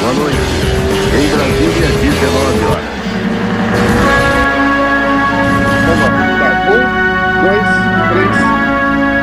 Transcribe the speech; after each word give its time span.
Boa 0.00 0.12
noite. 0.14 0.36
Em 1.14 1.26
Brasília, 1.36 1.88
19 2.00 2.64
horas. 2.64 2.84
Vamos 5.86 6.02
lá. 6.02 6.10
Um, 6.68 6.82
dois, 7.42 7.68
três. 8.12 8.36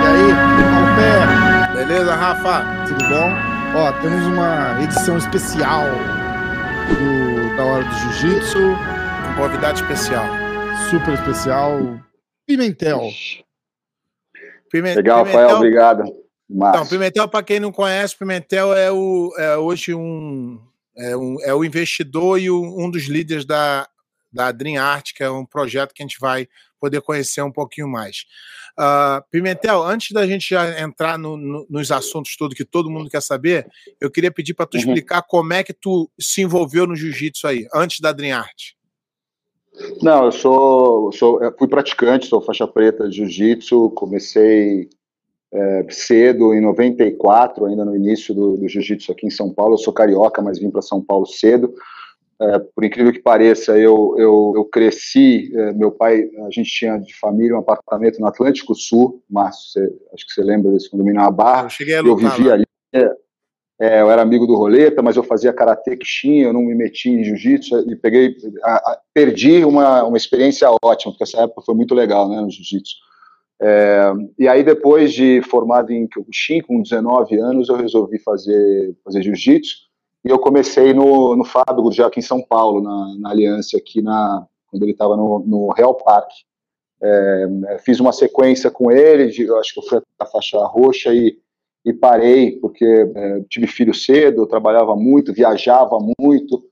E 0.02 0.05
aí, 0.08 0.28
Alpé? 0.76 1.73
Beleza, 1.86 2.14
Rafa? 2.16 2.56
Tudo 2.88 3.03
bom? 3.09 3.30
Ó, 3.76 3.92
temos 4.02 4.26
uma 4.28 4.78
edição 4.81 5.17
especial 5.17 5.86
do, 6.90 7.56
da 7.56 7.64
Hora 7.64 7.84
do 7.84 7.95
Jiu-Jitsu. 7.95 8.59
Um 8.59 9.36
convidado 9.36 9.80
especial. 9.80 10.26
Super 10.90 11.14
especial. 11.14 11.80
Pimentel. 12.45 13.09
Pime- 14.72 14.96
Legal, 14.96 15.24
Rafael, 15.24 15.58
obrigado. 15.58 16.04
Márcio. 16.50 16.80
Então, 16.84 16.88
Pimentel, 16.88 17.28
para 17.28 17.44
quem 17.44 17.60
não 17.60 17.72
conhece, 17.72 18.18
Pimentel 18.18 18.73
é, 18.73 18.92
o, 18.92 19.34
é 19.38 19.58
hoje 19.58 19.94
um 19.94 20.59
é, 20.98 21.17
um 21.17 21.38
é, 21.42 21.53
o 21.53 21.64
investidor 21.64 22.39
e 22.39 22.50
o, 22.50 22.62
um 22.80 22.89
dos 22.89 23.06
líderes 23.06 23.45
da, 23.45 23.88
da 24.31 24.52
Dream 24.52 24.81
Art, 24.81 25.12
que 25.14 25.23
é 25.23 25.30
um 25.30 25.45
projeto 25.45 25.94
que 25.94 26.02
a 26.02 26.06
gente 26.06 26.17
vai 26.20 26.48
poder 26.80 27.02
conhecer 27.02 27.42
um 27.42 27.52
pouquinho 27.52 27.88
mais. 27.88 28.26
Uh, 28.78 29.23
Pimentel, 29.31 29.81
antes 29.81 30.12
da 30.12 30.28
gente 30.28 30.50
já 30.50 30.80
entrar 30.82 31.17
no, 31.17 31.38
no, 31.38 31.66
nos 31.70 31.92
assuntos 31.92 32.36
todos 32.36 32.56
que 32.56 32.66
todo 32.66 32.92
mundo 32.92 33.09
quer 33.09 33.22
saber, 33.22 33.66
eu 34.00 34.11
queria 34.11 34.32
pedir 34.32 34.54
para 34.54 34.66
tu 34.66 34.76
uhum. 34.76 34.82
explicar 34.82 35.23
como 35.23 35.54
é 35.54 35.64
que 35.64 35.73
tu 35.73 36.11
se 36.20 36.42
envolveu 36.42 36.86
no 36.86 36.95
jiu-jitsu 36.95 37.48
aí, 37.48 37.67
antes 37.73 38.02
da 38.02 38.11
Dream 38.11 38.38
Art. 38.38 38.75
Não, 40.02 40.26
eu 40.26 40.31
sou, 40.31 41.12
sou 41.12 41.44
eu 41.44 41.54
fui 41.58 41.68
praticante, 41.68 42.28
sou 42.28 42.42
faixa 42.42 42.68
preta 42.68 43.08
de 43.08 43.18
jiu-jitsu, 43.18 43.90
comecei 43.92 44.90
é, 45.54 45.86
cedo, 45.90 46.54
em 46.54 46.62
94, 46.62 47.66
ainda 47.66 47.86
no 47.86 47.95
início 47.95 48.34
do, 48.34 48.58
do 48.58 48.67
jiu-jitsu 48.67 49.12
aqui 49.12 49.28
em 49.28 49.32
São 49.32 49.54
Paulo. 49.54 49.73
Eu 49.73 49.78
sou 49.80 49.94
carioca, 49.94 50.42
mas 50.42 50.59
vim 50.59 50.70
para 50.70 50.82
São 50.82 51.02
Paulo 51.02 51.26
cedo. 51.26 51.73
É, 52.42 52.59
por 52.59 52.84
incrível 52.84 53.14
que 53.14 53.22
pareça, 53.22 53.78
eu, 53.78 54.14
eu, 54.17 54.54
eu 54.56 54.66
cresci. 54.66 55.50
É, 55.56 55.73
meu 55.73 55.92
pai, 55.92 56.30
a 56.45 56.52
gente 56.52 56.70
tinha 56.70 56.98
de 56.98 57.17
família 57.17 57.56
um 57.56 57.60
apartamento 57.60 58.20
no 58.20 58.28
Atlântico 58.28 58.76
Sul, 58.76 59.23
Márcio, 59.30 59.82
acho 60.14 60.28
que 60.28 60.34
você 60.34 60.44
lembra 60.44 60.72
desse 60.72 60.89
condomínio 60.89 61.22
na 61.22 61.32
Barra. 61.32 61.64
Eu, 61.64 61.70
cheguei 61.70 61.95
a 61.95 62.00
eu 62.00 62.16
vivia 62.16 62.54
ali. 62.54 62.66
É, 63.80 64.02
eu 64.02 64.09
era 64.09 64.22
amigo 64.22 64.48
do 64.48 64.56
roleta, 64.56 65.02
mas 65.02 65.18
eu 65.18 65.23
fazia 65.23 65.52
karatê 65.52 65.98
kichin, 65.98 66.38
eu 66.38 66.54
não 66.54 66.62
me 66.62 66.73
meti 66.73 67.09
em 67.09 67.23
jiu-jitsu 67.23 67.92
e 67.92 67.95
peguei, 67.95 68.36
a, 68.64 68.76
a, 68.76 69.00
perdi 69.14 69.66
uma, 69.66 70.04
uma 70.04 70.16
experiência 70.16 70.70
ótima, 70.82 71.12
porque 71.12 71.23
essa 71.23 71.42
época 71.42 71.62
foi 71.62 71.76
muito 71.76 71.94
legal, 71.94 72.30
né, 72.30 72.40
no 72.40 72.50
jiu-jitsu. 72.50 72.95
É, 73.62 74.12
e 74.38 74.48
aí, 74.48 74.64
depois 74.64 75.14
de 75.14 75.42
formado 75.42 75.92
em 75.92 76.08
Kyokushin, 76.08 76.62
com 76.62 76.82
19 76.82 77.38
anos, 77.38 77.70
eu 77.70 77.76
resolvi 77.76 78.20
fazer, 78.20 78.95
fazer 79.04 79.23
jiu-jitsu. 79.23 79.86
E 80.23 80.30
eu 80.30 80.39
comecei 80.39 80.94
no, 80.94 81.36
no 81.36 81.45
Fábio 81.45 81.84
Gurgel, 81.84 82.08
aqui 82.08 82.20
em 82.20 82.23
São 82.23 82.42
Paulo, 82.42 82.82
na, 82.82 83.16
na 83.20 83.30
Aliança, 83.30 83.78
aqui 83.78 84.02
na, 84.02 84.45
quando 84.67 84.83
ele 84.83 84.92
estava 84.92 85.16
no, 85.16 85.39
no 85.39 85.70
Real 85.73 85.95
Park. 85.95 86.30
É, 87.02 87.78
fiz 87.83 87.99
uma 87.99 88.11
sequência 88.11 88.72
com 88.72 88.89
ele, 88.89 89.28
de, 89.28 89.52
acho 89.55 89.73
que 89.73 89.80
eu 89.80 89.83
fui 89.83 90.02
a 90.20 90.26
faixa 90.26 90.58
roxa 90.66 91.14
e, 91.14 91.38
e 91.86 91.94
parei, 91.94 92.54
porque 92.60 92.84
é, 92.84 93.42
tive 93.48 93.68
filho 93.68 93.94
cedo, 93.94 94.48
trabalhava 94.48 94.96
muito, 94.96 95.32
viajava 95.32 96.00
muito, 96.20 96.64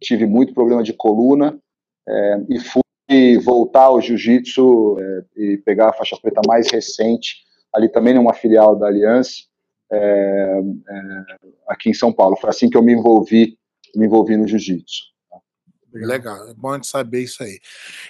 tive 0.00 0.24
muito 0.24 0.54
problema 0.54 0.82
de 0.82 0.94
coluna, 0.94 1.58
é, 2.08 2.40
e 2.48 2.58
fui 2.58 2.82
voltar 3.44 3.84
ao 3.84 4.00
jiu-jitsu 4.00 4.96
é, 4.98 5.24
e 5.36 5.56
pegar 5.58 5.90
a 5.90 5.92
faixa 5.92 6.16
preta 6.20 6.40
mais 6.46 6.70
recente, 6.70 7.36
ali 7.72 7.88
também 7.88 8.14
numa 8.14 8.32
filial 8.32 8.74
da 8.74 8.86
Aliança, 8.86 9.42
é, 9.92 9.96
é, 9.98 11.24
aqui 11.68 11.90
em 11.90 11.94
São 11.94 12.10
Paulo. 12.10 12.36
Foi 12.36 12.48
assim 12.48 12.70
que 12.70 12.76
eu 12.76 12.82
me 12.82 12.94
envolvi, 12.94 13.58
me 13.94 14.06
envolvi 14.06 14.38
no 14.38 14.48
jiu-jitsu. 14.48 15.11
Legal, 15.94 16.48
é 16.48 16.54
bom 16.54 16.78
de 16.78 16.86
saber 16.86 17.20
isso 17.20 17.42
aí. 17.42 17.60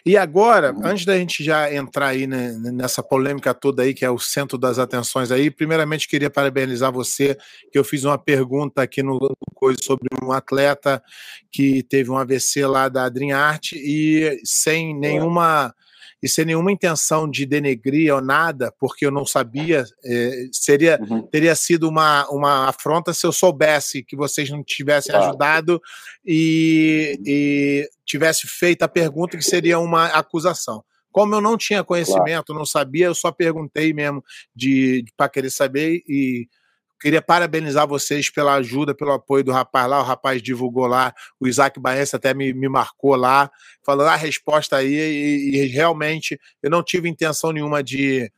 E 0.05 0.17
agora, 0.17 0.73
uhum. 0.73 0.87
antes 0.87 1.05
da 1.05 1.17
gente 1.17 1.43
já 1.43 1.73
entrar 1.73 2.09
aí 2.09 2.27
né, 2.27 2.53
nessa 2.73 3.03
polêmica 3.03 3.53
toda 3.53 3.83
aí, 3.83 3.93
que 3.93 4.05
é 4.05 4.11
o 4.11 4.19
centro 4.19 4.57
das 4.57 4.79
atenções 4.79 5.31
aí, 5.31 5.51
primeiramente 5.51 6.09
queria 6.09 6.31
parabenizar 6.31 6.93
você, 6.93 7.37
que 7.71 7.79
eu 7.79 7.85
fiz 7.85 8.05
uma 8.05 8.19
pergunta 8.19 8.83
aqui 8.83 9.03
no, 9.03 9.19
coisa 9.55 9.79
sobre 9.83 10.09
um 10.23 10.33
atleta 10.33 11.03
que 11.51 11.83
teve 11.83 12.11
um 12.11 12.17
AVC 12.17 12.67
lá 12.67 12.89
da 12.89 13.09
Dream 13.09 13.37
Art 13.37 13.73
e 13.73 14.41
sem 14.45 14.99
nenhuma 14.99 15.75
e 16.23 16.29
sem 16.29 16.45
nenhuma 16.45 16.71
intenção 16.71 17.29
de 17.29 17.45
denegrir 17.45 18.15
ou 18.15 18.21
nada, 18.21 18.73
porque 18.79 19.05
eu 19.05 19.11
não 19.11 19.27
sabia, 19.27 19.85
é, 20.05 20.47
seria 20.53 20.99
uhum. 21.01 21.23
teria 21.23 21.55
sido 21.57 21.89
uma, 21.89 22.29
uma 22.31 22.69
afronta 22.69 23.13
se 23.13 23.27
eu 23.27 23.33
soubesse 23.33 24.05
que 24.05 24.15
vocês 24.15 24.49
não 24.49 24.63
tivessem 24.63 25.11
claro. 25.11 25.31
ajudado 25.31 25.83
e, 26.25 27.19
e 27.27 27.91
tivesse 28.05 28.47
feito 28.47 28.83
a 28.83 28.89
pergunta 28.89 29.37
que 29.37 29.45
seria 29.45 29.81
uma 29.81 30.07
acusação. 30.07 30.85
Como 31.11 31.35
eu 31.35 31.41
não 31.41 31.59
tinha 31.59 31.85
conhecimento, 31.85 32.47
claro. 32.47 32.59
não 32.59 32.65
sabia, 32.65 33.07
eu 33.07 33.15
só 33.15 33.33
perguntei 33.33 33.93
mesmo 33.93 34.25
de, 34.55 35.03
de 35.03 35.13
para 35.17 35.29
querer 35.29 35.51
saber 35.51 36.03
e 36.09 36.49
Queria 37.03 37.21
parabenizar 37.21 37.85
vocês 37.85 38.31
pela 38.31 38.55
ajuda, 38.55 38.95
pelo 38.95 39.11
apoio 39.11 39.43
do 39.43 39.51
rapaz 39.51 39.91
lá. 39.91 40.01
O 40.01 40.05
rapaz 40.05 40.41
divulgou 40.41 40.87
lá, 40.87 41.13
o 41.41 41.49
Isaac 41.49 41.81
Baense 41.81 42.15
até 42.15 42.33
me, 42.33 42.55
me 42.55 42.69
marcou 42.69 43.17
lá, 43.17 43.51
falando 43.85 44.07
a 44.07 44.15
resposta 44.15 44.77
aí, 44.77 44.95
e, 44.95 45.57
e, 45.57 45.67
realmente 45.67 46.41
eu 46.63 46.71
não 46.71 46.81
tive 46.81 47.09
intenção 47.09 47.51
nenhuma 47.51 47.83
de, 47.83 48.31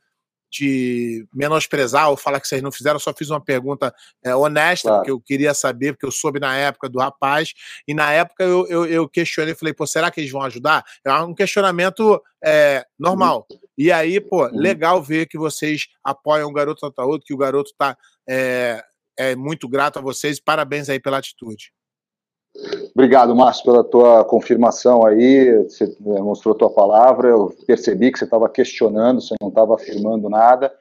de 0.51 1.27
menosprezar 1.31 2.09
ou 2.09 2.17
falar 2.17 2.39
que 2.39 2.47
vocês 2.47 2.63
não 2.63 2.71
fizeram, 2.71 2.95
eu 2.95 2.99
só 2.99 3.13
fiz 3.13 3.29
uma 3.29 3.39
pergunta 3.39 3.93
é, 4.23 4.35
honesta, 4.35 4.87
claro. 4.87 5.01
porque 5.01 5.11
eu 5.11 5.19
queria 5.19 5.53
saber, 5.53 5.93
porque 5.93 6.07
eu 6.07 6.11
soube 6.11 6.39
na 6.39 6.55
época 6.55 6.89
do 6.89 6.97
rapaz, 6.97 7.53
e 7.87 7.93
na 7.93 8.11
época 8.11 8.43
eu, 8.43 8.65
eu, 8.67 8.85
eu 8.87 9.07
questionei, 9.07 9.53
falei, 9.53 9.75
pô, 9.75 9.85
será 9.85 10.09
que 10.09 10.19
eles 10.19 10.31
vão 10.31 10.41
ajudar? 10.41 10.83
É 11.05 11.13
um 11.19 11.35
questionamento 11.35 12.19
é, 12.43 12.83
normal. 12.97 13.45
Uhum. 13.51 13.59
E 13.77 13.91
aí, 13.91 14.21
pô, 14.21 14.47
legal 14.47 15.01
ver 15.01 15.27
que 15.27 15.37
vocês 15.37 15.87
apoiam 16.03 16.49
o 16.49 16.53
garoto 16.53 16.85
Ataúdo, 16.85 17.25
que 17.25 17.33
o 17.33 17.37
garoto 17.37 17.71
tá 17.77 17.97
é, 18.27 18.81
é 19.17 19.35
muito 19.35 19.67
grato 19.67 19.99
a 19.99 20.01
vocês. 20.01 20.39
Parabéns 20.39 20.89
aí 20.89 20.99
pela 20.99 21.17
atitude. 21.17 21.71
Obrigado, 22.93 23.35
Márcio, 23.35 23.65
pela 23.65 23.83
tua 23.83 24.23
confirmação 24.23 25.05
aí. 25.05 25.63
Você 25.63 25.83
é, 25.83 26.21
mostrou 26.21 26.55
tua 26.55 26.73
palavra. 26.73 27.29
Eu 27.29 27.53
percebi 27.67 28.11
que 28.11 28.17
você 28.17 28.23
estava 28.23 28.47
questionando, 28.47 29.21
você 29.21 29.35
não 29.41 29.49
estava 29.49 29.75
afirmando 29.75 30.29
nada. 30.29 30.73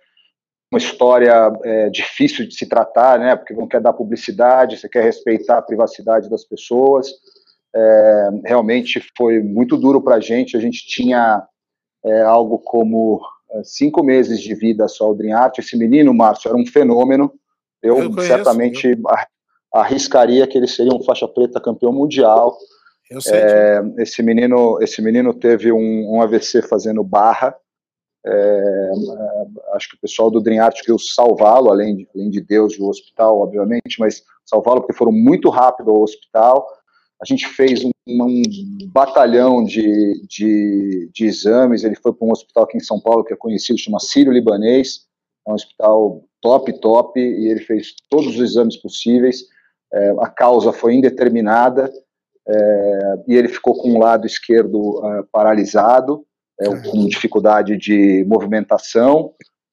Uma 0.72 0.78
história 0.78 1.52
é, 1.64 1.90
difícil 1.90 2.46
de 2.46 2.54
se 2.54 2.68
tratar, 2.68 3.18
né? 3.18 3.34
Porque 3.34 3.54
não 3.54 3.66
quer 3.66 3.80
dar 3.80 3.92
publicidade, 3.92 4.78
você 4.78 4.88
quer 4.88 5.02
respeitar 5.02 5.58
a 5.58 5.62
privacidade 5.62 6.30
das 6.30 6.44
pessoas. 6.44 7.08
É, 7.74 8.28
realmente 8.44 9.02
foi 9.16 9.40
muito 9.40 9.76
duro 9.76 10.00
para 10.00 10.16
a 10.16 10.20
gente. 10.20 10.56
A 10.56 10.60
gente 10.60 10.86
tinha 10.86 11.44
é, 12.04 12.22
algo 12.22 12.58
como 12.58 13.20
é, 13.50 13.62
cinco 13.64 14.02
meses 14.02 14.40
de 14.40 14.54
vida 14.54 14.86
só 14.88 15.10
o 15.10 15.14
Dream 15.14 15.36
Art. 15.36 15.58
Esse 15.58 15.76
menino, 15.76 16.12
Márcio, 16.12 16.48
era 16.48 16.56
um 16.56 16.66
fenômeno. 16.66 17.32
Eu, 17.82 17.98
eu 17.98 18.10
conheço, 18.10 18.28
certamente 18.28 18.88
eu... 18.88 18.98
arriscaria 19.72 20.46
que 20.46 20.56
ele 20.58 20.68
seria 20.68 20.92
um 20.92 21.02
faixa 21.02 21.28
preta 21.28 21.60
campeão 21.60 21.92
mundial. 21.92 22.56
Eu 23.10 23.20
sei. 23.20 23.38
É, 23.38 23.82
esse 23.98 24.22
menino, 24.22 24.78
esse 24.80 25.02
menino 25.02 25.34
teve 25.34 25.72
um, 25.72 26.14
um 26.14 26.22
AVC 26.22 26.62
fazendo 26.62 27.02
barra. 27.04 27.54
É, 28.26 28.30
é, 28.30 29.76
acho 29.76 29.90
que 29.90 29.96
o 29.96 30.00
pessoal 30.00 30.30
do 30.30 30.40
Dream 30.40 30.64
Art 30.64 30.80
queria 30.80 30.96
salvá-lo, 30.98 31.70
além 31.70 31.96
de, 31.96 32.08
além 32.14 32.30
de 32.30 32.40
Deus 32.40 32.74
e 32.74 32.80
o 32.80 32.88
hospital, 32.88 33.38
obviamente, 33.38 34.00
mas 34.00 34.22
salvá-lo 34.46 34.80
porque 34.80 34.96
foram 34.96 35.12
muito 35.12 35.50
rápido 35.50 35.90
ao 35.90 36.02
hospital. 36.02 36.66
A 37.22 37.24
gente 37.26 37.46
fez 37.48 37.84
um, 37.84 37.90
um 38.06 38.42
batalhão 38.92 39.64
de, 39.64 40.26
de, 40.28 41.10
de, 41.12 41.24
exames. 41.24 41.84
Ele 41.84 41.94
foi 41.96 42.12
para 42.12 42.26
um 42.26 42.32
hospital 42.32 42.64
aqui 42.64 42.76
em 42.76 42.80
São 42.80 43.00
Paulo 43.00 43.24
que 43.24 43.32
é 43.32 43.36
conhecido, 43.36 43.78
chama 43.78 44.00
Sírio-Libanês. 44.00 45.06
É 45.46 45.50
um 45.50 45.54
hospital 45.54 46.24
top, 46.40 46.72
top, 46.80 47.20
e 47.20 47.48
ele 47.48 47.60
fez 47.60 47.94
todos 48.10 48.34
os 48.34 48.40
exames 48.40 48.76
possíveis. 48.76 49.44
É, 49.92 50.14
a 50.20 50.28
causa 50.28 50.72
foi 50.72 50.94
indeterminada 50.94 51.90
é, 52.46 53.14
e 53.28 53.34
ele 53.34 53.48
ficou 53.48 53.74
com 53.74 53.92
o 53.92 53.98
lado 53.98 54.26
esquerdo 54.26 55.00
é, 55.06 55.22
paralisado, 55.32 56.26
é, 56.60 56.66
com 56.90 57.06
dificuldade 57.06 57.76
de 57.76 58.24
movimentação. 58.26 59.32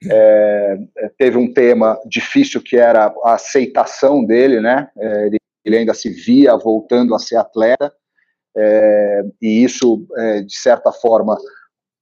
É, 0.10 0.78
teve 1.18 1.38
um 1.38 1.52
tema 1.52 2.00
difícil 2.08 2.62
que 2.62 2.78
era 2.78 3.14
a 3.24 3.34
aceitação 3.34 4.24
dele, 4.24 4.60
né? 4.60 4.90
É, 4.98 5.28
ele, 5.28 5.38
ele, 5.64 5.78
ainda 5.78 5.94
se 5.94 6.10
via 6.10 6.56
voltando 6.58 7.14
a 7.16 7.20
ser 7.20 7.38
atleta, 7.38 7.92
é, 8.56 9.22
e 9.42 9.64
isso, 9.64 10.06
é, 10.18 10.42
de 10.42 10.58
certa 10.58 10.92
forma, 10.92 11.38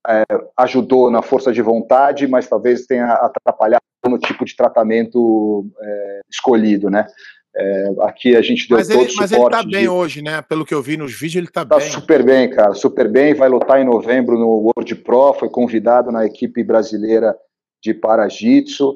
é, 0.07 0.23
ajudou 0.57 1.11
na 1.11 1.21
força 1.21 1.51
de 1.51 1.61
vontade, 1.61 2.27
mas 2.27 2.47
talvez 2.47 2.85
tenha 2.85 3.13
atrapalhado 3.13 3.83
no 4.07 4.17
tipo 4.17 4.45
de 4.45 4.55
tratamento 4.55 5.65
é, 5.81 6.19
escolhido, 6.29 6.89
né? 6.89 7.05
É, 7.55 7.89
aqui 8.01 8.35
a 8.35 8.41
gente 8.41 8.67
deu 8.67 8.77
mas 8.77 8.87
todo 8.87 9.01
ele, 9.01 9.13
Mas 9.17 9.31
ele 9.31 9.49
tá 9.49 9.63
bem 9.63 9.81
de... 9.81 9.89
hoje, 9.89 10.21
né? 10.21 10.41
Pelo 10.41 10.65
que 10.65 10.73
eu 10.73 10.81
vi 10.81 10.95
nos 10.95 11.11
vídeos, 11.13 11.35
ele 11.35 11.47
tá, 11.47 11.65
tá 11.65 11.77
bem. 11.77 11.89
super 11.89 12.23
bem, 12.23 12.49
cara, 12.49 12.73
super 12.73 13.09
bem. 13.09 13.33
Vai 13.33 13.49
lutar 13.49 13.81
em 13.81 13.85
novembro 13.85 14.37
no 14.37 14.71
World 14.75 14.95
Pro, 14.95 15.33
foi 15.33 15.49
convidado 15.49 16.11
na 16.11 16.25
equipe 16.25 16.63
brasileira 16.63 17.35
de 17.83 17.93
Parajitsu. 17.93 18.95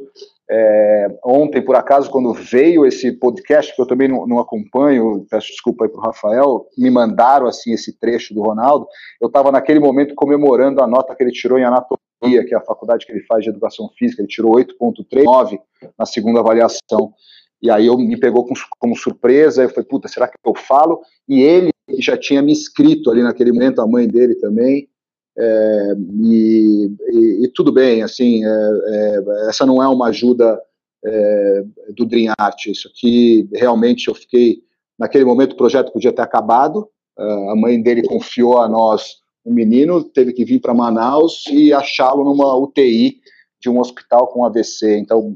É, 0.50 1.07
ontem, 1.24 1.62
por 1.62 1.75
acaso, 1.75 2.10
quando 2.10 2.34
veio 2.34 2.86
esse 2.86 3.12
podcast, 3.13 3.74
que 3.74 3.81
eu 3.81 3.88
também 3.88 4.07
não, 4.07 4.28
não 4.28 4.40
acompanho, 4.40 5.25
peço 5.30 5.48
desculpa 5.48 5.86
aí 5.86 5.90
para 5.90 6.00
o 6.00 6.04
Rafael, 6.04 6.68
me 6.78 6.90
mandaram 6.90 7.48
assim 7.48 7.74
esse 7.74 7.98
trecho 7.98 8.34
do 8.34 8.42
Ronaldo. 8.42 8.88
Eu 9.22 9.28
estava 9.28 9.51
naquele 9.51 9.80
momento 9.80 10.13
comemorando 10.16 10.84
a 10.84 10.88
nota 10.88 11.16
que 11.16 11.24
ele 11.24 11.31
tirou 11.31 11.57
em 11.57 11.63
anatomia, 11.63 12.45
que 12.45 12.54
é 12.54 12.57
a 12.57 12.62
faculdade 12.62 13.06
que 13.06 13.12
ele 13.12 13.24
faz 13.25 13.44
de 13.44 13.50
educação 13.50 13.90
física. 13.98 14.22
Ele 14.22 14.28
tirou 14.28 14.54
8,39 14.56 15.60
na 15.98 16.06
segunda 16.06 16.42
avaliação. 16.42 17.13
E 17.62 17.69
aí 17.69 17.88
eu 17.88 17.98
me 17.98 18.19
pegou 18.19 18.45
com, 18.45 18.54
como 18.78 18.95
surpresa. 18.95 19.63
Eu 19.63 19.69
falei, 19.69 19.86
puta, 19.86 20.10
será 20.10 20.28
que 20.28 20.36
eu 20.44 20.54
falo? 20.54 21.00
E 21.28 21.42
ele 21.42 21.72
já 22.00 22.18
tinha 22.18 22.42
me 22.42 22.51
inscrito 22.51 23.10
ali 23.10 23.24
naquele 23.24 23.51
momento, 23.51 23.81
a 23.81 23.88
mãe 23.88 24.07
dele 24.07 24.36
também. 24.36 24.90
É, 25.38 25.95
e, 26.21 26.91
e, 27.09 27.45
e, 27.45 27.47
tudo 27.50 27.71
bem, 27.71 28.03
assim, 28.03 28.45
é, 28.45 28.50
é, 28.50 29.50
essa 29.50 29.65
não 29.65 29.81
é 29.81 29.88
uma 29.88 30.09
ajuda 30.09 30.62
é, 31.03 31.63
do 31.95 32.06
Dream 32.06 32.33
Art, 32.38 32.68
isso 32.68 32.88
aqui 32.88 33.50
realmente 33.51 34.07
eu 34.07 34.15
fiquei, 34.15 34.62
naquele 34.97 35.25
momento 35.25 35.53
o 35.53 35.57
projeto 35.57 35.91
podia 35.91 36.13
ter 36.13 36.21
acabado, 36.21 36.88
é, 37.18 37.24
a 37.51 37.56
mãe 37.56 37.81
dele 37.81 38.03
confiou 38.03 38.59
a 38.59 38.69
nós 38.69 39.21
um 39.45 39.53
menino, 39.53 40.03
teve 40.03 40.33
que 40.33 40.45
vir 40.45 40.59
para 40.59 40.74
Manaus 40.74 41.45
e 41.51 41.74
achá-lo 41.74 42.24
numa 42.24 42.56
UTI 42.56 43.19
de 43.59 43.69
um 43.69 43.80
hospital 43.80 44.27
com 44.27 44.45
AVC, 44.45 44.97
então 44.97 45.35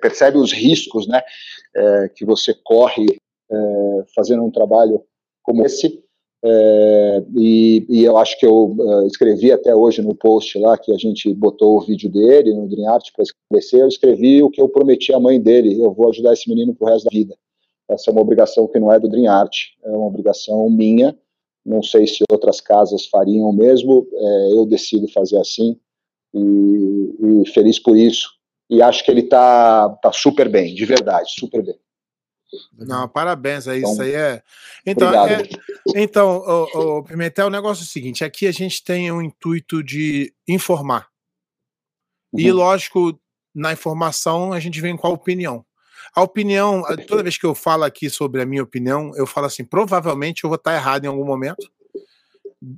percebe 0.00 0.38
os 0.38 0.52
riscos, 0.52 1.06
né, 1.06 1.22
que 2.14 2.24
você 2.24 2.54
corre 2.62 3.06
fazendo 4.14 4.44
um 4.44 4.50
trabalho 4.50 5.02
como 5.42 5.64
esse, 5.64 6.03
é, 6.46 7.24
e, 7.34 7.86
e, 7.88 8.04
eu 8.04 8.18
acho 8.18 8.38
que 8.38 8.44
eu 8.44 8.76
uh, 8.78 9.06
escrevi 9.06 9.50
até 9.50 9.74
hoje 9.74 10.02
no 10.02 10.14
post 10.14 10.58
lá 10.58 10.76
que 10.76 10.92
a 10.92 10.98
gente 10.98 11.32
botou 11.32 11.78
o 11.78 11.80
vídeo 11.80 12.10
dele 12.10 12.52
no 12.52 12.68
Dream 12.68 12.92
Art 12.92 13.08
para 13.14 13.22
esclarecer. 13.22 13.80
Eu 13.80 13.88
escrevi 13.88 14.42
o 14.42 14.50
que 14.50 14.60
eu 14.60 14.68
prometi 14.68 15.14
à 15.14 15.18
mãe 15.18 15.40
dele: 15.40 15.80
eu 15.80 15.90
vou 15.94 16.10
ajudar 16.10 16.34
esse 16.34 16.46
menino 16.46 16.74
pro 16.74 16.88
resto 16.88 17.06
da 17.06 17.10
vida. 17.10 17.34
Essa 17.88 18.10
é 18.10 18.12
uma 18.12 18.20
obrigação 18.20 18.68
que 18.68 18.78
não 18.78 18.92
é 18.92 19.00
do 19.00 19.08
Dream 19.08 19.32
Art, 19.32 19.56
é 19.82 19.88
uma 19.88 20.06
obrigação 20.06 20.68
minha. 20.68 21.16
Não 21.64 21.82
sei 21.82 22.06
se 22.06 22.22
outras 22.30 22.60
casas 22.60 23.06
fariam 23.06 23.50
mesmo. 23.50 24.06
É, 24.12 24.52
eu 24.52 24.66
decido 24.66 25.08
fazer 25.08 25.38
assim 25.38 25.78
e, 26.34 27.40
e, 27.42 27.48
feliz 27.54 27.78
por 27.78 27.96
isso. 27.96 28.28
E 28.68 28.82
acho 28.82 29.02
que 29.02 29.10
ele 29.10 29.22
tá, 29.22 29.88
tá 30.02 30.12
super 30.12 30.50
bem, 30.50 30.74
de 30.74 30.84
verdade, 30.84 31.30
super 31.38 31.64
bem. 31.64 31.76
Não, 32.72 33.08
parabéns, 33.08 33.66
é 33.66 33.78
isso 33.78 33.92
então, 33.92 34.04
aí 34.04 34.14
é. 34.14 34.42
Então, 34.86 35.26
é, 35.26 35.42
então 35.94 36.36
o, 36.38 36.98
o, 36.98 37.04
Pimentel, 37.04 37.46
o 37.46 37.50
negócio 37.50 37.82
é 37.82 37.84
o 37.84 37.88
seguinte: 37.88 38.24
aqui 38.24 38.46
a 38.46 38.52
gente 38.52 38.82
tem 38.82 39.10
o 39.10 39.22
intuito 39.22 39.82
de 39.82 40.32
informar. 40.46 41.08
Uhum. 42.32 42.40
E, 42.40 42.52
lógico, 42.52 43.18
na 43.54 43.72
informação 43.72 44.52
a 44.52 44.60
gente 44.60 44.80
vem 44.80 44.96
com 44.96 45.06
a 45.06 45.10
opinião. 45.10 45.64
A 46.14 46.22
opinião, 46.22 46.82
toda 47.08 47.22
vez 47.22 47.36
que 47.36 47.46
eu 47.46 47.54
falo 47.54 47.82
aqui 47.84 48.08
sobre 48.08 48.40
a 48.40 48.46
minha 48.46 48.62
opinião, 48.62 49.12
eu 49.16 49.26
falo 49.26 49.46
assim: 49.46 49.64
provavelmente 49.64 50.44
eu 50.44 50.50
vou 50.50 50.56
estar 50.56 50.74
errado 50.74 51.04
em 51.04 51.08
algum 51.08 51.24
momento. 51.24 51.68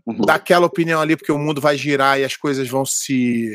Uhum. 0.06 0.20
Daquela 0.24 0.66
opinião 0.66 1.00
ali, 1.00 1.16
porque 1.16 1.32
o 1.32 1.38
mundo 1.38 1.60
vai 1.60 1.76
girar 1.76 2.18
e 2.18 2.24
as 2.24 2.36
coisas 2.36 2.68
vão 2.68 2.84
se 2.84 3.50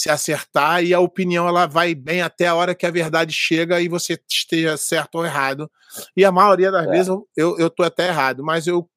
se 0.00 0.08
acertar 0.08 0.82
e 0.82 0.94
a 0.94 1.00
opinião 1.00 1.46
ela 1.46 1.66
vai 1.66 1.94
bem 1.94 2.22
até 2.22 2.46
a 2.46 2.54
hora 2.54 2.74
que 2.74 2.86
a 2.86 2.90
verdade 2.90 3.34
chega 3.34 3.80
e 3.82 3.88
você 3.88 4.18
esteja 4.26 4.76
certo 4.78 5.16
ou 5.16 5.26
errado. 5.26 5.70
E 6.16 6.24
a 6.24 6.32
maioria 6.32 6.70
das 6.70 6.86
é. 6.86 6.90
vezes 6.90 7.08
eu, 7.36 7.58
eu 7.58 7.68
tô 7.68 7.82
até 7.82 8.08
errado, 8.08 8.42
mas 8.42 8.66
eu, 8.66 8.88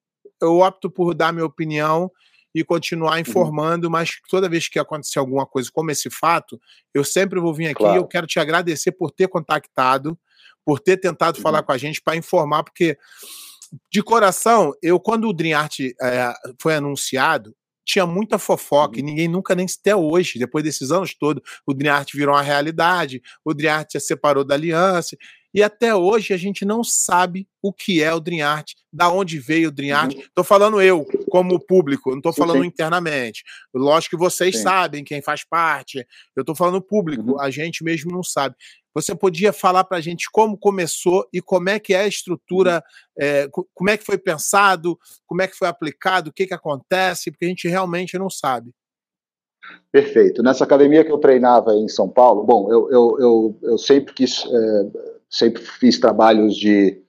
eu 0.42 0.60
opto 0.60 0.90
por 0.90 1.14
dar 1.14 1.34
minha 1.34 1.46
opinião 1.46 2.10
e 2.56 2.64
continuar 2.64 3.16
uhum. 3.16 3.20
informando, 3.20 3.90
mas 3.90 4.12
toda 4.30 4.48
vez 4.48 4.70
que 4.70 4.80
acontecer 4.80 5.20
alguma 5.20 5.46
coisa 5.46 5.70
como 5.74 5.92
esse 5.92 6.10
fato, 6.10 6.58
eu 6.94 7.04
sempre 7.04 7.38
vou 7.38 7.54
vir 7.54 7.66
aqui 7.66 7.80
claro. 7.80 7.96
e 7.96 7.98
eu 7.98 8.08
quero 8.08 8.26
te 8.26 8.40
agradecer 8.40 8.94
por 8.94 9.12
ter 9.12 9.28
contactado, 9.28 10.18
por 10.64 10.80
ter 10.80 10.96
tentado 10.96 11.38
uhum. 11.38 11.44
falar 11.44 11.64
com 11.64 11.74
a 11.74 11.78
gente 11.78 12.02
para 12.02 12.16
informar, 12.16 12.64
porque 12.64 12.98
de 13.92 14.02
coração, 14.02 14.72
eu 14.82 15.02
quando 15.02 15.28
o 15.28 15.34
Dream 15.34 15.60
Art 15.60 15.80
é, 15.82 16.34
foi 16.62 16.76
anunciado, 16.76 17.54
tinha 17.85 18.06
muita 18.06 18.38
fofoca 18.39 18.97
e 18.97 19.01
uhum. 19.01 19.07
ninguém 19.07 19.27
nunca, 19.27 19.56
nem 19.56 19.65
até 19.65 19.95
hoje, 19.95 20.39
depois 20.39 20.63
desses 20.63 20.91
anos 20.91 21.13
todos, 21.13 21.44
o 21.65 21.74
Driart 21.74 22.13
virou 22.13 22.35
uma 22.35 22.41
realidade, 22.41 23.21
o 23.44 23.53
Driart 23.53 23.91
se 23.91 24.00
separou 24.00 24.44
da 24.44 24.56
aliança, 24.56 25.18
e 25.54 25.62
até 25.62 25.96
hoje 25.96 26.34
a 26.34 26.38
gente 26.38 26.66
não 26.66 26.84
sabe 26.84 27.48
o 27.62 27.72
que 27.72 28.02
é 28.02 28.14
o 28.14 28.20
Dream 28.20 28.48
Art, 28.48 28.72
da 28.92 29.10
onde 29.10 29.40
veio 29.40 29.70
o 29.70 29.72
Dream 29.72 29.98
Art. 29.98 30.14
Estou 30.14 30.32
uhum. 30.40 30.44
falando 30.44 30.82
eu, 30.82 31.06
como 31.30 31.60
público, 31.60 32.10
não 32.10 32.18
estou 32.18 32.34
falando 32.34 32.62
sim. 32.62 32.68
internamente. 32.68 33.44
Lógico 33.74 34.16
que 34.16 34.20
vocês 34.20 34.58
sim. 34.58 34.64
sabem 34.64 35.04
quem 35.04 35.22
faz 35.22 35.44
parte, 35.44 36.06
eu 36.36 36.42
estou 36.42 36.56
falando 36.56 36.82
público, 36.82 37.34
uhum. 37.34 37.40
a 37.40 37.50
gente 37.50 37.84
mesmo 37.84 38.12
não 38.12 38.24
sabe. 38.24 38.56
Você 38.96 39.16
podia 39.16 39.52
falar 39.52 39.84
para 39.84 39.98
a 39.98 40.02
gente 40.02 40.30
como 40.32 40.58
começou 40.58 41.28
e 41.34 41.42
como 41.42 41.70
é 41.70 41.80
que 41.80 41.94
é 41.94 42.02
a 42.02 42.08
estrutura, 42.08 42.84
é, 43.18 43.48
como 43.74 43.90
é 43.90 43.98
que 43.98 44.06
foi 44.06 44.18
pensado, 44.18 44.98
como 45.26 45.42
é 45.42 45.48
que 45.48 45.58
foi 45.58 45.68
aplicado, 45.68 46.30
o 46.30 46.34
que, 46.34 46.46
que 46.46 46.54
acontece, 46.54 47.32
porque 47.32 47.46
a 47.46 47.50
gente 47.50 47.68
realmente 47.68 48.18
não 48.18 48.30
sabe. 48.30 48.72
Perfeito. 49.92 50.44
Nessa 50.44 50.64
academia 50.64 51.04
que 51.04 51.12
eu 51.12 51.18
treinava 51.18 51.74
em 51.74 51.88
São 51.88 52.10
Paulo, 52.10 52.44
bom, 52.44 52.72
eu, 52.72 52.92
eu, 52.92 53.18
eu, 53.20 53.60
eu 53.64 53.78
sempre 53.78 54.14
quis, 54.14 54.46
é, 54.46 55.12
sempre 55.33 55.63
fiz 55.63 56.00
trabalhos 56.00 56.56
de, 56.56 57.01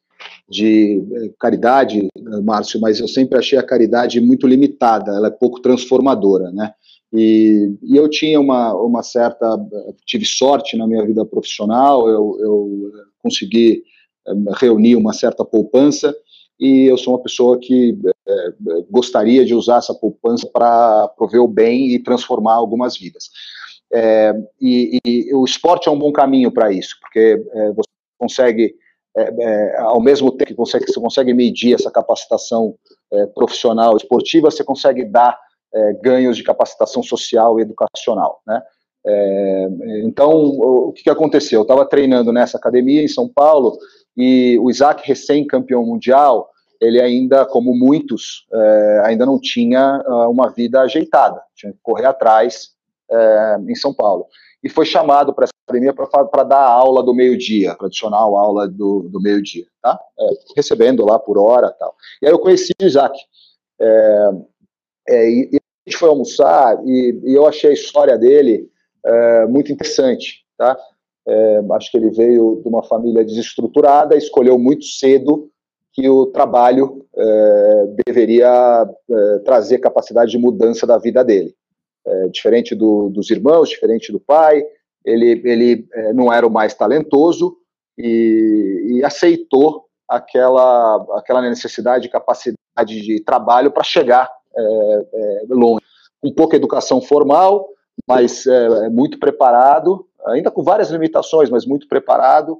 de 0.48 1.04
é, 1.12 1.30
caridade, 1.38 2.08
Márcio, 2.42 2.80
mas 2.80 2.98
eu 2.98 3.06
sempre 3.06 3.38
achei 3.38 3.58
a 3.58 3.62
caridade 3.62 4.20
muito 4.20 4.46
limitada, 4.46 5.12
ela 5.12 5.28
é 5.28 5.30
pouco 5.30 5.60
transformadora, 5.60 6.50
né? 6.50 6.72
E, 7.12 7.76
e, 7.82 7.96
eu 7.96 8.08
tinha 8.08 8.40
uma, 8.40 8.74
uma 8.74 9.02
certa. 9.02 9.56
tive 10.04 10.24
sorte 10.24 10.76
na 10.76 10.86
minha 10.86 11.04
vida 11.06 11.24
profissional, 11.24 12.08
eu, 12.08 12.36
eu 12.40 12.92
consegui 13.22 13.84
eh, 14.26 14.32
reunir 14.56 14.96
uma 14.96 15.12
certa 15.12 15.44
poupança 15.44 16.12
e 16.58 16.90
eu 16.90 16.98
sou 16.98 17.14
uma 17.14 17.22
pessoa 17.22 17.58
que 17.58 17.96
é, 18.26 18.54
gostaria 18.90 19.44
de 19.44 19.54
usar 19.54 19.78
essa 19.78 19.94
poupança 19.94 20.48
para 20.52 21.08
prover 21.08 21.40
o 21.40 21.48
bem 21.48 21.90
e 21.90 22.02
transformar 22.02 22.54
algumas 22.54 22.96
vidas. 22.96 23.30
É, 23.92 24.34
e, 24.60 24.98
e, 25.06 25.34
o 25.34 25.44
esporte 25.44 25.88
é 25.88 25.92
um 25.92 25.98
bom 25.98 26.10
caminho 26.12 26.50
para 26.50 26.72
isso, 26.72 26.96
porque 27.00 27.40
é, 27.52 27.72
você 27.72 27.93
consegue, 28.24 28.74
ao 29.78 30.02
mesmo 30.02 30.30
tempo 30.32 30.50
que 30.50 30.56
consegue, 30.56 30.86
você 30.86 31.00
consegue 31.00 31.34
medir 31.34 31.74
essa 31.74 31.90
capacitação 31.90 32.74
profissional 33.34 33.96
esportiva, 33.96 34.50
você 34.50 34.64
consegue 34.64 35.04
dar 35.04 35.38
é, 35.74 35.92
ganhos 35.94 36.36
de 36.36 36.44
capacitação 36.44 37.02
social 37.02 37.58
e 37.58 37.62
educacional, 37.62 38.40
né? 38.46 38.62
É, 39.06 39.68
então, 40.04 40.30
o, 40.32 40.92
que, 40.92 41.02
que 41.02 41.10
aconteceu? 41.10 41.60
Eu 41.60 41.62
estava 41.62 41.84
treinando 41.84 42.32
nessa 42.32 42.56
academia 42.56 43.02
em 43.02 43.08
São 43.08 43.28
Paulo 43.28 43.76
e 44.16 44.58
o 44.60 44.70
Isaac, 44.70 45.06
recém-campeão 45.06 45.84
mundial, 45.84 46.48
ele 46.80 47.00
ainda, 47.00 47.44
como 47.44 47.74
muitos, 47.74 48.46
é, 48.52 49.02
ainda 49.04 49.26
não 49.26 49.38
tinha 49.38 50.02
uh, 50.06 50.30
uma 50.30 50.50
vida 50.50 50.80
ajeitada, 50.80 51.40
tinha 51.54 51.72
que 51.72 51.78
correr 51.82 52.06
atrás 52.06 52.70
é, 53.10 53.56
em 53.68 53.74
São 53.74 53.92
Paulo. 53.92 54.26
E 54.64 54.70
foi 54.70 54.86
chamado 54.86 55.34
para 55.34 55.44
essa 55.44 55.52
academia 55.68 55.92
para 55.92 56.42
dar 56.42 56.60
a 56.60 56.70
aula 56.70 57.02
do 57.02 57.12
meio-dia, 57.12 57.74
tradicional 57.74 58.34
aula 58.34 58.66
do, 58.66 59.06
do 59.10 59.20
meio-dia, 59.20 59.66
tá? 59.82 60.00
É, 60.18 60.26
recebendo 60.56 61.04
lá 61.04 61.18
por 61.18 61.36
hora 61.36 61.70
tal. 61.70 61.94
E 62.22 62.26
aí 62.26 62.32
eu 62.32 62.38
conheci 62.38 62.72
o 62.80 62.84
Isaac. 62.84 63.14
É, 63.78 64.30
é, 65.10 65.30
e, 65.30 65.50
a 65.52 65.90
gente 65.90 65.98
foi 65.98 66.08
almoçar 66.08 66.82
e, 66.86 67.20
e 67.24 67.34
eu 67.34 67.46
achei 67.46 67.68
a 67.68 67.74
história 67.74 68.16
dele 68.16 68.70
é, 69.04 69.46
muito 69.46 69.70
interessante, 69.70 70.46
tá? 70.56 70.78
É, 71.28 71.60
acho 71.72 71.90
que 71.90 71.98
ele 71.98 72.10
veio 72.10 72.60
de 72.62 72.68
uma 72.68 72.82
família 72.82 73.22
desestruturada, 73.22 74.16
escolheu 74.16 74.58
muito 74.58 74.86
cedo 74.86 75.50
que 75.92 76.08
o 76.08 76.26
trabalho 76.26 77.06
é, 77.14 77.86
deveria 78.06 78.88
trazer 79.44 79.78
capacidade 79.78 80.30
de 80.30 80.38
mudança 80.38 80.86
da 80.86 80.96
vida 80.96 81.22
dele. 81.22 81.54
É, 82.06 82.28
diferente 82.28 82.74
do, 82.74 83.08
dos 83.08 83.30
irmãos, 83.30 83.70
diferente 83.70 84.12
do 84.12 84.20
pai, 84.20 84.62
ele, 85.04 85.40
ele 85.44 85.88
é, 85.92 86.12
não 86.12 86.32
era 86.32 86.46
o 86.46 86.50
mais 86.50 86.74
talentoso 86.74 87.56
e, 87.96 88.96
e 88.96 89.04
aceitou 89.04 89.86
aquela, 90.08 90.96
aquela 91.18 91.40
necessidade 91.42 92.04
de 92.04 92.10
capacidade 92.10 93.00
de 93.00 93.22
trabalho 93.22 93.70
para 93.70 93.82
chegar 93.82 94.30
é, 94.54 95.06
é, 95.14 95.42
longe. 95.48 95.84
Com 96.20 96.32
pouca 96.32 96.56
educação 96.56 97.00
formal, 97.00 97.68
mas 98.06 98.46
é, 98.46 98.86
é 98.86 98.88
muito 98.88 99.18
preparado, 99.18 100.06
ainda 100.26 100.50
com 100.50 100.62
várias 100.62 100.90
limitações, 100.90 101.50
mas 101.50 101.66
muito 101.66 101.86
preparado, 101.86 102.58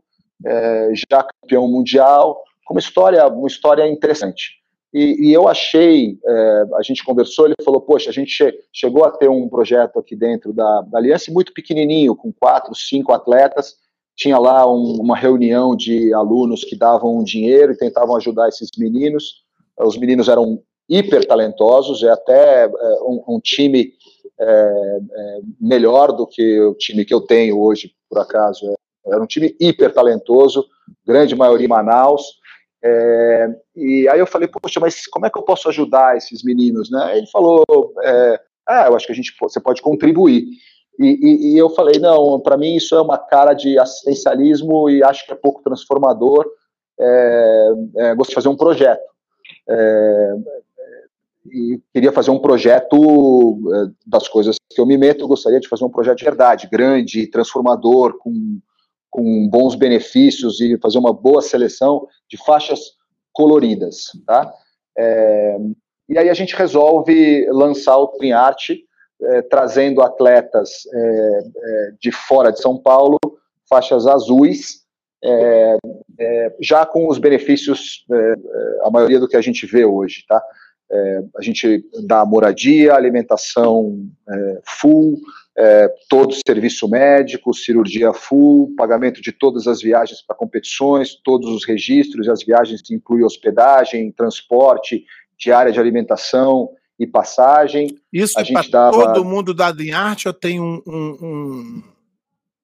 já 1.09 1.23
campeão 1.23 1.67
mundial, 1.67 2.43
com 2.67 2.75
uma 2.75 2.81
história, 2.81 3.27
uma 3.27 3.47
história 3.47 3.87
interessante. 3.89 4.64
E, 4.95 5.29
e 5.29 5.33
eu 5.33 5.49
achei, 5.49 6.17
é, 6.25 6.65
a 6.77 6.83
gente 6.83 7.05
conversou, 7.05 7.47
ele 7.47 7.55
falou, 7.65 7.81
poxa, 7.81 8.11
a 8.11 8.13
gente 8.13 8.31
che 8.31 8.55
chegou 8.73 9.05
a 9.05 9.11
ter 9.11 9.29
um 9.29 9.49
projeto 9.49 9.99
aqui 9.99 10.15
dentro 10.15 10.53
da, 10.53 10.83
da 10.83 10.99
Aliança 10.99 11.33
muito 11.33 11.53
pequenininho, 11.53 12.15
com 12.15 12.33
quatro, 12.33 12.73
cinco 12.77 13.13
atletas, 13.13 13.75
tinha 14.15 14.39
lá 14.39 14.73
um, 14.73 15.01
uma 15.01 15.17
reunião 15.17 15.75
de 15.75 16.15
alunos 16.15 16.63
que 16.63 16.77
davam 16.77 17.25
dinheiro 17.25 17.73
e 17.73 17.77
tentavam 17.77 18.15
ajudar 18.15 18.49
esses 18.49 18.71
meninos. 18.79 19.43
Os 19.81 19.99
meninos 19.99 20.29
eram 20.29 20.63
hiper 20.89 21.27
talentosos, 21.27 22.05
é 22.05 22.11
até 22.11 22.67
é, 22.67 22.69
um, 23.03 23.25
um, 23.27 23.41
time 23.41 23.93
é, 24.39 24.45
é, 24.47 25.41
melhor 25.61 26.13
do 26.13 26.25
que 26.25 26.61
o 26.61 26.75
time 26.75 27.05
que 27.05 27.13
eu 27.13 27.21
tenho 27.21 27.59
hoje, 27.59 27.91
por 28.09 28.21
acaso. 28.21 28.73
Era 29.05 29.21
um 29.21 29.27
time 29.27 29.57
hiper 29.59 29.93
talentoso, 29.93 30.65
grande 31.05 31.35
maioria 31.35 31.67
Manaus. 31.67 32.44
É, 32.87 33.49
e 33.75 34.07
aí 34.11 34.19
eu 34.19 34.27
falei, 34.27 34.47
poxa, 34.47 34.79
mas 34.79 35.07
como 35.07 35.25
é 35.25 35.31
que 35.31 35.39
eu 35.39 35.43
posso 35.43 35.71
ajudar 35.71 36.19
esses 36.19 36.45
meninos, 36.45 36.91
né? 36.91 37.17
Ele 37.17 37.27
falou, 37.29 37.65
é, 38.03 38.41
ah, 38.67 38.87
eu 38.89 38.95
acho 38.95 39.07
que 39.07 39.13
a 39.13 39.15
gente, 39.15 39.35
você 39.41 39.59
pode 39.59 39.81
contribuir. 39.81 40.45
E, 41.01 41.07
e, 41.07 41.55
e 41.55 41.59
eu 41.59 41.71
falei, 41.71 41.99
não, 41.99 42.39
para 42.39 42.59
mim 42.59 42.77
isso 42.77 42.95
é 42.95 43.01
uma 43.01 43.17
cara 43.17 43.55
de 43.55 43.79
assistencialismo 43.79 44.91
e 44.91 45.03
acho 45.03 45.25
que 45.25 45.33
é 45.33 45.37
pouco 45.37 45.63
transformador. 45.63 46.47
É, 47.01 47.73
é, 47.97 48.15
gosto 48.15 48.31
de 48.31 48.35
fazer 48.35 48.49
um 48.49 48.57
projeto. 48.57 49.03
É, 49.67 50.35
e 51.47 51.81
queria 51.93 52.13
fazer 52.13 52.31
um 52.31 52.39
projeto 52.39 53.59
é, 53.73 53.93
das 54.07 54.29
coisas 54.29 54.57
que 54.71 54.81
eu 54.81 54.87
me 54.87 54.99
meto, 54.99 55.25
eu 55.25 55.29
gostaria 55.29 55.59
de 55.59 55.69
fazer 55.69 55.85
um 55.85 55.91
projeto 55.91 56.19
de 56.19 56.25
verdade, 56.25 56.69
grande, 56.71 57.27
transformador, 57.29 58.19
com 58.19 58.61
com 59.15 59.49
bons 59.49 59.77
benefícios 59.77 60.61
e 60.61 60.77
fazer 60.79 60.99
uma 60.99 61.13
boa 61.13 61.41
seleção 61.41 62.09
de 62.29 62.37
faixas 62.37 62.81
coloridas, 63.33 64.07
tá? 64.27 64.53
É, 64.99 65.57
e 66.09 66.19
aí 66.19 66.29
a 66.29 66.35
gente 66.35 66.57
resolve 66.57 67.47
lançar 67.53 67.97
o 67.97 68.09
Twin 68.09 68.33
Art, 68.33 68.71
é, 69.23 69.43
trazendo 69.43 70.03
atletas 70.03 70.85
é, 70.93 70.99
é 70.99 71.91
de 72.01 72.11
fora 72.11 72.51
de 72.51 72.61
São 72.61 72.77
Paulo, 72.77 73.17
faixas 73.69 74.05
azuis, 74.05 74.81
é, 75.23 75.79
já 76.61 76.85
com 76.85 77.09
os 77.09 77.19
benefícios, 77.19 78.05
a 78.83 78.91
maioria 78.91 79.21
do 79.21 79.29
que 79.29 79.37
a 79.37 79.41
gente 79.41 79.65
vê 79.65 79.85
hoje, 79.85 80.25
tá? 80.29 80.43
A 81.37 81.43
gente 81.43 81.85
dá 82.07 82.25
moradia, 82.25 82.95
alimentação 82.95 84.07
full, 84.65 85.19
é, 85.57 85.89
todo 86.09 86.35
serviço 86.47 86.89
médico, 86.89 87.55
cirurgia 87.55 88.13
full, 88.13 88.75
pagamento 88.77 89.21
de 89.21 89.33
todas 89.33 89.67
as 89.67 89.81
viagens 89.81 90.21
para 90.21 90.37
competições, 90.37 91.15
todos 91.23 91.51
os 91.51 91.65
registros, 91.65 92.29
as 92.29 92.43
viagens 92.45 92.83
incluem 92.91 93.25
hospedagem, 93.25 94.11
transporte, 94.13 95.05
diária 95.39 95.73
de 95.73 95.79
alimentação 95.79 96.71
e 96.99 97.07
passagem. 97.07 97.97
Isso 98.13 98.35
para 98.35 98.69
dava... 98.69 99.13
todo 99.13 99.25
mundo 99.25 99.55
da 99.55 99.73
arte 99.95 100.29
ou 100.29 100.35
tem 100.35 100.61
um... 100.61 100.83
um, 100.87 101.17
um... 101.23 101.83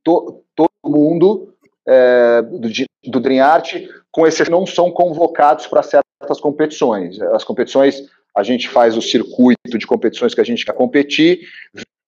To, 0.03 0.43
todo 0.57 0.71
mundo 0.85 1.55
é, 1.87 2.43
do, 2.43 2.69
do 3.11 3.21
Dream 3.21 3.45
Art, 3.45 3.75
com 4.11 4.27
exceção 4.27 4.61
não 4.61 4.67
são 4.67 4.91
convocados 4.91 5.67
para 5.67 5.83
certas 5.83 6.10
competições. 6.39 7.19
As 7.33 7.43
competições 7.43 8.05
a 8.37 8.43
gente 8.43 8.69
faz 8.69 8.97
o 8.97 9.03
circuito 9.03 9.79
de 9.79 9.87
competições 9.87 10.35
que 10.35 10.41
a 10.41 10.45
gente 10.45 10.65
quer 10.65 10.75
competir, 10.75 11.41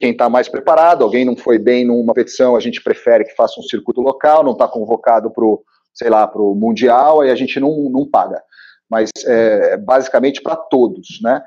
quem 0.00 0.11
está 0.11 0.29
mais 0.29 0.49
preparado, 0.49 1.05
alguém 1.05 1.25
não 1.25 1.37
foi 1.37 1.59
bem 1.59 1.85
numa 1.85 2.12
petição, 2.12 2.57
a 2.57 2.61
gente 2.61 2.83
prefere 2.83 3.25
que 3.25 3.37
faça 3.37 3.61
um 3.61 3.62
circuito 3.62 4.00
local, 4.00 4.43
não 4.43 4.52
está 4.52 4.67
convocado 4.67 5.31
para 5.31 5.45
o, 5.45 5.62
sei 5.95 6.11
lá, 6.11 6.26
para 6.26 6.43
o 6.43 6.55
Mundial, 6.55 7.21
aí 7.21 7.31
a 7.31 7.37
gente 7.37 7.61
não, 7.61 7.88
não 7.88 8.05
paga. 8.05 8.43
Mas 8.91 9.11
é, 9.25 9.76
basicamente 9.76 10.43
para 10.43 10.57
todos, 10.57 11.21
né? 11.23 11.41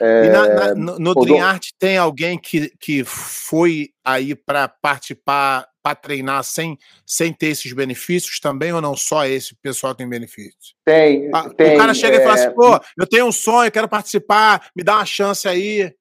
É, 0.00 0.28
na, 0.28 0.48
na, 0.48 0.74
no 0.74 0.98
no 0.98 1.14
Dream 1.14 1.42
Art 1.42 1.68
tem 1.78 1.96
alguém 1.96 2.38
que, 2.38 2.70
que 2.78 3.02
foi 3.02 3.88
aí 4.04 4.34
para 4.34 4.68
participar, 4.68 5.66
para 5.82 5.96
treinar 5.96 6.44
sem, 6.44 6.78
sem 7.04 7.32
ter 7.32 7.48
esses 7.48 7.72
benefícios 7.72 8.38
também, 8.38 8.72
ou 8.72 8.80
não 8.80 8.96
só 8.96 9.26
esse 9.26 9.54
pessoal 9.56 9.94
tem 9.94 10.08
benefícios? 10.08 10.74
Tem, 10.84 11.28
ah, 11.34 11.50
tem. 11.50 11.74
O 11.74 11.78
cara 11.78 11.92
chega 11.92 12.16
é... 12.16 12.20
e 12.20 12.22
fala 12.22 12.34
assim, 12.34 12.54
pô, 12.54 12.80
eu 12.98 13.06
tenho 13.06 13.26
um 13.26 13.32
sonho, 13.32 13.72
quero 13.72 13.88
participar, 13.88 14.68
me 14.76 14.84
dá 14.84 14.96
uma 14.96 15.04
chance 15.04 15.48
aí. 15.48 15.92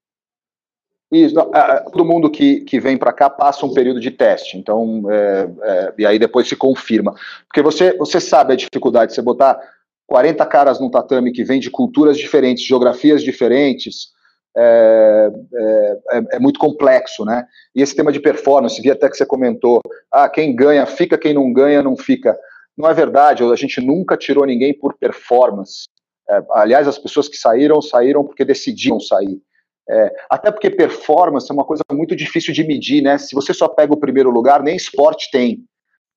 Isso, 1.11 1.35
não, 1.35 1.51
todo 1.91 2.05
mundo 2.05 2.29
que, 2.29 2.61
que 2.61 2.79
vem 2.79 2.97
para 2.97 3.11
cá 3.11 3.29
passa 3.29 3.65
um 3.65 3.73
período 3.73 3.99
de 3.99 4.11
teste, 4.11 4.57
então, 4.57 5.03
é, 5.11 5.49
é, 5.61 5.93
e 5.97 6.05
aí 6.05 6.17
depois 6.17 6.47
se 6.47 6.55
confirma. 6.55 7.13
Porque 7.47 7.61
você, 7.61 7.97
você 7.97 8.21
sabe 8.21 8.53
a 8.53 8.55
dificuldade 8.55 9.09
de 9.09 9.15
você 9.15 9.21
botar 9.21 9.59
40 10.07 10.45
caras 10.45 10.79
num 10.79 10.89
tatame 10.89 11.33
que 11.33 11.43
vem 11.43 11.59
de 11.59 11.69
culturas 11.69 12.17
diferentes, 12.17 12.65
geografias 12.65 13.21
diferentes, 13.21 14.09
é, 14.55 15.31
é, 15.53 15.97
é, 16.11 16.23
é, 16.33 16.39
muito 16.39 16.59
complexo, 16.59 17.23
né? 17.23 17.45
E 17.75 17.81
esse 17.81 17.95
tema 17.95 18.11
de 18.11 18.19
performance, 18.19 18.81
vi 18.81 18.91
até 18.91 19.09
que 19.09 19.15
você 19.15 19.25
comentou, 19.25 19.81
ah, 20.11 20.27
quem 20.27 20.55
ganha 20.55 20.85
fica, 20.85 21.17
quem 21.17 21.33
não 21.33 21.51
ganha 21.53 21.81
não 21.81 21.95
fica. 21.95 22.37
Não 22.77 22.89
é 22.89 22.93
verdade, 22.93 23.43
a 23.43 23.55
gente 23.55 23.79
nunca 23.79 24.17
tirou 24.17 24.45
ninguém 24.45 24.77
por 24.77 24.97
performance. 24.97 25.85
É, 26.29 26.41
aliás, 26.51 26.87
as 26.87 26.97
pessoas 26.97 27.27
que 27.27 27.37
saíram, 27.37 27.81
saíram 27.81 28.23
porque 28.23 28.45
decidiam 28.45 28.99
sair. 28.99 29.41
É, 29.89 30.13
até 30.29 30.51
porque 30.51 30.69
performance 30.69 31.49
é 31.49 31.53
uma 31.53 31.65
coisa 31.65 31.83
muito 31.91 32.15
difícil 32.15 32.53
de 32.53 32.63
medir, 32.63 33.01
né? 33.01 33.17
Se 33.17 33.35
você 33.35 33.53
só 33.53 33.67
pega 33.67 33.93
o 33.93 33.99
primeiro 33.99 34.29
lugar, 34.29 34.61
nem 34.61 34.75
esporte 34.75 35.29
tem. 35.31 35.65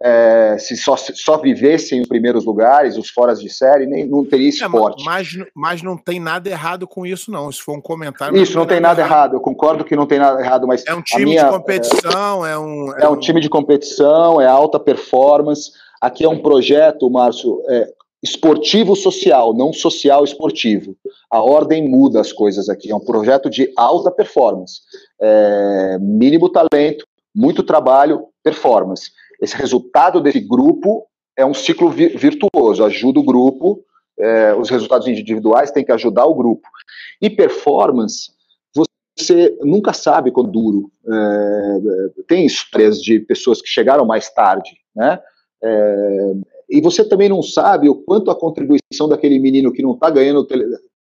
É, 0.02 0.56
se 0.58 0.76
só, 0.76 0.96
só 0.96 1.38
vivessem 1.38 2.00
os 2.00 2.08
primeiros 2.08 2.44
lugares, 2.44 2.96
os 2.96 3.08
foras 3.08 3.40
de 3.40 3.48
série, 3.48 3.86
nem, 3.86 4.06
não 4.06 4.24
teria 4.24 4.48
é, 4.48 4.50
esporte. 4.50 5.02
É, 5.02 5.04
mas, 5.04 5.28
mas 5.54 5.82
não 5.82 5.96
tem 5.96 6.18
nada 6.20 6.50
errado 6.50 6.86
com 6.86 7.06
isso, 7.06 7.30
não. 7.30 7.48
Isso 7.48 7.62
foi 7.62 7.76
um 7.76 7.80
comentário. 7.80 8.36
Isso, 8.36 8.58
não 8.58 8.66
tem 8.66 8.80
nada 8.80 9.00
errado. 9.00 9.10
errado. 9.10 9.36
Eu 9.36 9.40
concordo 9.40 9.84
que 9.84 9.96
não 9.96 10.06
tem 10.06 10.18
nada 10.18 10.40
errado, 10.40 10.66
mas. 10.66 10.84
É 10.86 10.94
um 10.94 11.02
time 11.02 11.24
minha, 11.24 11.44
de 11.44 11.50
competição, 11.50 12.44
é, 12.44 12.58
um. 12.58 12.94
É, 12.96 13.04
é 13.04 13.08
um, 13.08 13.12
um, 13.12 13.18
time 13.18 13.40
de 13.40 13.48
competição, 13.48 14.40
é 14.40 14.46
alta 14.46 14.78
performance. 14.80 15.70
Aqui 16.00 16.24
é 16.24 16.28
um 16.28 16.42
projeto, 16.42 17.08
Márcio, 17.08 17.62
é, 17.68 17.88
esportivo 18.22 18.96
social, 18.96 19.54
não 19.54 19.72
social 19.72 20.24
esportivo. 20.24 20.96
A 21.30 21.42
ordem 21.42 21.88
muda 21.88 22.20
as 22.20 22.32
coisas 22.32 22.68
aqui. 22.68 22.90
É 22.90 22.96
um 22.96 23.04
projeto 23.04 23.50
de 23.50 23.70
alta 23.76 24.10
performance. 24.10 24.80
É, 25.20 25.98
mínimo 26.00 26.48
talento, 26.48 27.06
muito 27.34 27.62
trabalho, 27.62 28.26
performance. 28.42 29.10
Esse 29.44 29.56
resultado 29.56 30.22
desse 30.22 30.40
grupo 30.40 31.06
é 31.36 31.44
um 31.44 31.52
ciclo 31.52 31.90
virtuoso, 31.90 32.82
ajuda 32.82 33.20
o 33.20 33.24
grupo, 33.24 33.84
é, 34.18 34.54
os 34.54 34.70
resultados 34.70 35.06
individuais 35.06 35.70
têm 35.70 35.84
que 35.84 35.92
ajudar 35.92 36.24
o 36.24 36.34
grupo. 36.34 36.66
E 37.20 37.28
performance, 37.28 38.30
você 38.74 39.56
nunca 39.60 39.92
sabe 39.92 40.30
quando 40.30 40.50
duro. 40.50 40.90
É, 41.06 42.22
tem 42.26 42.46
histórias 42.46 43.02
de 43.02 43.20
pessoas 43.20 43.60
que 43.60 43.68
chegaram 43.68 44.06
mais 44.06 44.30
tarde, 44.30 44.70
né? 44.96 45.20
É, 45.62 46.32
e 46.70 46.80
você 46.80 47.06
também 47.06 47.28
não 47.28 47.42
sabe 47.42 47.88
o 47.88 47.94
quanto 47.94 48.30
a 48.30 48.34
contribuição 48.34 49.08
daquele 49.08 49.38
menino 49.38 49.72
que 49.72 49.82
não 49.82 49.92
está 49.92 50.08
ganhando 50.08 50.40
o 50.40 50.48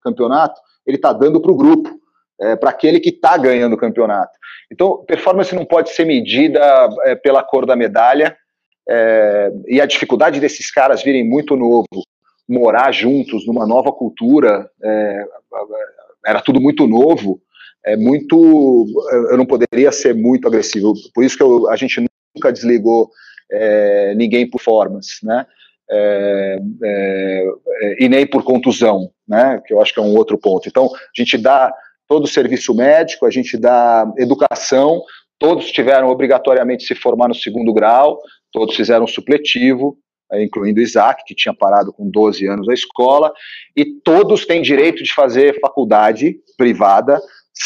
campeonato, 0.02 0.60
ele 0.86 0.98
está 0.98 1.14
dando 1.14 1.40
para 1.40 1.52
o 1.52 1.56
grupo, 1.56 2.01
é, 2.42 2.56
para 2.56 2.72
aquele 2.72 3.00
que 3.00 3.10
está 3.10 3.38
ganhando 3.38 3.74
o 3.74 3.78
campeonato. 3.78 4.32
Então, 4.72 5.04
performance 5.06 5.54
não 5.54 5.66
pode 5.66 5.92
ser 5.92 6.06
medida 6.06 6.60
é, 7.06 7.16
pela 7.16 7.44
cor 7.44 7.66
da 7.66 7.76
medalha, 7.76 8.36
é, 8.90 9.52
e 9.68 9.80
a 9.80 9.86
dificuldade 9.86 10.40
desses 10.40 10.72
caras 10.72 11.04
virem 11.04 11.28
muito 11.28 11.56
novo, 11.56 11.88
morar 12.50 12.92
juntos 12.92 13.46
numa 13.46 13.66
nova 13.66 13.92
cultura, 13.92 14.70
é, 14.84 15.26
era 16.26 16.42
tudo 16.42 16.60
muito 16.60 16.88
novo, 16.88 17.40
é 17.86 17.96
muito, 17.96 18.86
eu 19.30 19.38
não 19.38 19.46
poderia 19.46 19.92
ser 19.92 20.14
muito 20.14 20.48
agressivo, 20.48 20.94
por 21.14 21.24
isso 21.24 21.38
que 21.38 21.44
eu, 21.44 21.70
a 21.70 21.76
gente 21.76 22.04
nunca 22.36 22.52
desligou 22.52 23.10
é, 23.52 24.14
ninguém 24.16 24.50
por 24.50 24.62
formas, 24.62 25.20
né? 25.24 25.46
É, 25.94 26.58
é, 26.84 27.46
é, 27.82 28.06
e 28.06 28.08
nem 28.08 28.26
por 28.26 28.44
contusão, 28.44 29.12
né? 29.28 29.62
Que 29.66 29.74
eu 29.74 29.82
acho 29.82 29.94
que 29.94 30.00
é 30.00 30.04
um 30.04 30.16
outro 30.16 30.38
ponto. 30.38 30.70
Então, 30.70 30.86
a 30.86 31.22
gente 31.22 31.38
dá 31.38 31.74
todo 32.12 32.26
o 32.26 32.28
serviço 32.28 32.76
médico, 32.76 33.26
a 33.26 33.30
gente 33.30 33.58
dá 33.58 34.06
educação, 34.18 35.02
todos 35.40 35.72
tiveram 35.72 36.10
obrigatoriamente 36.10 36.84
se 36.84 36.94
formar 36.94 37.30
no 37.30 37.34
segundo 37.34 37.74
grau, 37.74 38.20
todos 38.52 38.76
fizeram 38.76 39.08
supletivo, 39.08 39.98
é, 40.30 40.44
incluindo 40.44 40.82
Isaac, 40.82 41.24
que 41.26 41.34
tinha 41.34 41.54
parado 41.54 41.94
com 41.94 42.10
12 42.10 42.46
anos 42.48 42.68
a 42.68 42.74
escola, 42.74 43.32
e 43.78 43.86
todos 43.86 44.46
têm 44.46 44.62
direito 44.62 45.02
de 45.04 45.14
fazer 45.14 45.58
faculdade 45.62 46.36
privada, 46.58 47.18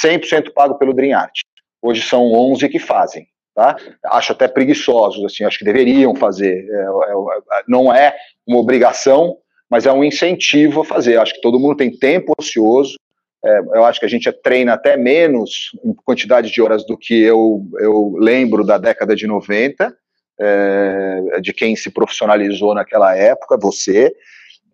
100% 0.05 0.53
pago 0.53 0.77
pelo 0.77 0.93
Dream 0.93 1.17
Art. 1.17 1.39
Hoje 1.81 2.03
são 2.03 2.31
11 2.31 2.69
que 2.69 2.77
fazem. 2.77 3.25
Tá? 3.55 3.75
Acho 4.05 4.33
até 4.33 4.47
preguiçosos, 4.47 5.25
assim, 5.25 5.43
acho 5.43 5.57
que 5.57 5.65
deveriam 5.65 6.13
fazer. 6.13 6.67
É, 6.69 6.75
é, 6.75 7.57
é, 7.57 7.63
não 7.67 7.91
é 7.91 8.15
uma 8.45 8.59
obrigação, 8.59 9.37
mas 9.67 9.87
é 9.87 9.91
um 9.91 10.03
incentivo 10.03 10.81
a 10.81 10.85
fazer. 10.85 11.17
Acho 11.17 11.33
que 11.33 11.41
todo 11.41 11.59
mundo 11.59 11.77
tem 11.77 11.97
tempo 11.97 12.31
ocioso, 12.37 12.95
É, 13.45 13.59
eu 13.59 13.85
acho 13.85 13.99
que 13.99 14.05
a 14.05 14.09
gente 14.09 14.31
treina 14.31 14.73
até 14.73 14.97
menos 14.97 15.69
em 15.83 15.93
quantidade 15.93 16.51
de 16.51 16.61
horas 16.61 16.83
do 16.85 16.97
que 16.97 17.21
eu, 17.21 17.63
eu 17.79 18.15
lembro 18.17 18.65
da 18.65 18.79
década 18.79 19.15
de 19.15 19.27
90, 19.27 19.95
é, 20.39 21.39
de 21.41 21.53
quem 21.53 21.75
se 21.75 21.91
profissionalizou 21.91 22.73
naquela 22.73 23.15
época, 23.15 23.57
você. 23.57 24.11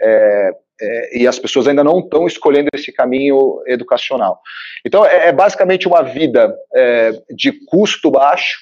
É, 0.01 0.51
é, 0.81 1.19
e 1.19 1.27
as 1.27 1.37
pessoas 1.37 1.67
ainda 1.67 1.83
não 1.83 1.99
estão 1.99 2.25
escolhendo 2.25 2.69
esse 2.73 2.91
caminho 2.91 3.61
educacional. 3.67 4.39
Então, 4.85 5.05
é, 5.05 5.27
é 5.27 5.31
basicamente 5.31 5.87
uma 5.87 6.01
vida 6.01 6.55
é, 6.73 7.11
de 7.35 7.51
custo 7.65 8.09
baixo, 8.09 8.57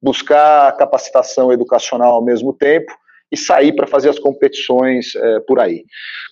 buscar 0.00 0.76
capacitação 0.76 1.50
educacional 1.50 2.12
ao 2.12 2.24
mesmo 2.24 2.52
tempo 2.52 2.92
e 3.32 3.36
sair 3.36 3.74
para 3.74 3.86
fazer 3.86 4.10
as 4.10 4.18
competições 4.18 5.14
por 5.48 5.58
aí. 5.58 5.84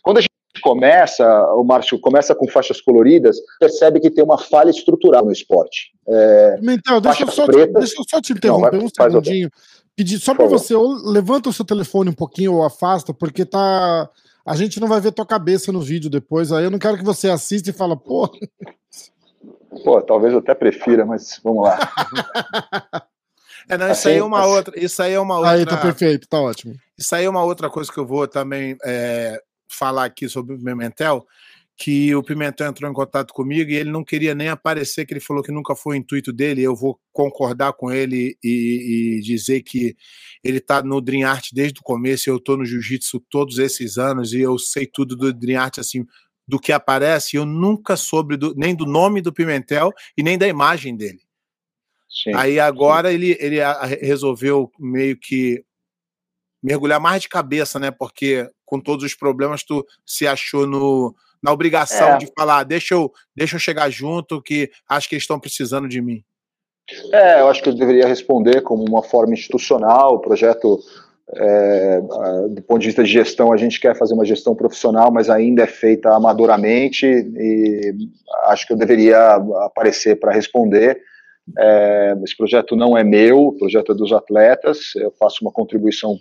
Quando 0.02 0.18
a 0.18 0.20
gente 0.20 0.31
começa, 0.60 1.24
o 1.54 1.64
Márcio 1.64 1.98
começa 1.98 2.34
com 2.34 2.48
faixas 2.48 2.80
coloridas, 2.80 3.36
percebe 3.58 4.00
que 4.00 4.10
tem 4.10 4.22
uma 4.22 4.38
falha 4.38 4.70
estrutural 4.70 5.24
no 5.24 5.32
esporte. 5.32 5.92
É, 6.06 6.58
Mental, 6.60 7.00
deixa 7.00 7.22
eu, 7.22 7.30
só 7.30 7.46
te, 7.46 7.66
deixa 7.66 7.94
eu 7.98 8.04
só 8.08 8.20
te 8.20 8.32
interromper 8.32 8.72
não, 8.72 8.88
vai, 8.88 9.08
um 9.08 9.10
segundinho. 9.10 9.50
Pedir 9.94 10.18
só 10.18 10.34
para 10.34 10.46
você, 10.46 10.74
ou 10.74 10.94
levanta 11.10 11.48
o 11.48 11.52
seu 11.52 11.64
telefone 11.64 12.10
um 12.10 12.14
pouquinho 12.14 12.54
ou 12.54 12.64
afasta, 12.64 13.12
porque 13.12 13.44
tá. 13.44 14.08
A 14.44 14.56
gente 14.56 14.80
não 14.80 14.88
vai 14.88 15.00
ver 15.00 15.12
tua 15.12 15.26
cabeça 15.26 15.70
no 15.70 15.80
vídeo 15.80 16.10
depois. 16.10 16.50
Aí 16.50 16.64
eu 16.64 16.70
não 16.70 16.78
quero 16.78 16.98
que 16.98 17.04
você 17.04 17.30
assista 17.30 17.70
e 17.70 17.72
fala, 17.72 17.96
pô. 17.96 18.28
Pô, 19.84 20.02
talvez 20.02 20.34
eu 20.34 20.40
até 20.40 20.54
prefira, 20.54 21.06
mas 21.06 21.40
vamos 21.42 21.64
lá. 21.64 21.78
É, 23.68 23.78
não, 23.78 23.86
isso 23.86 23.92
assim, 23.92 24.08
aí 24.10 24.16
é 24.16 24.24
uma 24.24 24.40
assim... 24.40 24.48
outra. 24.48 24.84
Isso 24.84 25.02
aí 25.02 25.12
é 25.12 25.20
uma 25.20 25.36
outra. 25.36 25.52
Aí 25.52 25.64
tá 25.64 25.76
perfeito, 25.76 26.28
tá 26.28 26.40
ótimo. 26.40 26.74
Isso 26.98 27.14
aí 27.14 27.24
é 27.24 27.30
uma 27.30 27.44
outra 27.44 27.70
coisa 27.70 27.92
que 27.92 27.98
eu 27.98 28.04
vou 28.04 28.26
também 28.26 28.76
é, 28.84 29.40
falar 29.74 30.04
aqui 30.04 30.28
sobre 30.28 30.54
o 30.54 30.58
Pimentel, 30.58 31.26
que 31.76 32.14
o 32.14 32.22
Pimentel 32.22 32.68
entrou 32.68 32.90
em 32.90 32.94
contato 32.94 33.32
comigo 33.34 33.70
e 33.70 33.74
ele 33.74 33.90
não 33.90 34.04
queria 34.04 34.34
nem 34.34 34.48
aparecer, 34.48 35.04
que 35.04 35.12
ele 35.12 35.20
falou 35.20 35.42
que 35.42 35.50
nunca 35.50 35.74
foi 35.74 35.96
o 35.96 35.98
intuito 35.98 36.32
dele. 36.32 36.62
Eu 36.62 36.76
vou 36.76 36.98
concordar 37.12 37.72
com 37.72 37.90
ele 37.90 38.36
e, 38.42 39.18
e 39.18 39.20
dizer 39.20 39.62
que 39.62 39.96
ele 40.44 40.58
está 40.58 40.82
no 40.82 41.00
Dream 41.00 41.28
Art 41.28 41.48
desde 41.52 41.80
o 41.80 41.82
começo. 41.82 42.28
Eu 42.28 42.36
estou 42.36 42.56
no 42.56 42.64
Jiu-Jitsu 42.64 43.20
todos 43.28 43.58
esses 43.58 43.98
anos 43.98 44.32
e 44.32 44.40
eu 44.40 44.58
sei 44.58 44.86
tudo 44.86 45.16
do 45.16 45.32
Dream 45.32 45.60
Art 45.60 45.78
assim 45.78 46.06
do 46.46 46.58
que 46.58 46.72
aparece. 46.72 47.36
Eu 47.36 47.46
nunca 47.46 47.96
soube 47.96 48.36
do, 48.36 48.54
nem 48.54 48.74
do 48.74 48.86
nome 48.86 49.20
do 49.20 49.32
Pimentel 49.32 49.90
e 50.16 50.22
nem 50.22 50.38
da 50.38 50.46
imagem 50.46 50.96
dele. 50.96 51.20
Sim, 52.08 52.32
Aí 52.34 52.60
agora 52.60 53.12
ele, 53.12 53.36
ele 53.40 53.56
resolveu 54.00 54.70
meio 54.78 55.16
que 55.16 55.64
mergulhar 56.62 57.00
mais 57.00 57.22
de 57.22 57.28
cabeça, 57.28 57.78
né? 57.78 57.90
Porque 57.90 58.48
com 58.64 58.80
todos 58.80 59.04
os 59.04 59.14
problemas 59.14 59.62
tu 59.62 59.84
se 60.06 60.26
achou 60.26 60.66
no, 60.66 61.14
na 61.42 61.52
obrigação 61.52 62.14
é. 62.14 62.18
de 62.18 62.28
falar, 62.38 62.64
deixa 62.64 62.94
eu, 62.94 63.12
deixa 63.36 63.56
eu 63.56 63.60
chegar 63.60 63.90
junto, 63.90 64.40
que 64.40 64.70
acho 64.88 65.08
que 65.08 65.14
eles 65.14 65.24
estão 65.24 65.40
precisando 65.40 65.88
de 65.88 66.00
mim. 66.00 66.22
É, 67.12 67.40
eu 67.40 67.48
acho 67.48 67.62
que 67.62 67.68
eu 67.68 67.74
deveria 67.74 68.06
responder 68.06 68.60
como 68.62 68.84
uma 68.84 69.02
forma 69.02 69.34
institucional, 69.34 70.14
o 70.14 70.20
projeto 70.20 70.78
é, 71.34 72.00
do 72.50 72.62
ponto 72.62 72.80
de 72.80 72.86
vista 72.86 73.02
de 73.02 73.10
gestão, 73.10 73.52
a 73.52 73.56
gente 73.56 73.80
quer 73.80 73.96
fazer 73.96 74.12
uma 74.14 74.24
gestão 74.24 74.54
profissional, 74.54 75.10
mas 75.10 75.30
ainda 75.30 75.62
é 75.62 75.66
feita 75.66 76.10
amadoramente 76.10 77.06
e 77.06 77.94
acho 78.44 78.66
que 78.66 78.72
eu 78.72 78.76
deveria 78.76 79.34
aparecer 79.64 80.18
para 80.18 80.32
responder. 80.32 81.00
É, 81.58 82.14
esse 82.22 82.36
projeto 82.36 82.76
não 82.76 82.96
é 82.96 83.02
meu, 83.02 83.46
o 83.46 83.56
projeto 83.56 83.92
é 83.92 83.94
dos 83.94 84.12
atletas. 84.12 84.94
Eu 84.96 85.12
faço 85.18 85.38
uma 85.42 85.52
contribuição 85.52 86.18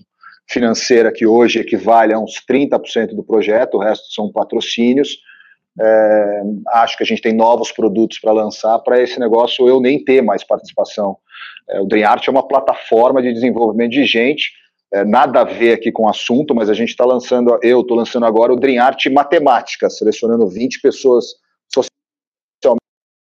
financeira 0.50 1.12
que 1.12 1.26
hoje 1.26 1.60
equivale 1.60 2.14
a 2.14 2.20
uns 2.20 2.44
30% 2.50 3.16
do 3.16 3.24
projeto, 3.24 3.76
o 3.76 3.80
resto 3.80 4.12
são 4.14 4.32
patrocínios. 4.32 5.18
É, 5.80 6.42
acho 6.74 6.98
que 6.98 7.04
a 7.04 7.06
gente 7.06 7.22
tem 7.22 7.34
novos 7.34 7.72
produtos 7.72 8.20
para 8.20 8.34
lançar 8.34 8.78
para 8.80 9.02
esse 9.02 9.20
negócio 9.20 9.68
eu 9.68 9.80
nem 9.80 10.04
ter 10.04 10.22
mais 10.22 10.44
participação. 10.44 11.18
É, 11.70 11.80
o 11.80 11.86
Dream 11.86 12.10
Art 12.10 12.28
é 12.28 12.32
uma 12.32 12.48
plataforma 12.48 13.22
de 13.22 13.32
desenvolvimento 13.34 13.92
de 13.92 14.04
gente, 14.04 14.52
é, 14.94 15.06
nada 15.06 15.42
a 15.42 15.44
ver 15.46 15.74
aqui 15.74 15.92
com 15.92 16.04
o 16.04 16.10
assunto, 16.10 16.54
mas 16.54 16.70
a 16.70 16.74
gente 16.74 16.90
está 16.90 17.06
lançando, 17.06 17.58
eu 17.64 17.82
estou 17.82 17.96
lançando 17.96 18.26
agora 18.26 18.52
o 18.52 18.58
Dream 18.58 18.84
Art 18.84 19.06
Matemática, 19.08 19.90
selecionando 19.90 20.48
20 20.48 20.82
pessoas 20.82 21.36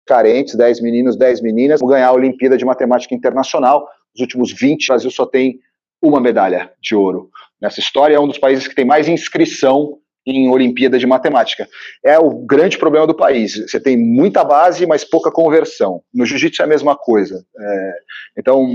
carentes, 0.05 0.55
10 0.55 0.81
meninos, 0.81 1.17
10 1.17 1.41
meninas, 1.41 1.79
vão 1.79 1.89
ganhar 1.89 2.09
a 2.09 2.13
Olimpíada 2.13 2.57
de 2.57 2.63
Matemática 2.63 3.15
Internacional. 3.15 3.87
Nos 4.13 4.21
últimos 4.21 4.53
20, 4.53 4.85
o 4.85 4.87
Brasil 4.89 5.09
só 5.09 5.25
tem 5.25 5.59
uma 6.01 6.19
medalha 6.19 6.71
de 6.81 6.95
ouro. 6.95 7.29
Nessa 7.61 7.79
história, 7.79 8.15
é 8.15 8.19
um 8.19 8.27
dos 8.27 8.37
países 8.37 8.67
que 8.67 8.75
tem 8.75 8.85
mais 8.85 9.07
inscrição 9.07 9.97
em 10.25 10.49
Olimpíada 10.49 10.97
de 10.97 11.05
Matemática. 11.05 11.67
É 12.03 12.17
o 12.17 12.31
grande 12.31 12.77
problema 12.77 13.05
do 13.05 13.13
país. 13.13 13.57
Você 13.57 13.79
tem 13.79 13.95
muita 13.95 14.43
base, 14.43 14.85
mas 14.87 15.03
pouca 15.03 15.31
conversão. 15.31 16.01
No 16.13 16.25
jiu-jitsu 16.25 16.61
é 16.61 16.65
a 16.65 16.67
mesma 16.67 16.95
coisa. 16.95 17.45
É, 17.57 17.93
então, 18.37 18.67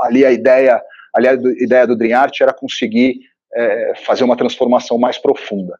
ali 0.00 0.24
a 0.24 0.30
ideia, 0.30 0.80
ali 1.14 1.28
a 1.28 1.32
ideia 1.32 1.86
do 1.86 1.96
Dream 1.96 2.18
Art 2.18 2.38
era 2.40 2.52
conseguir 2.52 3.20
é, 3.54 3.92
fazer 4.04 4.24
uma 4.24 4.36
transformação 4.36 4.98
mais 4.98 5.18
profunda. 5.18 5.76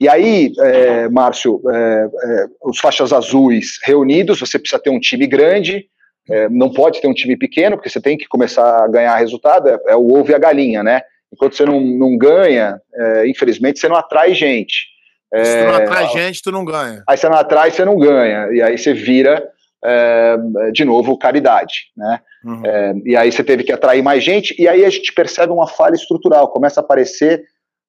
E 0.00 0.08
aí, 0.08 0.52
é, 0.58 1.08
Márcio, 1.08 1.60
é, 1.70 1.74
é, 1.76 2.46
os 2.64 2.78
faixas 2.78 3.12
azuis 3.12 3.78
reunidos, 3.84 4.40
você 4.40 4.58
precisa 4.58 4.82
ter 4.82 4.90
um 4.90 4.98
time 4.98 5.26
grande, 5.26 5.86
é, 6.30 6.48
não 6.48 6.72
pode 6.72 7.00
ter 7.00 7.08
um 7.08 7.14
time 7.14 7.36
pequeno, 7.36 7.76
porque 7.76 7.90
você 7.90 8.00
tem 8.00 8.16
que 8.16 8.26
começar 8.26 8.84
a 8.84 8.88
ganhar 8.88 9.16
resultado, 9.16 9.68
é, 9.68 9.78
é 9.88 9.96
o 9.96 10.14
ovo 10.14 10.30
e 10.30 10.34
a 10.34 10.38
galinha, 10.38 10.82
né? 10.82 11.02
Enquanto 11.32 11.56
você 11.56 11.64
não, 11.64 11.80
não 11.80 12.16
ganha, 12.16 12.80
infelizmente, 13.26 13.80
você 13.80 13.88
não 13.88 13.96
atrai 13.96 14.32
gente. 14.34 14.86
Se 15.34 15.58
tu 15.58 15.64
não 15.64 15.74
atrai 15.74 16.08
gente, 16.10 16.42
tu 16.42 16.52
não 16.52 16.64
ganha. 16.64 17.02
Aí 17.08 17.16
você 17.16 17.28
não 17.28 17.36
atrai, 17.36 17.72
você 17.72 17.84
não 17.84 17.98
ganha. 17.98 18.52
E 18.52 18.62
aí 18.62 18.78
você 18.78 18.94
vira 18.94 19.42
é, 19.84 20.36
de 20.72 20.84
novo, 20.84 21.18
caridade, 21.18 21.90
né? 21.96 22.18
Uhum. 22.42 22.62
É, 22.64 22.94
e 23.04 23.16
aí 23.16 23.30
você 23.30 23.44
teve 23.44 23.62
que 23.62 23.72
atrair 23.72 24.02
mais 24.02 24.24
gente, 24.24 24.54
e 24.58 24.66
aí 24.66 24.84
a 24.84 24.90
gente 24.90 25.12
percebe 25.12 25.52
uma 25.52 25.66
falha 25.66 25.94
estrutural, 25.94 26.48
começa 26.48 26.80
a 26.80 26.82
aparecer 26.82 27.42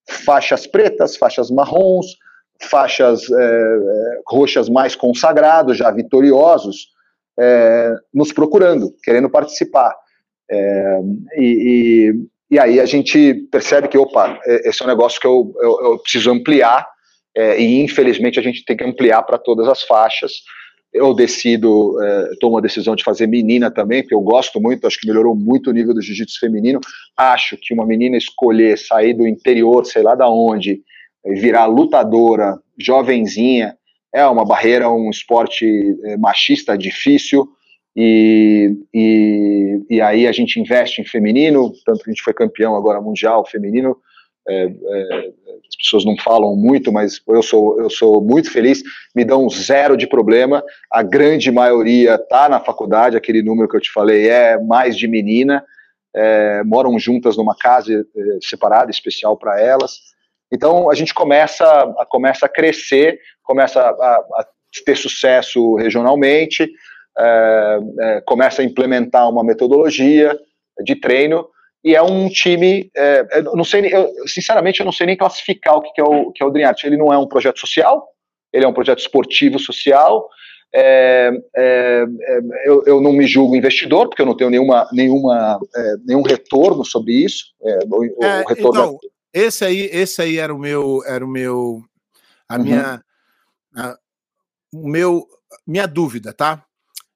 faixas 0.08 0.68
pretas, 0.68 1.16
faixas 1.16 1.50
marrons, 1.50 2.08
faixas 2.62 3.30
é, 3.32 3.36
é 3.36 4.20
roxas 4.28 4.70
mais 4.70 4.96
consagrados, 4.96 5.78
já 5.78 5.90
vitoriosos, 5.90 6.88
é, 7.40 7.94
nos 8.14 8.32
procurando, 8.32 8.94
querendo 9.04 9.30
participar. 9.30 9.96
É, 10.50 11.00
e, 11.38 12.12
e, 12.52 12.56
e, 12.56 12.60
aí 12.60 12.80
a 12.80 12.86
gente 12.86 13.34
percebe 13.52 13.88
que, 13.88 13.98
opa, 13.98 14.40
esse 14.46 14.82
é 14.82 14.86
um 14.86 14.90
negócio 14.90 15.20
que 15.20 15.28
eu, 15.28 15.54
eu, 15.60 15.80
eu 15.84 16.00
preciso 16.00 16.32
ampliar, 16.32 16.88
e 17.58 17.82
infelizmente 17.82 18.40
a 18.40 18.42
gente 18.42 18.64
tem 18.64 18.78
que 18.78 18.84
ampliar 18.84 19.22
para 19.24 19.38
todas 19.38 19.68
as 19.68 19.84
faixas, 19.84 20.32
eu 20.96 21.14
decido, 21.14 22.02
é, 22.02 22.30
tomo 22.40 22.58
a 22.58 22.62
decisão 22.62 22.96
de 22.96 23.04
fazer 23.04 23.28
menina 23.28 23.70
também, 23.70 24.02
porque 24.02 24.16
eu 24.16 24.22
gosto 24.22 24.62
muito, 24.62 24.88
acho 24.88 24.98
que 24.98 25.08
melhorou 25.08 25.36
muito 25.36 25.70
o 25.70 25.74
nível 25.74 25.94
do 25.94 26.02
jiu-jitsu 26.02 26.40
feminino. 26.40 26.80
Acho 27.18 27.58
que 27.62 27.74
uma 27.74 27.86
menina 27.86 28.16
escolher 28.16 28.78
sair 28.78 29.14
do 29.14 29.28
interior, 29.28 29.86
sei 29.86 30.02
lá 30.02 30.16
da 30.16 30.30
onde, 30.30 30.82
virar 31.26 31.66
lutadora, 31.66 32.58
jovenzinha, 32.80 33.76
é 34.16 34.26
uma 34.26 34.46
barreira, 34.46 34.90
um 34.90 35.10
esporte 35.10 35.66
é, 36.06 36.16
machista 36.16 36.78
difícil. 36.78 37.50
E, 37.94 38.74
e, 38.94 39.82
e 39.90 40.02
aí 40.02 40.26
a 40.26 40.32
gente 40.32 40.58
investe 40.58 41.02
em 41.02 41.06
feminino, 41.06 41.74
tanto 41.86 42.02
que 42.02 42.10
a 42.10 42.14
gente 42.14 42.24
foi 42.24 42.34
campeão 42.34 42.78
agora 42.78 43.02
mundial 43.02 43.46
feminino. 43.46 43.98
É, 44.48 44.68
é, 44.68 45.34
as 45.68 45.76
pessoas 45.78 46.06
não 46.06 46.16
falam 46.18 46.56
muito, 46.56 46.94
mas 46.94 47.20
eu 47.28 47.44
sou, 47.44 47.82
eu 47.82 47.90
sou 47.90 48.22
muito 48.22 48.50
feliz, 48.50 48.82
me 49.14 49.26
dão 49.26 49.50
zero 49.50 49.98
de 49.98 50.08
problema. 50.08 50.64
A 50.90 51.04
grande 51.04 51.52
maioria 51.52 52.16
está 52.16 52.48
na 52.48 52.62
faculdade, 52.62 53.18
aquele 53.18 53.44
número 53.44 53.68
que 53.68 53.76
eu 53.76 53.82
te 53.82 53.92
falei 53.92 54.30
é 54.30 54.58
mais 54.58 54.96
de 54.96 55.10
menina, 55.10 55.62
é, 56.16 56.64
moram 56.64 56.98
juntas 56.98 57.36
numa 57.36 57.56
casa 57.58 58.06
separada, 58.42 58.90
especial 58.90 59.36
para 59.36 59.60
elas. 59.60 60.15
Então 60.52 60.90
a 60.90 60.96
gente 60.96 61.14
começa 61.14 61.66
a, 61.66 62.06
começa 62.06 62.46
a 62.46 62.50
crescer, 62.50 63.20
começa 63.44 63.82
a, 63.82 63.92
a 63.92 64.46
ter 64.86 64.96
sucesso 64.96 65.76
regionalmente, 65.76 66.70
é, 67.18 67.80
é, 68.00 68.22
começa 68.22 68.62
a 68.62 68.66
implementar 68.66 69.30
uma 69.30 69.44
metodologia 69.44 70.38
de 70.84 70.96
treino 70.96 71.48
e 71.84 71.96
é 71.96 72.02
um 72.02 72.28
time, 72.28 72.90
é, 72.98 73.26
eu 73.36 73.56
não 73.56 73.64
sei, 73.64 73.94
eu, 73.94 74.12
sinceramente, 74.28 74.80
eu 74.80 74.86
não 74.86 74.92
sei 74.92 75.06
nem 75.06 75.16
classificar 75.16 75.76
o 75.76 75.82
que, 75.82 76.02
é 76.02 76.04
o 76.04 76.32
que 76.32 76.44
é 76.44 76.46
o 76.46 76.50
Dream 76.50 76.68
Art. 76.68 76.84
Ele 76.84 76.98
não 76.98 77.14
é 77.14 77.18
um 77.18 77.28
projeto 77.28 77.60
social, 77.60 78.08
ele 78.52 78.66
é 78.66 78.68
um 78.68 78.74
projeto 78.74 79.00
esportivo 79.00 79.60
social. 79.60 80.28
É, 80.74 81.32
é, 81.56 82.06
é 82.22 82.40
eu, 82.66 82.84
eu, 82.88 83.00
não 83.00 83.14
me 83.14 83.28
julgo 83.28 83.56
investidor, 83.56 84.10
porque 84.10 84.22
eu 84.22 84.26
não 84.26 84.36
tenho 84.36 84.50
nenhuma, 84.50 84.90
nenhuma, 84.92 85.60
é, 85.76 85.94
nenhum 86.06 86.24
retorno 86.24 86.84
sobre 86.84 87.14
isso. 87.24 87.46
É, 87.64 87.80
o, 87.86 87.98
o 87.98 88.48
retorno 88.48 88.82
então, 88.82 89.00
esse 89.36 89.66
aí, 89.66 89.90
esse 89.92 90.22
aí 90.22 90.38
era 90.38 90.56
o 90.56 90.58
meu, 90.58 91.04
era 91.06 91.26
o 91.26 91.28
meu, 91.28 91.84
a 92.48 92.56
uhum. 92.56 92.64
minha, 92.64 93.04
a, 93.76 93.98
o 94.74 94.88
meu, 94.88 95.28
minha 95.68 95.86
dúvida, 95.86 96.34
tá? 96.34 96.66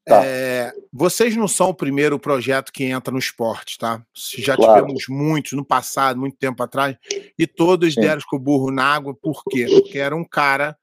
Tá. 0.05 0.25
É, 0.25 0.73
vocês 0.91 1.35
não 1.35 1.47
são 1.47 1.69
o 1.69 1.73
primeiro 1.73 2.19
projeto 2.19 2.73
que 2.73 2.83
entra 2.83 3.11
no 3.11 3.19
esporte, 3.19 3.77
tá? 3.77 4.03
Já 4.37 4.55
claro. 4.55 4.81
tivemos 4.81 5.05
muitos 5.07 5.53
no 5.53 5.63
passado, 5.63 6.19
muito 6.19 6.35
tempo 6.35 6.61
atrás, 6.61 6.97
e 7.37 7.47
todos 7.47 7.93
Sim. 7.93 8.01
deram 8.01 8.21
com 8.27 8.35
o 8.35 8.39
burro 8.39 8.69
na 8.69 8.83
água, 8.83 9.15
por 9.15 9.43
quê? 9.49 9.67
Porque 9.69 9.97
era 9.97 10.15
um 10.15 10.25
cara 10.25 10.77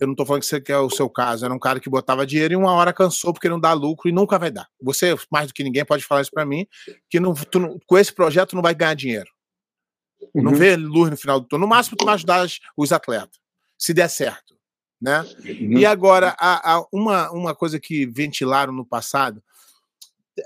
Eu 0.00 0.06
não 0.06 0.12
estou 0.12 0.24
falando 0.26 0.42
que 0.42 0.46
você 0.46 0.60
quer 0.60 0.78
o 0.78 0.90
seu 0.90 1.10
caso. 1.10 1.44
Era 1.44 1.52
um 1.52 1.58
cara 1.58 1.80
que 1.80 1.90
botava 1.90 2.24
dinheiro 2.26 2.54
e 2.54 2.56
uma 2.56 2.72
hora 2.72 2.92
cansou 2.92 3.32
porque 3.32 3.48
não 3.48 3.58
dá 3.58 3.72
lucro 3.72 4.08
e 4.08 4.12
nunca 4.12 4.38
vai 4.38 4.50
dar. 4.50 4.68
Você, 4.80 5.16
mais 5.30 5.48
do 5.48 5.54
que 5.54 5.64
ninguém, 5.64 5.84
pode 5.84 6.04
falar 6.04 6.20
isso 6.20 6.30
para 6.30 6.46
mim, 6.46 6.66
que 7.10 7.18
não, 7.18 7.34
tu, 7.34 7.80
com 7.84 7.98
esse 7.98 8.12
projeto 8.12 8.54
não 8.54 8.62
vai 8.62 8.74
ganhar 8.74 8.94
dinheiro. 8.94 9.28
Uhum. 10.34 10.42
Não 10.42 10.54
vê 10.54 10.76
luz 10.76 11.10
no 11.10 11.16
final 11.16 11.40
do 11.40 11.46
turno. 11.46 11.66
No 11.66 11.70
máximo, 11.70 11.96
tu 11.96 12.04
vai 12.04 12.14
ajudar 12.14 12.46
os 12.76 12.92
atletas, 12.92 13.38
se 13.76 13.94
der 13.94 14.08
certo. 14.08 14.56
Né? 15.00 15.20
Uhum. 15.44 15.78
E 15.78 15.86
agora, 15.86 16.34
a, 16.38 16.74
a, 16.74 16.84
uma, 16.92 17.30
uma 17.30 17.54
coisa 17.54 17.78
que 17.78 18.04
ventilaram 18.06 18.72
no 18.72 18.84
passado, 18.84 19.42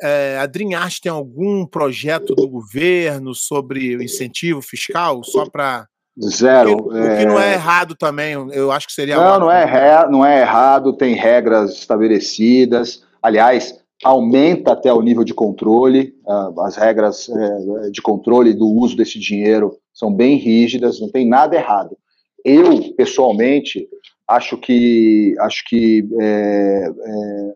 é, 0.00 0.38
a 0.38 0.46
Dream 0.46 0.78
Art 0.78 0.98
tem 1.00 1.10
algum 1.10 1.66
projeto 1.66 2.34
do 2.34 2.48
governo 2.48 3.34
sobre 3.34 3.96
o 3.96 4.02
incentivo 4.02 4.62
fiscal 4.62 5.22
só 5.24 5.48
para 5.48 5.86
Zero. 6.20 6.72
O 6.72 6.90
que, 6.90 6.98
é... 6.98 7.00
o 7.00 7.18
que, 7.18 7.24
não 7.24 7.40
é 7.40 7.54
errado 7.54 7.94
também, 7.94 8.34
eu 8.52 8.70
acho 8.70 8.86
que 8.86 8.92
seria. 8.92 9.16
Não, 9.16 9.40
não 9.40 9.50
é, 9.50 9.64
re... 9.64 10.10
não 10.10 10.24
é 10.24 10.42
errado, 10.42 10.92
tem 10.92 11.14
regras 11.14 11.72
estabelecidas. 11.72 13.02
Aliás, 13.22 13.81
aumenta 14.04 14.72
até 14.72 14.92
o 14.92 15.00
nível 15.00 15.24
de 15.24 15.34
controle. 15.34 16.14
As 16.60 16.76
regras 16.76 17.28
é, 17.28 17.90
de 17.90 18.02
controle 18.02 18.52
do 18.52 18.66
uso 18.66 18.96
desse 18.96 19.18
dinheiro 19.18 19.76
são 19.92 20.12
bem 20.12 20.36
rígidas, 20.36 21.00
não 21.00 21.10
tem 21.10 21.28
nada 21.28 21.56
errado. 21.56 21.96
Eu, 22.44 22.92
pessoalmente, 22.94 23.88
acho 24.26 24.58
que, 24.58 25.34
acho 25.38 25.64
que 25.68 26.08
é, 26.20 26.92
é, 27.04 27.54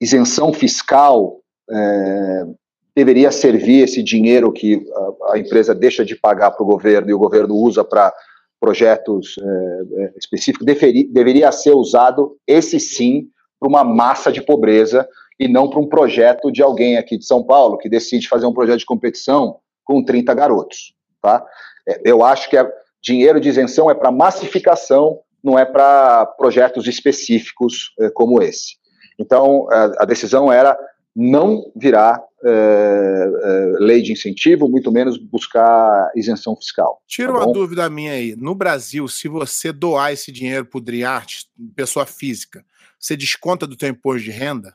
isenção 0.00 0.52
fiscal 0.52 1.40
é, 1.70 2.46
deveria 2.94 3.30
servir 3.30 3.84
esse 3.84 4.02
dinheiro 4.02 4.52
que 4.52 4.84
a, 4.94 5.34
a 5.34 5.38
empresa 5.38 5.74
deixa 5.74 6.04
de 6.04 6.16
pagar 6.16 6.50
para 6.50 6.62
o 6.62 6.66
governo 6.66 7.10
e 7.10 7.14
o 7.14 7.18
governo 7.18 7.54
usa 7.54 7.84
para 7.84 8.12
projetos 8.60 9.36
é, 9.38 10.02
é, 10.02 10.12
específicos, 10.16 10.66
deveria, 10.66 11.06
deveria 11.08 11.52
ser 11.52 11.72
usado, 11.72 12.36
esse 12.46 12.78
sim, 12.78 13.28
para 13.58 13.68
uma 13.68 13.84
massa 13.84 14.32
de 14.32 14.40
pobreza 14.40 15.08
e 15.38 15.48
não 15.48 15.68
para 15.68 15.80
um 15.80 15.88
projeto 15.88 16.50
de 16.50 16.62
alguém 16.62 16.96
aqui 16.96 17.18
de 17.18 17.24
São 17.24 17.42
Paulo 17.42 17.78
que 17.78 17.88
decide 17.88 18.28
fazer 18.28 18.46
um 18.46 18.52
projeto 18.52 18.80
de 18.80 18.86
competição 18.86 19.58
com 19.84 20.04
30 20.04 20.32
garotos. 20.34 20.94
Tá? 21.20 21.44
É, 21.88 22.00
eu 22.04 22.24
acho 22.24 22.48
que 22.48 22.56
é, 22.56 22.70
dinheiro 23.02 23.40
de 23.40 23.48
isenção 23.48 23.90
é 23.90 23.94
para 23.94 24.10
massificação, 24.10 25.18
não 25.42 25.58
é 25.58 25.64
para 25.64 26.26
projetos 26.26 26.86
específicos 26.86 27.92
é, 27.98 28.10
como 28.10 28.42
esse. 28.42 28.76
Então, 29.18 29.68
a, 29.70 30.04
decisão 30.04 30.50
era 30.50 30.76
não 31.14 31.70
virar 31.76 32.20
é, 32.44 32.48
é, 32.48 33.72
lei 33.78 34.02
de 34.02 34.12
incentivo, 34.12 34.68
muito 34.68 34.90
menos 34.90 35.16
buscar 35.18 36.10
isenção 36.16 36.56
fiscal. 36.56 37.00
Tira 37.06 37.32
tá 37.32 37.38
uma 37.38 37.52
dúvida 37.52 37.88
minha 37.90 38.12
aí. 38.12 38.34
No 38.36 38.54
Brasil, 38.54 39.06
se 39.06 39.28
você 39.28 39.70
doar 39.70 40.12
esse 40.12 40.32
dinheiro 40.32 40.64
para 40.64 40.78
o 40.78 40.80
Driart, 40.80 41.44
pessoa 41.76 42.06
física, 42.06 42.64
você 42.98 43.16
desconta 43.16 43.66
do 43.66 43.76
teu 43.76 43.88
imposto 43.88 44.24
de 44.24 44.30
renda? 44.30 44.74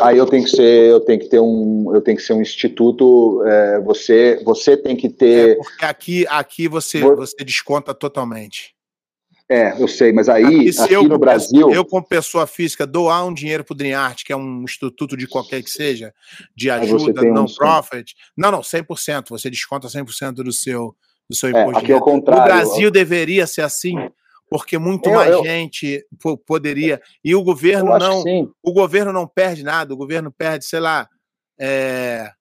Aí 0.00 0.18
eu 0.18 0.26
tenho 0.26 0.44
que 0.44 0.50
ser, 0.50 0.90
eu 0.90 1.00
tenho 1.00 1.18
que 1.18 1.28
ter 1.28 1.40
um, 1.40 1.94
eu 1.94 2.00
tenho 2.02 2.16
que 2.16 2.22
ser 2.22 2.34
um 2.34 2.42
instituto. 2.42 3.42
É, 3.46 3.80
você, 3.80 4.40
você 4.44 4.76
tem 4.76 4.94
que 4.94 5.08
ter. 5.08 5.50
É 5.50 5.54
porque 5.56 5.84
aqui, 5.84 6.26
aqui 6.28 6.68
você, 6.68 7.00
você 7.00 7.36
desconta 7.44 7.94
totalmente. 7.94 8.76
É, 9.50 9.80
eu 9.80 9.88
sei, 9.88 10.12
mas 10.12 10.28
aí, 10.28 10.44
aqui, 10.44 10.70
aqui 10.78 10.92
eu, 10.92 11.04
no 11.04 11.18
Brasil. 11.18 11.70
Eu, 11.70 11.82
como 11.82 12.06
pessoa 12.06 12.46
física, 12.46 12.86
doar 12.86 13.24
um 13.24 13.32
dinheiro 13.32 13.64
para 13.64 13.72
o 13.72 13.76
Dream 13.76 13.98
Art, 13.98 14.22
que 14.22 14.30
é 14.30 14.36
um 14.36 14.62
instituto 14.62 15.16
de 15.16 15.26
qualquer 15.26 15.62
que 15.62 15.70
seja, 15.70 16.12
de 16.54 16.68
ajuda, 16.68 17.22
não 17.22 17.44
um 17.44 17.54
profit. 17.54 18.14
Não, 18.36 18.50
não, 18.50 18.60
100%. 18.60 19.30
Você 19.30 19.48
desconta 19.48 19.88
100% 19.88 20.34
do 20.34 20.52
seu, 20.52 20.94
do 21.30 21.34
seu 21.34 21.48
é, 21.48 21.62
imposto. 21.62 21.78
Aqui 21.78 21.92
é 21.92 21.96
o 21.96 22.00
contrário. 22.00 22.42
O 22.42 22.44
Brasil 22.44 22.90
deveria 22.90 23.46
ser 23.46 23.62
assim, 23.62 23.94
porque 24.50 24.78
muito 24.78 25.08
eu, 25.08 25.14
mais 25.14 25.30
eu, 25.30 25.44
gente 25.44 26.06
poderia. 26.46 27.00
E 27.22 27.34
o 27.34 27.42
governo 27.42 27.98
não. 27.98 28.22
O 28.62 28.72
governo 28.72 29.12
não 29.12 29.26
perde 29.26 29.62
nada, 29.62 29.92
o 29.92 29.96
governo 29.96 30.32
perde, 30.32 30.64
sei 30.64 30.80
lá. 30.80 31.08
É, 31.58 32.32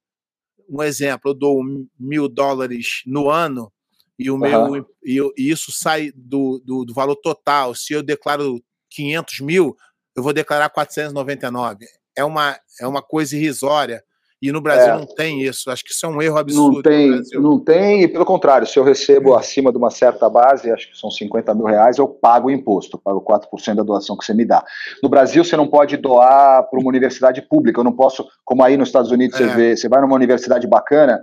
um 0.69 0.83
exemplo, 0.83 1.31
eu 1.31 1.33
dou 1.33 1.61
mil 1.99 2.27
dólares 2.27 3.01
no 3.05 3.29
ano 3.29 3.71
e 4.19 4.29
o 4.29 4.33
uhum. 4.33 4.39
meu 4.71 4.87
e, 5.03 5.19
e, 5.37 5.49
isso 5.51 5.71
sai 5.71 6.11
do, 6.15 6.61
do, 6.63 6.85
do, 6.85 6.93
valor 6.93 7.15
total. 7.15 7.75
Se 7.75 7.93
eu 7.93 8.01
declaro 8.01 8.61
500 8.89 9.39
mil, 9.41 9.77
eu 10.15 10.23
vou 10.23 10.33
declarar 10.33 10.69
499. 10.69 11.85
É 12.15 12.23
uma, 12.23 12.59
é 12.81 12.87
uma 12.87 13.01
coisa 13.01 13.35
irrisória. 13.35 14.03
E 14.39 14.52
no 14.52 14.62
Brasil 14.62 14.93
é. 14.93 14.97
não 14.97 15.06
tem 15.06 15.41
isso. 15.41 15.69
Acho 15.71 15.84
que 15.84 15.91
isso 15.91 16.06
é 16.06 16.10
um 16.10 16.21
erro 16.21 16.38
absurdo. 16.38 16.76
Não 16.76 16.82
tem, 16.84 17.21
não 17.34 17.60
tem, 17.60 18.04
e 18.04 18.08
pelo 18.08 18.23
contrário, 18.23 18.67
se 18.67 18.78
eu 18.78 18.84
recebo 18.84 19.36
acima 19.36 19.71
de 19.71 19.78
uma 19.78 19.89
certa 19.89 20.30
base, 20.30 20.71
acho 20.71 20.91
que 20.91 20.97
são 20.97 21.10
50 21.10 21.56
mil 21.56 21.65
reais, 21.65 21.97
eu 21.97 22.08
pago 22.08 22.47
o 22.47 22.52
imposto, 22.52 23.00
pago 23.00 23.19
4% 23.21 23.76
da 23.76 23.84
doação 23.84 24.15
que 24.15 24.23
você 24.23 24.36
me 24.36 24.45
dá. 24.45 24.63
No 25.02 25.10
Brasil, 25.10 25.43
você 25.43 25.58
não 25.58 25.67
pode 25.67 25.97
doar 25.97 26.63
para 26.69 26.80
uma 26.80 26.89
universidade 26.89 27.41
pública. 27.41 27.80
Eu 27.80 27.84
não 27.84 27.93
posso, 27.93 28.28
como 28.45 28.63
aí 28.63 28.78
nos 28.78 28.89
Estados 28.89 29.12
Unidos, 29.12 29.39
é. 29.39 29.47
você 29.47 29.56
vê, 29.56 29.76
você 29.76 29.89
vai 29.89 30.02
numa 30.02 30.15
universidade 30.15 30.67
bacana, 30.67 31.19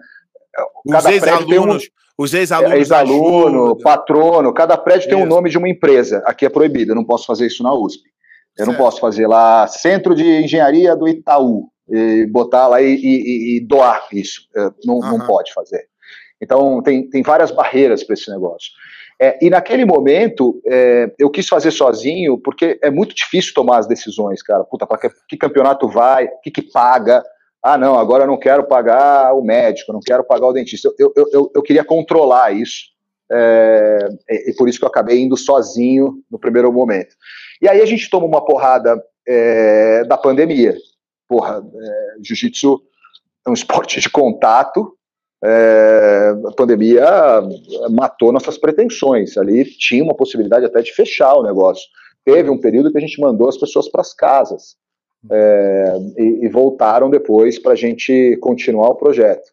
tem 1.46 1.59
um, 1.59 1.79
os 2.18 2.35
ex-alunos. 2.35 2.79
Ex-aluno, 2.79 3.79
patrono, 3.79 4.53
cada 4.53 4.77
prédio 4.77 5.09
tem 5.09 5.18
um 5.18 5.27
nome 5.27 5.50
de 5.50 5.59
uma 5.59 5.68
empresa. 5.68 6.22
Aqui 6.27 6.46
é 6.46 6.48
proibido, 6.48 6.92
eu 6.92 6.96
não 6.96 7.05
posso 7.05 7.27
fazer 7.27 7.46
isso 7.46 7.62
na 7.62 7.72
USP. 7.72 8.03
Eu 8.57 8.64
certo. 8.64 8.70
não 8.70 8.85
posso 8.85 9.00
fazer 9.00 9.27
lá 9.27 9.66
Centro 9.66 10.14
de 10.14 10.24
Engenharia 10.24 10.94
do 10.94 11.09
Itaú, 11.09 11.68
e 11.88 12.26
botar 12.26 12.66
lá 12.68 12.80
e, 12.80 12.94
e, 12.94 13.56
e 13.56 13.60
doar 13.60 14.06
isso. 14.12 14.48
É, 14.56 14.70
não, 14.84 14.96
uhum. 14.96 15.18
não 15.18 15.26
pode 15.26 15.52
fazer. 15.52 15.86
Então, 16.40 16.82
tem, 16.82 17.08
tem 17.08 17.22
várias 17.22 17.50
barreiras 17.50 18.02
para 18.02 18.14
esse 18.14 18.30
negócio. 18.30 18.70
É, 19.20 19.38
e 19.40 19.48
naquele 19.48 19.84
momento, 19.84 20.60
é, 20.66 21.12
eu 21.18 21.30
quis 21.30 21.46
fazer 21.46 21.70
sozinho, 21.70 22.38
porque 22.38 22.78
é 22.82 22.90
muito 22.90 23.14
difícil 23.14 23.54
tomar 23.54 23.78
as 23.78 23.86
decisões, 23.86 24.42
cara. 24.42 24.64
Puta, 24.64 24.86
para 24.86 24.98
que, 24.98 25.08
que, 25.28 25.36
campeonato 25.36 25.88
vai, 25.88 26.26
o 26.26 26.40
que, 26.42 26.50
que 26.50 26.62
paga, 26.62 27.22
ah, 27.62 27.78
não, 27.78 27.98
agora 27.98 28.24
eu 28.24 28.26
não 28.26 28.36
quero 28.36 28.64
pagar 28.64 29.32
o 29.32 29.42
médico, 29.42 29.92
não 29.92 30.00
quero 30.00 30.24
pagar 30.24 30.48
o 30.48 30.52
dentista. 30.52 30.90
Eu, 30.98 31.12
eu, 31.16 31.26
eu, 31.32 31.52
eu 31.54 31.62
queria 31.62 31.84
controlar 31.84 32.52
isso, 32.52 32.92
é, 33.30 34.08
e 34.48 34.54
por 34.54 34.68
isso 34.68 34.78
que 34.78 34.84
eu 34.84 34.88
acabei 34.88 35.22
indo 35.22 35.36
sozinho 35.36 36.22
no 36.30 36.38
primeiro 36.38 36.70
momento. 36.72 37.14
E 37.62 37.68
aí 37.68 37.80
a 37.80 37.86
gente 37.86 38.10
toma 38.10 38.26
uma 38.26 38.44
porrada 38.44 39.00
é, 39.26 40.04
da 40.04 40.18
pandemia. 40.18 40.76
Porra, 41.28 41.64
é, 41.74 42.16
jiu-jitsu 42.22 42.80
é 43.46 43.50
um 43.50 43.54
esporte 43.54 44.00
de 44.00 44.10
contato, 44.10 44.96
é, 45.46 46.34
a 46.46 46.52
pandemia 46.52 47.04
matou 47.90 48.32
nossas 48.32 48.56
pretensões. 48.56 49.37
Ali 49.37 49.64
tinha 49.64 50.02
uma 50.02 50.14
possibilidade 50.14 50.64
até 50.64 50.80
de 50.80 50.92
fechar 50.92 51.34
o 51.34 51.42
negócio. 51.42 51.84
Teve 52.24 52.48
um 52.48 52.58
período 52.58 52.90
que 52.90 52.96
a 52.96 53.00
gente 53.00 53.20
mandou 53.20 53.48
as 53.48 53.58
pessoas 53.58 53.87
para 53.88 54.00
as 54.00 54.14
casas 54.14 54.76
é, 55.30 55.96
e, 56.16 56.46
e, 56.46 56.48
voltaram 56.48 57.10
depois 57.10 57.58
para 57.58 57.72
a 57.72 57.76
gente 57.76 58.38
continuar 58.40 58.88
o 58.88 58.94
projeto. 58.94 59.52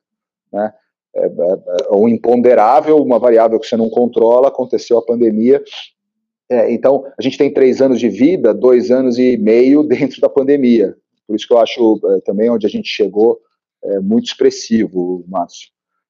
Né? 0.52 0.74
É, 1.14 1.26
é, 1.26 1.94
um 1.94 2.08
imponderável, 2.08 2.98
uma 2.98 3.20
variável 3.20 3.60
que 3.60 3.68
você 3.68 3.76
não 3.76 3.90
controla, 3.90 4.48
aconteceu 4.48 4.98
a 4.98 5.06
pandemia. 5.06 5.62
É, 6.50 6.72
então, 6.72 7.06
a 7.18 7.22
gente 7.22 7.38
tem 7.38 7.54
três 7.54 7.82
anos 7.82 8.00
de 8.00 8.08
vida, 8.08 8.54
dois 8.54 8.92
anos 8.92 9.18
e 9.18 9.36
meio 9.36 9.84
dentro 9.84 10.22
da 10.22 10.30
pandemia. 10.30 10.96
Por 11.32 11.38
isso 11.38 11.48
que 11.48 11.54
eu 11.54 11.60
acho 11.60 12.02
é, 12.04 12.20
também 12.26 12.50
onde 12.50 12.68
a 12.68 12.70
gente 12.70 12.90
chegou 12.90 13.40
é 13.82 14.02
muito 14.02 14.26
expressivo, 14.26 15.24
Márcio. 15.30 15.70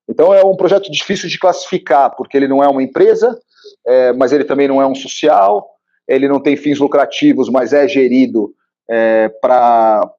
Então, 0.09 0.33
é 0.33 0.43
um 0.43 0.55
projeto 0.55 0.91
difícil 0.91 1.29
de 1.29 1.37
classificar, 1.37 2.15
porque 2.15 2.35
ele 2.35 2.47
não 2.47 2.63
é 2.63 2.67
uma 2.67 2.81
empresa, 2.81 3.39
é, 3.85 4.11
mas 4.13 4.33
ele 4.33 4.43
também 4.43 4.67
não 4.67 4.81
é 4.81 4.87
um 4.87 4.95
social, 4.95 5.69
ele 6.07 6.27
não 6.27 6.41
tem 6.41 6.57
fins 6.57 6.79
lucrativos, 6.79 7.49
mas 7.49 7.71
é 7.71 7.87
gerido 7.87 8.51
é, 8.89 9.29
para 9.29 10.11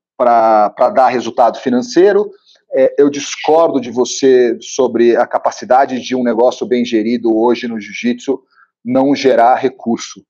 dar 0.94 1.08
resultado 1.08 1.58
financeiro. 1.58 2.30
É, 2.72 2.94
eu 2.96 3.10
discordo 3.10 3.80
de 3.80 3.90
você 3.90 4.56
sobre 4.60 5.16
a 5.16 5.26
capacidade 5.26 6.00
de 6.00 6.14
um 6.14 6.22
negócio 6.22 6.64
bem 6.64 6.84
gerido 6.84 7.36
hoje 7.36 7.66
no 7.66 7.80
jiu-jitsu 7.80 8.40
não 8.84 9.16
gerar 9.16 9.56
recurso. 9.56 10.24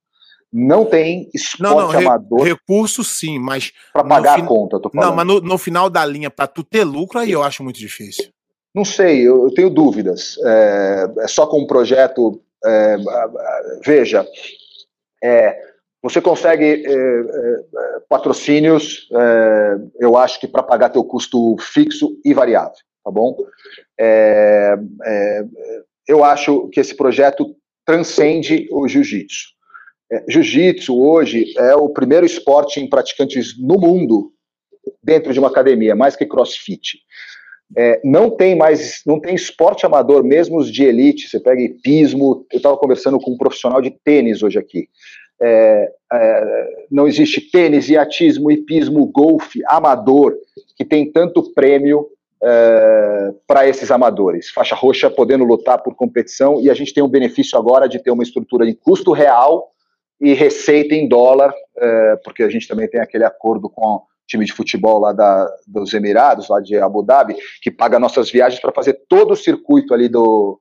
Não 0.52 0.84
tem 0.84 1.30
esporte 1.32 1.62
não, 1.62 1.92
não, 1.92 1.98
amador. 1.98 2.42
Recurso 2.42 3.02
sim, 3.02 3.38
mas. 3.38 3.72
Para 3.92 4.04
pagar 4.04 4.38
a 4.38 4.46
conta, 4.46 4.78
tô 4.78 4.90
falando. 4.90 5.08
Não, 5.08 5.16
mas 5.16 5.26
no, 5.26 5.40
no 5.40 5.56
final 5.56 5.88
da 5.88 6.04
linha, 6.04 6.30
para 6.30 6.46
tu 6.46 6.62
ter 6.62 6.84
lucro, 6.84 7.18
aí 7.18 7.32
eu 7.32 7.42
acho 7.42 7.64
muito 7.64 7.78
difícil. 7.78 8.28
Não 8.74 8.84
sei, 8.84 9.20
eu, 9.20 9.44
eu 9.44 9.54
tenho 9.54 9.68
dúvidas. 9.68 10.36
É, 10.44 11.06
é, 11.20 11.28
só 11.28 11.46
com 11.46 11.60
um 11.60 11.66
projeto. 11.66 12.40
É, 12.64 12.96
veja, 13.84 14.26
é, 15.22 15.58
você 16.02 16.20
consegue 16.20 16.64
é, 16.64 16.92
é, 16.92 18.00
patrocínios, 18.08 19.08
eu 19.98 20.16
acho 20.16 20.38
que 20.38 20.46
para 20.46 20.62
pagar 20.62 20.90
teu 20.90 21.04
custo 21.04 21.56
fixo 21.58 22.18
e 22.24 22.34
variável, 22.34 22.76
tá 23.04 23.10
bom? 23.10 23.36
Eu 26.06 26.24
acho 26.24 26.68
que 26.68 26.80
esse 26.80 26.94
projeto 26.94 27.56
transcende 27.86 28.68
o 28.70 28.86
jiu-jitsu. 28.86 29.52
É, 30.12 30.24
jiu-jitsu 30.28 31.00
hoje 31.00 31.54
é 31.56 31.74
o 31.74 31.88
primeiro 31.88 32.26
esporte 32.26 32.78
em 32.80 32.88
praticantes 32.88 33.58
no 33.58 33.78
mundo 33.78 34.32
dentro 35.02 35.32
de 35.32 35.38
uma 35.38 35.48
academia, 35.48 35.96
mais 35.96 36.14
que 36.14 36.26
CrossFit. 36.26 36.98
É, 37.74 38.00
não 38.04 38.28
tem 38.28 38.54
mais, 38.54 39.00
não 39.06 39.18
tem 39.18 39.34
esporte 39.34 39.86
amador, 39.86 40.22
mesmo 40.22 40.58
os 40.58 40.70
de 40.70 40.84
elite. 40.84 41.28
Você 41.28 41.40
pega 41.40 41.62
hipismo. 41.62 42.46
Eu 42.52 42.58
estava 42.58 42.76
conversando 42.76 43.18
com 43.18 43.32
um 43.32 43.38
profissional 43.38 43.80
de 43.80 43.90
tênis 44.04 44.42
hoje 44.42 44.58
aqui 44.58 44.88
é, 45.42 45.92
é, 46.12 46.86
não 46.90 47.08
existe 47.08 47.40
tênis, 47.40 47.88
iatismo, 47.88 48.50
hipismo, 48.50 49.04
golfe, 49.06 49.60
amador, 49.66 50.36
que 50.76 50.84
tem 50.84 51.10
tanto 51.10 51.52
prêmio 51.52 52.06
é, 52.40 53.32
para 53.44 53.66
esses 53.66 53.90
amadores. 53.90 54.50
Faixa 54.50 54.76
roxa 54.76 55.10
podendo 55.10 55.44
lutar 55.44 55.82
por 55.82 55.96
competição 55.96 56.60
e 56.60 56.70
a 56.70 56.74
gente 56.74 56.94
tem 56.94 57.02
um 57.02 57.08
benefício 57.08 57.58
agora 57.58 57.88
de 57.88 57.98
ter 57.98 58.12
uma 58.12 58.22
estrutura 58.22 58.64
de 58.64 58.74
custo 58.74 59.10
real 59.10 59.72
e 60.22 60.34
receita 60.34 60.94
em 60.94 61.08
dólar, 61.08 61.52
é, 61.76 62.16
porque 62.24 62.44
a 62.44 62.48
gente 62.48 62.68
também 62.68 62.88
tem 62.88 63.00
aquele 63.00 63.24
acordo 63.24 63.68
com 63.68 63.96
o 63.96 64.02
time 64.28 64.44
de 64.44 64.52
futebol 64.52 65.00
lá 65.00 65.12
da, 65.12 65.52
dos 65.66 65.92
Emirados, 65.92 66.48
lá 66.48 66.60
de 66.60 66.78
Abu 66.78 67.02
Dhabi, 67.02 67.34
que 67.60 67.72
paga 67.72 67.98
nossas 67.98 68.30
viagens 68.30 68.60
para 68.60 68.72
fazer 68.72 69.00
todo 69.08 69.32
o 69.32 69.36
circuito 69.36 69.92
ali 69.92 70.08
do, 70.08 70.60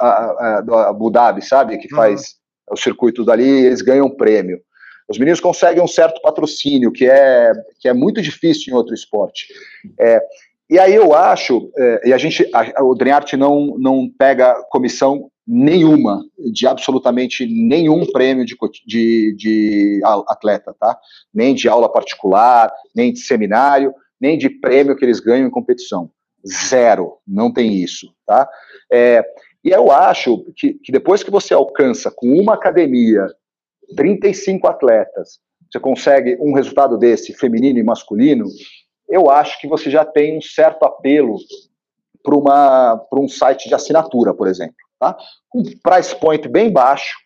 a, 0.00 0.56
a, 0.56 0.60
do 0.62 0.74
Abu 0.74 1.10
Dhabi, 1.10 1.42
sabe? 1.42 1.76
Que 1.76 1.94
faz 1.94 2.22
uhum. 2.22 2.74
o 2.74 2.76
circuito 2.76 3.22
dali 3.22 3.44
e 3.44 3.66
eles 3.66 3.82
ganham 3.82 4.06
um 4.06 4.16
prêmio. 4.16 4.58
Os 5.06 5.18
meninos 5.18 5.40
conseguem 5.40 5.82
um 5.82 5.88
certo 5.88 6.22
patrocínio, 6.22 6.90
que 6.90 7.04
é, 7.04 7.52
que 7.80 7.88
é 7.88 7.92
muito 7.92 8.22
difícil 8.22 8.72
em 8.72 8.76
outro 8.76 8.94
esporte. 8.94 9.46
É, 10.00 10.22
e 10.70 10.78
aí 10.78 10.94
eu 10.94 11.14
acho, 11.14 11.70
é, 11.76 12.08
e 12.08 12.12
a 12.14 12.18
gente, 12.18 12.48
a, 12.54 12.82
o 12.82 12.94
Dream 12.94 13.20
não, 13.38 13.76
não 13.78 14.08
pega 14.08 14.54
comissão 14.70 15.30
nenhuma, 15.46 16.22
de 16.52 16.66
absolutamente 16.66 17.46
nenhum 17.46 18.06
prêmio 18.06 18.44
de, 18.44 18.56
de, 18.86 19.34
de 19.36 20.00
atleta, 20.28 20.74
tá? 20.78 20.98
Nem 21.34 21.54
de 21.54 21.68
aula 21.68 21.90
particular, 21.90 22.72
nem 22.94 23.12
de 23.12 23.20
seminário, 23.20 23.94
nem 24.20 24.38
de 24.38 24.48
prêmio 24.48 24.96
que 24.96 25.04
eles 25.04 25.20
ganham 25.20 25.46
em 25.46 25.50
competição. 25.50 26.10
Zero, 26.46 27.18
não 27.26 27.52
tem 27.52 27.74
isso, 27.74 28.12
tá? 28.26 28.48
É, 28.90 29.24
e 29.64 29.70
eu 29.70 29.90
acho 29.90 30.44
que, 30.56 30.74
que 30.74 30.92
depois 30.92 31.22
que 31.22 31.30
você 31.30 31.54
alcança 31.54 32.10
com 32.10 32.28
uma 32.28 32.54
academia 32.54 33.26
35 33.96 34.66
atletas, 34.66 35.40
você 35.70 35.80
consegue 35.80 36.36
um 36.40 36.52
resultado 36.52 36.98
desse, 36.98 37.32
feminino 37.32 37.78
e 37.78 37.82
masculino, 37.82 38.44
eu 39.08 39.30
acho 39.30 39.60
que 39.60 39.68
você 39.68 39.90
já 39.90 40.04
tem 40.04 40.36
um 40.36 40.40
certo 40.40 40.84
apelo 40.84 41.36
para 42.22 43.20
um 43.20 43.28
site 43.28 43.68
de 43.68 43.74
assinatura, 43.74 44.34
por 44.34 44.46
exemplo. 44.46 44.74
Tá? 45.02 45.16
Um 45.52 45.64
price 45.82 46.14
point 46.14 46.48
bem 46.48 46.70
baixo, 46.70 47.16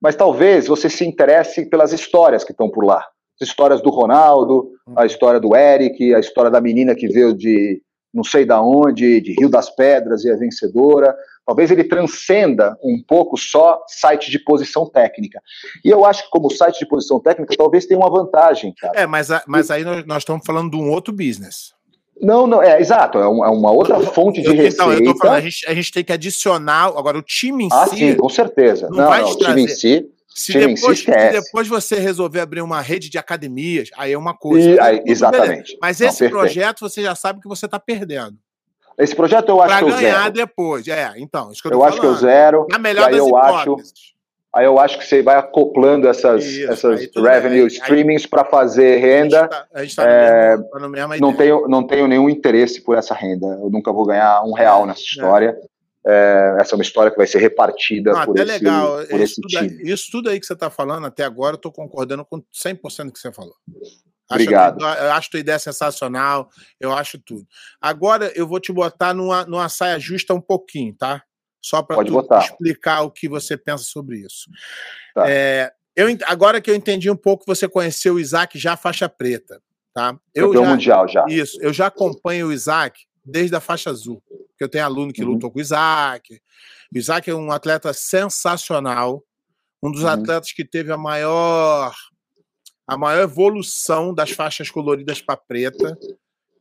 mas 0.00 0.16
talvez 0.16 0.66
você 0.66 0.88
se 0.88 1.04
interesse 1.04 1.68
pelas 1.68 1.92
histórias 1.92 2.42
que 2.42 2.52
estão 2.52 2.70
por 2.70 2.82
lá. 2.82 3.04
As 3.38 3.48
histórias 3.48 3.82
do 3.82 3.90
Ronaldo, 3.90 4.70
a 4.96 5.04
história 5.04 5.38
do 5.38 5.54
Eric, 5.54 6.14
a 6.14 6.20
história 6.20 6.50
da 6.50 6.58
menina 6.58 6.94
que 6.94 7.06
veio 7.06 7.36
de 7.36 7.82
não 8.14 8.24
sei 8.24 8.46
da 8.46 8.62
onde, 8.62 9.20
de 9.20 9.34
Rio 9.38 9.50
das 9.50 9.68
Pedras 9.68 10.24
e 10.24 10.30
é 10.30 10.36
vencedora. 10.36 11.14
Talvez 11.46 11.70
ele 11.70 11.84
transcenda 11.84 12.74
um 12.82 12.98
pouco 13.06 13.36
só 13.36 13.82
site 13.86 14.30
de 14.30 14.38
posição 14.38 14.88
técnica. 14.88 15.38
E 15.84 15.90
eu 15.90 16.06
acho 16.06 16.24
que, 16.24 16.30
como 16.30 16.50
site 16.50 16.78
de 16.78 16.88
posição 16.88 17.20
técnica, 17.20 17.54
talvez 17.58 17.84
tenha 17.84 18.00
uma 18.00 18.10
vantagem, 18.10 18.72
cara. 18.74 18.98
É, 18.98 19.06
mas, 19.06 19.30
a, 19.30 19.44
mas 19.46 19.70
aí 19.70 19.84
nós, 19.84 20.06
nós 20.06 20.18
estamos 20.18 20.46
falando 20.46 20.70
de 20.70 20.78
um 20.78 20.90
outro 20.90 21.12
business. 21.12 21.74
Não, 22.20 22.46
não, 22.46 22.62
é 22.62 22.80
exato, 22.80 23.18
é, 23.18 23.28
uma, 23.28 23.46
é 23.46 23.50
uma 23.50 23.70
outra 23.70 24.00
fonte 24.00 24.40
de 24.40 24.48
eu, 24.48 24.52
receita. 24.52 24.74
Então, 24.74 24.92
eu 24.92 25.04
tô 25.04 25.18
falando, 25.18 25.36
a 25.36 25.40
gente, 25.40 25.66
a 25.68 25.74
gente 25.74 25.92
tem 25.92 26.04
que 26.04 26.12
adicionar, 26.12 26.86
agora 26.86 27.18
o 27.18 27.22
time 27.22 27.64
em 27.64 27.68
ah, 27.70 27.86
si. 27.86 27.94
Ah, 27.94 27.96
sim, 27.96 28.14
com 28.16 28.28
certeza. 28.28 28.88
Não, 28.90 28.98
não, 28.98 29.18
não 29.18 29.30
o 29.30 29.36
time 29.36 29.62
em 29.62 29.68
si. 29.68 30.06
Se 30.38 30.52
depois, 30.52 31.00
se 31.00 31.30
depois 31.32 31.66
você 31.66 31.96
resolver 31.96 32.38
abrir 32.38 32.60
uma 32.60 32.80
rede 32.80 33.10
de 33.10 33.18
academias, 33.18 33.90
aí 33.96 34.12
é 34.12 34.18
uma 34.18 34.36
coisa. 34.36 34.70
E, 34.70 34.78
aí, 34.78 35.02
exatamente. 35.04 35.76
Mas 35.82 36.00
esse 36.00 36.22
não, 36.22 36.30
projeto 36.30 36.80
você 36.80 37.02
já 37.02 37.14
sabe 37.16 37.40
que 37.40 37.48
você 37.48 37.66
está 37.66 37.80
perdendo. 37.80 38.36
Esse 38.96 39.16
projeto 39.16 39.48
eu 39.48 39.60
acho 39.60 39.68
pra 39.68 39.78
que 39.78 39.84
eu 39.84 39.90
zero. 39.90 40.00
ganhar 40.00 40.30
depois, 40.30 40.86
é. 40.86 41.12
Então, 41.16 41.50
isso 41.50 41.60
que 41.60 41.68
eu, 41.68 41.72
eu 41.72 41.84
acho 41.84 42.00
que 42.00 42.06
eu 42.06 42.14
zero. 42.14 42.66
Na 42.70 42.78
melhor 42.78 43.10
das 43.10 43.18
eu 43.18 43.28
hipóteses. 43.28 43.92
Acho, 43.92 44.17
aí 44.54 44.64
eu 44.64 44.78
acho 44.78 44.98
que 44.98 45.06
você 45.06 45.22
vai 45.22 45.36
acoplando 45.36 46.08
essas, 46.08 46.44
isso, 46.44 46.70
essas 46.70 47.00
revenue 47.14 47.58
bem. 47.58 47.66
streamings 47.66 48.26
para 48.26 48.44
fazer 48.44 48.98
renda. 48.98 49.48
A 49.72 49.80
gente 49.80 49.90
está 49.90 50.04
tá 50.04 50.10
é, 50.10 50.56
no 50.56 50.88
mesmo, 50.88 51.08
tá 51.10 51.20
não, 51.20 51.34
tenho, 51.34 51.68
não 51.68 51.86
tenho 51.86 52.06
nenhum 52.06 52.28
interesse 52.28 52.82
por 52.82 52.96
essa 52.96 53.14
renda. 53.14 53.46
Eu 53.46 53.70
nunca 53.70 53.92
vou 53.92 54.06
ganhar 54.06 54.42
um 54.42 54.52
real 54.52 54.86
nessa 54.86 55.00
é. 55.00 55.04
história. 55.04 55.56
É, 56.06 56.56
essa 56.60 56.74
é 56.74 56.76
uma 56.76 56.82
história 56.82 57.10
que 57.10 57.18
vai 57.18 57.26
ser 57.26 57.38
repartida 57.38 58.12
não, 58.12 58.24
por, 58.24 58.38
esse, 58.38 58.46
legal. 58.46 58.96
por 58.96 59.02
isso 59.02 59.14
esse 59.16 59.34
tudo, 59.34 59.48
time. 59.48 59.82
Isso 59.82 60.10
tudo 60.10 60.30
aí 60.30 60.40
que 60.40 60.46
você 60.46 60.54
está 60.54 60.70
falando 60.70 61.06
até 61.06 61.24
agora, 61.24 61.54
eu 61.54 61.56
estou 61.58 61.72
concordando 61.72 62.24
com 62.24 62.40
100% 62.40 63.06
do 63.06 63.12
que 63.12 63.18
você 63.18 63.30
falou. 63.30 63.54
Obrigado. 64.30 64.84
Acho, 64.84 65.02
eu 65.02 65.12
acho 65.12 65.30
tua 65.30 65.40
ideia 65.40 65.58
sensacional, 65.58 66.48
eu 66.78 66.92
acho 66.92 67.18
tudo. 67.18 67.46
Agora 67.80 68.30
eu 68.34 68.46
vou 68.46 68.60
te 68.60 68.72
botar 68.72 69.12
numa, 69.12 69.44
numa 69.44 69.68
saia 69.68 69.98
justa 69.98 70.34
um 70.34 70.40
pouquinho, 70.40 70.94
tá? 70.94 71.22
Só 71.60 71.82
para 71.82 72.02
explicar 72.40 73.02
o 73.02 73.10
que 73.10 73.28
você 73.28 73.56
pensa 73.56 73.84
sobre 73.84 74.18
isso. 74.18 74.48
Tá. 75.14 75.28
É, 75.28 75.72
eu, 75.96 76.06
agora 76.26 76.60
que 76.60 76.70
eu 76.70 76.74
entendi 76.74 77.10
um 77.10 77.16
pouco, 77.16 77.44
você 77.46 77.68
conheceu 77.68 78.14
o 78.14 78.20
Isaac 78.20 78.58
já 78.58 78.76
faixa 78.76 79.08
preta, 79.08 79.60
tá? 79.92 80.16
Eu 80.34 80.54
já, 80.54 80.60
mundial 80.60 81.08
já. 81.08 81.26
Isso, 81.28 81.58
eu 81.60 81.72
já 81.72 81.88
acompanho 81.88 82.48
o 82.48 82.52
Isaac 82.52 83.00
desde 83.24 83.56
a 83.56 83.60
faixa 83.60 83.90
azul, 83.90 84.22
que 84.56 84.62
eu 84.62 84.68
tenho 84.68 84.84
aluno 84.84 85.12
que 85.12 85.22
uhum. 85.22 85.32
lutou 85.32 85.50
com 85.50 85.58
o 85.58 85.62
Isaac. 85.62 86.40
O 86.94 86.98
Isaac 86.98 87.28
é 87.28 87.34
um 87.34 87.50
atleta 87.50 87.92
sensacional, 87.92 89.24
um 89.82 89.90
dos 89.90 90.02
uhum. 90.02 90.10
atletas 90.10 90.52
que 90.52 90.64
teve 90.64 90.92
a 90.92 90.96
maior 90.96 91.94
a 92.86 92.96
maior 92.96 93.22
evolução 93.22 94.14
das 94.14 94.30
faixas 94.30 94.70
coloridas 94.70 95.20
para 95.20 95.36
preta. 95.36 95.98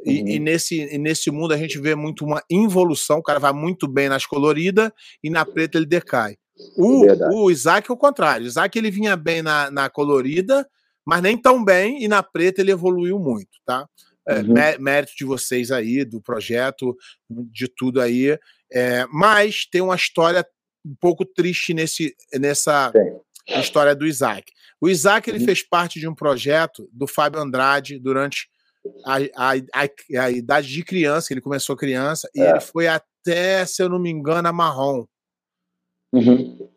E, 0.05 0.21
uhum. 0.21 0.27
e, 0.27 0.39
nesse, 0.39 0.75
e 0.75 0.97
nesse 0.97 1.31
mundo 1.31 1.53
a 1.53 1.57
gente 1.57 1.79
vê 1.79 1.95
muito 1.95 2.25
uma 2.25 2.41
involução. 2.49 3.19
O 3.19 3.23
cara 3.23 3.39
vai 3.39 3.53
muito 3.53 3.87
bem 3.87 4.09
nas 4.09 4.25
coloridas 4.25 4.91
e 5.23 5.29
na 5.29 5.45
preta 5.45 5.77
ele 5.77 5.85
decai. 5.85 6.37
O, 6.75 7.45
o 7.45 7.51
Isaac 7.51 7.89
é 7.89 7.93
o 7.93 7.97
contrário. 7.97 8.45
O 8.45 8.47
Isaac 8.47 8.77
ele 8.77 8.91
vinha 8.91 9.15
bem 9.15 9.41
na, 9.41 9.69
na 9.69 9.89
colorida, 9.89 10.67
mas 11.05 11.21
nem 11.21 11.39
tão 11.39 11.63
bem, 11.63 12.03
e 12.03 12.07
na 12.07 12.21
preta 12.21 12.61
ele 12.61 12.71
evoluiu 12.71 13.19
muito, 13.19 13.49
tá? 13.65 13.87
É, 14.27 14.41
uhum. 14.41 14.81
mérito 14.81 15.13
de 15.17 15.23
vocês 15.23 15.71
aí, 15.71 16.03
do 16.03 16.21
projeto, 16.21 16.95
de 17.29 17.67
tudo 17.67 18.01
aí. 18.01 18.37
É, 18.71 19.05
mas 19.11 19.65
tem 19.65 19.81
uma 19.81 19.95
história 19.95 20.45
um 20.85 20.95
pouco 20.99 21.25
triste 21.25 21.73
nesse, 21.73 22.13
nessa 22.33 22.91
Sim. 22.91 23.59
história 23.59 23.95
do 23.95 24.05
Isaac. 24.05 24.51
O 24.81 24.89
Isaac 24.89 25.29
ele 25.29 25.39
uhum. 25.39 25.45
fez 25.45 25.63
parte 25.63 25.99
de 25.99 26.07
um 26.07 26.13
projeto 26.13 26.89
do 26.91 27.07
Fábio 27.07 27.39
Andrade 27.39 27.99
durante 27.99 28.49
a, 29.05 29.17
a, 29.35 29.55
a, 29.55 30.23
a 30.23 30.31
idade 30.31 30.67
de 30.67 30.83
criança, 30.83 31.33
ele 31.33 31.41
começou 31.41 31.75
criança, 31.75 32.29
e 32.33 32.41
é. 32.41 32.49
ele 32.49 32.59
foi 32.59 32.87
até, 32.87 33.65
se 33.65 33.81
eu 33.81 33.89
não 33.89 33.99
me 33.99 34.09
engano, 34.09 34.47
a 34.47 34.53
marrom. 34.53 35.05
Uhum. 36.13 36.69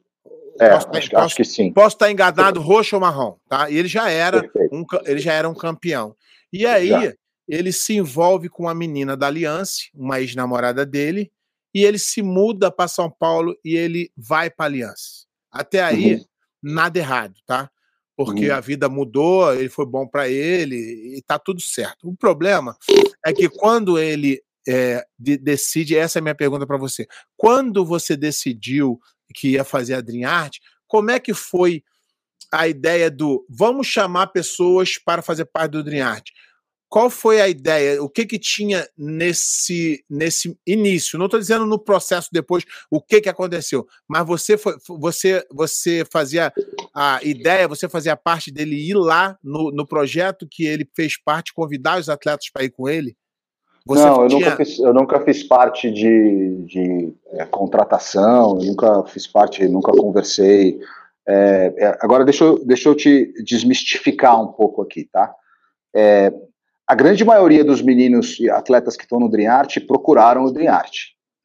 É, 0.61 0.71
posso, 0.71 0.89
acho, 0.91 1.11
posso, 1.11 1.25
acho, 1.25 1.37
que 1.37 1.45
sim. 1.45 1.73
Posso 1.73 1.97
estar 1.97 2.11
enganado, 2.11 2.61
roxo 2.61 2.97
ou 2.97 3.01
marrom, 3.01 3.37
tá? 3.49 3.71
E 3.71 3.77
ele 3.77 3.89
já 3.89 4.11
era 4.11 4.43
um, 4.71 4.85
ele 5.05 5.21
já 5.21 5.33
era 5.33 5.49
um 5.49 5.55
campeão. 5.55 6.15
E 6.53 6.67
aí 6.67 6.89
já. 6.89 7.15
ele 7.49 7.73
se 7.73 7.95
envolve 7.95 8.49
com 8.49 8.65
uma 8.65 8.75
menina 8.75 9.17
da 9.17 9.27
Aliança, 9.27 9.81
uma 9.95 10.21
ex-namorada 10.21 10.85
dele, 10.85 11.33
e 11.75 11.85
ele 11.85 11.99
se 11.99 12.21
muda 12.21 12.71
para 12.71 12.89
São 12.89 13.11
Paulo 13.11 13.57
e 13.65 13.77
ele 13.77 14.11
vai 14.17 14.51
para 14.51 14.67
Aliança. 14.67 15.25
Até 15.51 15.83
aí, 15.83 16.15
uhum. 16.15 16.25
nada 16.63 16.99
errado, 16.99 17.35
tá? 17.47 17.71
Porque 18.23 18.51
uhum. 18.51 18.55
a 18.55 18.61
vida 18.61 18.87
mudou, 18.87 19.51
ele 19.55 19.71
foi 19.71 19.87
bom 19.87 20.07
para 20.07 20.29
ele 20.29 20.77
e 21.17 21.23
tá 21.23 21.39
tudo 21.39 21.63
certo. 21.63 22.07
O 22.07 22.15
problema 22.15 22.77
é 23.25 23.33
que 23.33 23.49
quando 23.49 23.99
ele 23.99 24.43
é, 24.69 25.03
de, 25.19 25.39
decide, 25.39 25.97
essa 25.97 26.19
é 26.19 26.21
a 26.21 26.23
minha 26.23 26.35
pergunta 26.35 26.67
para 26.67 26.77
você, 26.77 27.07
quando 27.35 27.83
você 27.83 28.19
decidiu 28.19 29.01
que 29.35 29.53
ia 29.53 29.65
fazer 29.65 29.95
a 29.95 30.03
Dream 30.03 30.29
Art, 30.29 30.59
como 30.87 31.11
é 31.11 31.19
que 31.19 31.33
foi 31.33 31.83
a 32.53 32.69
ideia 32.69 33.11
do 33.11 33.43
vamos 33.49 33.87
chamar 33.87 34.27
pessoas 34.27 34.99
para 34.99 35.23
fazer 35.23 35.47
parte 35.47 35.73
do 35.73 35.83
Dream 35.83 36.07
Art? 36.07 36.29
Qual 36.91 37.09
foi 37.09 37.41
a 37.41 37.49
ideia? 37.49 38.03
O 38.03 38.09
que 38.09 38.27
que 38.27 38.37
tinha 38.37 38.85
nesse 38.99 40.05
nesse 40.11 40.59
início? 40.67 41.17
Não 41.17 41.27
estou 41.27 41.39
dizendo 41.39 41.65
no 41.65 41.79
processo 41.79 42.29
depois 42.33 42.65
o 42.91 43.01
que 43.01 43.21
que 43.21 43.29
aconteceu, 43.29 43.87
mas 44.09 44.27
você 44.27 44.59
foi, 44.59 44.75
você 44.99 45.47
você 45.53 46.05
fazia 46.13 46.53
a 46.93 47.21
ideia, 47.23 47.69
você 47.69 47.89
fazia 47.89 48.17
parte 48.17 48.51
dele 48.51 48.75
ir 48.75 48.95
lá 48.95 49.39
no, 49.43 49.71
no 49.71 49.87
projeto 49.87 50.49
que 50.51 50.67
ele 50.67 50.87
fez 50.95 51.17
parte, 51.17 51.55
convidar 51.55 52.01
os 52.01 52.09
atletas 52.09 52.51
para 52.53 52.65
ir 52.65 52.71
com 52.71 52.89
ele? 52.89 53.17
Você 53.87 54.05
não, 54.05 54.27
tinha... 54.27 54.41
eu, 54.41 54.41
nunca 54.41 54.57
fiz, 54.57 54.79
eu 54.81 54.95
nunca 54.95 55.21
fiz 55.21 55.43
parte 55.45 55.91
de, 55.93 56.65
de 56.67 57.15
é, 57.35 57.45
contratação, 57.47 58.57
nunca 58.57 59.05
fiz 59.05 59.29
parte, 59.29 59.67
nunca 59.69 59.93
conversei. 59.93 60.81
É, 61.27 61.73
é, 61.79 61.99
agora 62.01 62.25
deixa 62.25 62.43
eu, 62.43 62.59
deixa 62.65 62.89
eu 62.89 62.97
te 62.97 63.33
desmistificar 63.45 64.43
um 64.43 64.49
pouco 64.49 64.83
aqui, 64.83 65.05
tá? 65.05 65.33
É, 65.95 66.33
a 66.91 66.95
grande 66.97 67.25
maioria 67.25 67.65
dos 67.65 67.81
meninos 67.81 68.41
e 68.41 68.51
atletas 68.51 68.97
que 68.97 69.05
estão 69.05 69.21
no 69.21 69.29
Dream 69.29 69.53
Art 69.53 69.79
procuraram 69.87 70.43
o 70.43 70.53
Dream 70.53 70.75
Art. 70.75 70.93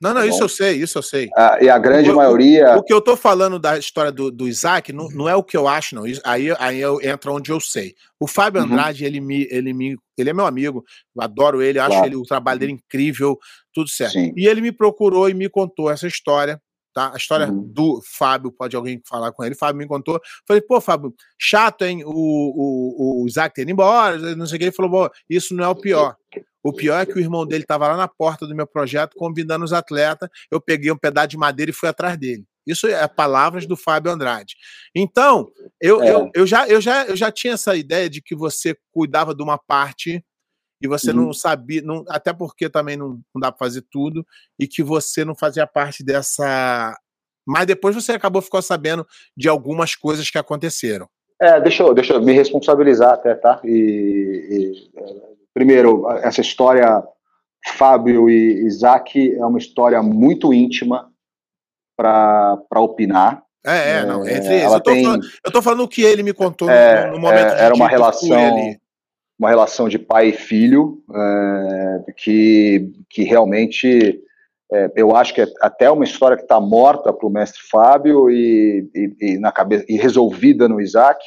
Não, 0.01 0.11
não, 0.11 0.21
tá 0.21 0.27
isso 0.27 0.41
eu 0.41 0.49
sei, 0.49 0.77
isso 0.77 0.97
eu 0.97 1.03
sei. 1.03 1.29
Ah, 1.37 1.59
e 1.61 1.69
a 1.69 1.77
grande 1.77 2.09
o, 2.09 2.15
maioria. 2.15 2.75
O, 2.75 2.79
o, 2.79 2.83
que 2.83 2.91
eu 2.91 2.99
tô 2.99 3.15
falando 3.15 3.59
da 3.59 3.77
história 3.77 4.11
do, 4.11 4.31
do 4.31 4.47
Isaac 4.47 4.91
não, 4.91 5.07
não 5.09 5.29
é 5.29 5.35
o 5.35 5.43
que 5.43 5.55
eu 5.55 5.67
acho, 5.67 5.93
não. 5.93 6.03
Aí, 6.23 6.47
aí 6.57 6.81
eu 6.81 6.99
entro 6.99 7.31
onde 7.31 7.51
eu 7.51 7.59
sei. 7.59 7.93
O 8.19 8.25
Fábio 8.25 8.59
uhum. 8.59 8.67
Andrade, 8.67 9.05
ele, 9.05 9.21
me, 9.21 9.47
ele, 9.51 9.71
me, 9.71 9.95
ele 10.17 10.31
é 10.31 10.33
meu 10.33 10.47
amigo, 10.47 10.83
eu 11.15 11.21
adoro 11.21 11.61
ele, 11.61 11.77
acho 11.77 11.91
claro. 11.91 12.07
ele, 12.07 12.15
o 12.15 12.23
trabalho 12.23 12.59
dele 12.59 12.71
incrível, 12.71 13.37
tudo 13.71 13.87
certo. 13.87 14.13
Sim. 14.13 14.33
E 14.35 14.47
ele 14.47 14.61
me 14.61 14.71
procurou 14.71 15.29
e 15.29 15.35
me 15.35 15.47
contou 15.47 15.91
essa 15.91 16.07
história 16.07 16.59
tá? 16.95 17.11
A 17.13 17.17
história 17.17 17.47
uhum. 17.47 17.61
do 17.61 18.01
Fábio, 18.01 18.51
pode 18.51 18.75
alguém 18.75 19.01
falar 19.05 19.33
com 19.33 19.43
ele. 19.43 19.53
Fábio 19.53 19.77
me 19.77 19.87
contou. 19.87 20.19
Falei, 20.47 20.61
pô, 20.61 20.79
Fábio, 20.79 21.13
chato, 21.37 21.83
hein? 21.83 22.03
O, 22.05 22.09
o, 22.09 23.23
o 23.23 23.27
Isaac 23.27 23.53
ter 23.53 23.63
ido 23.63 23.71
embora, 23.71 24.17
não 24.35 24.47
sei 24.47 24.55
o 24.55 24.59
que. 24.59 24.65
Ele 24.65 24.71
falou, 24.71 25.11
isso 25.29 25.53
não 25.53 25.65
é 25.65 25.67
o 25.67 25.75
pior. 25.75 26.15
O 26.63 26.73
pior 26.73 26.99
é 26.99 27.05
que 27.05 27.13
o 27.13 27.19
irmão 27.19 27.45
dele 27.45 27.63
estava 27.63 27.87
lá 27.89 27.97
na 27.97 28.07
porta 28.07 28.47
do 28.47 28.55
meu 28.55 28.65
projeto 28.65 29.15
convidando 29.17 29.65
os 29.65 29.73
atletas. 29.73 30.29
Eu 30.49 30.61
peguei 30.61 30.89
um 30.89 30.97
pedaço 30.97 31.27
de 31.27 31.37
madeira 31.37 31.69
e 31.69 31.73
fui 31.73 31.89
atrás 31.89 32.17
dele. 32.17 32.45
Isso 32.65 32.87
é 32.87 33.07
palavras 33.07 33.67
do 33.67 33.77
Fábio 33.77 34.11
Andrade. 34.11 34.55
Então, 34.95 35.51
eu, 35.79 36.01
é. 36.01 36.11
eu, 36.11 36.31
eu, 36.33 36.47
já, 36.47 36.67
eu, 36.67 36.81
já, 36.81 37.05
eu 37.05 37.15
já 37.15 37.31
tinha 37.31 37.53
essa 37.53 37.75
ideia 37.75 38.09
de 38.09 38.21
que 38.21 38.35
você 38.35 38.75
cuidava 38.91 39.35
de 39.35 39.43
uma 39.43 39.57
parte 39.57 40.25
e 40.85 40.87
você 40.87 41.11
uhum. 41.11 41.25
não 41.25 41.33
sabia, 41.33 41.81
não, 41.81 42.03
até 42.07 42.31
porque 42.33 42.69
também 42.69 42.95
não, 42.95 43.19
não 43.33 43.41
dá 43.41 43.51
para 43.51 43.65
fazer 43.65 43.83
tudo, 43.91 44.25
e 44.59 44.67
que 44.67 44.81
você 44.83 45.25
não 45.25 45.35
fazia 45.35 45.67
parte 45.67 46.03
dessa. 46.03 46.97
Mas 47.45 47.65
depois 47.65 47.95
você 47.95 48.13
acabou 48.13 48.41
ficou 48.41 48.61
sabendo 48.61 49.05
de 49.35 49.47
algumas 49.49 49.95
coisas 49.95 50.29
que 50.29 50.37
aconteceram. 50.37 51.07
É, 51.41 51.59
deixa 51.59 51.83
eu, 51.83 51.93
deixa 51.93 52.13
eu 52.13 52.21
me 52.21 52.31
responsabilizar 52.31 53.13
até, 53.13 53.35
tá? 53.35 53.59
E, 53.63 53.69
e 53.69 54.89
primeiro, 55.53 56.09
essa 56.09 56.41
história 56.41 57.03
Fábio 57.73 58.29
e 58.29 58.65
Isaac 58.65 59.35
é 59.35 59.45
uma 59.45 59.57
história 59.57 60.01
muito 60.01 60.53
íntima 60.53 61.11
para 61.97 62.59
opinar. 62.75 63.43
É, 63.65 63.97
é, 63.97 64.05
não. 64.05 64.27
Entre 64.27 64.53
é, 64.53 64.65
eu, 64.65 64.79
tô 64.79 64.91
tem, 64.91 65.03
falando, 65.03 65.27
eu 65.43 65.51
tô 65.51 65.61
falando 65.61 65.83
o 65.83 65.87
que 65.87 66.03
ele 66.03 66.21
me 66.21 66.33
contou 66.33 66.69
é, 66.69 67.09
no, 67.09 67.19
momento 67.19 67.53
é, 67.53 67.63
Era 67.63 67.73
uma 67.73 67.87
relação, 67.87 68.77
uma 69.37 69.49
relação 69.49 69.89
de 69.89 69.99
pai 69.99 70.29
e 70.29 70.33
filho 70.33 71.03
é, 71.13 72.11
que, 72.17 72.91
que 73.09 73.23
realmente 73.23 74.21
é, 74.71 74.91
eu 74.95 75.15
acho 75.15 75.33
que 75.33 75.41
é 75.41 75.47
até 75.61 75.89
uma 75.91 76.03
história 76.03 76.37
que 76.37 76.43
está 76.43 76.59
morta 76.59 77.13
para 77.13 77.27
o 77.27 77.31
mestre 77.31 77.61
Fábio 77.69 78.29
e, 78.29 78.89
e, 78.95 79.15
e, 79.21 79.37
na 79.37 79.51
cabeça 79.51 79.85
e 79.87 79.97
resolvida 79.97 80.67
no 80.67 80.81
Isaac 80.81 81.23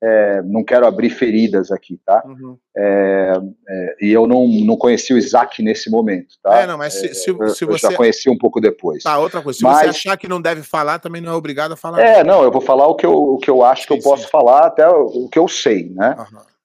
é, 0.00 0.42
não 0.42 0.62
quero 0.62 0.86
abrir 0.86 1.10
feridas 1.10 1.72
aqui, 1.72 2.00
tá? 2.04 2.22
Uhum. 2.24 2.56
É, 2.76 3.32
é, 3.68 3.96
e 4.00 4.12
eu 4.12 4.26
não, 4.26 4.46
não 4.46 4.76
conheci 4.76 5.12
o 5.12 5.18
Isaac 5.18 5.62
nesse 5.62 5.90
momento, 5.90 6.36
tá? 6.42 6.60
É, 6.60 6.66
não, 6.66 6.78
mas 6.78 6.94
se, 6.94 7.14
se, 7.14 7.24
se 7.24 7.32
você... 7.32 7.64
Eu 7.64 7.78
já 7.78 7.96
conheci 7.96 8.30
um 8.30 8.38
pouco 8.38 8.60
depois. 8.60 9.02
Tá, 9.02 9.18
outra 9.18 9.42
coisa, 9.42 9.58
se 9.58 9.64
mas... 9.64 9.78
você 9.78 9.88
achar 9.88 10.16
que 10.16 10.28
não 10.28 10.40
deve 10.40 10.62
falar, 10.62 11.00
também 11.00 11.20
não 11.20 11.32
é 11.32 11.34
obrigado 11.34 11.72
a 11.72 11.76
falar. 11.76 12.00
É, 12.00 12.22
não, 12.22 12.42
eu 12.42 12.50
vou 12.50 12.60
falar 12.60 12.86
o 12.86 12.94
que 12.94 13.04
eu, 13.04 13.12
o 13.12 13.38
que 13.38 13.50
eu 13.50 13.64
acho 13.64 13.82
sim, 13.82 13.88
que 13.88 13.94
eu 13.94 14.00
sim. 14.00 14.08
posso 14.08 14.28
falar, 14.28 14.66
até 14.66 14.88
o 14.88 15.28
que 15.28 15.38
eu 15.38 15.48
sei, 15.48 15.90
né? 15.90 16.16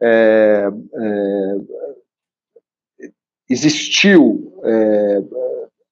Uhum. 0.02 1.68
existiu... 3.50 4.54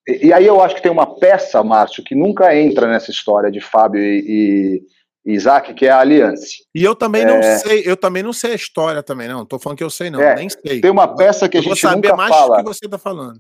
e 0.07 0.31
aí 0.31 0.45
eu 0.45 0.61
acho 0.61 0.75
que 0.75 0.83
tem 0.83 0.91
uma 0.91 1.17
peça, 1.17 1.63
Márcio, 1.63 2.03
que 2.03 2.13
nunca 2.13 2.55
entra 2.55 2.87
nessa 2.87 3.09
história 3.09 3.49
de 3.49 3.59
Fábio 3.59 4.01
e, 4.01 4.25
e 4.27 4.83
Isaac, 5.25 5.73
que 5.73 5.85
é 5.85 5.89
a 5.89 5.99
aliança. 5.99 6.45
E 6.73 6.83
eu 6.83 6.95
também 6.95 7.23
é... 7.23 7.25
não 7.25 7.59
sei, 7.59 7.83
eu 7.85 7.95
também 7.95 8.23
não 8.23 8.33
sei 8.33 8.53
a 8.53 8.55
história 8.55 9.03
também, 9.03 9.27
não. 9.27 9.45
Tô 9.45 9.59
falando 9.59 9.77
que 9.77 9.83
eu 9.83 9.89
sei, 9.89 10.09
não, 10.09 10.21
é, 10.21 10.35
nem 10.35 10.49
sei. 10.49 10.81
Tem 10.81 10.91
uma 10.91 11.07
peça 11.15 11.47
que 11.47 11.57
a 11.57 11.61
gente 11.61 11.85
nunca 11.85 12.09
fala. 12.09 12.17
mais 12.17 12.47
do 12.47 12.55
que 12.57 12.63
você 12.63 12.85
está 12.85 12.97
falando 12.97 13.39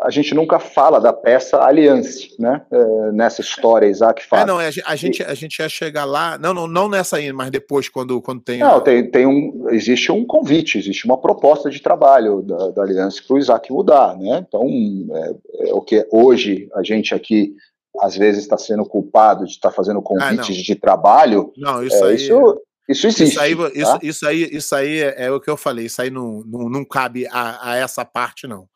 a 0.00 0.10
gente 0.10 0.34
nunca 0.34 0.58
fala 0.58 0.98
da 0.98 1.12
peça 1.12 1.62
Aliança, 1.62 2.26
né? 2.38 2.62
É, 2.70 3.12
nessa 3.12 3.42
história, 3.42 3.86
Isaac 3.86 4.24
fala. 4.26 4.42
É, 4.42 4.46
não, 4.46 4.58
a 4.58 4.96
gente, 4.96 5.22
a 5.22 5.34
gente 5.34 5.58
ia 5.58 5.68
chegar 5.68 6.06
lá, 6.06 6.38
não, 6.38 6.54
não, 6.54 6.66
não 6.66 6.88
nessa 6.88 7.18
ainda, 7.18 7.34
mas 7.34 7.50
depois, 7.50 7.88
quando, 7.88 8.20
quando 8.22 8.40
tem. 8.40 8.60
Não, 8.60 8.76
a... 8.76 8.80
tem, 8.80 9.08
tem 9.08 9.26
um, 9.26 9.66
existe 9.70 10.10
um 10.10 10.24
convite, 10.24 10.78
existe 10.78 11.04
uma 11.04 11.18
proposta 11.18 11.68
de 11.68 11.80
trabalho 11.80 12.40
da, 12.40 12.70
da 12.70 12.82
Aliança 12.82 13.20
para 13.26 13.34
o 13.34 13.38
Isaac 13.38 13.70
mudar, 13.70 14.16
né? 14.16 14.44
Então, 14.48 14.66
é, 15.12 15.68
é, 15.68 15.74
o 15.74 15.82
que 15.82 16.06
hoje 16.10 16.68
a 16.74 16.82
gente 16.82 17.14
aqui 17.14 17.54
às 17.98 18.16
vezes 18.16 18.42
está 18.42 18.56
sendo 18.56 18.84
culpado 18.84 19.44
de 19.44 19.52
estar 19.52 19.70
tá 19.70 19.74
fazendo 19.74 20.02
convites 20.02 20.58
ah, 20.58 20.62
de 20.62 20.74
trabalho. 20.74 21.52
Não, 21.56 21.82
isso 21.82 22.04
é, 22.04 22.08
aí. 22.08 22.16
Isso, 22.16 22.62
isso 22.88 23.06
existe. 23.06 23.24
Isso 23.24 23.40
aí, 23.40 23.56
tá? 23.56 23.70
isso, 23.74 23.98
isso, 24.02 24.26
aí, 24.26 24.48
isso 24.52 24.74
aí 24.74 24.98
é, 25.00 25.24
é, 25.24 25.30
o 25.30 25.40
que 25.40 25.50
eu 25.50 25.56
falei. 25.56 25.86
Isso 25.86 26.00
aí 26.02 26.10
não, 26.10 26.42
não, 26.46 26.68
não 26.68 26.84
cabe 26.84 27.26
a, 27.28 27.70
a 27.72 27.76
essa 27.76 28.04
parte, 28.04 28.46
não. 28.46 28.68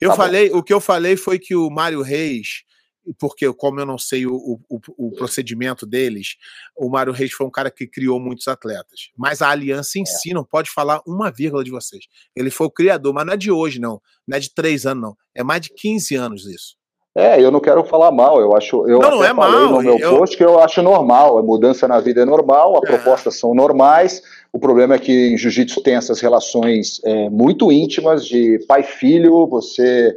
Eu 0.00 0.10
tá 0.10 0.16
falei, 0.16 0.50
bom. 0.50 0.58
o 0.58 0.62
que 0.62 0.72
eu 0.72 0.80
falei 0.80 1.16
foi 1.16 1.38
que 1.38 1.54
o 1.54 1.70
Mário 1.70 2.02
Reis, 2.02 2.64
porque 3.18 3.50
como 3.52 3.80
eu 3.80 3.86
não 3.86 3.98
sei 3.98 4.26
o, 4.26 4.34
o, 4.34 4.80
o, 4.96 5.12
procedimento 5.12 5.86
deles, 5.86 6.36
o 6.76 6.88
Mário 6.88 7.12
Reis 7.12 7.32
foi 7.32 7.46
um 7.46 7.50
cara 7.50 7.70
que 7.70 7.86
criou 7.86 8.18
muitos 8.18 8.48
atletas. 8.48 9.10
Mas 9.16 9.40
a 9.40 9.48
aliança 9.48 9.98
em 9.98 10.02
é. 10.02 10.06
si 10.06 10.32
não 10.32 10.44
pode 10.44 10.70
falar 10.70 11.00
uma 11.06 11.30
vírgula 11.30 11.62
de 11.62 11.70
vocês. 11.70 12.04
Ele 12.34 12.50
foi 12.50 12.66
o 12.66 12.70
criador, 12.70 13.14
mas 13.14 13.26
não 13.26 13.34
é 13.34 13.36
de 13.36 13.50
hoje, 13.50 13.78
não. 13.78 14.00
Não 14.26 14.36
é 14.36 14.40
de 14.40 14.52
três 14.52 14.86
anos, 14.86 15.02
não. 15.02 15.16
É 15.34 15.42
mais 15.42 15.62
de 15.62 15.72
15 15.74 16.14
anos 16.16 16.46
isso. 16.46 16.81
É, 17.14 17.38
eu 17.42 17.50
não 17.50 17.60
quero 17.60 17.84
falar 17.84 18.10
mal, 18.10 18.40
eu 18.40 18.56
acho, 18.56 18.88
eu 18.88 18.98
não, 18.98 19.10
não 19.10 19.24
é 19.24 19.34
falei 19.34 19.60
mal, 19.60 19.70
no 19.70 19.82
meu 19.82 19.98
eu... 19.98 20.16
post 20.16 20.34
que 20.34 20.42
eu 20.42 20.58
acho 20.58 20.80
normal, 20.80 21.36
a 21.36 21.42
mudança 21.42 21.86
na 21.86 22.00
vida 22.00 22.22
é 22.22 22.24
normal, 22.24 22.78
as 22.78 22.88
é. 22.88 22.96
propostas 22.96 23.38
são 23.38 23.54
normais, 23.54 24.22
o 24.50 24.58
problema 24.58 24.94
é 24.94 24.98
que 24.98 25.28
em 25.28 25.36
jiu-jitsu 25.36 25.82
tem 25.82 25.94
essas 25.94 26.20
relações 26.20 27.02
é, 27.04 27.28
muito 27.28 27.70
íntimas 27.70 28.24
de 28.24 28.58
pai-filho, 28.66 29.46
você, 29.46 30.16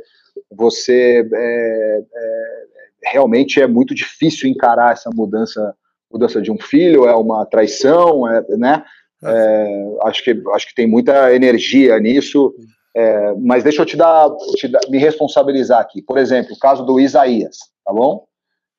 você 0.49 1.27
é, 1.33 2.01
é, 2.15 2.51
realmente 3.11 3.59
é 3.59 3.67
muito 3.67 3.93
difícil 3.93 4.49
encarar 4.49 4.93
essa 4.93 5.09
mudança, 5.13 5.75
mudança 6.09 6.41
de 6.41 6.49
um 6.49 6.57
filho, 6.57 7.05
é 7.05 7.15
uma 7.15 7.45
traição, 7.45 8.25
é, 8.25 8.41
né? 8.57 8.83
É, 9.21 9.97
acho, 10.03 10.23
que, 10.23 10.41
acho 10.53 10.67
que 10.67 10.75
tem 10.75 10.87
muita 10.87 11.33
energia 11.33 11.99
nisso, 11.99 12.53
é, 12.95 13.33
mas 13.35 13.63
deixa 13.63 13.81
eu 13.81 13.85
te 13.85 13.97
dar, 13.97 14.29
te 14.55 14.69
dar, 14.69 14.79
me 14.89 14.97
responsabilizar 14.97 15.81
aqui. 15.81 16.01
Por 16.01 16.17
exemplo, 16.17 16.53
o 16.53 16.59
caso 16.59 16.85
do 16.85 16.97
Isaías, 16.99 17.57
tá 17.83 17.91
bom? 17.91 18.25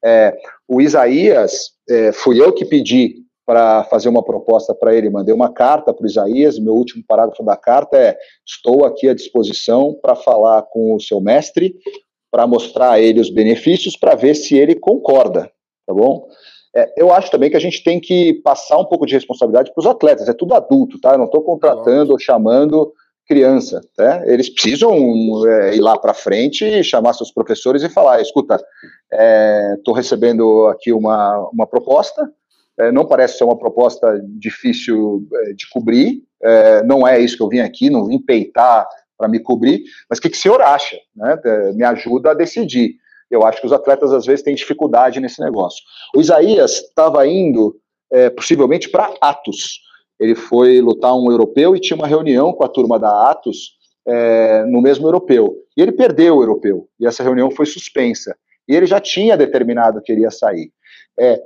É, 0.02 0.34
o 0.66 0.80
Isaías, 0.80 1.72
é, 1.88 2.12
fui 2.12 2.40
eu 2.40 2.52
que 2.52 2.64
pedi 2.64 3.26
para 3.44 3.84
fazer 3.84 4.08
uma 4.08 4.24
proposta 4.24 4.74
para 4.74 4.94
ele, 4.94 5.10
mandei 5.10 5.34
uma 5.34 5.52
carta 5.52 5.92
para 5.92 6.02
o 6.02 6.06
Isaías, 6.06 6.58
meu 6.58 6.72
último 6.72 7.04
parágrafo 7.06 7.44
da 7.44 7.56
carta 7.56 7.96
é: 7.96 8.16
estou 8.44 8.86
aqui 8.86 9.08
à 9.08 9.14
disposição 9.14 9.94
para 10.00 10.16
falar 10.16 10.62
com 10.62 10.94
o 10.94 11.00
seu 11.00 11.20
mestre, 11.20 11.74
para 12.30 12.46
mostrar 12.46 12.92
a 12.92 13.00
ele 13.00 13.20
os 13.20 13.30
benefícios, 13.30 13.96
para 13.96 14.14
ver 14.14 14.34
se 14.34 14.56
ele 14.56 14.74
concorda, 14.74 15.50
tá 15.86 15.92
bom? 15.92 16.26
É, 16.74 16.92
eu 16.96 17.12
acho 17.12 17.30
também 17.30 17.50
que 17.50 17.56
a 17.56 17.60
gente 17.60 17.84
tem 17.84 18.00
que 18.00 18.34
passar 18.42 18.78
um 18.78 18.84
pouco 18.84 19.06
de 19.06 19.14
responsabilidade 19.14 19.72
para 19.72 19.80
os 19.80 19.86
atletas, 19.86 20.28
é 20.28 20.32
tudo 20.32 20.54
adulto, 20.54 20.98
tá? 20.98 21.12
Eu 21.12 21.18
não 21.18 21.26
estou 21.26 21.42
contratando 21.42 22.12
ou 22.12 22.18
chamando 22.18 22.92
criança. 23.26 23.80
Né? 23.98 24.24
Eles 24.26 24.48
precisam 24.48 24.94
é, 25.48 25.74
ir 25.74 25.80
lá 25.80 25.98
para 25.98 26.14
frente 26.14 26.64
e 26.64 26.84
chamar 26.84 27.12
seus 27.12 27.30
professores 27.30 27.82
e 27.82 27.88
falar: 27.88 28.20
escuta, 28.20 28.54
estou 29.76 29.94
é, 29.94 29.96
recebendo 29.96 30.66
aqui 30.68 30.92
uma, 30.92 31.48
uma 31.52 31.66
proposta, 31.66 32.30
é, 32.78 32.92
não 32.92 33.06
parece 33.06 33.38
ser 33.38 33.44
uma 33.44 33.58
proposta 33.58 34.20
difícil 34.38 35.26
é, 35.32 35.52
de 35.52 35.68
cobrir, 35.70 36.22
é, 36.42 36.82
não 36.84 37.06
é 37.06 37.18
isso 37.18 37.36
que 37.36 37.42
eu 37.42 37.48
vim 37.48 37.60
aqui, 37.60 37.90
não 37.90 38.06
vim 38.06 38.18
peitar 38.18 38.86
para 39.18 39.28
me 39.28 39.40
cobrir, 39.40 39.82
mas 40.10 40.18
o 40.18 40.22
que, 40.22 40.28
que 40.28 40.36
o 40.36 40.40
senhor 40.40 40.60
acha? 40.60 40.96
Né? 41.14 41.40
É, 41.44 41.72
me 41.72 41.84
ajuda 41.84 42.30
a 42.30 42.34
decidir. 42.34 42.96
Eu 43.30 43.44
acho 43.44 43.60
que 43.60 43.66
os 43.66 43.72
atletas 43.72 44.12
às 44.12 44.24
vezes 44.24 44.44
têm 44.44 44.54
dificuldade 44.54 45.18
nesse 45.18 45.40
negócio. 45.40 45.82
O 46.14 46.20
Isaías 46.20 46.74
estava 46.74 47.26
indo 47.26 47.76
possivelmente 48.36 48.88
para 48.88 49.12
Atos 49.20 49.80
ele 50.18 50.34
foi 50.34 50.80
lutar 50.80 51.14
um 51.14 51.30
europeu 51.30 51.74
e 51.76 51.80
tinha 51.80 51.96
uma 51.96 52.06
reunião 52.06 52.52
com 52.52 52.64
a 52.64 52.68
turma 52.68 52.98
da 52.98 53.30
Atos 53.30 53.76
é, 54.06 54.64
no 54.64 54.80
mesmo 54.80 55.06
europeu. 55.06 55.56
E 55.76 55.82
ele 55.82 55.92
perdeu 55.92 56.36
o 56.36 56.42
europeu, 56.42 56.88
e 56.98 57.06
essa 57.06 57.22
reunião 57.22 57.50
foi 57.50 57.66
suspensa. 57.66 58.36
E 58.68 58.74
ele 58.74 58.86
já 58.86 59.00
tinha 59.00 59.36
determinado 59.36 60.00
que 60.02 60.12
iria 60.12 60.30
sair. 60.30 60.70
É, 61.18 61.40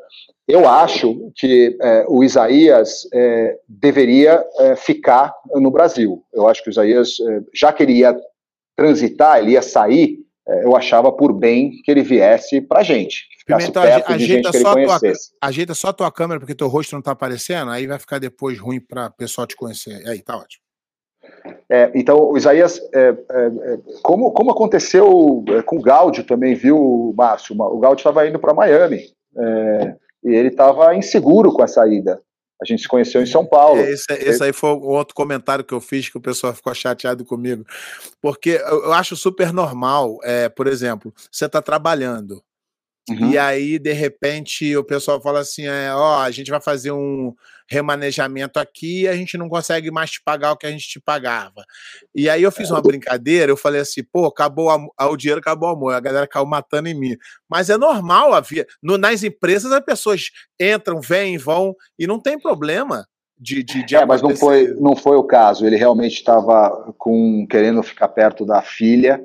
eu 0.49 0.69
acho 0.69 1.31
que 1.37 1.77
é, 1.81 2.05
o 2.09 2.25
Isaías 2.25 3.09
é, 3.13 3.57
deveria 3.69 4.45
é, 4.59 4.77
ficar 4.77 5.33
no 5.55 5.71
Brasil. 5.71 6.25
Eu 6.33 6.49
acho 6.49 6.63
que 6.63 6.71
o 6.71 6.73
Isaías, 6.73 7.21
é, 7.21 7.41
já 7.55 7.73
que 7.73 7.83
ele 7.83 7.99
ia 7.99 8.19
transitar, 8.77 9.39
ele 9.39 9.53
ia 9.53 9.63
sair, 9.63 10.19
eu 10.63 10.77
achava 10.77 11.13
por 11.13 11.33
bem 11.33 11.73
que 11.85 11.91
ele 11.91 12.03
viesse 12.03 12.61
para 12.61 12.81
a 12.81 12.83
gente. 12.83 13.29
Pimentel, 13.47 13.83
ajeita 14.07 14.53
só, 14.53 14.75
tua, 14.75 15.01
ajeita 15.41 15.75
só 15.75 15.89
a 15.89 15.93
tua 15.93 16.13
câmera, 16.13 16.39
porque 16.39 16.55
teu 16.55 16.69
rosto 16.69 16.93
não 16.93 17.01
está 17.01 17.13
aparecendo, 17.13 17.71
aí 17.71 17.87
vai 17.87 17.99
ficar 17.99 18.19
depois 18.19 18.59
ruim 18.59 18.81
para 18.81 19.07
o 19.07 19.13
pessoal 19.13 19.47
te 19.47 19.57
conhecer. 19.57 20.07
Aí, 20.07 20.23
tá 20.23 20.37
ótimo. 20.37 20.63
É, 21.69 21.91
então, 21.95 22.37
Isaías, 22.37 22.81
é, 22.95 23.01
é, 23.01 23.13
é 23.13 23.79
como, 24.03 24.33
como 24.33 24.51
aconteceu 24.51 25.45
é, 25.49 25.63
com 25.63 25.77
o 25.77 25.83
Gaudio 25.83 26.25
também, 26.25 26.55
viu, 26.55 27.15
Márcio? 27.17 27.55
O 27.59 27.79
Gaudio 27.79 28.01
estava 28.01 28.27
indo 28.27 28.39
para 28.39 28.55
Miami 28.55 29.03
é, 29.37 29.95
e 30.25 30.35
ele 30.35 30.49
estava 30.49 30.95
inseguro 30.95 31.53
com 31.53 31.63
a 31.63 31.69
saída. 31.69 32.21
A 32.63 32.67
gente 32.67 32.83
se 32.83 32.89
conheceu 32.89 33.23
em 33.23 33.27
São 33.27 33.47
Paulo. 33.47 33.81
Esse, 33.81 34.13
esse 34.13 34.43
aí 34.43 34.53
foi 34.53 34.71
outro 34.71 35.15
comentário 35.15 35.65
que 35.65 35.73
eu 35.73 35.81
fiz 35.81 36.09
que 36.09 36.19
o 36.19 36.21
pessoal 36.21 36.55
ficou 36.55 36.75
chateado 36.75 37.25
comigo. 37.25 37.65
Porque 38.21 38.51
eu 38.51 38.93
acho 38.93 39.17
super 39.17 39.53
normal, 39.53 40.19
por 40.55 40.67
exemplo, 40.67 41.13
você 41.31 41.47
está 41.47 41.63
trabalhando, 41.63 42.43
Uhum. 43.09 43.31
E 43.31 43.39
aí, 43.39 43.79
de 43.79 43.93
repente, 43.93 44.77
o 44.77 44.85
pessoal 44.85 45.21
fala 45.21 45.41
assim: 45.41 45.67
é, 45.67 45.93
ó, 45.95 46.21
a 46.21 46.31
gente 46.31 46.51
vai 46.51 46.61
fazer 46.61 46.93
um 46.93 47.35
remanejamento 47.71 48.59
aqui 48.59 49.03
e 49.03 49.09
a 49.09 49.15
gente 49.15 49.39
não 49.39 49.49
consegue 49.49 49.93
mais 49.93 50.11
te 50.11 50.21
pagar 50.23 50.53
o 50.53 50.57
que 50.57 50.67
a 50.67 50.71
gente 50.71 50.89
te 50.89 50.99
pagava. 51.01 51.65
E 52.13 52.29
aí 52.29 52.43
eu 52.43 52.51
fiz 52.51 52.69
uma 52.69 52.83
brincadeira, 52.83 53.53
eu 53.53 53.57
falei 53.57 53.81
assim, 53.81 54.03
pô, 54.03 54.27
acabou 54.27 54.71
a, 54.71 55.07
o 55.07 55.17
dinheiro, 55.17 55.41
acabou 55.41 55.69
o 55.69 55.73
amor, 55.73 55.95
a 55.95 56.01
galera 56.01 56.27
caiu 56.27 56.45
matando 56.45 56.89
em 56.89 56.99
mim. 56.99 57.17
Mas 57.49 57.71
é 57.71 57.79
normal, 57.79 58.35
havia. 58.35 58.67
No, 58.83 58.99
nas 58.99 59.23
empresas 59.23 59.71
as 59.71 59.85
pessoas 59.85 60.31
entram, 60.61 61.01
vêm, 61.01 61.39
vão, 61.39 61.75
e 61.97 62.09
não 62.09 62.19
tem 62.19 62.39
problema. 62.39 63.07
De, 63.39 63.63
de, 63.63 63.87
de 63.87 63.97
é, 63.97 64.05
mas 64.05 64.21
não 64.21 64.37
foi, 64.37 64.75
não 64.81 64.95
foi 64.97 65.17
o 65.17 65.25
caso. 65.25 65.65
Ele 65.65 65.77
realmente 65.77 66.17
estava 66.17 66.93
querendo 67.49 67.83
ficar 67.85 68.09
perto 68.09 68.45
da 68.45 68.61
filha, 68.61 69.23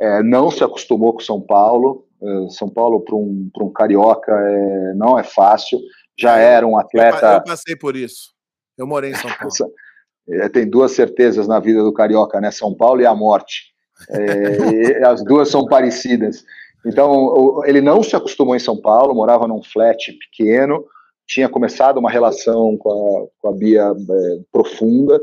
é, 0.00 0.22
não 0.22 0.50
se 0.50 0.64
acostumou 0.64 1.12
com 1.12 1.20
São 1.20 1.40
Paulo, 1.40 2.06
São 2.50 2.68
Paulo 2.68 3.00
para 3.00 3.16
um, 3.16 3.50
um 3.60 3.72
carioca 3.72 4.32
é, 4.32 4.94
não 4.94 5.18
é 5.18 5.22
fácil. 5.22 5.78
Já 6.18 6.36
era 6.38 6.66
um 6.66 6.76
atleta. 6.76 7.26
Eu, 7.26 7.32
eu 7.32 7.44
passei 7.44 7.76
por 7.76 7.96
isso. 7.96 8.32
Eu 8.76 8.86
morei 8.86 9.10
em 9.10 9.14
São 9.14 9.30
Paulo. 9.30 9.52
É, 10.30 10.48
tem 10.48 10.70
duas 10.70 10.92
certezas 10.92 11.48
na 11.48 11.58
vida 11.58 11.82
do 11.82 11.92
carioca, 11.92 12.40
né? 12.40 12.52
São 12.52 12.72
Paulo 12.72 13.00
e 13.00 13.04
a 13.04 13.12
morte. 13.12 13.72
É, 14.08 15.04
as 15.04 15.24
duas 15.24 15.48
são 15.48 15.66
parecidas. 15.66 16.44
Então, 16.86 17.60
ele 17.64 17.80
não 17.80 18.04
se 18.04 18.14
acostumou 18.14 18.54
em 18.54 18.60
São 18.60 18.80
Paulo, 18.80 19.16
morava 19.16 19.48
num 19.48 19.62
flat 19.62 20.12
pequeno, 20.12 20.84
tinha 21.26 21.48
começado 21.48 21.98
uma 21.98 22.10
relação 22.10 22.76
com 22.76 22.90
a, 22.90 23.26
com 23.40 23.48
a 23.48 23.52
Bia 23.52 23.82
é, 23.82 24.40
profunda, 24.50 25.18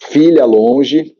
filha 0.00 0.44
longe, 0.44 1.14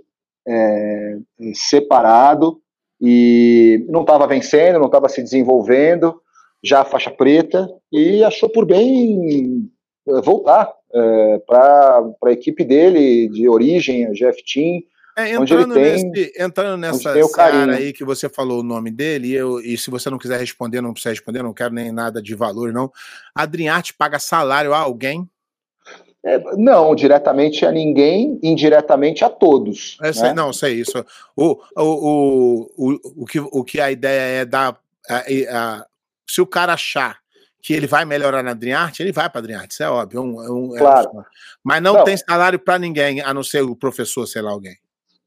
é, 0.46 1.18
separado, 1.54 2.60
e 3.02 3.84
não 3.88 4.02
estava 4.02 4.28
vencendo, 4.28 4.78
não 4.78 4.86
estava 4.86 5.08
se 5.08 5.20
desenvolvendo, 5.20 6.14
já 6.62 6.84
faixa 6.84 7.10
preta, 7.10 7.68
e 7.90 8.22
achou 8.22 8.48
por 8.48 8.64
bem 8.64 9.68
eh, 10.08 10.20
voltar 10.20 10.72
é, 10.94 11.38
para 11.46 12.04
a 12.24 12.30
equipe 12.30 12.64
dele 12.64 13.28
de 13.28 13.48
origem, 13.48 14.06
a 14.06 14.12
GF 14.12 14.44
Team, 14.44 14.80
é, 15.16 15.32
entrando, 15.32 15.74
tem, 15.74 15.82
nesse, 15.82 16.32
entrando 16.38 16.80
nessa 16.80 17.12
cara 17.34 17.74
aí 17.74 17.92
que 17.92 18.02
você 18.02 18.30
falou 18.30 18.60
o 18.60 18.62
nome 18.62 18.90
dele, 18.90 19.28
e, 19.28 19.34
eu, 19.34 19.60
e 19.60 19.76
se 19.76 19.90
você 19.90 20.08
não 20.08 20.16
quiser 20.16 20.38
responder, 20.40 20.80
não 20.80 20.92
precisa 20.92 21.12
responder, 21.12 21.42
não 21.42 21.52
quero 21.52 21.74
nem 21.74 21.92
nada 21.92 22.22
de 22.22 22.34
valor, 22.34 22.72
não. 22.72 22.90
Adriarte 23.34 23.92
paga 23.92 24.18
salário 24.18 24.72
a 24.72 24.78
alguém? 24.78 25.28
É, 26.24 26.38
não, 26.56 26.94
diretamente 26.94 27.66
a 27.66 27.72
ninguém, 27.72 28.38
indiretamente 28.42 29.24
a 29.24 29.28
todos. 29.28 29.98
É, 30.00 30.12
sei, 30.12 30.28
né? 30.28 30.34
Não, 30.34 30.52
sei 30.52 30.74
isso. 30.74 31.04
O, 31.36 31.58
o, 31.76 31.82
o, 31.82 32.70
o, 32.76 33.22
o, 33.22 33.26
que, 33.26 33.40
o 33.40 33.64
que 33.64 33.80
a 33.80 33.90
ideia 33.90 34.42
é 34.42 34.44
dar. 34.44 34.76
A, 35.10 35.24
a, 35.50 35.86
se 36.28 36.40
o 36.40 36.46
cara 36.46 36.74
achar 36.74 37.18
que 37.60 37.72
ele 37.72 37.86
vai 37.86 38.04
melhorar 38.04 38.42
na 38.42 38.52
Adriarte, 38.52 39.02
ele 39.02 39.12
vai 39.12 39.28
para 39.28 39.38
a 39.38 39.42
Adriarte, 39.42 39.74
isso 39.74 39.82
é 39.82 39.88
óbvio. 39.88 40.18
É 40.18 40.20
um, 40.20 40.44
é 40.44 40.50
um, 40.50 40.68
claro. 40.76 41.08
É 41.08 41.22
mas 41.62 41.82
não, 41.82 41.94
não, 41.94 42.04
tem 42.04 42.16
salário 42.16 42.58
para 42.58 42.78
ninguém, 42.78 43.20
a 43.20 43.32
não 43.32 43.42
ser 43.42 43.62
o 43.62 43.76
professor, 43.76 44.26
sei 44.26 44.42
lá, 44.42 44.50
alguém. 44.50 44.76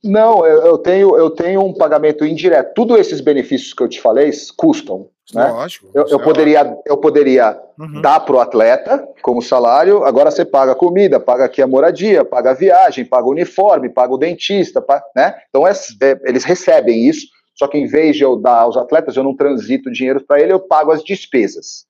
Não, 0.04 0.46
eu, 0.46 0.66
eu, 0.66 0.78
tenho, 0.78 1.18
eu 1.18 1.30
tenho 1.30 1.62
um 1.64 1.74
pagamento 1.74 2.26
indireto. 2.26 2.74
Todos 2.74 3.00
esses 3.00 3.22
benefícios 3.22 3.74
que 3.74 3.82
eu 3.82 3.90
te 3.90 4.00
falei 4.00 4.32
custam. 4.56 5.10
Né? 5.34 5.48
Lógico. 5.48 5.90
Eu, 5.94 6.06
eu 6.08 6.20
é 6.20 6.24
poderia, 6.24 6.78
eu 6.86 6.98
poderia 6.98 7.60
uhum. 7.80 8.02
dar 8.02 8.20
para 8.20 8.36
o 8.36 8.40
atleta 8.40 9.08
como 9.22 9.42
salário, 9.42 10.04
agora 10.04 10.30
você 10.30 10.46
paga 10.46 10.76
comida, 10.76 11.20
paga 11.20 11.46
aqui 11.46 11.62
a 11.62 11.68
moradia, 11.68 12.24
paga 12.24 12.52
a 12.52 12.54
viagem, 12.54 13.06
paga 13.06 13.26
o 13.26 13.32
uniforme, 13.32 13.90
paga 13.90 14.14
o 14.14 14.18
dentista, 14.18 14.82
paga, 14.82 15.04
né? 15.16 15.36
Então 15.50 15.68
é, 15.68 15.72
é, 15.72 16.20
eles 16.26 16.44
recebem 16.44 17.08
isso, 17.08 17.28
só 17.56 17.68
que 17.68 17.78
em 17.78 17.88
vez 17.88 18.16
de 18.16 18.24
eu 18.24 18.36
dar 18.36 18.60
aos 18.60 18.78
atletas, 18.78 19.16
eu 19.16 19.24
não 19.24 19.36
transito 19.36 19.92
dinheiro 19.92 20.24
para 20.24 20.40
ele, 20.40 20.54
eu 20.54 20.60
pago 20.60 20.92
as 20.92 21.04
despesas. 21.04 21.86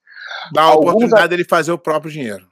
Dá 0.53 0.61
a 0.61 0.65
Alguns 0.65 0.89
oportunidade 0.89 1.29
dele 1.29 1.43
fazer 1.43 1.71
o 1.71 1.77
próprio 1.77 2.11
dinheiro. 2.11 2.45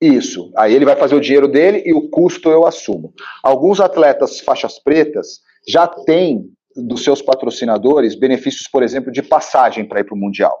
Isso. 0.00 0.52
Aí 0.56 0.74
ele 0.74 0.84
vai 0.84 0.96
fazer 0.96 1.14
o 1.14 1.20
dinheiro 1.20 1.48
dele 1.48 1.82
e 1.86 1.94
o 1.94 2.10
custo 2.10 2.50
eu 2.50 2.66
assumo. 2.66 3.14
Alguns 3.42 3.80
atletas 3.80 4.40
faixas 4.40 4.78
pretas 4.78 5.40
já 5.66 5.86
têm 5.86 6.50
dos 6.76 7.02
seus 7.04 7.22
patrocinadores 7.22 8.14
benefícios, 8.14 8.68
por 8.68 8.82
exemplo, 8.82 9.10
de 9.10 9.22
passagem 9.22 9.84
para 9.84 10.00
ir 10.00 10.04
para 10.04 10.14
o 10.14 10.18
Mundial. 10.18 10.56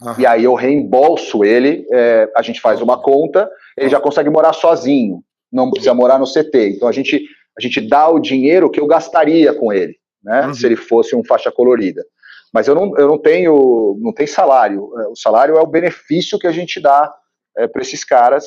Uhum. 0.00 0.14
E 0.18 0.26
aí 0.26 0.44
eu 0.44 0.54
reembolso 0.54 1.44
ele, 1.44 1.86
é, 1.92 2.30
a 2.36 2.42
gente 2.42 2.60
faz 2.60 2.80
uma 2.80 3.00
conta, 3.00 3.48
ele 3.76 3.88
já 3.88 4.00
consegue 4.00 4.30
morar 4.30 4.52
sozinho, 4.52 5.22
não 5.50 5.70
precisa 5.70 5.94
morar 5.94 6.18
no 6.18 6.26
CT. 6.26 6.74
Então 6.76 6.88
a 6.88 6.92
gente, 6.92 7.24
a 7.56 7.60
gente 7.60 7.80
dá 7.80 8.08
o 8.08 8.18
dinheiro 8.18 8.70
que 8.70 8.80
eu 8.80 8.86
gastaria 8.86 9.54
com 9.54 9.72
ele, 9.72 9.96
né? 10.22 10.46
Uhum. 10.46 10.54
Se 10.54 10.66
ele 10.66 10.76
fosse 10.76 11.14
um 11.14 11.24
faixa 11.24 11.52
colorida. 11.52 12.04
Mas 12.52 12.68
eu 12.68 12.74
não, 12.74 12.96
eu 12.98 13.08
não 13.08 13.18
tenho 13.18 13.98
não 14.00 14.12
tem 14.12 14.26
salário. 14.26 14.90
É, 14.98 15.08
o 15.08 15.16
salário 15.16 15.56
é 15.56 15.60
o 15.60 15.66
benefício 15.66 16.38
que 16.38 16.46
a 16.46 16.52
gente 16.52 16.80
dá 16.80 17.12
é, 17.56 17.66
para 17.66 17.82
esses 17.82 18.04
caras 18.04 18.44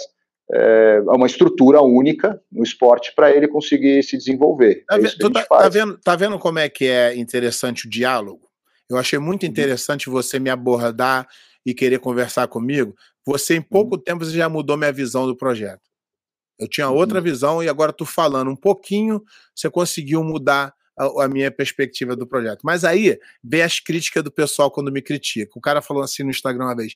é, 0.52 1.00
uma 1.08 1.26
estrutura 1.26 1.82
única 1.82 2.39
no 2.52 2.64
esporte 2.64 3.14
para 3.16 3.32
ele 3.32 3.48
conseguir 3.48 4.04
se 4.04 4.18
desenvolver. 4.18 4.84
Tá, 4.88 4.98
é 4.98 5.02
tá, 5.02 5.46
tá, 5.46 5.70
vendo, 5.70 5.98
tá 6.00 6.16
vendo 6.16 6.38
como 6.38 6.60
é 6.60 6.70
que 6.70 6.86
é 6.86 7.16
interessante 7.16 7.88
o 7.88 7.89
diálogo? 7.89 8.48
Eu 8.89 8.98
achei 8.98 9.18
muito 9.18 9.43
uhum. 9.43 9.50
interessante 9.50 10.10
você 10.10 10.39
me 10.39 10.50
abordar 10.50 11.28
e 11.66 11.74
querer 11.74 12.00
conversar 12.00 12.48
comigo. 12.48 12.96
Você, 13.26 13.56
em 13.56 13.62
pouco 13.62 13.96
uhum. 13.96 14.02
tempo, 14.02 14.24
você 14.24 14.38
já 14.38 14.48
mudou 14.48 14.78
minha 14.78 14.91
visão 14.91 15.26
do 15.26 15.36
projeto. 15.36 15.82
Eu 16.60 16.70
tinha 16.70 16.89
outra 16.89 17.18
uhum. 17.18 17.24
visão 17.24 17.64
e 17.64 17.68
agora 17.68 17.91
tu 17.91 18.06
falando 18.06 18.52
um 18.52 18.56
pouquinho, 18.56 19.22
você 19.54 19.70
conseguiu 19.70 20.24
mudar 20.24 20.74
a, 20.98 21.26
a, 21.26 21.28
minha 21.28 21.52
perspectiva 21.52 22.16
do 22.16 22.28
projeto. 22.28 22.62
Mas 22.64 22.84
aí 22.84 23.18
vem 23.43 23.64
as 23.64 23.80
críticas 23.80 24.24
do 24.24 24.32
pessoal 24.32 24.70
quando 24.72 24.91
me 24.91 25.02
critica. 25.02 25.52
O 25.56 25.62
cara 25.62 25.82
falou 25.82 26.04
assim 26.04 26.24
no 26.24 26.30
Instagram 26.30 26.66
uma 26.66 26.76
vez: 26.76 26.93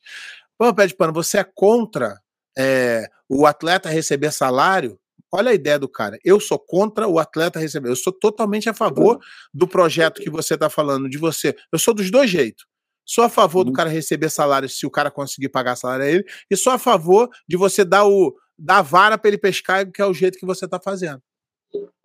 Pô, 0.58 0.74
Pé 0.74 0.88
de 0.88 0.96
Pano, 0.96 1.12
você 1.12 1.40
é 1.40 1.44
contra 1.44 2.22
é, 2.58 3.08
o 3.28 3.46
atleta 3.46 3.90
receber 3.90 4.32
salário, 4.32 5.00
olha 5.32 5.52
a 5.52 5.54
ideia 5.54 5.78
do 5.78 5.88
cara. 5.88 6.18
Eu 6.24 6.40
sou 6.40 6.60
contra 6.60 7.08
o 7.08 7.20
atleta 7.20 7.60
receber. 7.60 7.90
Eu 7.90 7.96
sou 7.96 8.12
totalmente 8.12 8.70
a 8.70 8.74
favor 8.74 9.20
do 9.54 9.68
projeto 9.68 10.22
que 10.22 10.30
você 10.30 10.56
está 10.56 10.70
falando, 10.70 11.10
de 11.10 11.18
você. 11.18 11.56
Eu 11.72 11.80
sou 11.80 11.94
dos 11.94 12.10
dois 12.10 12.30
jeitos. 12.30 12.66
Sou 13.06 13.24
a 13.24 13.30
favor 13.30 13.64
do 13.64 13.70
uhum. 13.70 13.74
cara 13.74 13.90
receber 13.90 14.30
salário 14.30 14.70
se 14.70 14.86
o 14.86 14.92
cara 14.92 15.10
conseguir 15.10 15.50
pagar 15.50 15.76
salário 15.76 16.06
a 16.06 16.08
ele, 16.08 16.24
e 16.50 16.56
sou 16.56 16.72
a 16.72 16.78
favor 16.78 17.28
de 17.48 17.58
você 17.58 17.84
dar 17.84 18.06
o 18.06 18.36
dar 18.58 18.80
a 18.80 18.82
vara 18.82 19.18
para 19.18 19.30
ele 19.30 19.38
pescar, 19.38 19.90
que 19.90 20.02
é 20.02 20.06
o 20.06 20.14
jeito 20.14 20.38
que 20.38 20.46
você 20.46 20.66
está 20.66 20.80
fazendo. 20.80 21.22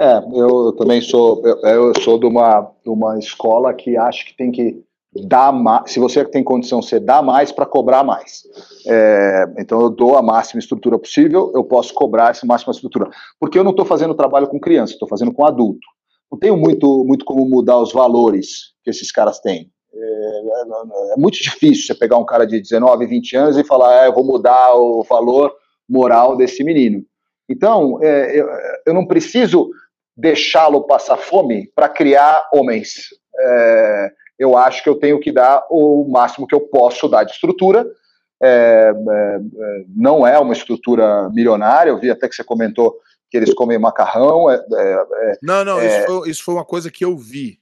É, 0.00 0.18
eu, 0.32 0.66
eu 0.66 0.72
também 0.72 1.00
sou 1.00 1.42
eu, 1.44 1.58
eu, 1.62 2.00
sou 2.00 2.18
de 2.18 2.26
uma, 2.26 2.62
de 2.82 2.88
uma 2.88 3.18
escola 3.18 3.74
que 3.74 3.96
acho 3.96 4.26
que 4.26 4.36
tem 4.36 4.50
que 4.50 4.82
dá 5.22 5.52
mais, 5.52 5.92
se 5.92 6.00
você 6.00 6.24
tem 6.24 6.42
condição, 6.42 6.82
você 6.82 6.98
dá 6.98 7.22
mais 7.22 7.52
para 7.52 7.66
cobrar 7.66 8.02
mais. 8.02 8.42
É, 8.86 9.44
então 9.58 9.80
eu 9.80 9.90
dou 9.90 10.16
a 10.16 10.22
máxima 10.22 10.58
estrutura 10.58 10.98
possível, 10.98 11.52
eu 11.54 11.64
posso 11.64 11.94
cobrar 11.94 12.30
essa 12.30 12.46
máxima 12.46 12.72
estrutura. 12.72 13.08
Porque 13.38 13.58
eu 13.58 13.64
não 13.64 13.70
estou 13.70 13.84
fazendo 13.84 14.14
trabalho 14.14 14.48
com 14.48 14.58
criança, 14.58 14.92
estou 14.92 15.08
fazendo 15.08 15.32
com 15.32 15.46
adulto. 15.46 15.86
Não 16.30 16.38
tenho 16.38 16.56
muito, 16.56 17.04
muito 17.04 17.24
como 17.24 17.48
mudar 17.48 17.78
os 17.78 17.92
valores 17.92 18.72
que 18.82 18.90
esses 18.90 19.12
caras 19.12 19.38
têm. 19.38 19.70
É, 19.94 21.12
é 21.12 21.16
muito 21.16 21.38
difícil 21.40 21.86
você 21.86 21.94
pegar 21.94 22.16
um 22.16 22.24
cara 22.24 22.44
de 22.44 22.60
19, 22.60 23.06
20 23.06 23.36
anos 23.36 23.56
e 23.56 23.64
falar, 23.64 24.02
ah, 24.02 24.06
eu 24.06 24.12
vou 24.12 24.24
mudar 24.24 24.74
o 24.74 25.04
valor 25.04 25.52
moral 25.88 26.36
desse 26.36 26.64
menino. 26.64 27.04
Então, 27.48 28.02
é, 28.02 28.40
eu, 28.40 28.48
eu 28.86 28.94
não 28.94 29.06
preciso 29.06 29.70
deixá-lo 30.16 30.86
passar 30.86 31.16
fome 31.16 31.70
para 31.74 31.88
criar 31.88 32.48
homens. 32.52 33.08
É, 33.38 34.12
eu 34.38 34.56
acho 34.56 34.82
que 34.82 34.88
eu 34.88 34.96
tenho 34.96 35.20
que 35.20 35.32
dar 35.32 35.64
o 35.70 36.06
máximo 36.08 36.46
que 36.46 36.54
eu 36.54 36.60
posso 36.60 37.08
dar 37.08 37.24
de 37.24 37.32
estrutura. 37.32 37.86
É, 38.42 38.92
é, 38.92 39.36
é 39.36 39.84
não 39.94 40.26
é 40.26 40.38
uma 40.38 40.52
estrutura 40.52 41.28
milionária, 41.30 41.90
eu 41.90 41.98
vi 41.98 42.10
até 42.10 42.28
que 42.28 42.34
você 42.34 42.44
comentou 42.44 42.98
que 43.30 43.36
eles 43.36 43.52
comem 43.52 43.78
macarrão. 43.78 44.50
É, 44.50 44.54
é, 44.56 45.38
não, 45.42 45.64
não, 45.64 45.82
isso 45.82 46.06
foi, 46.06 46.30
isso, 46.30 46.44
foi, 46.44 46.54
uma 46.54 46.64
coisa 46.64 46.90
que 46.90 47.04
eu 47.04 47.16
vi. 47.16 47.58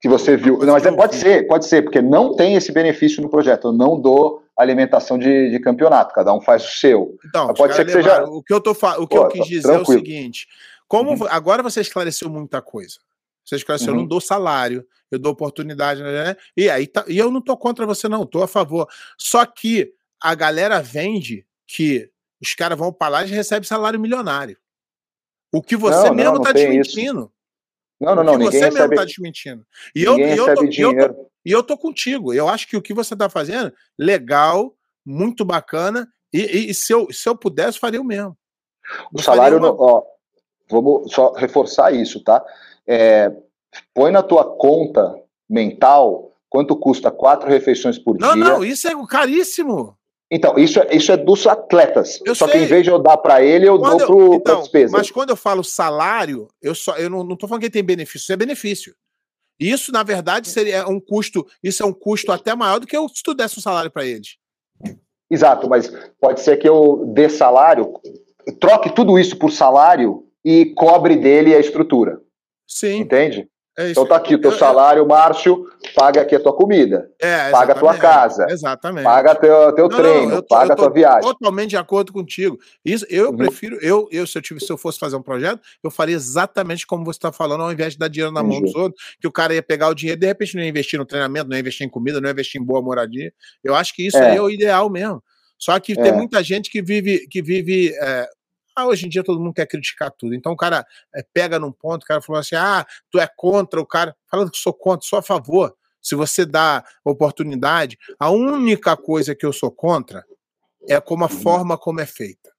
Que 0.00 0.08
você 0.08 0.36
viu. 0.36 0.58
Não, 0.58 0.74
mas 0.74 0.82
pode 0.94 1.16
vi. 1.16 1.22
ser, 1.22 1.46
pode 1.46 1.66
ser, 1.66 1.82
porque 1.82 2.00
não 2.02 2.36
tem 2.36 2.54
esse 2.54 2.70
benefício 2.70 3.22
no 3.22 3.28
projeto. 3.28 3.68
Eu 3.68 3.72
não 3.72 4.00
dou 4.00 4.42
alimentação 4.56 5.18
de, 5.18 5.50
de 5.50 5.58
campeonato, 5.58 6.14
cada 6.14 6.32
um 6.32 6.40
faz 6.40 6.64
o 6.64 6.70
seu. 6.70 7.16
Então, 7.26 7.52
pode 7.54 7.74
ser 7.74 7.84
que 7.84 7.92
seja. 7.92 8.24
O 8.24 8.42
que 8.42 8.52
eu, 8.52 8.60
tô, 8.60 8.70
o 8.70 9.06
que 9.06 9.16
Pô, 9.16 9.24
eu 9.24 9.28
quis 9.28 9.46
dizer 9.46 9.62
tranquilo. 9.62 9.98
é 9.98 10.02
o 10.02 10.04
seguinte: 10.04 10.46
como 10.86 11.10
uhum. 11.10 11.26
agora 11.28 11.62
você 11.62 11.80
esclareceu 11.80 12.30
muita 12.30 12.62
coisa. 12.62 12.98
Você 13.46 13.56
esclareceu, 13.56 13.92
uhum. 13.92 13.94
eu 13.94 14.00
não 14.02 14.08
dou 14.08 14.20
salário, 14.20 14.84
eu 15.08 15.18
dou 15.20 15.32
oportunidade, 15.32 16.02
né? 16.02 16.36
E 16.56 16.68
aí 16.68 16.86
tá, 16.86 17.04
e 17.06 17.16
eu 17.16 17.30
não 17.30 17.40
tô 17.40 17.56
contra 17.56 17.86
você, 17.86 18.08
não, 18.08 18.26
tô 18.26 18.42
a 18.42 18.48
favor. 18.48 18.88
Só 19.16 19.46
que 19.46 19.94
a 20.20 20.34
galera 20.34 20.82
vende 20.82 21.46
que 21.64 22.10
os 22.42 22.54
caras 22.54 22.76
vão 22.76 22.92
para 22.92 23.08
lá 23.08 23.24
e 23.24 23.28
recebem 23.28 23.66
salário 23.66 24.00
milionário. 24.00 24.58
O 25.52 25.62
que 25.62 25.76
você 25.76 26.08
não, 26.08 26.14
mesmo 26.14 26.32
não, 26.32 26.38
não 26.38 26.42
tá 26.42 26.52
desmentindo. 26.52 27.20
Isso. 27.20 27.32
Não, 28.00 28.14
não, 28.16 28.24
não. 28.24 28.34
O 28.34 28.38
que 28.38 28.44
você 28.46 28.58
recebe, 28.58 28.80
mesmo 28.80 28.96
tá 28.96 29.04
desmentindo. 29.04 29.66
E 29.94 30.02
eu, 30.02 30.18
eu 30.18 30.54
tô, 30.54 30.64
e, 30.64 30.80
eu 30.80 31.08
tô, 31.08 31.30
e 31.44 31.52
eu 31.52 31.62
tô 31.62 31.78
contigo. 31.78 32.34
Eu 32.34 32.48
acho 32.48 32.66
que 32.66 32.76
o 32.76 32.82
que 32.82 32.92
você 32.92 33.14
tá 33.14 33.28
fazendo, 33.30 33.72
legal, 33.96 34.76
muito 35.04 35.44
bacana. 35.44 36.08
E, 36.32 36.70
e 36.70 36.74
se, 36.74 36.92
eu, 36.92 37.06
se 37.12 37.28
eu 37.28 37.36
pudesse, 37.36 37.78
faria 37.78 38.00
o 38.00 38.04
mesmo. 38.04 38.36
O 39.12 39.22
salário, 39.22 39.60
ó, 39.62 40.02
vamos 40.68 41.12
só 41.12 41.32
reforçar 41.32 41.94
isso, 41.94 42.22
tá? 42.22 42.44
É, 42.86 43.32
põe 43.94 44.10
na 44.10 44.22
tua 44.22 44.44
conta 44.44 45.14
mental 45.48 46.32
quanto 46.48 46.76
custa 46.76 47.10
quatro 47.10 47.48
refeições 47.48 47.98
por 47.98 48.18
não, 48.18 48.34
dia. 48.34 48.44
Não, 48.44 48.52
não, 48.54 48.64
isso 48.64 48.88
é 48.88 49.06
caríssimo. 49.06 49.96
Então, 50.30 50.58
isso, 50.58 50.80
é, 50.80 50.96
isso 50.96 51.12
é 51.12 51.16
dos 51.16 51.46
atletas. 51.46 52.20
Eu 52.24 52.34
Só 52.34 52.46
sei. 52.46 52.58
que 52.58 52.64
em 52.64 52.66
vez 52.66 52.82
de 52.82 52.90
eu 52.90 52.98
dar 52.98 53.16
para 53.16 53.42
ele, 53.42 53.68
eu 53.68 53.78
quando 53.78 54.06
dou 54.06 54.28
para 54.40 54.52
então, 54.52 54.60
despesa. 54.60 54.96
Mas 54.96 55.10
quando 55.10 55.30
eu 55.30 55.36
falo 55.36 55.62
salário, 55.62 56.48
eu 56.60 56.74
só 56.74 56.96
eu 56.96 57.08
não, 57.08 57.22
não 57.22 57.36
tô 57.36 57.46
falando 57.46 57.60
que 57.60 57.66
ele 57.66 57.72
tem 57.72 57.84
benefício, 57.84 58.24
isso 58.24 58.32
é 58.32 58.36
benefício. 58.36 58.94
Isso, 59.58 59.92
na 59.92 60.02
verdade, 60.02 60.48
seria 60.48 60.86
um 60.88 61.00
custo, 61.00 61.46
isso 61.62 61.82
é 61.82 61.86
um 61.86 61.92
custo 61.92 62.30
até 62.32 62.54
maior 62.54 62.78
do 62.78 62.86
que 62.86 62.96
eu, 62.96 63.08
se 63.08 63.22
tu 63.22 63.34
desse 63.34 63.58
um 63.58 63.62
salário 63.62 63.90
para 63.90 64.04
eles. 64.04 64.36
Exato, 65.30 65.68
mas 65.68 65.90
pode 66.20 66.40
ser 66.40 66.56
que 66.56 66.68
eu 66.68 67.04
dê 67.14 67.28
salário, 67.28 67.94
troque 68.60 68.90
tudo 68.90 69.18
isso 69.18 69.36
por 69.36 69.50
salário 69.50 70.24
e 70.44 70.66
cobre 70.66 71.16
dele 71.16 71.54
a 71.54 71.58
estrutura. 71.58 72.20
Sim. 72.66 73.00
Entende? 73.00 73.48
É 73.78 73.90
então 73.90 74.06
tá 74.06 74.16
aqui 74.16 74.34
o 74.34 74.40
teu 74.40 74.52
salário, 74.52 75.06
Márcio, 75.06 75.66
paga 75.94 76.22
aqui 76.22 76.34
a 76.34 76.40
tua 76.40 76.54
comida, 76.54 77.10
é, 77.20 77.50
paga 77.50 77.74
a 77.74 77.78
tua 77.78 77.94
casa, 77.98 78.46
exatamente. 78.48 79.04
paga 79.04 79.34
teu, 79.34 79.74
teu 79.74 79.86
não, 79.86 79.96
treino, 79.98 80.28
não, 80.30 80.36
tô, 80.40 80.48
paga 80.48 80.72
a 80.72 80.76
tua 80.76 80.88
viagem. 80.88 81.20
Totalmente 81.20 81.70
de 81.70 81.76
acordo 81.76 82.10
contigo. 82.10 82.58
Isso, 82.82 83.04
eu 83.10 83.28
uhum. 83.28 83.36
prefiro, 83.36 83.76
eu, 83.82 84.08
eu 84.10 84.26
se 84.26 84.38
eu 84.38 84.40
tivesse, 84.40 84.64
se 84.64 84.72
eu 84.72 84.78
fosse 84.78 84.98
fazer 84.98 85.14
um 85.16 85.22
projeto, 85.22 85.60
eu 85.84 85.90
faria 85.90 86.16
exatamente 86.16 86.86
como 86.86 87.04
você 87.04 87.18
está 87.18 87.30
falando, 87.30 87.64
ao 87.64 87.70
invés 87.70 87.92
de 87.92 87.98
dar 87.98 88.08
dinheiro 88.08 88.32
na 88.32 88.42
mão 88.42 88.62
dos 88.62 88.74
outros, 88.74 88.98
que 89.20 89.28
o 89.28 89.32
cara 89.32 89.52
ia 89.52 89.62
pegar 89.62 89.88
o 89.88 89.94
dinheiro, 89.94 90.18
de 90.18 90.26
repente 90.26 90.54
não 90.54 90.62
ia 90.62 90.70
investir 90.70 90.98
no 90.98 91.04
treinamento, 91.04 91.50
não 91.50 91.56
ia 91.56 91.60
investir 91.60 91.86
em 91.86 91.90
comida, 91.90 92.18
não 92.18 92.30
ia 92.30 92.32
investir 92.32 92.58
em 92.58 92.64
boa 92.64 92.80
moradia. 92.80 93.30
Eu 93.62 93.74
acho 93.74 93.94
que 93.94 94.06
isso 94.06 94.16
é. 94.16 94.30
aí 94.30 94.36
é 94.38 94.40
o 94.40 94.48
ideal 94.48 94.88
mesmo. 94.88 95.22
Só 95.58 95.78
que 95.78 95.92
é. 95.92 96.02
tem 96.02 96.12
muita 96.12 96.42
gente 96.42 96.70
que 96.70 96.80
vive, 96.80 97.26
que 97.28 97.42
vive 97.42 97.94
é, 98.00 98.26
ah, 98.76 98.86
hoje 98.86 99.06
em 99.06 99.08
dia 99.08 99.24
todo 99.24 99.40
mundo 99.40 99.54
quer 99.54 99.66
criticar 99.66 100.10
tudo. 100.10 100.34
Então 100.34 100.52
o 100.52 100.56
cara 100.56 100.86
é, 101.14 101.24
pega 101.32 101.58
num 101.58 101.72
ponto, 101.72 102.02
o 102.02 102.06
cara 102.06 102.20
falou 102.20 102.38
assim: 102.38 102.54
ah, 102.54 102.86
tu 103.10 103.18
é 103.18 103.26
contra 103.26 103.80
o 103.80 103.86
cara. 103.86 104.14
Falando 104.30 104.50
que 104.50 104.58
sou 104.58 104.74
contra, 104.74 105.08
sou 105.08 105.18
a 105.18 105.22
favor. 105.22 105.74
Se 106.02 106.14
você 106.14 106.44
dá 106.44 106.84
oportunidade, 107.04 107.98
a 108.18 108.30
única 108.30 108.96
coisa 108.96 109.34
que 109.34 109.44
eu 109.44 109.52
sou 109.52 109.72
contra 109.72 110.24
é 110.88 111.00
como 111.00 111.24
a 111.24 111.28
uhum. 111.28 111.40
forma 111.40 111.78
como 111.78 112.00
é 112.00 112.06
feita. 112.06 112.52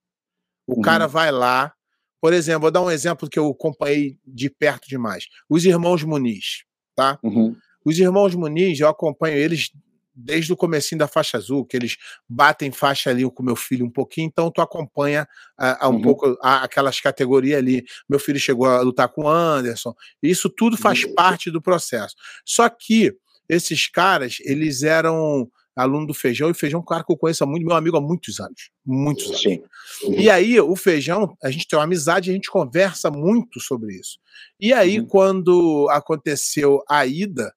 O 0.65 0.75
uhum. 0.75 0.81
cara 0.81 1.07
vai 1.07 1.31
lá, 1.31 1.73
por 2.19 2.33
exemplo, 2.33 2.61
vou 2.61 2.71
dar 2.71 2.81
um 2.81 2.91
exemplo 2.91 3.29
que 3.29 3.39
eu 3.39 3.47
acompanhei 3.47 4.19
de 4.25 4.49
perto 4.49 4.89
demais. 4.89 5.27
Os 5.47 5.63
irmãos 5.63 6.03
Muniz, 6.03 6.65
tá? 6.93 7.17
Uhum. 7.23 7.55
Os 7.85 7.97
irmãos 7.97 8.35
Muniz, 8.35 8.79
eu 8.79 8.89
acompanho 8.89 9.37
eles 9.37 9.71
desde 10.17 10.51
o 10.51 10.57
comecinho 10.57 10.97
da 10.97 11.07
faixa 11.07 11.37
azul, 11.37 11.63
que 11.63 11.77
eles 11.77 11.95
batem 12.27 12.71
faixa 12.71 13.11
ali 13.11 13.29
com 13.29 13.43
meu 13.43 13.55
filho 13.55 13.85
um 13.85 13.89
pouquinho, 13.89 14.27
então 14.27 14.49
tu 14.49 14.61
acompanha 14.61 15.27
uh, 15.59 15.87
um 15.87 15.91
uhum. 15.91 16.01
pouco 16.01 16.37
a, 16.41 16.63
aquelas 16.63 16.99
categorias 16.99 17.59
ali. 17.59 17.85
Meu 18.09 18.19
filho 18.19 18.39
chegou 18.39 18.65
a 18.65 18.81
lutar 18.81 19.07
com 19.09 19.25
o 19.25 19.29
Anderson. 19.29 19.93
Isso 20.21 20.49
tudo 20.49 20.75
faz 20.75 21.03
uhum. 21.03 21.13
parte 21.13 21.51
do 21.51 21.61
processo. 21.61 22.15
Só 22.43 22.67
que 22.67 23.15
esses 23.47 23.87
caras, 23.87 24.37
eles 24.41 24.81
eram 24.81 25.49
aluno 25.75 26.07
do 26.07 26.13
Feijão, 26.13 26.47
e 26.47 26.51
o 26.51 26.55
Feijão 26.55 26.79
é 26.79 26.81
um 26.81 26.85
cara 26.85 27.03
que 27.03 27.11
eu 27.11 27.17
conheço 27.17 27.45
muito, 27.45 27.65
meu 27.65 27.75
amigo 27.75 27.95
há 27.95 28.01
muitos 28.01 28.39
anos. 28.39 28.71
Muitos 28.83 29.27
anos. 29.27 29.41
Sim. 29.41 29.61
Uhum. 30.03 30.13
E 30.15 30.27
aí, 30.27 30.59
o 30.59 30.75
Feijão, 30.75 31.37
a 31.43 31.51
gente 31.51 31.67
tem 31.67 31.77
uma 31.77 31.85
amizade, 31.85 32.31
a 32.31 32.33
gente 32.33 32.49
conversa 32.49 33.11
muito 33.11 33.59
sobre 33.59 33.93
isso. 33.93 34.17
E 34.59 34.73
aí, 34.73 34.99
uhum. 34.99 35.05
quando 35.05 35.87
aconteceu 35.91 36.83
a 36.89 37.05
ida 37.05 37.53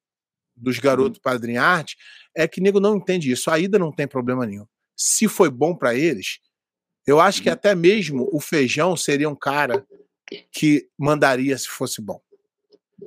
dos 0.55 0.79
garotos 0.79 1.17
uhum. 1.17 1.23
padrinharte, 1.23 1.97
é 2.37 2.47
que 2.47 2.61
nego 2.61 2.81
não 2.81 2.97
entende 2.97 3.31
isso. 3.31 3.51
A 3.51 3.59
ida 3.59 3.79
não 3.79 3.93
tem 3.93 4.07
problema 4.07 4.47
nenhum. 4.47 4.67
Se 4.97 5.29
foi 5.29 5.51
bom 5.51 5.75
para 5.75 5.95
eles, 5.95 6.39
eu 7.07 7.21
acho 7.21 7.43
que 7.43 7.49
uhum. 7.49 7.55
até 7.55 7.75
mesmo 7.75 8.29
o 8.33 8.41
feijão 8.41 8.97
seria 8.97 9.29
um 9.29 9.35
cara 9.35 9.87
que 10.53 10.89
mandaria 10.99 11.57
se 11.57 11.69
fosse 11.69 12.01
bom. 12.01 12.21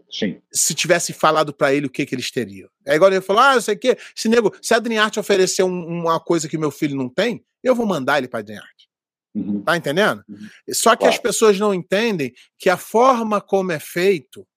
Sim. 0.09 0.41
Se 0.51 0.73
tivesse 0.73 1.13
falado 1.13 1.53
para 1.53 1.73
ele 1.73 1.85
o 1.85 1.89
que, 1.89 2.05
que 2.05 2.15
eles 2.15 2.31
teriam. 2.31 2.69
É 2.85 2.95
igual 2.95 3.11
ele 3.11 3.21
falou: 3.21 3.41
ah, 3.41 3.55
eu 3.55 3.61
sei 3.61 3.75
o 3.75 3.79
quê. 3.79 3.97
Se, 4.15 4.27
nego, 4.27 4.53
se 4.61 4.73
a 4.73 4.77
Adriarte 4.77 5.19
oferecer 5.19 5.63
um, 5.63 5.85
uma 5.85 6.19
coisa 6.19 6.49
que 6.49 6.57
meu 6.57 6.71
filho 6.71 6.95
não 6.95 7.07
tem, 7.07 7.45
eu 7.63 7.75
vou 7.75 7.85
mandar 7.85 8.17
ele 8.17 8.27
para 8.27 8.39
Adriarte. 8.39 8.89
Uhum. 9.35 9.61
Tá 9.61 9.77
entendendo? 9.77 10.23
Uhum. 10.27 10.47
Só 10.71 10.91
que 10.91 11.01
claro. 11.01 11.13
as 11.13 11.19
pessoas 11.19 11.59
não 11.59 11.73
entendem 11.73 12.33
que 12.57 12.69
a 12.69 12.77
forma 12.77 13.39
como 13.39 13.71
é 13.71 13.79
feito 13.79 14.47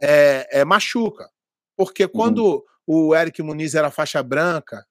é, 0.00 0.60
é 0.60 0.64
machuca. 0.64 1.30
Porque 1.76 2.08
quando 2.08 2.56
uhum 2.56 2.71
o 2.86 3.14
Eric 3.14 3.42
Muniz 3.42 3.74
era 3.74 3.90
faixa 3.90 4.22
branca, 4.22 4.86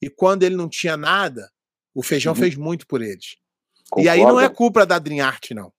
e 0.00 0.10
quando 0.10 0.42
ele 0.42 0.56
não 0.56 0.68
tinha 0.68 0.96
nada, 0.96 1.50
o 1.94 2.02
Feijão 2.02 2.32
uhum. 2.32 2.38
fez 2.38 2.56
muito 2.56 2.86
por 2.86 3.00
eles. 3.00 3.36
Concordo. 3.90 4.06
E 4.06 4.08
aí 4.08 4.20
não 4.20 4.40
é 4.40 4.48
culpa 4.48 4.84
da 4.84 4.98
Drinhart, 4.98 5.50
não. 5.52 5.72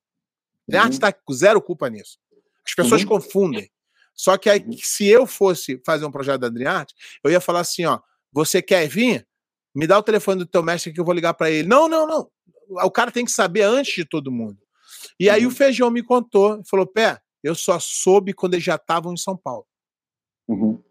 Drinhart 0.67 0.93
está 0.93 1.07
uhum. 1.07 1.13
com 1.23 1.33
zero 1.33 1.61
culpa 1.61 1.89
nisso. 1.89 2.17
As 2.65 2.73
pessoas 2.73 3.01
uhum. 3.01 3.07
confundem. 3.07 3.69
Só 4.13 4.37
que 4.37 4.49
aí, 4.49 4.61
uhum. 4.61 4.77
se 4.77 5.05
eu 5.05 5.27
fosse 5.27 5.81
fazer 5.85 6.05
um 6.05 6.11
projeto 6.11 6.41
da 6.41 6.49
Drinhart, 6.49 6.91
eu 7.23 7.29
ia 7.29 7.41
falar 7.41 7.59
assim: 7.59 7.85
ó, 7.85 7.99
você 8.31 8.61
quer 8.61 8.87
vir? 8.87 9.27
Me 9.73 9.85
dá 9.85 9.99
o 9.99 10.03
telefone 10.03 10.39
do 10.39 10.45
teu 10.45 10.63
mestre 10.63 10.93
que 10.93 10.99
eu 10.99 11.05
vou 11.05 11.13
ligar 11.13 11.33
para 11.33 11.51
ele. 11.51 11.67
Não, 11.67 11.87
não, 11.89 12.07
não. 12.07 12.31
O 12.83 12.89
cara 12.89 13.11
tem 13.11 13.25
que 13.25 13.31
saber 13.31 13.63
antes 13.63 13.93
de 13.93 14.05
todo 14.05 14.31
mundo. 14.31 14.57
E 15.19 15.29
aí 15.29 15.45
o 15.45 15.49
uhum. 15.49 15.55
Feijão 15.55 15.91
me 15.91 16.01
contou, 16.01 16.63
falou: 16.65 16.87
Pé, 16.87 17.19
eu 17.43 17.53
só 17.53 17.77
soube 17.79 18.33
quando 18.33 18.53
eles 18.53 18.65
já 18.65 18.75
estavam 18.75 19.13
em 19.13 19.17
São 19.17 19.35
Paulo. 19.35 19.67
Uhum. 20.47 20.81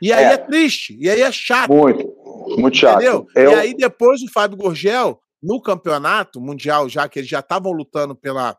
E 0.00 0.12
aí 0.12 0.24
é. 0.24 0.32
é, 0.32 0.36
triste, 0.36 0.96
e 0.98 1.08
aí 1.08 1.20
é 1.20 1.32
chato. 1.32 1.72
Muito, 1.72 2.56
muito 2.58 2.76
chato. 2.76 2.96
Entendeu? 2.96 3.26
Eu... 3.34 3.50
E 3.52 3.54
aí 3.54 3.74
depois 3.74 4.22
o 4.22 4.30
Fábio 4.30 4.56
Gorgel, 4.56 5.20
no 5.42 5.60
campeonato 5.60 6.40
mundial, 6.40 6.88
já 6.88 7.08
que 7.08 7.18
eles 7.18 7.28
já 7.28 7.40
estavam 7.40 7.72
lutando 7.72 8.14
pela 8.14 8.56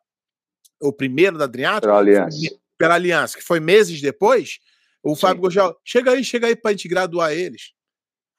o 0.81 0.91
primeiro 0.91 1.37
da 1.37 1.45
Adriato, 1.45 1.81
pela 1.81 1.99
aliança. 1.99 2.37
pela 2.77 2.95
aliança, 2.95 3.37
que 3.37 3.43
foi 3.43 3.59
meses 3.59 4.01
depois, 4.01 4.59
o 5.03 5.15
Sim. 5.15 5.21
Fábio 5.21 5.41
Gorgel, 5.41 5.75
chega 5.83 6.11
aí, 6.11 6.23
chega 6.23 6.47
aí 6.47 6.55
pra 6.55 6.71
gente 6.71 6.87
graduar 6.87 7.31
eles. 7.31 7.73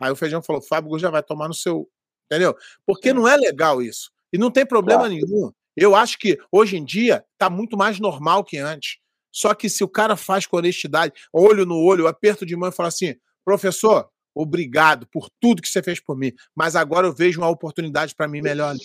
Aí 0.00 0.10
o 0.10 0.16
Feijão 0.16 0.42
falou, 0.42 0.60
Fábio 0.60 0.90
Gorgel 0.90 1.10
vai 1.10 1.22
tomar 1.22 1.48
no 1.48 1.54
seu, 1.54 1.88
entendeu? 2.30 2.54
Porque 2.84 3.12
não 3.12 3.26
é 3.26 3.36
legal 3.36 3.80
isso. 3.80 4.10
E 4.32 4.38
não 4.38 4.50
tem 4.50 4.66
problema 4.66 5.00
claro. 5.00 5.14
nenhum. 5.14 5.50
Eu 5.76 5.94
acho 5.94 6.18
que 6.18 6.38
hoje 6.50 6.76
em 6.76 6.84
dia 6.84 7.24
tá 7.38 7.48
muito 7.48 7.76
mais 7.76 7.98
normal 7.98 8.44
que 8.44 8.58
antes. 8.58 8.98
Só 9.36 9.54
que 9.54 9.68
se 9.68 9.84
o 9.84 9.88
cara 9.88 10.16
faz 10.16 10.46
com 10.46 10.56
honestidade, 10.56 11.12
olho 11.30 11.66
no 11.66 11.76
olho, 11.76 12.06
aperto 12.06 12.46
de 12.46 12.56
mão 12.56 12.70
e 12.70 12.72
fala 12.72 12.88
assim: 12.88 13.14
professor, 13.44 14.08
obrigado 14.34 15.06
por 15.08 15.28
tudo 15.38 15.60
que 15.60 15.68
você 15.68 15.82
fez 15.82 16.00
por 16.00 16.16
mim, 16.16 16.32
mas 16.54 16.74
agora 16.74 17.06
eu 17.06 17.12
vejo 17.12 17.38
uma 17.38 17.50
oportunidade 17.50 18.14
para 18.14 18.26
mim 18.26 18.40
melhor 18.40 18.70
ali. 18.70 18.80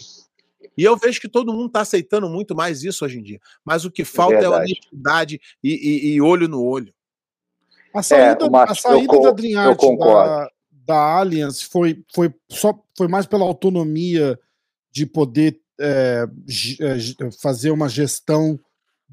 E 0.77 0.83
eu 0.83 0.97
vejo 0.97 1.21
que 1.21 1.29
todo 1.29 1.53
mundo 1.53 1.67
está 1.67 1.79
aceitando 1.79 2.27
muito 2.27 2.53
mais 2.53 2.83
isso 2.83 3.05
hoje 3.05 3.19
em 3.19 3.23
dia. 3.23 3.39
Mas 3.63 3.85
o 3.85 3.91
que 3.91 4.03
falta 4.03 4.35
é, 4.35 4.43
é 4.43 4.49
honestidade 4.49 5.39
e, 5.63 5.69
e, 5.71 6.15
e, 6.15 6.21
olho 6.21 6.49
no 6.49 6.61
olho. 6.61 6.93
A 7.93 8.03
saída, 8.03 8.45
é, 8.45 8.71
a 8.71 8.75
saída 8.75 9.21
da 9.21 9.31
Dream 9.31 9.57
Art 9.57 9.79
da, 9.79 10.49
da 10.85 11.17
Allianz 11.17 11.61
foi, 11.61 12.03
foi, 12.13 12.33
só, 12.49 12.77
foi 12.97 13.07
mais 13.07 13.25
pela 13.25 13.45
autonomia 13.45 14.37
de 14.91 15.05
poder 15.05 15.61
é, 15.79 16.25
fazer 17.41 17.71
uma 17.71 17.87
gestão 17.87 18.59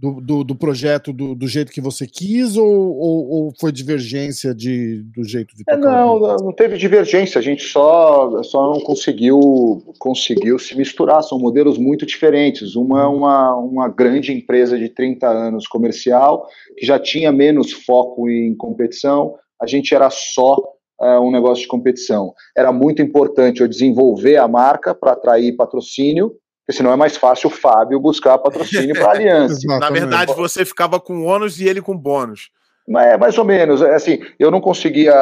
do, 0.00 0.20
do, 0.20 0.44
do 0.44 0.54
projeto 0.54 1.12
do, 1.12 1.34
do, 1.34 1.48
jeito 1.48 1.72
que 1.72 1.80
você 1.80 2.06
quis 2.06 2.56
ou, 2.56 2.66
ou, 2.66 3.28
ou, 3.28 3.52
foi 3.58 3.72
divergência 3.72 4.54
de, 4.54 5.02
do 5.02 5.24
jeito 5.24 5.56
de 5.56 5.64
é, 5.68 5.76
não, 5.76 6.20
não 6.20 6.52
teve 6.52 6.76
divergência, 6.78 7.40
a 7.40 7.42
gente 7.42 7.64
só, 7.64 8.42
só 8.44 8.72
não 8.72 8.80
conseguiu, 8.80 9.82
conseguiu 9.98 10.56
se 10.56 10.76
misturar, 10.76 11.22
são 11.24 11.38
modelos 11.38 11.78
muito 11.78 12.06
diferentes. 12.06 12.76
Uma 12.76 13.02
é 13.02 13.06
uma, 13.06 13.56
uma 13.56 13.88
grande 13.88 14.32
empresa 14.32 14.78
de 14.78 14.88
30 14.88 15.26
anos 15.26 15.66
comercial, 15.66 16.46
que 16.76 16.86
já 16.86 16.98
tinha 16.98 17.32
menos 17.32 17.72
foco 17.72 18.30
em 18.30 18.54
competição, 18.54 19.34
a 19.60 19.66
gente 19.66 19.92
era 19.92 20.08
só 20.10 20.56
é, 21.00 21.18
um 21.18 21.32
negócio 21.32 21.62
de 21.62 21.68
competição. 21.68 22.32
Era 22.56 22.72
muito 22.72 23.02
importante 23.02 23.60
eu 23.62 23.68
desenvolver 23.68 24.36
a 24.36 24.46
marca 24.46 24.94
para 24.94 25.12
atrair 25.12 25.56
patrocínio, 25.56 26.36
porque 26.68 26.76
senão 26.76 26.92
é 26.92 26.96
mais 26.96 27.16
fácil 27.16 27.48
o 27.48 27.50
Fábio 27.50 27.98
buscar 27.98 28.36
patrocínio 28.36 28.94
para 28.94 29.06
a 29.06 29.10
Aliança. 29.16 29.66
Na 29.80 29.88
verdade, 29.88 30.34
você 30.34 30.66
ficava 30.66 31.00
com 31.00 31.24
ônus 31.24 31.58
e 31.58 31.66
ele 31.66 31.80
com 31.80 31.96
bônus. 31.96 32.50
É, 32.90 33.16
mais 33.16 33.38
ou 33.38 33.44
menos. 33.44 33.80
É 33.80 33.94
assim, 33.94 34.20
eu 34.38 34.50
não 34.50 34.60
conseguia 34.60 35.14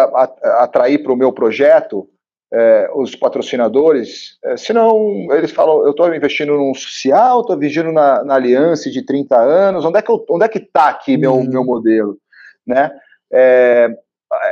atrair 0.58 1.04
para 1.04 1.12
o 1.12 1.16
meu 1.16 1.32
projeto 1.32 2.08
é, 2.52 2.90
os 2.96 3.14
patrocinadores, 3.14 4.38
é, 4.44 4.56
senão 4.56 5.28
eles 5.32 5.52
falam, 5.52 5.84
eu 5.84 5.90
estou 5.90 6.12
investindo 6.12 6.52
num 6.56 6.74
social, 6.74 7.40
estou 7.40 7.56
investindo 7.56 7.92
na, 7.92 8.24
na, 8.24 8.34
aliança 8.34 8.90
de 8.90 9.04
30 9.04 9.36
anos, 9.36 9.84
onde 9.84 9.98
é 9.98 10.02
que 10.02 10.12
onde 10.28 10.44
é 10.44 10.48
que 10.48 10.58
está 10.58 10.88
aqui 10.88 11.16
meu, 11.16 11.34
hum. 11.34 11.48
meu 11.48 11.64
modelo? 11.64 12.16
Né? 12.66 12.90
É, 13.32 13.88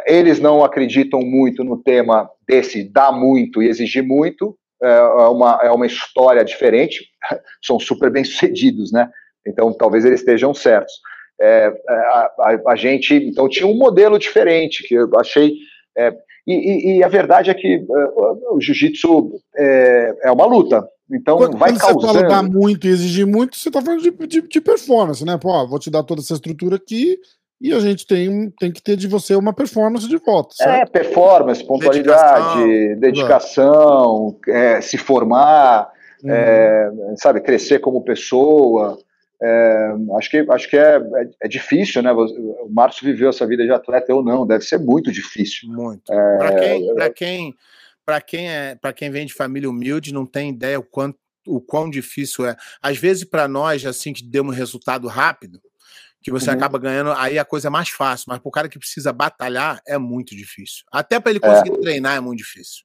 eles 0.06 0.38
não 0.38 0.62
acreditam 0.62 1.20
muito 1.20 1.64
no 1.64 1.76
tema 1.76 2.30
desse 2.46 2.84
dar 2.84 3.10
muito 3.10 3.60
e 3.60 3.68
exigir 3.68 4.04
muito, 4.04 4.56
é, 4.84 4.98
é 4.98 5.28
uma, 5.28 5.60
é 5.62 5.70
uma 5.70 5.86
história 5.86 6.44
diferente, 6.44 7.04
são 7.62 7.78
super 7.80 8.10
bem 8.10 8.24
sucedidos, 8.24 8.92
né? 8.92 9.08
Então 9.46 9.72
talvez 9.72 10.04
eles 10.04 10.20
estejam 10.20 10.54
certos. 10.54 10.92
É, 11.40 11.66
é, 11.88 11.92
a, 11.92 12.30
a, 12.38 12.72
a, 12.72 12.76
gente, 12.76 13.14
então 13.14 13.48
tinha 13.48 13.66
um 13.66 13.76
modelo 13.76 14.18
diferente 14.18 14.86
que 14.86 14.94
eu 14.94 15.10
achei. 15.18 15.54
É, 15.96 16.12
e, 16.46 16.54
e, 16.54 16.98
e, 16.98 17.04
a 17.04 17.08
verdade 17.08 17.50
é 17.50 17.54
que 17.54 17.78
uh, 17.78 18.54
o 18.54 18.60
jiu-jitsu 18.60 19.32
é, 19.56 20.14
é, 20.24 20.30
uma 20.30 20.44
luta. 20.44 20.86
Então 21.12 21.38
quando, 21.38 21.56
vai 21.56 21.70
quando 21.70 21.80
causando. 21.80 22.12
Você 22.12 22.18
fala 22.18 22.28
dar 22.28 22.42
muito 22.42 22.86
e 22.86 22.90
exigir 22.90 23.26
muito, 23.26 23.56
você 23.56 23.68
está 23.68 23.80
falando 23.82 24.02
de, 24.02 24.10
de, 24.26 24.42
de, 24.42 24.60
performance, 24.60 25.24
né? 25.24 25.38
Pô, 25.40 25.66
vou 25.66 25.78
te 25.78 25.90
dar 25.90 26.02
toda 26.02 26.20
essa 26.20 26.34
estrutura 26.34 26.76
aqui 26.76 27.18
e 27.64 27.72
a 27.72 27.80
gente 27.80 28.06
tem, 28.06 28.50
tem 28.60 28.70
que 28.70 28.82
ter 28.82 28.94
de 28.94 29.08
você 29.08 29.34
uma 29.34 29.54
performance 29.54 30.06
de 30.06 30.18
voto. 30.18 30.54
Certo? 30.54 30.70
É, 30.70 30.84
performance, 30.84 31.66
pontualidade, 31.66 32.94
dedicação, 32.96 34.36
dedicação 34.38 34.38
é, 34.46 34.82
se 34.82 34.98
formar, 34.98 35.90
uhum. 36.22 36.30
é, 36.30 36.92
sabe, 37.16 37.40
crescer 37.40 37.78
como 37.78 38.04
pessoa. 38.04 38.98
É, 39.42 39.94
acho 40.18 40.30
que, 40.30 40.46
acho 40.50 40.68
que 40.68 40.76
é, 40.76 40.96
é, 40.96 41.28
é, 41.44 41.48
difícil, 41.48 42.02
né? 42.02 42.12
O 42.12 42.68
Márcio 42.68 43.06
viveu 43.06 43.30
essa 43.30 43.46
vida 43.46 43.64
de 43.64 43.72
atleta 43.72 44.14
ou 44.14 44.22
não, 44.22 44.46
deve 44.46 44.62
ser 44.62 44.78
muito 44.78 45.10
difícil. 45.10 45.70
Muito. 45.70 46.12
É, 46.12 46.36
para 46.36 46.52
quem, 46.60 46.94
para 46.94 47.10
quem, 47.10 47.54
para 48.04 48.20
quem, 48.20 48.50
é, 48.50 48.78
quem 48.94 49.10
vem 49.10 49.24
de 49.24 49.32
família 49.32 49.70
humilde, 49.70 50.12
não 50.12 50.26
tem 50.26 50.50
ideia 50.50 50.78
o 50.78 50.82
quanto 50.82 51.16
o 51.46 51.60
quão 51.60 51.88
difícil 51.88 52.46
é. 52.46 52.56
Às 52.82 52.98
vezes, 52.98 53.24
para 53.24 53.48
nós, 53.48 53.84
assim, 53.84 54.12
que 54.12 54.22
deu 54.22 54.44
um 54.44 54.50
resultado 54.50 55.08
rápido, 55.08 55.60
que 56.24 56.30
você 56.30 56.48
uhum. 56.48 56.56
acaba 56.56 56.78
ganhando, 56.78 57.12
aí 57.12 57.38
a 57.38 57.44
coisa 57.44 57.68
é 57.68 57.70
mais 57.70 57.90
fácil. 57.90 58.24
Mas 58.28 58.38
para 58.38 58.48
o 58.48 58.52
cara 58.52 58.68
que 58.68 58.78
precisa 58.78 59.12
batalhar, 59.12 59.78
é 59.86 59.98
muito 59.98 60.34
difícil. 60.34 60.82
Até 60.90 61.20
para 61.20 61.30
ele 61.30 61.40
é. 61.42 61.46
conseguir 61.46 61.78
treinar 61.82 62.16
é 62.16 62.20
muito 62.20 62.38
difícil. 62.38 62.82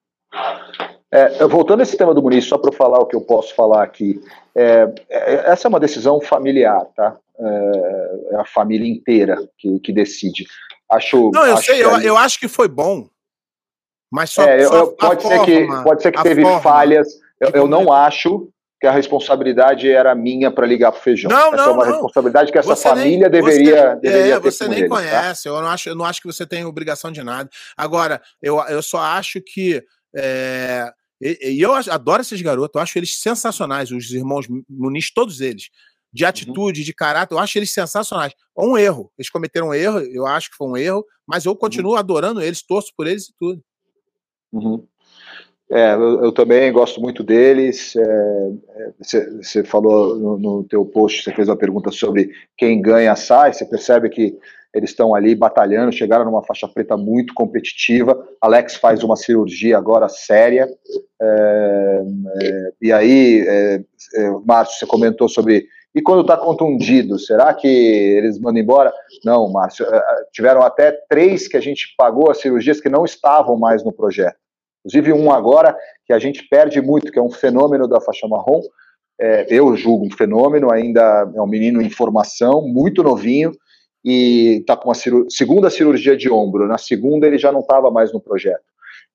É, 1.10 1.48
voltando 1.48 1.80
a 1.80 1.84
esse 1.84 1.98
tema 1.98 2.14
do 2.14 2.22
Muniz, 2.22 2.44
só 2.46 2.58
para 2.58 2.74
falar 2.74 3.00
o 3.00 3.06
que 3.06 3.16
eu 3.16 3.22
posso 3.22 3.56
falar 3.56 3.82
aqui, 3.82 4.22
é, 4.54 4.94
é, 5.10 5.52
essa 5.52 5.68
é 5.68 5.70
uma 5.70 5.80
decisão 5.80 6.20
familiar, 6.20 6.86
tá? 6.94 7.18
É, 7.40 8.34
é, 8.34 8.36
a 8.36 8.46
família 8.46 8.88
inteira 8.88 9.38
que, 9.58 9.80
que 9.80 9.94
decide. 9.94 10.46
Acho. 10.92 11.32
Não, 11.34 11.46
eu 11.46 11.54
acho 11.54 11.64
sei, 11.64 11.82
eu, 11.82 11.98
eu 12.02 12.18
acho 12.18 12.38
que 12.38 12.50
foi 12.50 12.68
bom. 12.68 13.08
Mas 14.12 14.32
só, 14.32 14.44
é, 14.44 14.66
só 14.66 14.76
eu, 14.76 14.88
pode, 14.92 15.24
ser 15.24 15.46
que, 15.46 15.68
pode 15.84 16.02
ser 16.02 16.12
que 16.12 16.22
teve 16.24 16.42
forma. 16.42 16.62
falhas. 16.62 17.08
Eu, 17.40 17.52
eu 17.52 17.68
não 17.68 17.94
acho 17.94 18.50
que 18.80 18.88
a 18.88 18.92
responsabilidade 18.92 19.92
era 19.92 20.16
minha 20.16 20.50
para 20.50 20.66
ligar 20.66 20.92
para 20.92 21.00
o 21.00 21.04
feijão. 21.04 21.30
Não, 21.30 21.54
essa 21.54 21.64
é 21.64 21.68
uma 21.68 21.86
não. 21.86 21.92
responsabilidade 21.92 22.52
que 22.52 22.58
essa 22.58 22.76
você 22.76 22.88
família 22.88 23.30
nem, 23.30 23.42
deveria, 23.42 23.90
você, 23.96 24.00
deveria 24.00 24.36
é, 24.36 24.40
ter. 24.40 24.52
Você 24.52 24.68
nem 24.70 24.78
eles, 24.80 24.90
tá? 24.90 24.96
conhece. 24.96 25.44
Tá? 25.44 25.50
Eu, 25.50 25.62
não 25.62 25.68
acho, 25.68 25.90
eu 25.90 25.96
não 25.96 26.06
acho 26.06 26.22
que 26.22 26.28
você 26.28 26.46
tem 26.46 26.64
obrigação 26.64 27.12
de 27.12 27.22
nada. 27.22 27.50
Agora, 27.76 28.22
eu, 28.42 28.58
eu 28.70 28.82
só 28.82 29.00
acho 29.00 29.42
que. 29.42 29.84
É, 30.16 30.90
e, 31.22 31.56
e, 31.56 31.62
eu 31.62 31.74
adoro 31.74 32.22
esses 32.22 32.42
garotos, 32.42 32.74
eu 32.76 32.82
acho 32.82 32.98
eles 32.98 33.20
sensacionais, 33.20 33.92
os 33.92 34.12
irmãos 34.12 34.48
Muniz, 34.70 35.12
todos 35.14 35.42
eles. 35.42 35.70
De 36.12 36.24
uhum. 36.24 36.30
atitude, 36.30 36.80
uhum. 36.80 36.86
de 36.86 36.94
caráter, 36.94 37.36
eu 37.36 37.40
acho 37.40 37.58
eles 37.58 37.74
sensacionais. 37.74 38.34
Um 38.58 38.78
erro. 38.78 39.12
Eles 39.18 39.30
cometeram 39.30 39.68
um 39.68 39.74
erro, 39.74 40.00
eu 40.00 40.26
acho 40.26 40.50
que 40.50 40.56
foi 40.56 40.68
um 40.68 40.78
erro, 40.78 41.06
mas 41.28 41.44
eu 41.44 41.52
uhum. 41.52 41.58
continuo 41.58 41.92
uhum. 41.92 41.98
adorando 41.98 42.42
eles, 42.42 42.62
torço 42.62 42.94
por 42.96 43.08
eles 43.08 43.28
e 43.28 43.34
tudo. 43.38 43.62
Uhum. 44.54 44.88
É, 45.72 45.94
eu, 45.94 46.26
eu, 46.26 46.32
também 46.32 46.72
gosto 46.72 47.00
muito 47.00 47.24
deles. 47.24 47.94
Você 49.00 49.60
é, 49.60 49.62
é 49.62 49.64
falou 49.64 50.16
no, 50.16 50.38
no 50.40 50.64
teu 50.64 50.84
post, 50.84 51.24
você 51.24 51.32
fez 51.32 51.48
uma 51.48 51.56
pergunta 51.56 51.92
sobre 51.92 52.32
quem 52.58 52.82
ganha 52.82 53.16
sai. 53.16 53.54
Você 53.54 53.66
percebe 53.66 54.10
que 54.10 54.36
eles 54.74 54.92
estão 54.92 55.16
ali 55.16 55.36
batalhando, 55.36 55.92
chegaram 55.92 56.26
numa 56.26 56.44
faixa 56.44 56.68
preta 56.68 56.96
muito 56.96 57.34
competitiva. 57.34 58.28
Alex 58.42 58.76
faz 58.76 59.04
uma 59.04 59.16
cirurgia 59.16 59.78
agora 59.78 60.08
séria. 60.10 60.68
É, 61.22 62.02
é, 62.42 62.72
e 62.82 62.92
aí, 62.92 63.46
é, 63.48 63.82
Márcio, 64.46 64.80
você 64.80 64.86
comentou 64.86 65.30
sobre. 65.30 65.68
E 65.94 66.02
quando 66.02 66.22
está 66.22 66.38
contundido, 66.38 67.18
será 67.18 67.52
que 67.54 67.68
eles 67.68 68.40
mandam 68.40 68.62
embora? 68.62 68.94
Não, 69.26 69.52
Márcio. 69.52 69.86
Tiveram 70.32 70.62
até 70.62 70.92
três 71.10 71.48
que 71.48 71.58
a 71.58 71.62
gente 71.62 71.96
pagou 71.98 72.30
as 72.30 72.40
cirurgias 72.40 72.80
que 72.80 72.90
não 72.90 73.06
estavam 73.06 73.58
mais 73.58 73.84
no 73.84 73.92
projeto. 73.92 74.38
Inclusive 74.86 75.14
um 75.14 75.32
agora 75.32 75.76
que 76.06 76.14
a 76.14 76.20
gente 76.20 76.48
perde 76.48 76.82
muito, 76.82 77.12
que 77.12 77.20
é 77.20 77.22
um 77.22 77.32
fenômeno 77.32 77.88
da 77.88 78.00
faixa 78.00 78.28
marrom. 78.28 78.62
É, 79.20 79.46
eu 79.50 79.76
julgo 79.76 80.06
um 80.06 80.12
fenômeno, 80.12 80.72
ainda 80.72 81.30
é 81.36 81.42
um 81.42 81.48
menino 81.48 81.82
em 81.82 81.90
formação, 81.90 82.62
muito 82.62 83.04
novinho, 83.04 83.52
e 84.04 84.60
está 84.60 84.78
com 84.78 84.92
a 84.92 84.96
segunda 85.30 85.70
cirurgia 85.70 86.16
de 86.16 86.32
ombro. 86.32 86.68
Na 86.68 86.78
segunda 86.78 87.28
ele 87.28 87.38
já 87.38 87.52
não 87.52 87.60
estava 87.60 87.92
mais 87.92 88.14
no 88.14 88.22
projeto. 88.22 88.64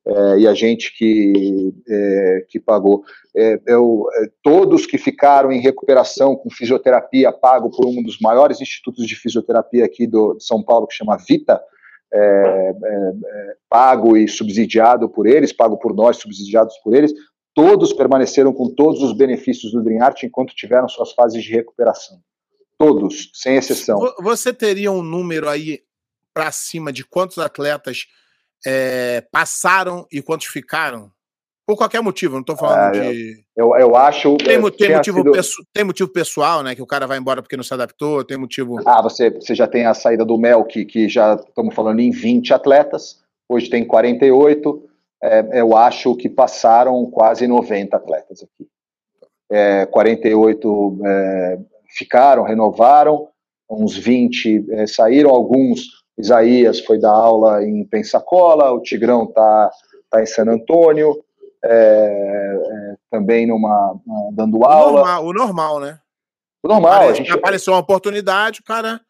É, 0.07 0.39
e 0.41 0.47
a 0.47 0.53
gente 0.53 0.95
que, 0.97 1.73
é, 1.89 2.45
que 2.49 2.61
pagou. 2.61 3.03
É, 3.35 3.59
eu, 3.67 4.07
é, 4.17 4.29
todos 4.43 4.85
que 4.85 4.99
ficaram 4.99 5.51
em 5.51 5.61
recuperação 5.61 6.37
com 6.37 6.51
fisioterapia, 6.51 7.33
pago 7.33 7.71
por 7.71 7.87
um 7.87 8.03
dos 8.03 8.21
maiores 8.21 8.61
institutos 8.61 9.07
de 9.07 9.17
fisioterapia 9.17 9.85
aqui 9.85 10.07
do, 10.07 10.35
de 10.35 10.45
São 10.45 10.63
Paulo, 10.63 10.87
que 10.87 10.95
chama 10.95 11.17
Vita, 11.17 11.59
é, 12.15 12.19
é, 12.21 13.13
é, 13.27 13.57
pago 13.69 14.17
e 14.17 14.29
subsidiado 14.29 15.09
por 15.09 15.27
eles, 15.27 15.53
pago 15.53 15.77
por 15.77 15.95
nós, 15.95 16.19
subsidiados 16.19 16.77
por 16.79 16.95
eles, 16.95 17.13
todos 17.53 17.93
permaneceram 17.93 18.53
com 18.53 18.73
todos 18.73 19.03
os 19.03 19.17
benefícios 19.17 19.73
do 19.73 19.83
Dream 19.83 20.03
Art 20.03 20.23
enquanto 20.23 20.55
tiveram 20.55 20.89
suas 20.89 21.13
fases 21.13 21.43
de 21.43 21.51
recuperação. 21.51 22.19
Todos, 22.79 23.31
sem 23.35 23.57
exceção. 23.57 23.99
Você 24.21 24.53
teria 24.53 24.93
um 24.93 25.03
número 25.03 25.49
aí 25.49 25.83
para 26.33 26.51
cima 26.53 26.93
de 26.93 27.05
quantos 27.05 27.39
atletas 27.39 28.07
é, 28.67 29.21
passaram 29.33 30.07
e 30.11 30.23
quantos 30.23 30.47
ficaram? 30.47 31.11
Por 31.67 31.77
qualquer 31.77 32.03
motivo, 32.03 32.35
não 32.35 32.41
estou 32.43 32.57
falando 32.57 32.97
é, 32.97 33.13
de. 33.13 33.45
Eu, 33.57 33.75
eu 33.77 33.97
acho. 33.97 34.37
Tem, 34.37 34.49
tem 34.49 34.59
motivo 34.59 35.43
sido... 35.43 35.67
tem 35.73 35.85
motivo 35.85 36.11
pessoal, 36.11 36.63
né? 36.63 36.75
Que 36.75 36.83
o 36.83 36.87
cara 36.87 37.07
vai 37.07 37.17
embora 37.17 37.41
porque 37.41 37.57
não 37.57 37.65
se 37.65 37.73
adaptou, 37.73 38.23
tem 38.23 38.37
motivo. 38.37 38.77
Ah, 38.85 39.01
você, 39.01 39.31
você 39.31 39.55
já 39.55 39.67
tem 39.67 39.87
a 39.87 39.95
saída 39.95 40.27
do 40.27 40.37
Melk, 40.37 40.85
que 40.85 41.09
já 41.09 41.35
estamos 41.35 41.75
falando 41.75 42.01
em 42.01 42.11
20 42.11 42.53
atletas, 42.53 43.23
hoje 43.49 43.71
tem 43.71 43.85
48. 43.85 44.89
É, 45.23 45.61
eu 45.61 45.75
acho 45.75 46.15
que 46.17 46.29
passaram 46.29 47.07
quase 47.11 47.47
90 47.47 47.97
atletas 47.97 48.43
aqui. 48.43 48.69
É, 49.51 49.87
48 49.87 50.99
é, 51.03 51.59
ficaram, 51.97 52.43
renovaram, 52.43 53.29
uns 53.71 53.97
20 53.97 54.67
é, 54.71 54.87
saíram, 54.87 55.31
alguns. 55.31 56.05
Isaías 56.19 56.79
foi 56.81 56.99
dar 57.01 57.11
aula 57.11 57.65
em 57.65 57.85
Pensacola, 57.85 58.71
o 58.71 58.83
Tigrão 58.83 59.25
está 59.25 59.71
tá 60.11 60.23
em 60.23 60.27
San 60.27 60.45
Antônio, 60.45 61.24
é, 61.65 62.61
é, 62.71 62.95
também 63.11 63.47
numa, 63.47 63.97
dando 64.33 64.59
o 64.59 64.65
aula. 64.65 65.01
Normal, 65.01 65.25
o 65.25 65.33
normal, 65.33 65.81
né? 65.81 65.99
O 66.63 66.69
normal. 66.69 66.93
Parece, 66.93 67.13
a 67.13 67.15
gente... 67.15 67.33
Apareceu 67.33 67.73
uma 67.73 67.81
oportunidade, 67.81 68.61
o 68.61 68.65
cara. 68.65 69.01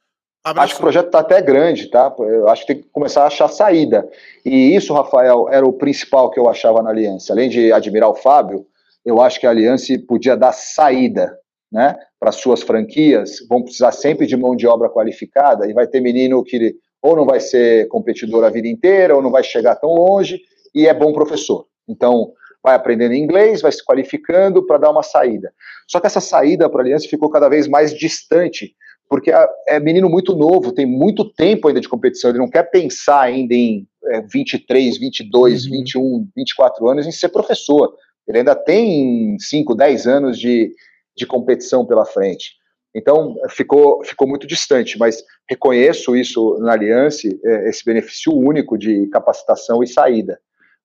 Abraçou. 0.45 0.65
Acho 0.65 0.75
que 0.75 0.81
o 0.81 0.83
projeto 0.83 1.07
está 1.07 1.21
até 1.21 1.41
grande, 1.41 1.89
tá? 1.89 2.15
Eu 2.19 2.49
acho 2.49 2.67
que 2.67 2.75
tem 2.75 2.83
que 2.83 2.89
começar 2.91 3.23
a 3.23 3.29
achar 3.29 3.49
saída. 3.49 4.07
E 4.45 4.75
isso, 4.75 4.93
Rafael, 4.93 5.49
era 5.51 5.67
o 5.67 5.73
principal 5.73 6.31
que 6.31 6.39
eu 6.39 6.49
achava 6.49 6.83
na 6.83 6.91
Aliança. 6.91 7.33
Além 7.33 7.49
de 7.49 7.73
admirar 7.73 8.11
o 8.11 8.15
Fábio, 8.15 8.67
eu 9.05 9.23
acho 9.23 9.41
que 9.41 9.47
a 9.47 9.51
Aliança 9.51 9.95
podia 10.07 10.37
dar 10.37 10.53
saída 10.53 11.39
né, 11.73 11.97
para 12.21 12.31
suas 12.31 12.63
franquias. 12.63 13.39
Vão 13.49 13.63
precisar 13.63 13.93
sempre 13.93 14.27
de 14.27 14.37
mão 14.37 14.55
de 14.55 14.67
obra 14.67 14.91
qualificada 14.91 15.67
e 15.69 15.73
vai 15.73 15.87
ter 15.87 16.01
menino 16.01 16.45
que 16.45 16.77
ou 17.03 17.15
não 17.15 17.27
vai 17.27 17.39
ser 17.39 17.87
competidor 17.89 18.45
a 18.45 18.49
vida 18.49 18.67
inteira, 18.67 19.15
ou 19.15 19.21
não 19.21 19.31
vai 19.31 19.45
chegar 19.45 19.77
tão 19.77 19.91
longe, 19.91 20.41
e 20.75 20.87
é 20.87 20.95
bom 20.95 21.13
professor. 21.13 21.67
Então, 21.87 22.33
vai 22.65 22.75
aprendendo 22.75 23.13
inglês, 23.13 23.61
vai 23.61 23.71
se 23.71 23.85
qualificando 23.85 24.65
para 24.65 24.79
dar 24.79 24.91
uma 24.91 25.03
saída. 25.03 25.53
Só 25.87 26.01
que 26.01 26.07
essa 26.07 26.21
saída 26.21 26.69
para 26.71 26.81
a 26.81 26.85
Aliança 26.85 27.07
ficou 27.07 27.29
cada 27.29 27.47
vez 27.47 27.69
mais 27.69 27.93
distante, 27.93 28.75
porque 29.07 29.31
é 29.69 29.79
menino 29.79 30.09
muito 30.09 30.35
novo, 30.35 30.73
tem 30.73 30.87
muito 30.87 31.31
tempo 31.35 31.69
ainda 31.69 31.81
de 31.81 31.89
competição, 31.89 32.31
ele 32.31 32.39
não 32.39 32.49
quer 32.49 32.71
pensar 32.71 33.21
ainda 33.21 33.55
em 33.55 33.87
é, 34.07 34.23
23, 34.23 34.99
22, 34.99 35.67
uhum. 35.67 35.71
21, 35.71 36.29
24 36.35 36.89
anos 36.89 37.07
em 37.07 37.13
ser 37.13 37.29
professor. 37.29 37.95
Ele 38.27 38.39
ainda 38.39 38.55
tem 38.55 39.37
5, 39.39 39.75
10 39.75 40.07
anos 40.07 40.39
de, 40.39 40.73
de 41.15 41.27
competição 41.27 41.85
pela 41.85 42.07
frente. 42.07 42.53
Então, 42.95 43.37
ficou, 43.51 44.03
ficou 44.05 44.27
muito 44.27 44.47
distante, 44.47 44.99
mas 44.99 45.23
reconheço 45.51 46.17
isso 46.17 46.57
na 46.61 46.73
Aliança, 46.73 47.29
é, 47.45 47.69
esse 47.69 47.85
benefício 47.85 48.33
único 48.33 48.79
de 48.79 49.07
capacitação 49.09 49.83
e 49.83 49.87
saída. 49.87 50.39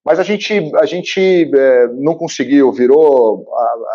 Mas 0.04 0.18
a 0.18 0.22
gente, 0.22 0.54
a 0.76 0.86
gente 0.86 1.50
é, 1.54 1.88
não 1.88 2.14
conseguiu, 2.14 2.72
virou 2.72 3.46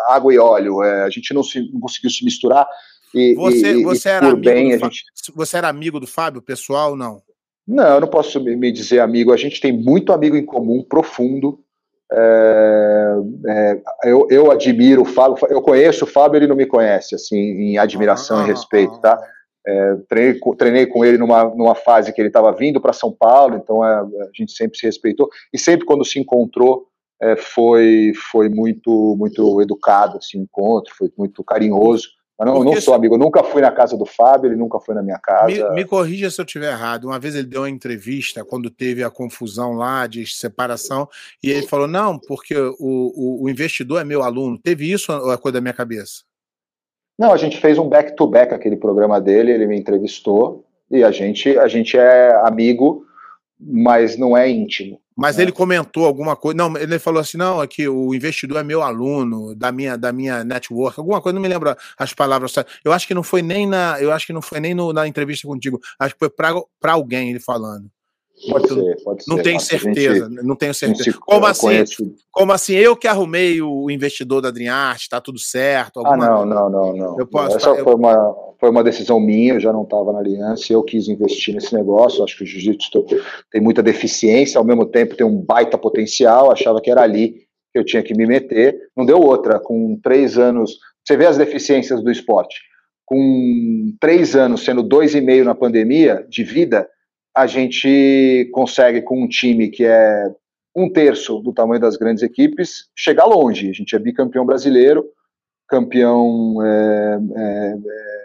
água 0.08 0.32
e 0.32 0.38
óleo, 0.38 0.82
é, 0.82 1.02
a 1.02 1.10
gente 1.10 1.34
não, 1.34 1.42
se, 1.42 1.60
não 1.72 1.80
conseguiu 1.80 2.10
se 2.10 2.24
misturar. 2.24 2.66
E, 3.14 3.34
você, 3.34 3.72
e, 3.74 3.82
você, 3.82 4.08
e 4.08 4.12
era 4.12 4.26
amigo 4.26 4.40
bem, 4.42 4.74
a 4.74 4.78
gente... 4.78 5.04
você 5.34 5.56
era 5.56 5.68
amigo 5.68 5.98
do 5.98 6.06
Fábio, 6.06 6.40
pessoal, 6.40 6.94
não? 6.94 7.22
Não, 7.66 7.94
eu 7.94 8.00
não 8.00 8.08
posso 8.08 8.40
me 8.40 8.70
dizer 8.70 9.00
amigo, 9.00 9.32
a 9.32 9.36
gente 9.36 9.60
tem 9.60 9.72
muito 9.72 10.12
amigo 10.12 10.36
em 10.36 10.44
comum, 10.44 10.84
profundo. 10.88 11.58
É, 12.12 13.14
é, 13.48 13.82
eu, 14.04 14.28
eu 14.30 14.50
admiro 14.52 15.02
o 15.02 15.04
Fábio, 15.04 15.36
eu 15.50 15.60
conheço 15.60 16.04
o 16.04 16.08
Fábio, 16.08 16.38
ele 16.38 16.46
não 16.46 16.54
me 16.54 16.66
conhece, 16.66 17.16
assim, 17.16 17.36
em 17.36 17.78
admiração 17.78 18.38
ah, 18.38 18.44
e 18.44 18.46
respeito, 18.46 18.94
ah, 18.94 19.00
tá? 19.00 19.20
É, 19.66 19.96
treinei, 20.08 20.40
treinei, 20.56 20.86
com 20.86 21.04
ele 21.04 21.18
numa, 21.18 21.44
numa 21.44 21.74
fase 21.74 22.12
que 22.12 22.20
ele 22.20 22.28
estava 22.28 22.52
vindo 22.52 22.80
para 22.80 22.92
São 22.92 23.10
Paulo, 23.10 23.56
então 23.56 23.84
é, 23.84 23.98
a 23.98 24.30
gente 24.32 24.52
sempre 24.52 24.78
se 24.78 24.86
respeitou 24.86 25.28
e 25.52 25.58
sempre 25.58 25.84
quando 25.84 26.04
se 26.04 26.20
encontrou 26.20 26.86
é, 27.20 27.34
foi 27.34 28.12
foi 28.30 28.48
muito 28.48 29.16
muito 29.18 29.60
educado 29.60 30.18
esse 30.18 30.36
assim, 30.36 30.44
encontro, 30.44 30.94
foi 30.94 31.10
muito 31.18 31.42
carinhoso. 31.42 32.08
Mas 32.38 32.48
não, 32.48 32.62
não 32.62 32.80
sou 32.80 32.92
amigo, 32.92 33.14
eu 33.14 33.18
nunca 33.18 33.42
fui 33.42 33.62
na 33.62 33.72
casa 33.72 33.96
do 33.96 34.04
Fábio, 34.04 34.48
ele 34.48 34.56
nunca 34.56 34.78
foi 34.78 34.94
na 34.94 35.02
minha 35.02 35.18
casa. 35.18 35.70
Me, 35.70 35.76
me 35.76 35.84
corrija 35.86 36.30
se 36.30 36.38
eu 36.38 36.44
estiver 36.44 36.70
errado. 36.70 37.06
Uma 37.06 37.18
vez 37.18 37.34
ele 37.34 37.46
deu 37.46 37.62
uma 37.62 37.70
entrevista 37.70 38.44
quando 38.44 38.68
teve 38.68 39.02
a 39.02 39.10
confusão 39.10 39.72
lá 39.72 40.06
de 40.06 40.26
separação 40.26 41.08
e 41.42 41.50
ele 41.50 41.66
falou: 41.66 41.88
não, 41.88 42.18
porque 42.18 42.54
o, 42.54 42.74
o, 42.78 43.44
o 43.44 43.48
investidor 43.48 44.02
é 44.02 44.04
meu 44.04 44.22
aluno. 44.22 44.58
Teve 44.58 44.92
isso 44.92 45.10
ou 45.12 45.32
é 45.32 45.38
coisa 45.38 45.54
da 45.54 45.60
minha 45.62 45.72
cabeça? 45.72 46.24
Não, 47.18 47.32
a 47.32 47.36
gente 47.36 47.58
fez 47.58 47.78
um 47.78 47.88
back-to-back 47.88 48.50
-back, 48.50 48.54
aquele 48.54 48.76
programa 48.76 49.20
dele, 49.20 49.52
ele 49.52 49.66
me 49.66 49.78
entrevistou, 49.78 50.64
e 50.90 51.02
a 51.02 51.10
gente, 51.10 51.58
a 51.58 51.66
gente 51.66 51.96
é 51.96 52.34
amigo, 52.44 53.04
mas 53.58 54.16
não 54.18 54.36
é 54.36 54.48
íntimo. 54.50 55.00
Mas 55.16 55.38
né? 55.38 55.44
ele 55.44 55.52
comentou 55.52 56.04
alguma 56.04 56.36
coisa. 56.36 56.56
Não, 56.56 56.76
ele 56.76 56.98
falou 56.98 57.20
assim: 57.20 57.38
não, 57.38 57.62
é 57.62 57.66
o 57.88 58.14
investidor 58.14 58.58
é 58.58 58.62
meu 58.62 58.82
aluno, 58.82 59.54
da 59.54 59.72
minha, 59.72 59.96
da 59.96 60.12
minha 60.12 60.44
network, 60.44 61.00
alguma 61.00 61.22
coisa, 61.22 61.34
não 61.34 61.40
me 61.40 61.48
lembro 61.48 61.74
as 61.98 62.12
palavras. 62.12 62.54
Eu 62.84 62.92
acho 62.92 63.06
que 63.06 63.14
não 63.14 63.22
foi 63.22 63.40
nem 63.40 63.66
na. 63.66 63.96
Eu 63.98 64.12
acho 64.12 64.26
que 64.26 64.32
não 64.32 64.42
foi 64.42 64.60
nem 64.60 64.74
no, 64.74 64.92
na 64.92 65.08
entrevista 65.08 65.48
contigo. 65.48 65.80
Acho 65.98 66.14
que 66.14 66.18
foi 66.18 66.30
para 66.30 66.92
alguém 66.92 67.30
ele 67.30 67.40
falando. 67.40 67.90
Pode 68.50 68.68
ser, 68.68 69.02
pode 69.02 69.24
ser. 69.24 69.30
Não 69.30 69.42
tenho 69.42 69.58
certeza, 69.58 70.28
gente, 70.28 70.42
não 70.44 70.56
tenho 70.56 70.74
certeza. 70.74 71.18
Como 71.20 71.46
assim? 71.46 71.66
Conheço... 71.66 72.14
Como 72.30 72.52
assim? 72.52 72.74
Eu 72.74 72.94
que 72.94 73.08
arrumei 73.08 73.62
o 73.62 73.90
investidor 73.90 74.42
da 74.42 74.50
Dreamart, 74.50 75.00
está 75.00 75.20
tudo 75.20 75.38
certo? 75.38 76.06
Ah, 76.06 76.16
não, 76.16 76.44
não, 76.44 76.68
não, 76.68 76.94
não. 76.94 77.18
Eu 77.18 77.26
posso, 77.26 77.56
Essa 77.56 77.74
tá, 77.74 77.82
foi, 77.82 77.92
eu... 77.92 77.96
uma, 77.96 78.36
foi 78.60 78.68
uma 78.68 78.84
decisão 78.84 79.18
minha, 79.18 79.54
eu 79.54 79.60
já 79.60 79.72
não 79.72 79.84
estava 79.84 80.12
na 80.12 80.18
aliança, 80.18 80.70
eu 80.70 80.82
quis 80.82 81.08
investir 81.08 81.54
nesse 81.54 81.74
negócio, 81.74 82.22
acho 82.22 82.36
que 82.36 82.44
o 82.44 82.46
jiu-jitsu 82.46 83.06
tem 83.50 83.60
muita 83.60 83.82
deficiência, 83.82 84.58
ao 84.58 84.64
mesmo 84.64 84.84
tempo 84.84 85.16
tem 85.16 85.26
um 85.26 85.40
baita 85.40 85.78
potencial, 85.78 86.52
achava 86.52 86.80
que 86.80 86.90
era 86.90 87.02
ali 87.02 87.46
que 87.72 87.78
eu 87.78 87.84
tinha 87.84 88.02
que 88.02 88.14
me 88.14 88.26
meter, 88.26 88.76
não 88.94 89.06
deu 89.06 89.18
outra, 89.18 89.58
com 89.58 89.98
três 90.02 90.36
anos, 90.36 90.78
você 91.02 91.16
vê 91.16 91.24
as 91.24 91.38
deficiências 91.38 92.02
do 92.02 92.10
esporte, 92.10 92.56
com 93.06 93.94
três 93.98 94.36
anos 94.36 94.62
sendo 94.62 94.82
dois 94.82 95.14
e 95.14 95.22
meio 95.22 95.44
na 95.44 95.54
pandemia 95.54 96.26
de 96.28 96.44
vida, 96.44 96.86
a 97.36 97.46
gente 97.46 98.48
consegue, 98.50 99.02
com 99.02 99.22
um 99.22 99.28
time 99.28 99.68
que 99.68 99.84
é 99.84 100.34
um 100.74 100.90
terço 100.90 101.38
do 101.40 101.52
tamanho 101.52 101.78
das 101.78 101.98
grandes 101.98 102.22
equipes, 102.22 102.88
chegar 102.96 103.26
longe. 103.26 103.68
A 103.68 103.74
gente 103.74 103.94
é 103.94 103.98
bicampeão 103.98 104.46
brasileiro, 104.46 105.04
campeão 105.68 106.56
é, 106.64 107.18
é, 107.36 107.76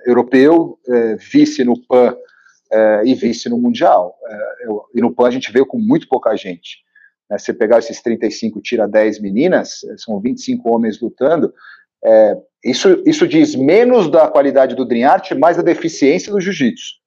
é 0.05 0.09
europeu, 0.09 0.80
é, 0.88 1.16
vice 1.18 1.62
no 1.66 1.78
PAN 1.86 2.16
é, 2.72 3.01
e 3.03 3.14
vice 3.14 3.49
no 3.49 3.57
Mundial. 3.57 4.16
É, 4.26 4.68
eu, 4.68 4.86
e 4.95 5.01
no 5.01 5.14
PAN 5.14 5.28
a 5.28 5.32
gente 5.32 5.51
veio 5.51 5.66
com 5.66 5.78
muito 5.78 6.07
pouca 6.07 6.34
gente. 6.38 6.78
Né? 7.30 7.38
Você 7.38 7.53
pegar 7.53 7.80
esses 7.80 8.01
35, 8.01 8.62
tira 8.62 8.88
10 8.88 9.20
meninas, 9.20 9.82
são 9.97 10.22
25 10.22 10.74
homens 10.74 11.01
lutando. 11.01 11.53
isso, 12.64 13.03
isso 13.05 13.28
diz 13.28 13.55
menos 13.55 14.09
da 14.09 14.30
qualidade 14.30 14.74
do 14.74 14.86
Dream 14.86 15.12
Art, 15.12 15.32
mais 15.34 15.57
da 15.57 15.64
deficiência 15.64 16.32
do 16.32 16.39
jiu-jitsu. 16.39 17.01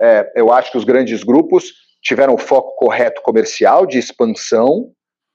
É, 0.00 0.32
eu 0.34 0.52
acho 0.52 0.70
que 0.70 0.78
os 0.78 0.84
grandes 0.84 1.22
grupos 1.24 1.72
tiveram 2.02 2.34
o 2.34 2.38
foco 2.38 2.76
correto 2.76 3.22
comercial, 3.22 3.86
de 3.86 3.98
expansão, 3.98 4.90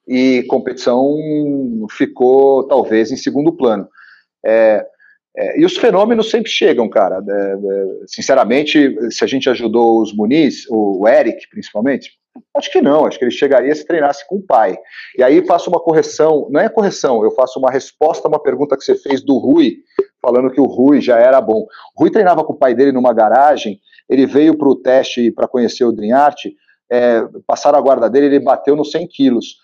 e 0.07 0.43
competição 0.47 1.15
ficou 1.91 2.67
talvez 2.67 3.11
em 3.11 3.17
segundo 3.17 3.55
plano. 3.55 3.87
É, 4.45 4.85
é, 5.37 5.59
e 5.59 5.65
os 5.65 5.77
fenômenos 5.77 6.29
sempre 6.29 6.51
chegam, 6.51 6.89
cara. 6.89 7.23
É, 7.27 7.33
é, 7.33 7.85
sinceramente, 8.07 8.95
se 9.11 9.23
a 9.23 9.27
gente 9.27 9.49
ajudou 9.49 10.01
os 10.01 10.13
Muniz, 10.13 10.65
o 10.69 11.07
Eric 11.07 11.49
principalmente, 11.49 12.11
acho 12.55 12.71
que 12.71 12.81
não. 12.81 13.05
Acho 13.05 13.17
que 13.17 13.25
ele 13.25 13.31
chegaria 13.31 13.73
se 13.73 13.85
treinasse 13.85 14.27
com 14.27 14.37
o 14.37 14.41
pai. 14.41 14.77
E 15.17 15.23
aí 15.23 15.45
faço 15.45 15.69
uma 15.69 15.79
correção, 15.79 16.47
não 16.49 16.59
é 16.59 16.67
correção, 16.67 17.23
eu 17.23 17.31
faço 17.31 17.59
uma 17.59 17.71
resposta 17.71 18.27
a 18.27 18.29
uma 18.29 18.41
pergunta 18.41 18.75
que 18.75 18.83
você 18.83 18.95
fez 18.95 19.23
do 19.23 19.37
Rui, 19.37 19.77
falando 20.21 20.51
que 20.51 20.59
o 20.59 20.65
Rui 20.65 20.99
já 20.99 21.17
era 21.17 21.39
bom. 21.39 21.65
O 21.95 22.01
Rui 22.01 22.11
treinava 22.11 22.43
com 22.43 22.53
o 22.53 22.57
pai 22.57 22.73
dele 22.73 22.91
numa 22.91 23.13
garagem 23.13 23.79
ele 24.11 24.25
veio 24.25 24.57
para 24.57 24.67
o 24.67 24.75
teste 24.75 25.31
para 25.31 25.47
conhecer 25.47 25.85
o 25.85 25.91
Dream 25.93 26.17
Art, 26.17 26.45
é, 26.91 27.25
passaram 27.47 27.79
a 27.79 27.81
guarda 27.81 28.09
dele, 28.09 28.25
ele 28.25 28.39
bateu 28.41 28.75
nos 28.75 28.91
100 28.91 29.07
quilos. 29.07 29.55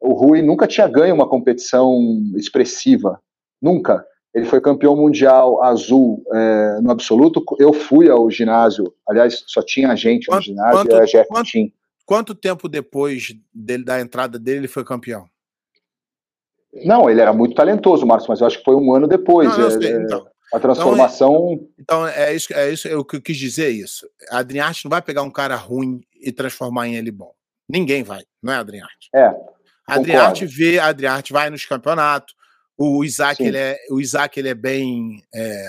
O 0.00 0.12
Rui 0.12 0.42
nunca 0.42 0.68
tinha 0.68 0.86
ganho 0.86 1.12
uma 1.12 1.28
competição 1.28 1.92
expressiva, 2.36 3.20
nunca. 3.60 4.06
Ele 4.32 4.44
foi 4.44 4.60
campeão 4.60 4.94
mundial 4.94 5.60
azul 5.64 6.22
é, 6.32 6.80
no 6.80 6.92
absoluto. 6.92 7.44
Eu 7.58 7.72
fui 7.72 8.08
ao 8.08 8.30
ginásio, 8.30 8.94
aliás, 9.08 9.42
só 9.48 9.60
tinha 9.60 9.96
gente 9.96 10.26
quanto, 10.26 10.38
no 10.38 10.42
ginásio, 10.44 10.72
quanto, 10.72 10.94
era 10.94 11.04
Jeff 11.06 11.28
quanto, 11.28 11.50
quanto 12.04 12.34
tempo 12.34 12.68
depois 12.68 13.34
dele, 13.52 13.84
da 13.84 14.00
entrada 14.00 14.38
dele 14.38 14.58
ele 14.58 14.68
foi 14.68 14.84
campeão? 14.84 15.26
Não, 16.84 17.10
ele 17.10 17.20
era 17.20 17.32
muito 17.32 17.56
talentoso, 17.56 18.06
Marcos, 18.06 18.28
mas 18.28 18.40
eu 18.40 18.46
acho 18.46 18.58
que 18.58 18.64
foi 18.64 18.76
um 18.76 18.94
ano 18.94 19.08
depois. 19.08 19.48
Não, 19.58 19.70
sei, 19.70 19.94
é, 19.94 20.02
então. 20.02 20.26
A 20.52 20.60
transformação. 20.60 21.52
Então, 21.78 22.06
então, 22.06 22.08
é 22.08 22.34
isso, 22.34 22.52
é 22.54 22.70
isso, 22.70 22.88
é 22.88 22.96
o 22.96 23.04
que 23.04 23.16
eu 23.16 23.22
quis 23.22 23.36
dizer 23.36 23.70
isso. 23.70 24.08
A 24.30 24.38
Adriarte 24.38 24.84
não 24.84 24.90
vai 24.90 25.02
pegar 25.02 25.22
um 25.22 25.30
cara 25.30 25.56
ruim 25.56 26.00
e 26.20 26.30
transformar 26.30 26.86
em 26.88 26.96
ele 26.96 27.10
bom. 27.10 27.32
Ninguém 27.68 28.02
vai, 28.02 28.22
não 28.42 28.52
é 28.52 28.56
Adriarte. 28.56 29.08
É. 29.14 29.26
A 29.88 29.94
Adriarte 29.94 30.46
vê, 30.46 30.78
a 30.78 30.86
Adriarte 30.86 31.32
vai 31.32 31.50
nos 31.50 31.64
campeonatos. 31.64 32.34
O 32.78 33.04
Isaac, 33.04 33.42
ele 33.42 33.56
é, 33.56 33.78
o 33.90 34.00
Isaac, 34.00 34.38
ele 34.38 34.48
é 34.48 34.54
bem. 34.54 35.22
É, 35.34 35.68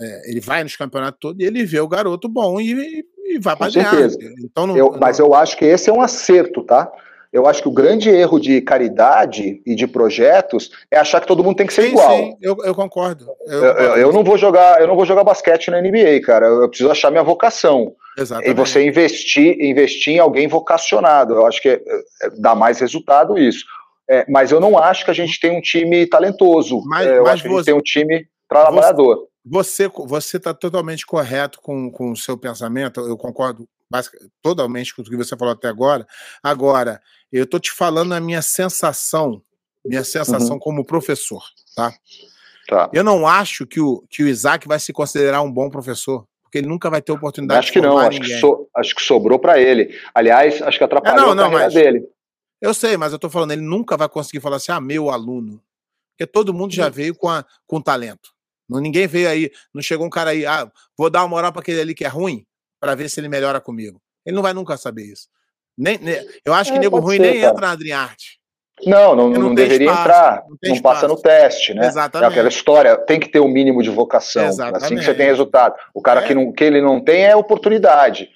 é, 0.00 0.30
ele 0.30 0.40
vai 0.40 0.62
nos 0.62 0.76
campeonatos 0.76 1.18
todos 1.20 1.42
e 1.42 1.46
ele 1.46 1.64
vê 1.64 1.80
o 1.80 1.88
garoto 1.88 2.28
bom 2.28 2.60
e, 2.60 3.04
e 3.26 3.38
vai 3.38 3.56
para 3.56 3.66
Adriarte. 3.66 4.16
Então, 4.44 4.66
não, 4.66 4.76
eu, 4.76 4.92
não... 4.92 4.98
Mas 4.98 5.18
eu 5.18 5.34
acho 5.34 5.56
que 5.56 5.64
esse 5.64 5.90
é 5.90 5.92
um 5.92 6.00
acerto, 6.00 6.64
tá? 6.64 6.90
Eu 7.32 7.46
acho 7.46 7.62
que 7.62 7.68
o 7.68 7.72
grande 7.72 8.08
erro 8.08 8.40
de 8.40 8.60
caridade 8.62 9.60
e 9.66 9.74
de 9.74 9.86
projetos 9.86 10.70
é 10.90 10.98
achar 10.98 11.20
que 11.20 11.26
todo 11.26 11.44
mundo 11.44 11.56
tem 11.56 11.66
que 11.66 11.74
ser 11.74 11.82
sim, 11.82 11.88
igual. 11.88 12.16
Sim, 12.16 12.36
eu, 12.40 12.56
eu 12.64 12.74
concordo. 12.74 13.26
Eu, 13.46 13.64
eu, 13.64 13.96
eu, 13.96 14.12
não 14.12 14.24
vou 14.24 14.38
jogar, 14.38 14.80
eu 14.80 14.86
não 14.86 14.96
vou 14.96 15.04
jogar 15.04 15.24
basquete 15.24 15.70
na 15.70 15.80
NBA, 15.80 16.22
cara. 16.24 16.46
Eu 16.46 16.68
preciso 16.68 16.90
achar 16.90 17.10
minha 17.10 17.22
vocação. 17.22 17.94
Exatamente. 18.16 18.50
E 18.50 18.54
você 18.54 18.84
investir, 18.84 19.60
investir 19.60 20.14
em 20.14 20.18
alguém 20.18 20.48
vocacionado. 20.48 21.34
Eu 21.34 21.46
acho 21.46 21.60
que 21.60 21.68
é, 21.68 21.80
é, 22.22 22.30
dá 22.38 22.54
mais 22.54 22.80
resultado 22.80 23.38
isso. 23.38 23.64
É, 24.10 24.24
mas 24.28 24.50
eu 24.50 24.58
não 24.58 24.78
acho 24.78 25.04
que 25.04 25.10
a 25.10 25.14
gente 25.14 25.38
tem 25.38 25.56
um 25.56 25.60
time 25.60 26.06
talentoso. 26.06 26.82
Mas, 26.86 27.06
é, 27.06 27.18
eu 27.18 27.24
mas 27.24 27.34
acho 27.34 27.42
que 27.42 27.48
a 27.48 27.52
gente 27.52 27.64
tem 27.64 27.74
um 27.74 27.82
time 27.82 28.26
trabalhador. 28.48 29.28
Você 29.44 29.88
você 29.88 30.38
está 30.38 30.54
totalmente 30.54 31.06
correto 31.06 31.60
com, 31.60 31.90
com 31.90 32.12
o 32.12 32.16
seu 32.16 32.36
pensamento. 32.38 33.00
Eu 33.00 33.16
concordo 33.16 33.68
totalmente 34.42 34.94
com 34.94 35.02
o 35.02 35.04
que 35.04 35.16
você 35.16 35.36
falou 35.36 35.54
até 35.54 35.68
agora. 35.68 36.06
Agora, 36.42 37.00
eu 37.32 37.44
estou 37.44 37.58
te 37.60 37.72
falando 37.72 38.12
a 38.12 38.20
minha 38.20 38.42
sensação, 38.42 39.42
minha 39.84 40.04
sensação 40.04 40.54
uhum. 40.54 40.58
como 40.58 40.84
professor, 40.84 41.42
tá? 41.74 41.92
tá? 42.68 42.90
Eu 42.92 43.02
não 43.02 43.26
acho 43.26 43.66
que 43.66 43.80
o, 43.80 44.04
que 44.08 44.22
o 44.22 44.28
Isaac 44.28 44.66
vai 44.66 44.78
se 44.78 44.92
considerar 44.92 45.42
um 45.42 45.50
bom 45.50 45.70
professor, 45.70 46.26
porque 46.42 46.58
ele 46.58 46.68
nunca 46.68 46.88
vai 46.90 47.02
ter 47.02 47.12
oportunidade 47.12 47.58
acho 47.58 47.68
de 47.68 47.72
que 47.74 47.80
não, 47.80 47.98
acho 47.98 48.20
que, 48.20 48.38
so, 48.38 48.68
acho 48.74 48.94
que 48.94 49.02
sobrou 49.02 49.38
para 49.38 49.60
ele. 49.60 49.98
Aliás, 50.14 50.60
acho 50.62 50.78
que 50.78 50.84
atrapalhou 50.84 51.32
é, 51.32 51.34
não, 51.34 51.34
não, 51.34 51.44
a 51.44 51.50
carreira 51.50 51.64
mas, 51.64 51.74
dele. 51.74 52.08
Eu 52.60 52.74
sei, 52.74 52.96
mas 52.96 53.12
eu 53.12 53.16
estou 53.16 53.30
falando, 53.30 53.52
ele 53.52 53.62
nunca 53.62 53.96
vai 53.96 54.08
conseguir 54.08 54.40
falar 54.40 54.56
assim, 54.56 54.72
ah, 54.72 54.80
meu 54.80 55.10
aluno. 55.10 55.62
Porque 56.16 56.26
todo 56.30 56.52
mundo 56.52 56.74
já 56.74 56.88
veio 56.88 57.14
com, 57.14 57.28
a, 57.28 57.44
com 57.66 57.80
talento. 57.80 58.30
Ninguém 58.68 59.06
veio 59.06 59.28
aí, 59.28 59.50
não 59.72 59.80
chegou 59.80 60.06
um 60.06 60.10
cara 60.10 60.30
aí, 60.30 60.44
ah, 60.44 60.70
vou 60.96 61.08
dar 61.08 61.22
uma 61.22 61.28
moral 61.28 61.52
para 61.52 61.62
aquele 61.62 61.80
ali 61.80 61.94
que 61.94 62.04
é 62.04 62.08
ruim, 62.08 62.44
para 62.80 62.94
ver 62.94 63.08
se 63.08 63.20
ele 63.20 63.28
melhora 63.28 63.60
comigo. 63.60 64.00
Ele 64.24 64.36
não 64.36 64.42
vai 64.42 64.52
nunca 64.52 64.76
saber 64.76 65.04
isso. 65.04 65.28
Nem, 65.76 65.98
nem 65.98 66.16
eu 66.44 66.52
acho 66.52 66.72
que 66.72 66.78
é, 66.78 66.80
nego 66.80 66.98
ruim 66.98 67.16
ser, 67.16 67.22
nem 67.22 67.40
cara. 67.40 67.52
entra 67.52 67.66
na 67.66 67.72
Adriarte. 67.72 68.38
Não, 68.86 69.14
não, 69.14 69.28
não, 69.28 69.40
não 69.42 69.54
deveria 69.54 69.88
espaço, 69.88 70.02
entrar. 70.02 70.44
Não, 70.62 70.74
não 70.74 70.82
passa 70.82 71.08
no 71.08 71.20
teste, 71.20 71.74
né? 71.74 71.86
Exatamente. 71.86 72.28
É 72.28 72.30
aquela 72.30 72.48
história, 72.48 72.96
tem 72.96 73.18
que 73.18 73.28
ter 73.28 73.40
o 73.40 73.44
um 73.44 73.48
mínimo 73.48 73.82
de 73.82 73.90
vocação. 73.90 74.46
Exatamente. 74.46 74.84
Assim 74.84 74.96
que 74.96 75.04
você 75.04 75.14
tem 75.14 75.26
resultado. 75.26 75.74
O 75.92 76.00
cara 76.00 76.20
é. 76.20 76.26
que, 76.26 76.34
não, 76.34 76.52
que 76.52 76.64
ele 76.64 76.80
não 76.80 77.00
tem 77.00 77.24
é 77.24 77.34
oportunidade. 77.34 78.28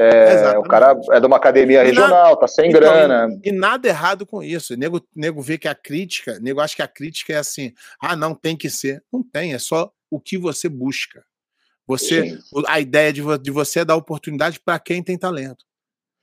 É, 0.00 0.56
o 0.56 0.62
cara 0.62 0.96
é 1.10 1.18
de 1.18 1.26
uma 1.26 1.36
academia 1.36 1.82
regional, 1.82 2.36
tá 2.36 2.46
sem 2.46 2.68
então, 2.68 2.80
grana. 2.80 3.36
E, 3.42 3.50
nada 3.50 3.88
errado 3.88 4.24
com 4.24 4.40
isso. 4.40 4.74
O 4.74 4.76
nego, 4.76 5.00
nego 5.14 5.42
vê 5.42 5.58
que 5.58 5.66
a 5.66 5.74
crítica, 5.74 6.38
nego 6.40 6.60
acha 6.60 6.76
que 6.76 6.82
a 6.82 6.86
crítica 6.86 7.32
é 7.32 7.36
assim: 7.36 7.72
ah, 8.00 8.14
não 8.14 8.32
tem 8.32 8.56
que 8.56 8.70
ser. 8.70 9.02
Não 9.12 9.24
tem, 9.24 9.54
é 9.54 9.58
só 9.58 9.90
o 10.08 10.20
que 10.20 10.38
você 10.38 10.68
busca. 10.68 11.24
Você, 11.88 12.36
Sim. 12.36 12.62
a 12.66 12.78
ideia 12.78 13.10
de, 13.10 13.22
de 13.38 13.50
você 13.50 13.80
é 13.80 13.84
dar 13.84 13.96
oportunidade 13.96 14.60
para 14.60 14.78
quem 14.78 15.02
tem 15.02 15.16
talento. 15.16 15.64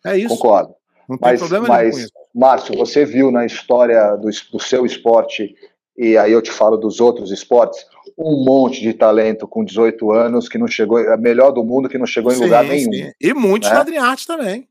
É 0.06 0.16
isso. 0.16 0.30
Concordo. 0.30 0.76
Não 1.10 1.18
tem 1.18 1.32
mas, 1.32 1.40
problema 1.40 1.68
mas, 1.68 1.92
com 1.92 2.00
isso. 2.00 2.12
Márcio, 2.34 2.78
você 2.78 3.04
viu 3.04 3.32
na 3.32 3.46
história 3.46 4.16
do, 4.16 4.30
do 4.52 4.60
seu 4.60 4.86
esporte, 4.86 5.56
e 5.98 6.18
aí 6.18 6.32
eu 6.32 6.42
te 6.42 6.52
falo 6.52 6.78
dos 6.78 7.00
outros 7.00 7.32
esportes, 7.32 7.84
um 8.18 8.44
monte 8.46 8.80
de 8.82 8.94
talento 8.94 9.48
com 9.48 9.66
18 9.66 10.12
anos 10.12 10.48
que 10.48 10.58
não 10.58 10.68
chegou, 10.68 11.00
é 11.00 11.18
melhor 11.18 11.52
do 11.52 11.64
mundo 11.64 11.90
que 11.90 11.98
não 11.98 12.06
chegou 12.06 12.32
em 12.32 12.36
sim, 12.36 12.44
lugar 12.44 12.64
nenhum. 12.64 12.92
Sim. 12.92 13.12
E 13.20 13.34
muitos 13.34 13.70
né? 13.70 13.76
na 13.76 13.82
Adriarte 13.82 14.28
também. 14.28 14.68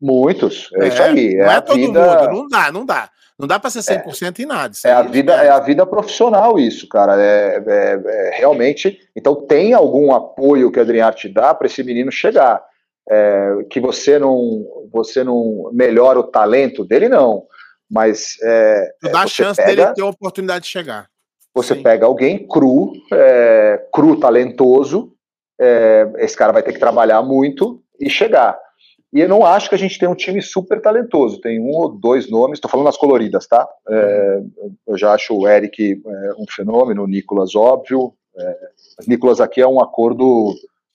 Muitos, 0.00 0.68
é, 0.74 0.84
é 0.84 0.88
isso 0.88 1.02
aí. 1.02 1.34
Não 1.36 1.50
é, 1.50 1.56
é 1.56 1.60
todo 1.62 1.76
vida... 1.76 2.28
mundo, 2.28 2.36
não 2.36 2.48
dá, 2.48 2.72
não 2.72 2.84
dá. 2.84 3.10
Não 3.38 3.48
dá 3.48 3.58
para 3.58 3.70
ser 3.70 3.80
100% 3.80 4.38
é, 4.38 4.42
em 4.42 4.46
nada. 4.46 4.74
É 4.84 4.92
a, 4.92 5.02
vida, 5.02 5.32
é 5.34 5.48
a 5.48 5.58
vida 5.58 5.84
profissional 5.84 6.58
isso, 6.58 6.88
cara. 6.88 7.20
É, 7.20 7.62
é, 7.66 8.02
é, 8.06 8.30
realmente. 8.38 8.98
Então 9.14 9.34
tem 9.34 9.72
algum 9.72 10.12
apoio 10.12 10.70
que 10.70 10.78
a 10.78 10.82
Adriar 10.82 11.14
te 11.14 11.28
dá 11.28 11.52
para 11.52 11.66
esse 11.66 11.82
menino 11.82 12.12
chegar. 12.12 12.62
É, 13.10 13.56
que 13.68 13.80
você 13.80 14.18
não, 14.18 14.64
você 14.90 15.24
não 15.24 15.68
melhora 15.72 16.20
o 16.20 16.24
talento 16.24 16.84
dele, 16.84 17.08
não. 17.08 17.44
Mas. 17.90 18.36
É, 18.42 18.92
tu 19.00 19.10
dá 19.10 19.22
a 19.22 19.26
chance 19.26 19.60
pega, 19.60 19.82
dele 19.82 19.94
ter 19.94 20.02
a 20.02 20.06
oportunidade 20.06 20.64
de 20.64 20.70
chegar. 20.70 21.08
Você 21.52 21.74
Sim. 21.74 21.82
pega 21.82 22.06
alguém 22.06 22.46
cru, 22.46 22.92
é, 23.12 23.84
cru, 23.92 24.18
talentoso, 24.18 25.12
esse 26.18 26.36
cara 26.36 26.52
vai 26.52 26.62
ter 26.62 26.72
que 26.72 26.80
trabalhar 26.80 27.22
muito 27.22 27.80
e 28.00 28.10
chegar. 28.10 28.58
E 29.14 29.20
eu 29.20 29.28
não 29.28 29.46
acho 29.46 29.68
que 29.68 29.76
a 29.76 29.78
gente 29.78 29.96
tem 29.96 30.08
um 30.08 30.14
time 30.14 30.42
super 30.42 30.82
talentoso. 30.82 31.40
Tem 31.40 31.60
um 31.60 31.70
ou 31.70 31.88
dois 31.88 32.28
nomes, 32.28 32.56
estou 32.56 32.68
falando 32.68 32.86
nas 32.86 32.96
coloridas, 32.96 33.46
tá? 33.46 33.64
É, 33.88 34.42
eu 34.88 34.98
já 34.98 35.12
acho 35.14 35.36
o 35.36 35.48
Eric 35.48 36.02
é, 36.04 36.32
um 36.36 36.44
fenômeno, 36.50 37.04
o 37.04 37.06
Nicolas, 37.06 37.54
óbvio. 37.54 38.12
É, 38.36 38.58
Nicolas 39.06 39.40
aqui 39.40 39.60
é 39.60 39.66
um 39.66 39.80
acordo 39.80 40.52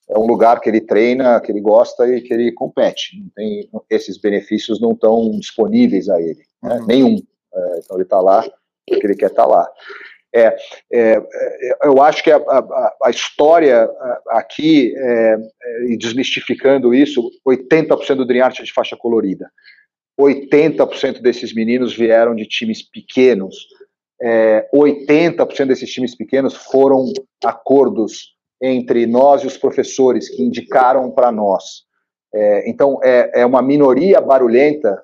é 0.10 0.18
um 0.18 0.26
lugar 0.26 0.60
que 0.60 0.68
ele 0.68 0.82
treina, 0.82 1.40
que 1.40 1.52
ele 1.52 1.62
gosta 1.62 2.08
e 2.08 2.20
que 2.20 2.34
ele 2.34 2.52
compete. 2.52 3.18
Não 3.22 3.30
tem, 3.30 3.70
esses 3.90 4.18
benefícios 4.18 4.82
não 4.82 4.92
estão 4.92 5.32
disponíveis 5.40 6.10
a 6.10 6.20
ele, 6.20 6.42
né? 6.62 6.76
uhum. 6.76 6.86
nenhum. 6.88 7.16
É, 7.54 7.80
então 7.80 7.96
ele 7.96 8.04
está 8.04 8.20
lá 8.20 8.44
porque 8.86 9.06
ele 9.06 9.16
quer 9.16 9.28
estar 9.28 9.44
tá 9.44 9.48
lá. 9.48 9.70
É, 10.34 10.56
é, 10.94 11.18
é, 11.18 11.22
eu 11.84 12.02
acho 12.02 12.24
que 12.24 12.32
a, 12.32 12.38
a, 12.38 12.96
a 13.06 13.10
história 13.10 13.90
aqui, 14.30 14.94
é, 14.96 15.38
é, 15.62 15.86
e 15.86 15.98
desmistificando 15.98 16.94
isso, 16.94 17.32
80% 17.48 18.16
do 18.16 18.26
Dream 18.26 18.46
Art 18.46 18.60
é 18.60 18.64
de 18.64 18.74
faixa 18.74 18.96
colorida. 18.96 19.50
80% 20.20 21.22
desses 21.22 21.54
meninos 21.54 21.96
vieram 21.96 22.36
de 22.36 22.46
times 22.46 22.84
pequenos. 22.84 23.56
É, 24.22 24.68
80% 24.74 25.66
desses 25.66 25.90
times 25.92 26.16
pequenos 26.16 26.54
foram 26.54 27.06
acordos 27.44 28.36
entre 28.62 29.06
nós 29.06 29.44
e 29.44 29.48
os 29.48 29.58
professores 29.58 30.30
que 30.30 30.44
indicaram 30.44 31.10
para 31.10 31.32
nós. 31.32 31.88
É, 32.34 32.70
então, 32.70 33.00
é, 33.02 33.42
é, 33.42 33.46
uma 33.46 33.62
minoria 33.62 34.20
barulhenta 34.22 35.02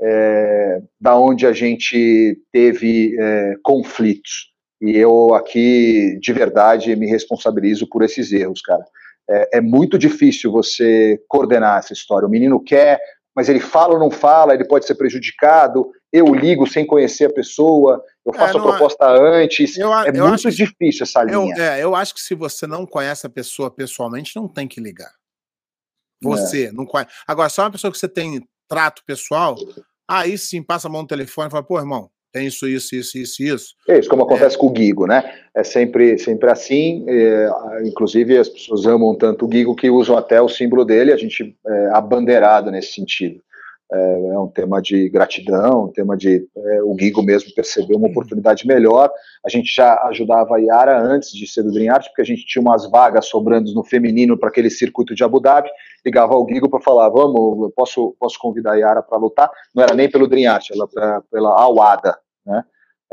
é, 0.00 0.82
da 1.00 1.16
onde 1.16 1.46
a 1.46 1.52
gente 1.52 2.38
teve 2.52 3.16
é, 3.18 3.54
conflitos. 3.62 4.55
E 4.80 4.96
eu 4.96 5.34
aqui, 5.34 6.18
de 6.20 6.32
verdade, 6.32 6.94
me 6.96 7.06
responsabilizo 7.06 7.88
por 7.88 8.02
esses 8.02 8.32
erros, 8.32 8.60
cara. 8.60 8.84
É, 9.28 9.58
é, 9.58 9.60
muito 9.60 9.98
difícil 9.98 10.52
você 10.52 11.20
coordenar 11.28 11.78
essa 11.78 11.92
história. 11.92 12.28
O 12.28 12.30
menino 12.30 12.62
quer, 12.62 13.00
mas 13.34 13.48
ele 13.48 13.58
fala 13.58 13.94
ou 13.94 14.00
não 14.00 14.10
fala, 14.10 14.54
ele 14.54 14.66
pode 14.66 14.86
ser 14.86 14.94
prejudicado. 14.94 15.90
Eu 16.12 16.26
ligo 16.34 16.66
sem 16.66 16.86
conhecer 16.86 17.24
a 17.24 17.32
pessoa, 17.32 18.02
eu 18.24 18.32
é, 18.32 18.38
faço 18.38 18.56
é, 18.56 18.60
a 18.60 18.62
proposta 18.62 19.06
antes. 19.06 19.76
Eu, 19.76 19.92
é 19.92 20.10
eu 20.10 20.28
muito 20.28 20.50
difícil 20.50 21.02
essa 21.02 21.24
linha. 21.24 21.54
Eu, 21.56 21.62
é, 21.62 21.82
eu 21.82 21.94
acho 21.94 22.14
que 22.14 22.20
se 22.20 22.34
você 22.34 22.66
não 22.66 22.86
conhece 22.86 23.26
a 23.26 23.30
pessoa 23.30 23.70
pessoalmente, 23.70 24.36
não 24.36 24.46
tem 24.46 24.68
que 24.68 24.80
ligar. 24.80 25.12
Você 26.22 26.66
é. 26.66 26.72
não 26.72 26.86
conhece. 26.86 27.10
Agora, 27.26 27.48
só 27.48 27.62
uma 27.62 27.70
pessoa 27.70 27.90
que 27.90 27.98
você 27.98 28.08
tem 28.08 28.46
trato 28.68 29.02
pessoal, 29.04 29.56
aí 30.08 30.38
sim 30.38 30.62
passa 30.62 30.88
a 30.88 30.90
mão 30.90 31.02
no 31.02 31.08
telefone 31.08 31.48
e 31.48 31.50
fala, 31.50 31.62
pô, 31.62 31.78
irmão, 31.78 32.10
tem 32.36 32.46
isso, 32.48 32.68
isso, 32.68 32.94
isso, 32.94 33.18
isso, 33.18 33.42
isso. 33.42 33.74
É 33.88 33.98
isso, 33.98 34.10
como 34.10 34.22
acontece 34.22 34.56
é. 34.56 34.58
com 34.58 34.70
o 34.70 34.76
Gigo, 34.76 35.06
né? 35.06 35.24
É 35.54 35.64
sempre, 35.64 36.18
sempre 36.18 36.50
assim. 36.50 37.02
É, 37.08 37.48
inclusive, 37.86 38.36
as 38.36 38.48
pessoas 38.48 38.84
amam 38.84 39.14
tanto 39.14 39.46
o 39.46 39.50
Gigo 39.50 39.74
que 39.74 39.88
usam 39.88 40.18
até 40.18 40.40
o 40.40 40.48
símbolo 40.48 40.84
dele, 40.84 41.12
a 41.12 41.16
gente 41.16 41.56
é 41.66 41.90
abandeirado 41.94 42.70
nesse 42.70 42.92
sentido. 42.92 43.40
É, 43.92 44.28
é 44.30 44.38
um 44.38 44.48
tema 44.48 44.82
de 44.82 45.08
gratidão, 45.08 45.84
um 45.84 45.92
tema 45.92 46.16
de 46.16 46.44
é, 46.56 46.82
o 46.82 46.96
Gigo 46.98 47.22
mesmo 47.22 47.54
perceber 47.54 47.94
uma 47.94 48.08
oportunidade 48.08 48.66
melhor. 48.66 49.10
A 49.44 49.48
gente 49.48 49.72
já 49.72 49.94
ajudava 50.08 50.56
a 50.56 50.58
Yara 50.58 51.00
antes 51.00 51.32
de 51.32 51.46
ser 51.46 51.62
do 51.62 51.70
Dream 51.70 51.94
Art, 51.94 52.08
porque 52.08 52.22
a 52.22 52.24
gente 52.24 52.44
tinha 52.44 52.60
umas 52.60 52.90
vagas 52.90 53.26
sobrando 53.26 53.72
no 53.72 53.84
feminino 53.84 54.36
para 54.36 54.48
aquele 54.48 54.70
circuito 54.70 55.14
de 55.14 55.22
Abu 55.22 55.38
Dhabi. 55.38 55.68
Ligava 56.04 56.34
ao 56.34 56.46
Gigo 56.48 56.68
para 56.68 56.80
falar: 56.80 57.08
vamos, 57.10 57.72
posso, 57.74 58.16
posso 58.18 58.38
convidar 58.40 58.72
a 58.72 58.76
Yara 58.76 59.02
para 59.02 59.18
lutar? 59.18 59.50
Não 59.72 59.84
era 59.84 59.94
nem 59.94 60.10
pelo 60.10 60.26
Dream 60.26 60.52
Art, 60.52 60.68
era 60.72 60.86
pra, 60.88 61.22
pela 61.30 61.50
Awada, 61.50 62.18
né? 62.46 62.62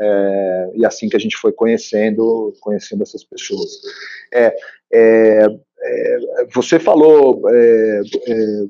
É, 0.00 0.70
e 0.74 0.84
assim 0.84 1.08
que 1.08 1.16
a 1.16 1.20
gente 1.20 1.36
foi 1.36 1.52
conhecendo, 1.52 2.52
conhecendo 2.60 3.02
essas 3.02 3.24
pessoas. 3.24 3.70
É, 4.32 4.54
é, 4.92 5.46
é 5.82 6.18
você 6.52 6.78
falou 6.78 7.42
é, 7.48 8.00
é, 8.28 8.64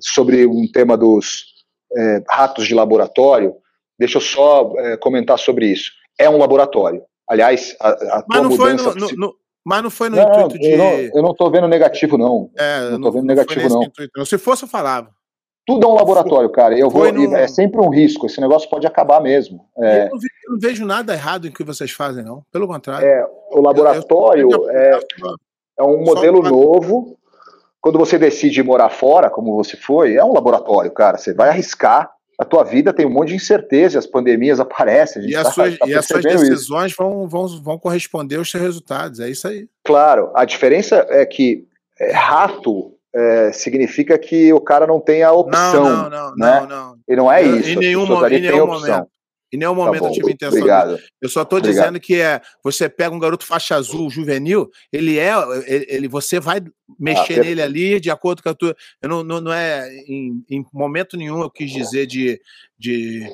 sobre 0.00 0.46
um 0.46 0.70
tema 0.70 0.96
dos 0.96 1.50
ratos 2.28 2.68
de 2.68 2.74
laboratório, 2.74 3.56
deixa 3.98 4.18
eu 4.18 4.20
só 4.20 4.72
comentar 5.00 5.36
sobre 5.38 5.66
isso. 5.66 5.90
É 6.16 6.30
um 6.30 6.36
laboratório. 6.36 7.02
Aliás, 7.28 7.76
a, 7.80 7.88
a 7.88 8.24
mas, 8.28 8.42
não 8.42 8.50
foi 8.52 8.74
no, 8.74 8.94
no, 8.94 9.08
no, 9.16 9.34
mas 9.64 9.82
não 9.82 9.90
foi 9.90 10.08
no 10.08 10.16
não, 10.16 10.22
intuito 10.22 10.58
de. 10.58 10.70
Eu 11.14 11.22
não 11.22 11.32
estou 11.32 11.50
vendo 11.50 11.68
negativo, 11.68 12.16
não. 12.16 12.50
É, 12.56 12.90
não 12.90 12.96
estou 12.96 13.12
vendo 13.12 13.26
negativo, 13.26 13.68
não. 13.68 13.82
Intuito, 13.84 14.26
Se 14.26 14.38
fosse, 14.38 14.64
eu 14.64 14.68
falava. 14.68 15.10
Tudo 15.66 15.86
é 15.86 15.88
um 15.88 15.94
laboratório, 15.94 16.50
cara. 16.50 16.76
Eu 16.76 16.90
vou, 16.90 17.12
no... 17.12 17.36
É 17.36 17.46
sempre 17.46 17.80
um 17.80 17.88
risco. 17.88 18.26
Esse 18.26 18.40
negócio 18.40 18.68
pode 18.68 18.86
acabar 18.86 19.20
mesmo. 19.20 19.64
É... 19.78 20.06
Eu, 20.06 20.10
não 20.10 20.18
vejo, 20.18 20.32
eu, 20.46 20.52
não 20.52 20.58
vejo, 20.58 20.86
nada 20.86 21.12
errado 21.12 21.46
em 21.46 21.52
que 21.52 21.62
vocês 21.62 21.90
fazem, 21.90 22.24
não. 22.24 22.42
Pelo 22.50 22.66
contrário. 22.66 23.06
É, 23.06 23.26
o 23.52 23.60
laboratório 23.60 24.50
eu, 24.50 24.64
eu, 24.64 24.70
é, 24.70 25.00
é 25.78 25.82
um 25.82 26.04
modelo 26.04 26.42
novo 26.42 27.16
quando 27.80 27.98
você 27.98 28.18
decide 28.18 28.62
morar 28.62 28.90
fora, 28.90 29.30
como 29.30 29.54
você 29.54 29.76
foi, 29.76 30.14
é 30.14 30.24
um 30.24 30.32
laboratório, 30.32 30.90
cara. 30.90 31.16
Você 31.16 31.32
vai 31.32 31.48
arriscar. 31.48 32.10
A 32.38 32.44
tua 32.44 32.64
vida 32.64 32.92
tem 32.92 33.04
um 33.04 33.10
monte 33.10 33.28
de 33.28 33.34
incerteza, 33.34 33.98
as 33.98 34.06
pandemias 34.06 34.60
aparecem. 34.60 35.28
e, 35.28 35.32
tá, 35.32 35.50
suas, 35.50 35.78
tá 35.78 35.86
e 35.86 35.94
as 35.94 36.06
suas 36.06 36.22
decisões 36.22 36.94
vão, 36.96 37.28
vão, 37.28 37.46
vão 37.60 37.78
corresponder 37.78 38.36
aos 38.36 38.50
seus 38.50 38.62
resultados. 38.62 39.20
É 39.20 39.28
isso 39.28 39.46
aí. 39.46 39.68
Claro, 39.84 40.30
a 40.34 40.44
diferença 40.46 41.06
é 41.10 41.24
que 41.26 41.66
é, 41.98 42.12
rato 42.12 42.94
é, 43.14 43.52
significa 43.52 44.18
que 44.18 44.52
o 44.52 44.60
cara 44.60 44.86
não 44.86 45.00
tem 45.00 45.22
a 45.22 45.32
opção. 45.32 45.84
Não, 45.84 46.10
não, 46.10 46.10
não. 46.10 46.36
Né? 46.36 46.60
não, 46.60 46.68
não. 46.68 46.96
E 47.08 47.16
não 47.16 47.32
é 47.32 47.42
isso. 47.42 47.70
Em 47.70 47.76
nenhum, 47.76 48.04
em 48.26 48.40
nenhum 48.40 48.66
momento. 48.66 49.08
Em 49.52 49.56
nenhum 49.56 49.74
tá 49.74 49.84
momento 49.84 50.02
tá 50.02 50.08
eu 50.08 50.12
tive 50.12 50.32
intenção. 50.32 50.58
Obrigado. 50.58 50.96
De... 50.96 51.02
Eu 51.20 51.28
só 51.28 51.42
estou 51.42 51.60
dizendo 51.60 51.98
que 51.98 52.20
é 52.20 52.40
você 52.62 52.88
pega 52.88 53.14
um 53.14 53.18
garoto 53.18 53.44
faixa 53.44 53.74
azul 53.74 54.08
juvenil, 54.08 54.70
ele 54.92 55.18
é. 55.18 55.32
Ele, 55.66 55.86
ele 55.88 56.08
você 56.08 56.38
vai 56.38 56.62
mexer 56.98 57.40
ah, 57.40 57.42
nele 57.42 57.60
ali 57.60 58.00
de 58.00 58.10
acordo 58.10 58.42
com 58.42 58.48
a 58.48 58.54
tua. 58.54 58.76
Eu 59.02 59.08
não, 59.08 59.24
não, 59.24 59.40
não 59.40 59.52
é. 59.52 59.88
Em, 60.06 60.44
em, 60.48 60.64
momento 60.72 61.16
nenhum 61.16 61.40
eu 61.40 61.50
quis 61.50 61.70
dizer 61.70 62.06
de, 62.06 62.40
de 62.78 63.28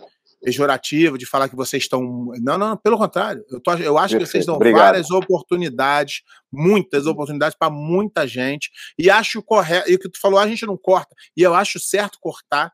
pejorativo, 0.47 1.19
de 1.19 1.27
falar 1.27 1.49
que 1.49 1.57
vocês 1.57 1.83
estão. 1.83 2.31
Não, 2.41 2.57
não, 2.57 2.77
pelo 2.77 2.97
contrário. 2.97 3.45
Eu, 3.51 3.61
tô, 3.61 3.73
eu 3.73 3.99
acho 3.99 4.13
Perfeito. 4.13 4.27
que 4.27 4.31
vocês 4.31 4.47
dão 4.47 4.55
Obrigado. 4.55 4.81
várias 4.81 5.11
oportunidades, 5.11 6.23
muitas 6.53 7.05
oportunidades 7.05 7.59
para 7.59 7.69
muita 7.69 8.29
gente. 8.29 8.71
E 8.97 9.11
acho 9.11 9.43
correto. 9.43 9.91
E 9.91 9.97
o 9.97 9.99
que 9.99 10.09
tu 10.09 10.21
falou, 10.21 10.39
a 10.39 10.47
gente 10.47 10.65
não 10.65 10.77
corta. 10.77 11.17
E 11.37 11.43
eu 11.43 11.53
acho 11.53 11.81
certo 11.81 12.19
cortar 12.21 12.71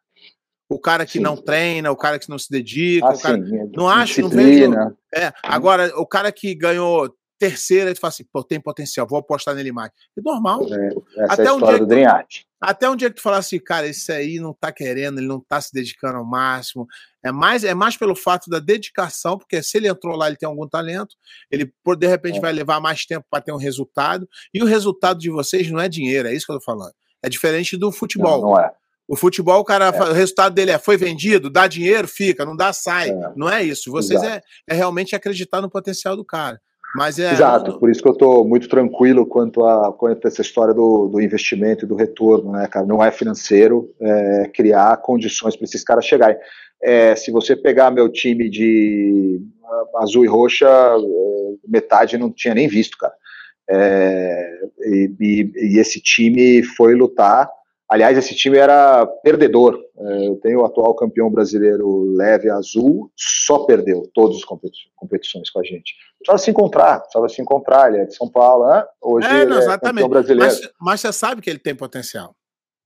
o 0.68 0.78
cara 0.78 1.06
que 1.06 1.12
sim. 1.12 1.20
não 1.20 1.34
treina, 1.34 1.90
o 1.90 1.96
cara 1.96 2.18
que 2.18 2.28
não 2.28 2.38
se 2.38 2.50
dedica, 2.50 3.06
ah, 3.06 3.14
o 3.14 3.20
cara... 3.20 3.42
Sim. 3.42 3.70
não 3.74 3.88
acho, 3.88 4.20
não 4.20 4.28
vejo. 4.28 4.74
É, 5.14 5.32
agora 5.42 5.90
o 5.96 6.06
cara 6.06 6.30
que 6.30 6.54
ganhou 6.54 7.14
terceira, 7.43 7.90
ele 7.90 7.99
fala 7.99 8.11
assim, 8.11 8.24
pô, 8.32 8.45
tem 8.45 8.61
potencial, 8.61 9.05
vou 9.05 9.18
apostar 9.18 9.53
nele 9.53 9.72
mais. 9.72 9.90
É 10.16 10.20
normal. 10.22 10.64
É, 10.72 11.24
até 11.28 11.47
é 11.47 11.53
um 11.53 11.61
dia 11.61 11.76
do 11.76 11.86
Dream 11.86 12.24
Até 12.61 12.88
um 12.88 12.95
dia 12.95 13.11
que 13.11 13.16
tu 13.16 13.22
fala 13.22 13.38
assim, 13.38 13.59
cara, 13.59 13.88
esse 13.88 14.12
aí 14.12 14.38
não 14.38 14.55
tá 14.55 14.70
querendo, 14.70 15.18
ele 15.18 15.26
não 15.26 15.40
tá 15.40 15.61
se 15.61 15.72
dedicando 15.72 16.18
ao 16.18 16.24
máximo. 16.24 16.86
É 17.20 17.32
mais, 17.32 17.64
é 17.64 17.74
mais 17.74 17.97
pelo 17.97 18.14
fato 18.14 18.49
da 18.49 18.61
dedicação, 18.61 19.36
porque 19.36 19.61
se 19.61 19.76
ele 19.76 19.88
entrou 19.88 20.14
lá, 20.14 20.28
ele 20.28 20.36
tem 20.36 20.49
algum 20.49 20.68
talento, 20.68 21.16
ele 21.51 21.72
de 21.99 22.07
repente 22.07 22.38
é. 22.38 22.40
vai 22.40 22.53
levar 22.53 22.80
mais 22.80 23.05
tempo 23.05 23.26
para 23.28 23.43
ter 23.43 23.51
um 23.51 23.57
resultado, 23.57 24.28
e 24.55 24.62
o 24.62 24.66
resultado 24.66 25.18
de 25.18 25.28
vocês 25.28 25.68
não 25.68 25.80
é 25.80 25.88
dinheiro, 25.88 26.28
é 26.28 26.34
isso 26.34 26.47
que 26.47 26.53
eu 26.53 26.59
tô 26.61 26.64
falando. 26.64 26.95
É 27.20 27.28
diferente 27.28 27.76
do 27.76 27.90
futebol. 27.90 28.40
Não, 28.40 28.51
não 28.51 28.61
é. 28.61 28.72
O 29.09 29.16
futebol, 29.16 29.61
o 29.61 29.64
cara, 29.64 29.86
é. 29.86 30.03
o 30.11 30.12
resultado 30.12 30.55
dele 30.55 30.70
é 30.70 30.78
foi 30.78 30.97
vendido, 30.97 31.51
dá 31.51 31.66
dinheiro, 31.66 32.07
fica, 32.07 32.45
não 32.45 32.57
dá, 32.57 32.72
sai. 32.72 33.11
É. 33.11 33.32
Não 33.34 33.51
é 33.51 33.64
isso. 33.64 33.90
Vocês 33.90 34.22
é, 34.22 34.40
é, 34.68 34.74
realmente 34.74 35.16
acreditar 35.16 35.61
no 35.61 35.68
potencial 35.68 36.16
do 36.16 36.24
cara. 36.24 36.61
Mas 36.95 37.18
é, 37.18 37.32
Exato, 37.32 37.78
por 37.78 37.90
isso 37.90 38.03
que 38.03 38.09
eu 38.09 38.12
estou 38.12 38.47
muito 38.47 38.68
tranquilo 38.68 39.24
quanto 39.24 39.64
a, 39.64 39.93
quanto 39.93 40.24
a 40.24 40.28
essa 40.28 40.43
história 40.43 40.74
do, 40.74 41.09
do 41.09 41.20
investimento 41.20 41.84
e 41.84 41.88
do 41.88 41.95
retorno, 41.95 42.53
né, 42.53 42.66
cara? 42.66 42.84
Não 42.84 43.03
é 43.03 43.11
financeiro, 43.11 43.90
é 44.01 44.51
criar 44.53 44.99
condições 44.99 45.57
para 45.57 45.64
esses 45.64 45.82
caras 45.82 46.05
chegarem. 46.05 46.36
É, 46.82 47.16
se 47.16 47.30
você 47.30 47.57
pegar 47.57 47.90
meu 47.90 48.09
time 48.11 48.51
de 48.51 49.40
azul 49.97 50.24
e 50.24 50.28
roxa, 50.28 50.68
é, 50.68 50.99
metade 51.66 52.18
não 52.18 52.30
tinha 52.30 52.55
nem 52.55 52.68
visto, 52.68 52.99
cara. 52.99 53.14
É, 53.70 54.61
e, 54.80 55.14
e, 55.20 55.53
e, 55.57 55.78
esse 55.78 56.01
time 56.01 56.62
foi 56.62 56.95
lutar 56.95 57.49
Aliás, 57.93 58.16
esse 58.16 58.34
time 58.34 58.57
era 58.57 59.07
perdedor. 59.07 59.78
É, 59.99 60.28
eu 60.28 60.36
tenho 60.36 60.61
o 60.61 60.64
atual 60.64 60.95
campeão 60.95 61.30
brasileiro 61.30 62.05
leve 62.16 62.49
azul, 62.49 63.12
só 63.14 63.66
perdeu 63.66 64.09
todas 64.14 64.38
as 64.38 64.45
competições 64.97 65.51
com 65.51 65.61
a 65.61 65.62
gente. 65.62 65.95
Precisava 66.22 66.38
se 66.38 66.50
encontrar, 66.50 67.00
precisava 67.00 67.28
se 67.28 67.42
encontrar. 67.42 67.92
Ele 67.92 68.02
é 68.02 68.06
de 68.06 68.14
São 68.14 68.28
Paulo, 68.28 68.68
né? 68.68 68.84
hoje 69.00 69.26
é, 69.26 69.44
não, 69.44 69.58
é 69.58 69.78
campeão 69.78 70.08
brasileiro. 70.08 70.52
Mas, 70.52 70.70
mas, 70.80 71.00
você 71.00 71.12
sabe 71.12 71.42
que 71.42 71.50
ele 71.50 71.58
tem 71.58 71.74
potencial. 71.74 72.34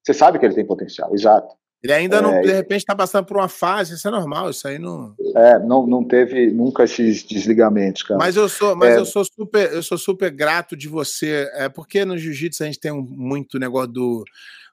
Você 0.05 0.15
sabe 0.15 0.39
que 0.39 0.47
ele 0.47 0.55
tem 0.55 0.65
potencial, 0.65 1.13
exato. 1.15 1.55
Ele 1.83 1.93
ainda 1.93 2.23
não, 2.23 2.35
é, 2.35 2.41
de 2.41 2.53
repente, 2.53 2.81
está 2.81 2.97
passando 2.97 3.27
por 3.27 3.37
uma 3.37 3.49
fase, 3.49 3.95
isso 3.95 4.09
é 4.09 4.11
normal, 4.11 4.51
isso 4.51 4.67
aí 4.67 4.79
não. 4.79 5.15
É, 5.37 5.59
não, 5.59 5.87
não 5.87 6.03
teve 6.03 6.51
nunca 6.51 6.85
esses 6.85 7.23
desligamentos, 7.23 8.03
cara. 8.03 8.19
Mas 8.19 8.35
eu 8.35 8.49
sou, 8.49 8.75
mas 8.75 8.95
é... 8.95 8.99
eu 8.99 9.05
sou 9.05 9.25
super, 9.25 9.73
eu 9.73 9.83
sou 9.83 9.99
super 9.99 10.31
grato 10.31 10.77
de 10.77 10.89
você, 10.89 11.49
é 11.55 11.69
porque 11.69 12.05
no 12.05 12.17
jiu-jitsu 12.17 12.63
a 12.63 12.67
gente 12.67 12.81
tem 12.81 12.91
um, 12.91 13.03
muito 13.03 13.59
negócio 13.59 13.93
do 13.93 14.25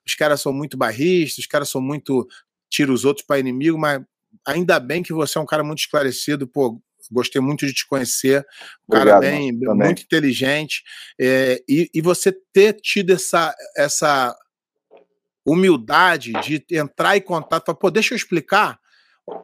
os 0.06 0.16
caras 0.16 0.42
são 0.42 0.52
muito 0.52 0.78
barristas, 0.78 1.40
os 1.40 1.48
caras 1.48 1.70
são 1.70 1.82
muito. 1.82 2.28
tira 2.70 2.92
os 2.92 3.06
outros 3.06 3.26
para 3.26 3.40
inimigo, 3.40 3.78
mas 3.78 4.02
ainda 4.46 4.80
bem 4.80 5.04
que 5.04 5.14
você 5.14 5.38
é 5.38 5.42
um 5.42 5.46
cara 5.46 5.64
muito 5.64 5.80
esclarecido, 5.80 6.48
pô. 6.48 6.80
Gostei 7.12 7.42
muito 7.42 7.66
de 7.66 7.74
te 7.74 7.88
conhecer, 7.88 8.46
um 8.88 8.94
cara 8.94 9.20
bem, 9.20 9.52
muito 9.52 10.02
inteligente, 10.04 10.84
é, 11.20 11.62
e, 11.68 11.90
e 11.94 12.02
você 12.02 12.32
ter 12.54 12.74
tido 12.74 13.12
essa, 13.12 13.54
essa 13.78 14.36
humildade 15.46 16.32
de 16.42 16.64
entrar 16.72 17.18
em 17.18 17.22
contato, 17.22 17.66
falar, 17.66 17.78
pô, 17.78 17.92
deixa 17.92 18.14
eu 18.14 18.18
explicar. 18.18 18.80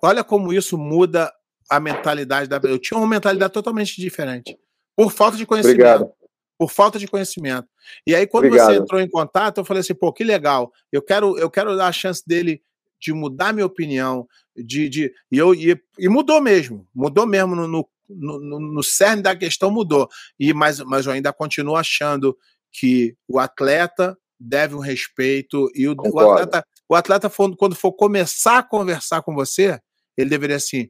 Olha 0.03 0.23
como 0.23 0.53
isso 0.53 0.77
muda 0.77 1.31
a 1.69 1.79
mentalidade 1.79 2.49
da. 2.49 2.59
Eu 2.63 2.79
tinha 2.79 2.97
uma 2.97 3.07
mentalidade 3.07 3.53
totalmente 3.53 3.99
diferente. 4.01 4.57
Por 4.95 5.11
falta 5.11 5.37
de 5.37 5.45
conhecimento. 5.45 5.75
Obrigado. 5.75 6.11
por 6.57 6.69
falta 6.69 6.99
de 6.99 7.07
conhecimento. 7.07 7.67
E 8.05 8.13
aí, 8.13 8.27
quando 8.27 8.45
Obrigado. 8.45 8.67
você 8.67 8.79
entrou 8.79 8.99
em 8.99 9.09
contato, 9.09 9.59
eu 9.59 9.65
falei 9.65 9.79
assim, 9.79 9.95
pô, 9.95 10.11
que 10.11 10.23
legal. 10.23 10.71
Eu 10.91 11.01
quero, 11.01 11.37
eu 11.37 11.49
quero 11.49 11.77
dar 11.77 11.87
a 11.87 11.91
chance 11.91 12.21
dele 12.25 12.61
de 12.99 13.13
mudar 13.13 13.53
minha 13.53 13.65
opinião, 13.65 14.27
de, 14.55 14.89
de 14.89 15.13
e, 15.31 15.37
eu, 15.37 15.53
e, 15.53 15.79
e 15.97 16.09
mudou 16.09 16.41
mesmo, 16.41 16.87
mudou 16.93 17.25
mesmo 17.25 17.55
no, 17.55 17.67
no, 17.67 17.89
no, 18.09 18.59
no 18.59 18.83
cerne 18.83 19.21
da 19.21 19.35
questão, 19.35 19.71
mudou. 19.71 20.07
E, 20.39 20.53
mas, 20.53 20.79
mas 20.79 21.05
eu 21.05 21.11
ainda 21.11 21.31
continuo 21.31 21.75
achando 21.75 22.37
que 22.71 23.15
o 23.27 23.39
atleta 23.39 24.17
deve 24.39 24.75
um 24.75 24.79
respeito 24.79 25.69
e 25.73 25.87
o, 25.87 25.95
o 25.97 26.19
atleta, 26.19 26.65
o 26.87 26.95
atleta 26.95 27.29
quando 27.57 27.75
for 27.75 27.91
começar 27.93 28.59
a 28.59 28.63
conversar 28.63 29.21
com 29.21 29.33
você, 29.33 29.79
ele 30.17 30.29
deveria 30.29 30.55
assim, 30.55 30.89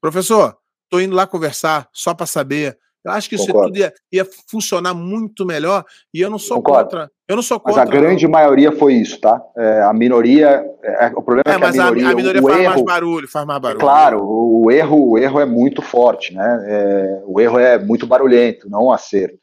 professor, 0.00 0.56
tô 0.88 1.00
indo 1.00 1.14
lá 1.14 1.26
conversar 1.26 1.88
só 1.92 2.14
para 2.14 2.26
saber 2.26 2.78
eu 3.06 3.12
acho 3.12 3.28
que 3.28 3.36
isso 3.36 3.52
tudo 3.52 3.78
ia, 3.78 3.92
ia, 4.12 4.26
funcionar 4.50 4.92
muito 4.92 5.46
melhor 5.46 5.84
e 6.12 6.20
eu 6.20 6.28
não 6.28 6.40
sou 6.40 6.56
Concordo. 6.56 6.90
contra. 6.90 7.10
Eu 7.28 7.36
não 7.36 7.42
sou 7.42 7.60
contra. 7.60 7.84
Mas 7.84 7.88
a 7.88 7.90
grande 7.90 8.24
não. 8.24 8.32
maioria 8.32 8.72
foi 8.72 8.94
isso, 8.94 9.20
tá? 9.20 9.40
É, 9.56 9.82
a 9.82 9.92
minoria. 9.92 10.64
É, 10.82 11.06
o 11.14 11.22
problema 11.22 11.44
é, 11.46 11.52
é 11.52 11.58
que 11.58 11.64
a 11.64 11.70
minoria. 11.70 12.08
A, 12.08 12.10
a 12.10 12.14
minoria 12.14 12.42
faz 12.42 12.60
erro, 12.60 12.70
mais 12.72 12.82
barulho, 12.84 13.28
faz 13.28 13.46
mais 13.46 13.60
barulho. 13.60 13.80
Claro, 13.80 14.24
o 14.24 14.70
erro, 14.72 15.10
o 15.10 15.18
erro 15.18 15.38
é 15.38 15.46
muito 15.46 15.82
forte, 15.82 16.34
né? 16.34 16.64
É, 16.66 17.22
o 17.24 17.40
erro 17.40 17.60
é 17.60 17.78
muito 17.78 18.08
barulhento, 18.08 18.68
não 18.68 18.86
um 18.86 18.92
acerto. 18.92 19.38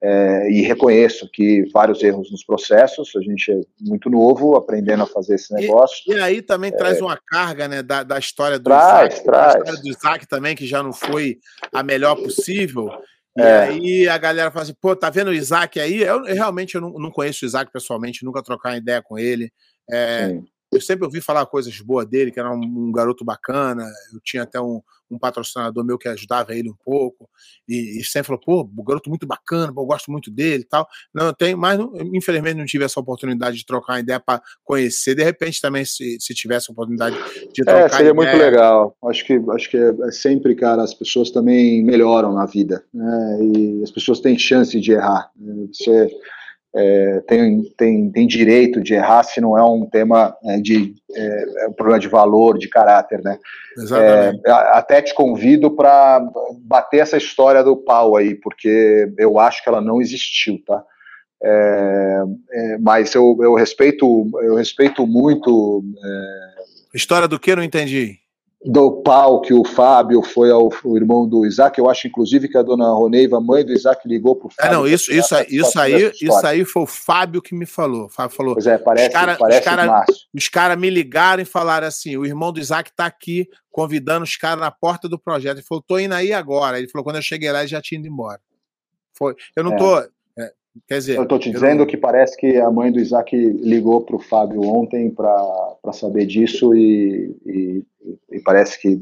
É, 0.00 0.48
e 0.50 0.62
reconheço 0.62 1.28
que 1.32 1.68
vários 1.72 2.00
erros 2.04 2.30
nos 2.30 2.44
processos, 2.44 3.10
a 3.16 3.20
gente 3.20 3.50
é 3.50 3.60
muito 3.80 4.08
novo, 4.08 4.54
aprendendo 4.54 5.02
a 5.02 5.06
fazer 5.06 5.34
esse 5.34 5.52
negócio. 5.52 6.04
E, 6.06 6.12
e 6.12 6.20
aí 6.20 6.40
também 6.40 6.70
é, 6.72 6.76
traz 6.76 7.00
uma 7.00 7.16
carga 7.16 7.66
né, 7.66 7.82
da, 7.82 8.04
da 8.04 8.16
história 8.16 8.60
do 8.60 8.64
traz, 8.64 9.14
Isaac, 9.14 9.24
traz. 9.24 9.52
da 9.54 9.58
história 9.58 9.82
do 9.82 9.88
Isaac 9.88 10.28
também, 10.28 10.54
que 10.54 10.66
já 10.66 10.84
não 10.84 10.92
foi 10.92 11.38
a 11.72 11.82
melhor 11.82 12.14
possível. 12.14 12.88
E 13.36 13.40
é. 13.40 13.58
aí 13.60 14.08
a 14.08 14.18
galera 14.18 14.52
fala 14.52 14.64
assim, 14.64 14.74
pô, 14.80 14.94
tá 14.94 15.10
vendo 15.10 15.28
o 15.28 15.34
Isaac 15.34 15.80
aí? 15.80 16.02
Eu, 16.02 16.24
eu 16.26 16.34
realmente 16.34 16.76
eu 16.76 16.80
não, 16.80 16.90
não, 16.92 17.10
conheço 17.10 17.44
o 17.44 17.48
Isaac 17.48 17.72
pessoalmente, 17.72 18.24
nunca 18.24 18.42
trocar 18.42 18.76
ideia 18.76 19.02
com 19.02 19.18
ele. 19.18 19.52
É, 19.90 20.38
eu 20.72 20.80
sempre 20.80 21.06
ouvi 21.06 21.20
falar 21.20 21.44
coisas 21.46 21.80
boas 21.80 22.06
dele, 22.06 22.30
que 22.30 22.38
era 22.38 22.52
um, 22.52 22.60
um 22.60 22.92
garoto 22.92 23.24
bacana. 23.24 23.84
Eu 24.12 24.20
tinha 24.22 24.44
até 24.44 24.60
um, 24.60 24.80
um 25.10 25.18
patrocinador 25.18 25.84
meu 25.84 25.98
que 25.98 26.08
ajudava 26.08 26.54
ele 26.54 26.70
um 26.70 26.76
pouco, 26.84 27.28
e, 27.68 28.00
e 28.00 28.04
sempre 28.04 28.28
falou, 28.28 28.40
pô, 28.40 28.60
o 28.76 28.84
garoto 28.84 29.08
muito 29.08 29.26
bacana, 29.26 29.72
eu 29.74 29.86
gosto 29.86 30.10
muito 30.10 30.30
dele 30.30 30.62
e 30.62 30.66
tal. 30.66 30.86
Não, 31.14 31.26
eu 31.26 31.32
tenho, 31.32 31.56
mas 31.58 31.78
não, 31.78 31.92
infelizmente 32.14 32.56
não 32.56 32.66
tive 32.66 32.84
essa 32.84 33.00
oportunidade 33.00 33.56
de 33.56 33.66
trocar 33.66 33.94
uma 33.94 34.00
ideia 34.00 34.20
para 34.20 34.42
conhecer. 34.64 35.14
De 35.14 35.22
repente 35.22 35.60
também, 35.60 35.84
se, 35.84 36.18
se 36.20 36.34
tivesse 36.34 36.70
a 36.70 36.72
oportunidade 36.72 37.16
de 37.52 37.62
é, 37.62 37.64
trocar 37.64 37.86
É, 37.86 37.88
seria 37.88 38.10
ideia. 38.10 38.14
muito 38.14 38.36
legal. 38.36 38.96
Acho 39.04 39.24
que, 39.24 39.40
acho 39.50 39.70
que 39.70 39.76
é, 39.76 39.94
é, 40.06 40.10
sempre, 40.10 40.54
cara, 40.54 40.82
as 40.82 40.94
pessoas 40.94 41.30
também 41.30 41.82
melhoram 41.82 42.32
na 42.32 42.46
vida, 42.46 42.84
né? 42.92 43.38
E 43.42 43.82
as 43.82 43.90
pessoas 43.90 44.20
têm 44.20 44.38
chance 44.38 44.78
de 44.80 44.92
errar. 44.92 45.30
Né? 45.36 45.68
Você 45.72 46.10
é, 46.74 47.20
tem, 47.26 47.62
tem, 47.76 48.10
tem 48.10 48.26
direito 48.26 48.80
de 48.80 48.94
errar 48.94 49.22
se 49.22 49.40
não 49.40 49.56
é 49.56 49.64
um 49.64 49.86
tema 49.86 50.36
é, 50.44 50.58
de 50.58 50.94
é, 51.14 51.64
é, 51.64 51.68
um 51.68 51.72
problema 51.72 51.98
de 51.98 52.08
valor, 52.08 52.58
de 52.58 52.68
caráter, 52.68 53.22
né? 53.22 53.38
Exatamente. 53.76 54.42
É, 54.46 54.50
até 54.50 55.00
te 55.00 55.14
convido 55.14 55.70
para 55.70 56.20
bater 56.60 57.00
essa 57.00 57.16
história 57.16 57.64
do 57.64 57.76
pau 57.76 58.16
aí, 58.16 58.34
porque 58.34 59.10
eu 59.16 59.38
acho 59.38 59.62
que 59.62 59.68
ela 59.68 59.80
não 59.80 60.00
existiu, 60.00 60.60
tá? 60.66 60.82
É, 61.42 62.22
mas 62.80 63.14
eu, 63.14 63.38
eu 63.40 63.54
respeito 63.54 64.28
eu 64.42 64.56
respeito 64.56 65.06
muito. 65.06 65.84
História 66.92 67.28
do 67.28 67.38
que? 67.38 67.54
Não 67.54 67.62
entendi 67.62 68.18
do 68.64 69.02
pau 69.02 69.40
que 69.40 69.54
o 69.54 69.64
Fábio 69.64 70.20
foi 70.22 70.50
ao 70.50 70.68
o 70.84 70.96
irmão 70.96 71.28
do 71.28 71.46
Isaac. 71.46 71.78
Eu 71.78 71.88
acho, 71.88 72.08
inclusive, 72.08 72.48
que 72.48 72.58
a 72.58 72.62
dona 72.62 72.92
Roneiva, 72.92 73.40
mãe 73.40 73.64
do 73.64 73.72
Isaac, 73.72 74.06
ligou 74.06 74.34
pro 74.34 74.48
Fábio. 74.48 74.70
É, 74.70 74.74
não, 74.74 74.86
isso, 74.86 75.12
isso, 75.12 75.34
isso, 75.48 75.78
aí, 75.78 76.12
isso 76.20 76.46
aí 76.46 76.64
foi 76.64 76.82
o 76.82 76.86
Fábio 76.86 77.40
que 77.40 77.54
me 77.54 77.66
falou. 77.66 78.06
O 78.06 78.08
Fábio 78.08 78.36
falou. 78.36 78.54
Pois 78.54 78.66
é, 78.66 78.76
parece, 78.76 79.08
os 79.08 79.12
cara, 79.14 79.36
parece 79.36 79.60
os 79.60 79.64
cara, 79.64 80.04
os 80.34 80.48
cara 80.48 80.76
me 80.76 80.90
ligaram 80.90 81.42
e 81.42 81.46
falaram 81.46 81.86
assim: 81.86 82.16
o 82.16 82.26
irmão 82.26 82.52
do 82.52 82.58
Isaac 82.60 82.90
tá 82.94 83.06
aqui 83.06 83.48
convidando 83.70 84.24
os 84.24 84.36
caras 84.36 84.60
na 84.60 84.70
porta 84.70 85.08
do 85.08 85.18
projeto. 85.18 85.58
Ele 85.58 85.66
falou: 85.66 85.82
tô 85.86 85.98
indo 85.98 86.14
aí 86.14 86.32
agora. 86.32 86.78
Ele 86.78 86.88
falou: 86.88 87.04
quando 87.04 87.16
eu 87.16 87.22
cheguei 87.22 87.52
lá, 87.52 87.60
ele 87.60 87.68
já 87.68 87.80
tinha 87.80 87.98
ido 88.00 88.08
embora. 88.08 88.40
Foi. 89.16 89.34
Eu 89.54 89.62
não 89.62 89.72
é. 89.72 89.76
tô. 89.76 90.08
Quer 90.86 90.98
dizer, 90.98 91.16
eu 91.16 91.22
estou 91.22 91.38
te 91.38 91.50
dizendo 91.50 91.80
não... 91.80 91.86
que 91.86 91.96
parece 91.96 92.36
que 92.36 92.56
a 92.56 92.70
mãe 92.70 92.92
do 92.92 93.00
Isaac 93.00 93.34
ligou 93.36 94.02
para 94.02 94.16
o 94.16 94.20
Fábio 94.20 94.62
ontem 94.62 95.10
para 95.10 95.92
saber 95.92 96.26
disso 96.26 96.74
e, 96.74 97.34
e, 97.44 97.84
e, 98.30 98.40
parece 98.40 98.80
que 98.80 98.98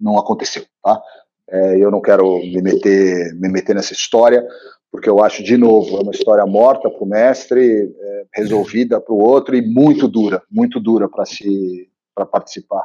não 0.00 0.18
aconteceu, 0.18 0.64
tá? 0.82 1.00
É, 1.48 1.78
eu 1.78 1.90
não 1.90 2.00
quero 2.00 2.38
me 2.38 2.62
meter, 2.62 3.34
me 3.34 3.48
meter 3.48 3.74
nessa 3.74 3.92
história, 3.92 4.46
porque 4.90 5.08
eu 5.08 5.22
acho, 5.22 5.42
de 5.42 5.56
novo, 5.56 5.98
é 5.98 6.00
uma 6.00 6.12
história 6.12 6.46
morta 6.46 6.88
para 6.88 7.04
o 7.04 7.08
mestre, 7.08 7.92
é, 7.98 8.24
resolvida 8.34 9.00
para 9.00 9.14
o 9.14 9.18
outro 9.18 9.56
e 9.56 9.62
muito 9.62 10.08
dura, 10.08 10.42
muito 10.50 10.80
dura 10.80 11.08
para 11.08 11.24
se 11.26 11.88
para 12.14 12.26
participar. 12.26 12.84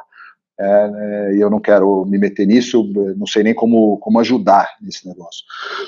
É, 0.58 0.88
né, 0.88 1.34
e 1.34 1.40
eu 1.40 1.50
não 1.50 1.60
quero 1.60 2.06
me 2.06 2.16
meter 2.16 2.46
nisso, 2.46 2.82
não 3.16 3.26
sei 3.26 3.42
nem 3.42 3.54
como, 3.54 3.98
como 3.98 4.18
ajudar 4.20 4.70
nesse 4.80 5.06
negócio. 5.06 5.44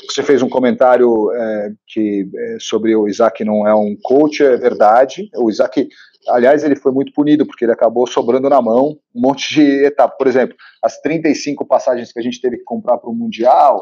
Você 0.07 0.23
fez 0.23 0.43
um 0.43 0.49
comentário 0.49 1.33
é, 1.33 1.73
que 1.87 2.29
é, 2.37 2.57
sobre 2.61 2.95
o 2.95 3.09
Isaac 3.09 3.43
não 3.45 3.67
é 3.67 3.75
um 3.75 3.97
coach, 4.03 4.45
é 4.45 4.59
verdade. 4.59 5.31
O 5.37 5.49
Isaac, 5.49 5.89
aliás, 6.29 6.65
ele 6.65 6.77
foi 6.77 6.93
muito 6.93 7.15
punido 7.15 7.47
porque 7.47 7.65
ele 7.65 7.73
acabou 7.73 8.07
sobrando 8.07 8.51
na 8.51 8.61
mão 8.61 8.99
um 9.15 9.21
monte 9.21 9.55
de 9.55 9.85
etapa. 9.87 10.15
Por 10.19 10.27
exemplo, 10.27 10.55
as 10.83 11.01
35 11.01 11.65
passagens 11.65 12.13
que 12.13 12.19
a 12.19 12.23
gente 12.23 12.41
teve 12.41 12.59
que 12.59 12.65
comprar 12.65 12.99
para 12.99 13.09
o 13.09 13.15
Mundial, 13.15 13.81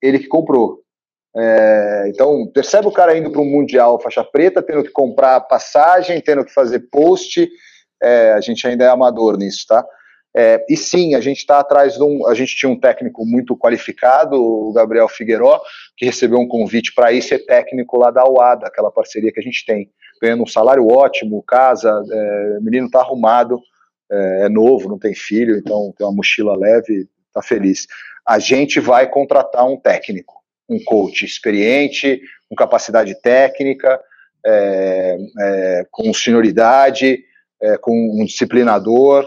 ele 0.00 0.20
que 0.20 0.28
comprou. 0.28 0.82
É, 1.36 2.04
então, 2.08 2.46
percebe 2.54 2.86
o 2.86 2.92
cara 2.92 3.16
indo 3.18 3.30
para 3.30 3.40
um 3.40 3.50
Mundial 3.50 4.00
faixa 4.00 4.22
preta, 4.22 4.62
tendo 4.62 4.84
que 4.84 4.90
comprar 4.90 5.40
passagem, 5.40 6.20
tendo 6.20 6.44
que 6.44 6.52
fazer 6.52 6.88
post. 6.92 7.48
É, 8.00 8.32
a 8.32 8.40
gente 8.40 8.64
ainda 8.66 8.84
é 8.84 8.88
amador 8.88 9.36
nisso, 9.36 9.64
tá? 9.66 9.84
É, 10.36 10.64
e 10.68 10.76
sim, 10.76 11.14
a 11.14 11.20
gente 11.20 11.38
está 11.38 11.58
atrás 11.58 11.94
de 11.94 12.02
um. 12.02 12.26
A 12.26 12.34
gente 12.34 12.54
tinha 12.54 12.70
um 12.70 12.78
técnico 12.78 13.24
muito 13.24 13.56
qualificado, 13.56 14.36
o 14.36 14.72
Gabriel 14.72 15.08
Figueiró, 15.08 15.60
que 15.96 16.04
recebeu 16.04 16.38
um 16.38 16.46
convite 16.46 16.94
para 16.94 17.12
ir 17.12 17.22
ser 17.22 17.40
técnico 17.40 17.98
lá 17.98 18.10
da 18.10 18.28
UADA, 18.28 18.66
aquela 18.66 18.90
parceria 18.90 19.32
que 19.32 19.40
a 19.40 19.42
gente 19.42 19.64
tem, 19.64 19.90
ganhando 20.20 20.42
um 20.42 20.46
salário 20.46 20.86
ótimo, 20.86 21.42
casa, 21.42 21.90
é, 21.90 22.58
o 22.60 22.62
menino 22.62 22.86
está 22.86 23.00
arrumado, 23.00 23.60
é, 24.10 24.44
é, 24.44 24.48
novo, 24.48 24.88
não 24.88 24.98
tem 24.98 25.14
filho, 25.14 25.56
então 25.56 25.92
tem 25.96 26.06
uma 26.06 26.14
mochila 26.14 26.56
leve, 26.56 27.08
está 27.28 27.42
feliz. 27.42 27.86
A 28.26 28.38
gente 28.38 28.78
vai 28.80 29.08
contratar 29.08 29.66
um 29.66 29.78
técnico, 29.78 30.34
um 30.68 30.78
coach 30.84 31.24
experiente, 31.24 32.20
com 32.48 32.54
capacidade 32.54 33.14
técnica, 33.20 33.98
é, 34.44 35.18
é, 35.40 35.86
com 35.90 36.12
senioridade, 36.12 37.18
é, 37.60 37.76
com 37.78 37.92
um 37.92 38.24
disciplinador 38.24 39.26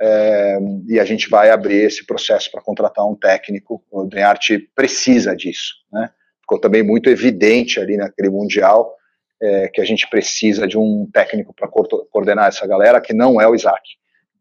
é, 0.00 0.58
e 0.86 1.00
a 1.00 1.04
gente 1.04 1.28
vai 1.28 1.50
abrir 1.50 1.84
esse 1.84 2.06
processo 2.06 2.50
para 2.50 2.62
contratar 2.62 3.06
um 3.06 3.14
técnico. 3.14 3.82
O 3.90 4.04
Drearte 4.04 4.58
precisa 4.74 5.34
disso, 5.34 5.74
né? 5.92 6.10
Ficou 6.40 6.60
também 6.60 6.82
muito 6.82 7.10
evidente 7.10 7.78
ali 7.80 7.96
naquele 7.96 8.30
mundial 8.30 8.94
é, 9.40 9.68
que 9.68 9.80
a 9.80 9.84
gente 9.84 10.08
precisa 10.08 10.66
de 10.66 10.78
um 10.78 11.08
técnico 11.12 11.54
para 11.54 11.68
coordenar 11.68 12.48
essa 12.48 12.66
galera 12.66 13.00
que 13.00 13.12
não 13.12 13.40
é 13.40 13.46
o 13.46 13.54
Isaac. 13.54 13.82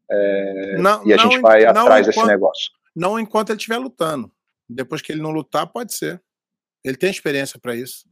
É, 0.09 0.77
não, 0.77 1.05
e 1.05 1.13
a 1.13 1.17
gente 1.17 1.39
vai 1.39 1.65
atrás 1.65 1.85
enquanto, 1.85 2.05
desse 2.05 2.25
negócio. 2.25 2.71
Não 2.95 3.19
enquanto 3.19 3.49
ele 3.49 3.57
estiver 3.57 3.77
lutando. 3.77 4.31
Depois 4.69 5.01
que 5.01 5.11
ele 5.11 5.21
não 5.21 5.31
lutar, 5.31 5.67
pode 5.67 5.93
ser. 5.93 6.21
Ele 6.83 6.95
tem 6.95 7.09
experiência 7.09 7.59
para 7.59 7.75
isso 7.75 8.05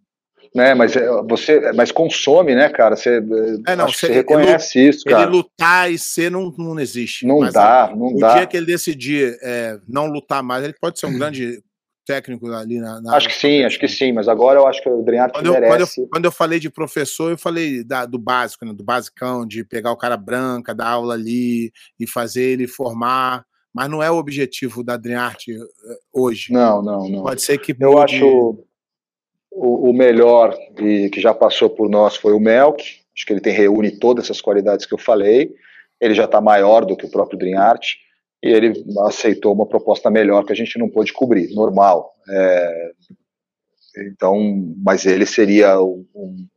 né? 0.54 0.74
Mas 0.74 0.96
é, 0.96 1.08
você, 1.24 1.72
mas 1.74 1.92
consome, 1.92 2.56
né, 2.56 2.70
cara? 2.70 2.96
Você, 2.96 3.22
é, 3.68 3.76
não, 3.76 3.88
você, 3.88 4.08
reconhece 4.08 4.80
ele, 4.80 4.90
isso, 4.90 5.06
cara. 5.06 5.24
Ele 5.24 5.32
lutar 5.32 5.92
e 5.92 5.98
ser 5.98 6.30
não, 6.30 6.54
não 6.58 6.80
existe. 6.80 7.26
Não 7.26 7.40
dá, 7.50 7.92
não 7.96 8.08
o 8.08 8.18
dá. 8.18 8.32
O 8.32 8.36
dia 8.36 8.48
que 8.48 8.58
ele 8.58 8.66
decidir 8.66 9.38
é, 9.42 9.78
não 9.88 10.08
lutar 10.08 10.44
mais, 10.44 10.64
ele 10.64 10.76
pode 10.80 11.00
ser 11.00 11.06
um 11.06 11.18
grande 11.18 11.62
técnico 12.06 12.52
ali 12.52 12.80
na. 12.80 13.02
na 13.02 13.16
acho 13.16 13.28
que 13.28 13.36
sim, 13.36 13.64
acho 13.64 13.80
que 13.80 13.88
sim. 13.88 14.12
Mas 14.12 14.28
agora 14.28 14.60
eu 14.60 14.68
acho 14.68 14.82
que 14.82 14.90
o 14.90 15.00
Adriano 15.00 15.34
quando 15.34 15.52
merece. 15.52 15.70
quando, 15.70 15.82
eu, 15.82 16.10
quando 16.10 16.26
eu 16.26 16.32
falei 16.32 16.60
de 16.60 16.70
professor, 16.70 17.32
eu 17.32 17.38
falei 17.38 17.84
da, 17.84 18.06
do 18.06 18.20
básico, 18.20 18.66
né, 18.66 18.74
do 18.74 18.84
basicão, 18.84 19.46
de 19.46 19.64
pegar 19.64 19.92
o 19.92 19.98
cara 19.98 20.18
branca, 20.18 20.76
dar 20.76 20.90
aula 20.90 21.14
ali 21.14 21.72
e 22.00 22.06
fazer 22.06 22.44
ele 22.44 22.68
formar 22.68 23.44
mas 23.76 23.90
não 23.90 24.02
é 24.02 24.10
o 24.10 24.16
objetivo 24.16 24.82
da 24.82 24.94
Adriarte 24.94 25.52
eh, 25.52 25.98
hoje. 26.14 26.54
Não, 26.54 26.82
não, 26.82 27.10
não. 27.10 27.24
Pode 27.24 27.42
ser 27.42 27.58
que. 27.58 27.76
Eu 27.78 28.02
acho 28.02 28.66
o, 29.56 29.90
o 29.90 29.94
melhor 29.94 30.56
e 30.78 31.10
que 31.10 31.22
já 31.22 31.34
passou 31.34 31.70
por 31.70 31.90
nós 31.90 32.18
foi 32.18 32.34
o 32.34 32.40
Melk. 32.40 32.84
Acho 33.16 33.26
que 33.26 33.34
ele 33.34 33.42
tem 33.42 33.54
reúne 33.54 33.92
todas 33.92 34.26
essas 34.26 34.42
qualidades 34.42 34.86
que 34.86 34.94
eu 34.94 34.98
falei. 34.98 35.54
Ele 36.00 36.14
já 36.14 36.26
está 36.26 36.42
maior 36.42 36.86
do 36.86 36.98
que 36.98 37.06
o 37.06 37.12
próprio 37.12 37.40
Dream 37.40 37.60
Art 37.60 37.94
e 38.44 38.50
ele 38.50 38.86
aceitou 39.08 39.54
uma 39.54 39.66
proposta 39.66 40.10
melhor 40.12 40.46
que 40.46 40.52
a 40.52 40.56
gente 40.56 40.78
não 40.78 40.90
pôde 40.90 41.14
cobrir, 41.14 41.54
normal. 41.56 42.14
É, 42.30 42.92
então, 43.98 44.36
mas 44.84 45.06
ele 45.06 45.26
seria 45.26 45.80
um, 45.82 46.06
um 46.14 46.48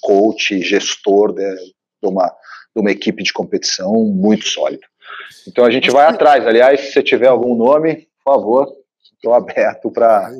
coach, 0.00 0.62
gestor 0.62 1.32
de, 1.34 1.54
de, 1.56 2.08
uma, 2.08 2.28
de 2.74 2.80
uma 2.80 2.92
equipe 2.92 3.22
de 3.24 3.32
competição 3.32 3.92
muito 4.04 4.46
sólida. 4.46 4.86
Então 5.46 5.64
a 5.64 5.70
gente 5.70 5.90
vai 5.90 6.06
atrás. 6.06 6.46
Aliás, 6.46 6.80
se 6.80 6.92
você 6.92 7.02
tiver 7.02 7.28
algum 7.28 7.56
nome, 7.56 8.06
por 8.24 8.32
favor, 8.32 8.77
estou 9.18 9.34
aberto 9.34 9.90
para. 9.90 10.32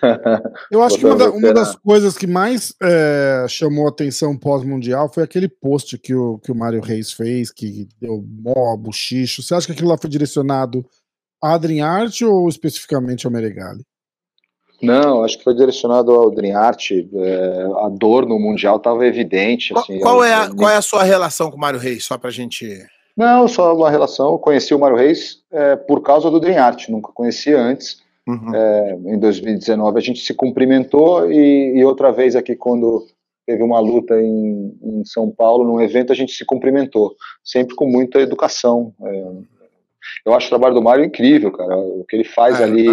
Eu 0.70 0.82
acho 0.82 0.96
que 0.98 1.04
uma, 1.04 1.16
da, 1.16 1.30
uma, 1.30 1.52
das 1.52 1.76
coisas 1.76 2.16
que 2.16 2.26
mais 2.26 2.74
é, 2.82 3.44
chamou 3.48 3.86
atenção 3.86 4.36
pós-mundial 4.36 5.12
foi 5.12 5.22
aquele 5.22 5.48
post 5.48 5.98
que 5.98 6.14
o, 6.14 6.38
que 6.38 6.50
o 6.50 6.54
Mário 6.54 6.80
Reis 6.80 7.12
fez, 7.12 7.50
que 7.50 7.88
deu 8.00 8.24
mó 8.26 8.76
buchicho. 8.76 9.42
Você 9.42 9.54
acha 9.54 9.66
que 9.66 9.72
aquilo 9.72 9.88
lá 9.88 9.98
foi 9.98 10.08
direcionado 10.08 10.84
a 11.42 11.54
Adrien 11.54 11.82
Arte 11.82 12.24
ou 12.24 12.48
especificamente 12.48 13.26
ao 13.26 13.32
Meregali? 13.32 13.84
Não, 14.82 15.22
acho 15.22 15.38
que 15.38 15.44
foi 15.44 15.54
direcionado 15.54 16.10
ao 16.10 16.28
Dream 16.28 16.58
Art. 16.58 16.90
É, 16.90 17.66
a 17.84 17.88
dor 17.88 18.26
no 18.26 18.36
Mundial 18.36 18.78
estava 18.78 19.06
evidente. 19.06 19.72
Assim, 19.78 20.00
qual, 20.00 20.16
qual, 20.16 20.24
é 20.24 20.34
a, 20.34 20.52
qual 20.52 20.70
é 20.70 20.76
a 20.76 20.82
sua 20.82 21.04
relação 21.04 21.50
com 21.50 21.56
o 21.56 21.60
Mário 21.60 21.78
Reis? 21.78 22.04
Só 22.04 22.18
para 22.18 22.30
a 22.30 22.32
gente. 22.32 22.84
Não, 23.16 23.46
só 23.46 23.74
uma 23.74 23.90
relação. 23.90 24.38
Conheci 24.38 24.74
o 24.74 24.78
Mário 24.78 24.96
Reis 24.96 25.42
é, 25.50 25.76
por 25.76 26.00
causa 26.02 26.30
do 26.30 26.40
Dream 26.40 26.62
Art, 26.62 26.88
nunca 26.88 27.12
conhecia 27.12 27.60
antes. 27.60 28.00
Uhum. 28.26 28.54
É, 28.54 28.98
em 29.06 29.18
2019 29.18 29.98
a 29.98 30.00
gente 30.00 30.20
se 30.20 30.32
cumprimentou 30.32 31.30
e, 31.30 31.76
e, 31.76 31.84
outra 31.84 32.12
vez 32.12 32.36
aqui 32.36 32.54
quando 32.54 33.04
teve 33.44 33.64
uma 33.64 33.80
luta 33.80 34.14
em, 34.20 34.78
em, 34.80 35.04
São 35.04 35.28
Paulo, 35.28 35.64
num 35.64 35.80
evento, 35.80 36.12
a 36.12 36.14
gente 36.14 36.32
se 36.32 36.44
cumprimentou, 36.44 37.16
sempre 37.42 37.74
com 37.74 37.86
muita 37.86 38.20
educação. 38.20 38.94
É, 39.02 39.32
eu 40.24 40.34
acho 40.34 40.46
o 40.46 40.50
trabalho 40.50 40.74
do 40.74 40.82
Mário 40.82 41.04
incrível, 41.04 41.50
cara. 41.50 41.76
O 41.76 42.04
que 42.08 42.14
ele 42.14 42.24
faz 42.24 42.60
é, 42.60 42.64
ali 42.64 42.86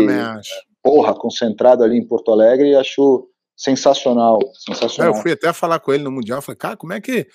porra, 0.82 1.14
concentrado 1.14 1.84
ali 1.84 1.98
em 1.98 2.06
Porto 2.06 2.32
Alegre, 2.32 2.70
e 2.70 2.76
acho 2.76 3.28
sensacional, 3.56 4.40
sensacional. 4.54 5.14
É, 5.14 5.18
eu 5.18 5.22
fui 5.22 5.34
até 5.34 5.52
falar 5.54 5.80
com 5.80 5.94
ele 5.94 6.04
no 6.04 6.12
Mundial, 6.12 6.42
falei, 6.42 6.58
cara, 6.58 6.78
como 6.78 6.94
é 6.94 7.02
que 7.02 7.28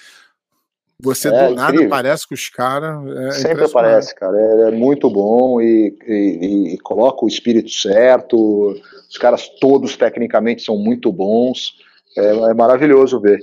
você 1.00 1.28
é, 1.28 1.48
do 1.48 1.54
nada 1.54 1.84
aparece 1.84 2.28
com 2.28 2.34
os 2.34 2.48
caras? 2.48 3.04
É 3.16 3.30
Sempre 3.32 3.64
aparece, 3.64 4.14
cara, 4.14 4.36
é, 4.36 4.68
é 4.68 4.70
muito 4.70 5.10
bom 5.10 5.60
e, 5.60 5.96
e, 6.06 6.74
e, 6.74 6.78
coloca 6.78 7.24
o 7.24 7.28
espírito 7.28 7.70
certo, 7.70 8.74
os 9.08 9.18
caras 9.18 9.48
todos 9.60 9.96
tecnicamente 9.96 10.62
são 10.62 10.76
muito 10.76 11.12
bons, 11.12 11.74
é, 12.16 12.50
é 12.50 12.54
maravilhoso 12.54 13.20
ver. 13.20 13.40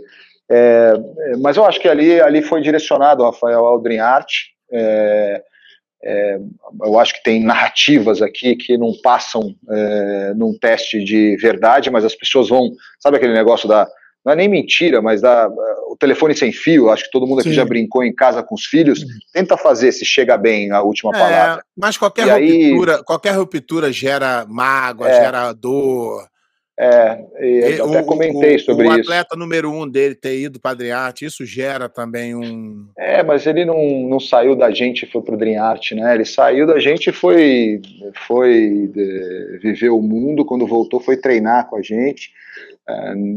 É, 0.49 0.93
mas 1.39 1.55
eu 1.55 1.65
acho 1.65 1.79
que 1.79 1.87
ali, 1.87 2.19
ali 2.19 2.41
foi 2.41 2.61
direcionado, 2.61 3.23
Rafael, 3.23 3.65
ao 3.65 3.81
Dream 3.81 4.03
Art, 4.03 4.31
é, 4.71 5.43
é, 6.03 6.39
eu 6.83 6.99
acho 6.99 7.13
que 7.13 7.23
tem 7.23 7.43
narrativas 7.43 8.21
aqui 8.21 8.55
que 8.55 8.77
não 8.77 8.91
passam 9.03 9.55
é, 9.69 10.33
num 10.35 10.57
teste 10.57 11.03
de 11.03 11.37
verdade, 11.37 11.91
mas 11.91 12.03
as 12.03 12.15
pessoas 12.15 12.49
vão. 12.49 12.71
Sabe 12.99 13.17
aquele 13.17 13.33
negócio 13.33 13.67
da. 13.67 13.87
Não 14.23 14.33
é 14.33 14.35
nem 14.35 14.47
mentira, 14.47 15.01
mas 15.01 15.21
da, 15.21 15.49
o 15.87 15.95
telefone 15.97 16.35
sem 16.35 16.51
fio. 16.51 16.89
Acho 16.89 17.05
que 17.05 17.11
todo 17.11 17.25
mundo 17.25 17.39
aqui 17.39 17.49
Sim. 17.49 17.55
já 17.55 17.65
brincou 17.65 18.03
em 18.03 18.13
casa 18.13 18.43
com 18.43 18.53
os 18.53 18.65
filhos. 18.65 19.03
Tenta 19.33 19.57
fazer 19.57 19.91
se 19.91 20.05
chega 20.05 20.37
bem 20.37 20.71
a 20.71 20.81
última 20.81 21.11
é, 21.15 21.19
palavra. 21.19 21.63
Mas 21.75 21.97
qualquer 21.97 22.27
ruptura, 22.27 23.03
qualquer 23.03 23.31
ruptura 23.31 23.91
gera 23.91 24.45
mágoa, 24.47 25.09
é. 25.09 25.23
gera 25.23 25.51
dor. 25.53 26.29
É, 26.83 27.19
eu 27.77 27.89
até 27.89 28.01
comentei 28.01 28.57
sobre 28.57 28.87
isso. 28.87 28.97
O 28.97 29.01
atleta 29.01 29.35
número 29.35 29.71
um 29.71 29.87
dele 29.87 30.15
ter 30.15 30.39
ido 30.39 30.59
para 30.59 30.71
Adriarte, 30.71 31.25
isso 31.25 31.45
gera 31.45 31.87
também 31.87 32.33
um. 32.33 32.87
É, 32.97 33.21
mas 33.21 33.45
ele 33.45 33.65
não, 33.65 34.09
não 34.09 34.19
saiu 34.19 34.55
da 34.55 34.71
gente 34.71 35.03
e 35.03 35.07
foi 35.07 35.21
para 35.21 35.33
o 35.33 35.35
Adriarte, 35.35 35.93
né? 35.93 36.15
Ele 36.15 36.25
saiu 36.25 36.65
da 36.65 36.79
gente 36.79 37.11
e 37.11 37.13
foi, 37.13 37.81
foi 38.27 38.89
de, 38.91 39.59
viver 39.61 39.89
o 39.89 40.01
mundo. 40.01 40.43
Quando 40.43 40.65
voltou, 40.65 40.99
foi 40.99 41.17
treinar 41.17 41.69
com 41.69 41.75
a 41.75 41.83
gente. 41.83 42.31
É, 42.87 43.09
assim, 43.09 43.35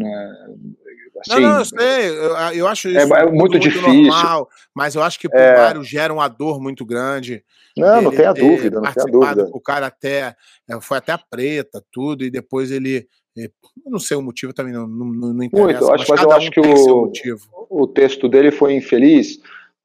não, 1.29 1.41
não, 1.41 1.59
eu 1.59 1.65
sei, 1.65 2.09
eu, 2.09 2.37
eu 2.55 2.69
acho 2.69 2.89
isso 2.89 2.99
é, 2.99 3.03
é 3.03 3.25
muito, 3.27 3.35
muito, 3.35 3.59
difícil. 3.59 3.89
Normal, 3.89 4.49
mas 4.75 4.95
eu 4.95 5.03
acho 5.03 5.19
que 5.19 5.27
o 5.27 5.31
é, 5.35 5.83
gera 5.83 6.13
uma 6.13 6.29
dor 6.29 6.61
muito 6.61 6.85
grande. 6.85 7.45
Não, 7.77 8.03
não 8.03 8.11
tem 8.11 8.27
a 8.27 8.33
dúvida, 8.33 8.81
não 8.81 8.93
tem 8.93 9.03
a 9.03 9.07
dúvida. 9.07 9.51
O 9.53 9.61
cara 9.61 9.87
até 9.87 10.35
é, 10.69 10.81
foi 10.81 10.99
até 10.99 11.13
a 11.13 11.19
preta, 11.19 11.83
tudo, 11.93 12.25
e 12.25 12.31
depois 12.31 12.71
ele 12.71 13.07
eu 13.37 13.51
não 13.91 13.99
sei 13.99 14.17
o 14.17 14.23
motivo 14.23 14.53
também, 14.53 14.73
não, 14.73 14.87
não, 14.87 15.07
não 15.07 15.43
interessa. 15.43 15.81
Muito, 15.81 15.93
acho, 15.93 16.05
mas, 16.09 16.21
mas 16.21 16.23
eu 16.23 16.33
acho 16.33 16.49
um 16.49 17.11
que 17.11 17.33
o, 17.33 17.43
o 17.69 17.87
texto 17.87 18.29
dele 18.29 18.53
foi 18.53 18.75
infeliz. 18.75 19.41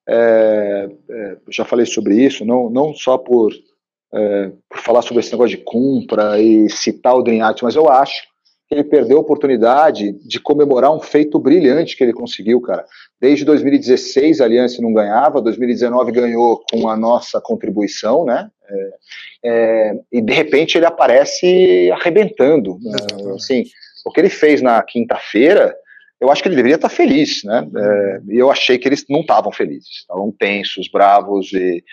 É, 0.07 0.89
é, 1.10 1.38
já 1.49 1.66
falei 1.66 1.86
sobre 1.86 2.16
isso, 2.16 2.45
não, 2.45 2.70
não 2.70 2.93
só 2.93 3.18
por, 3.18 3.51
é, 4.14 4.51
por 4.68 4.80
falar 4.80 5.01
sobre 5.01 5.22
esse 5.22 5.32
negócio 5.32 5.55
de 5.57 5.64
compra 5.64 6.39
e 6.39 6.70
citar 6.70 7.16
o 7.16 7.22
Drenhat, 7.22 7.64
mas 7.64 7.76
eu 7.76 7.89
acho 7.89 8.24
ele 8.70 8.84
perdeu 8.84 9.18
a 9.18 9.22
oportunidade 9.22 10.14
de 10.26 10.40
comemorar 10.40 10.96
um 10.96 11.00
feito 11.00 11.40
brilhante 11.40 11.98
que 11.98 12.04
ele 12.04 12.14
conseguiu, 12.14 12.62
cara. 12.62 12.86
Desde 13.20 13.44
2016 13.44 14.40
a 14.40 14.46
Aliança 14.46 14.82
não 14.82 14.94
ganhava, 14.94 15.42
2019 15.42 16.12
ganhou 16.12 16.64
com 16.70 16.88
a 16.88 16.96
nossa 16.96 17.42
contribuição, 17.42 18.26
né? 18.26 18.50
É, 18.70 18.92
é, 19.44 19.94
e 20.12 20.22
de 20.22 20.34
repente 20.34 20.78
ele 20.78 20.86
aparece 20.86 21.90
arrebentando. 21.92 22.78
Né? 22.80 22.98
Assim, 23.34 23.64
o 24.06 24.12
que 24.12 24.22
ele 24.22 24.30
fez 24.30 24.62
na 24.62 24.82
quinta-feira, 24.84 25.76
eu 26.22 26.30
acho 26.30 26.44
que 26.44 26.50
ele 26.50 26.56
deveria 26.56 26.76
estar 26.76 26.90
feliz, 26.90 27.44
né? 27.44 27.68
É, 27.76 28.22
e 28.30 28.38
eu 28.38 28.52
achei 28.52 28.78
que 28.78 28.88
eles 28.88 29.04
não 29.10 29.22
estavam 29.22 29.52
felizes, 29.52 30.02
estavam 30.02 30.32
tensos, 30.32 30.88
bravos. 30.92 31.52
E 31.54 31.84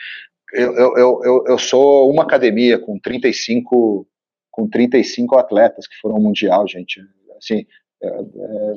eu, 0.53 0.75
eu, 0.75 1.23
eu, 1.25 1.45
eu 1.49 1.59
sou 1.59 2.11
uma 2.11 2.25
academia 2.25 2.79
com 2.79 2.99
35 2.99 4.07
com 4.57 4.67
35 4.67 5.37
atletas 5.37 5.87
que 5.87 5.95
foram 6.01 6.17
ao 6.17 6.23
mundial, 6.23 6.67
gente. 6.67 7.03
Assim, 7.37 7.67
é, 8.03 8.09
é, 8.09 8.75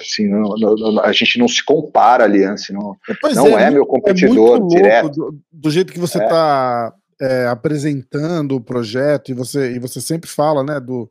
assim 0.00 0.26
não, 0.26 0.54
não, 0.56 1.00
a 1.02 1.12
gente 1.12 1.38
não 1.38 1.46
se 1.46 1.62
compara, 1.62 2.24
Aliança, 2.24 2.72
não, 2.72 2.96
não 3.34 3.58
é, 3.58 3.64
é, 3.64 3.70
meu 3.70 3.84
competidor 3.84 4.56
é 4.56 4.74
direto. 4.74 5.10
Do, 5.10 5.38
do, 5.52 5.70
jeito 5.70 5.92
que 5.92 5.98
você 5.98 6.16
está 6.16 6.94
é. 7.20 7.42
é, 7.42 7.46
apresentando 7.48 8.56
o 8.56 8.60
projeto 8.60 9.30
e 9.30 9.34
você, 9.34 9.72
e 9.72 9.78
você 9.78 10.00
sempre 10.00 10.30
fala, 10.30 10.64
né, 10.64 10.80
do, 10.80 11.10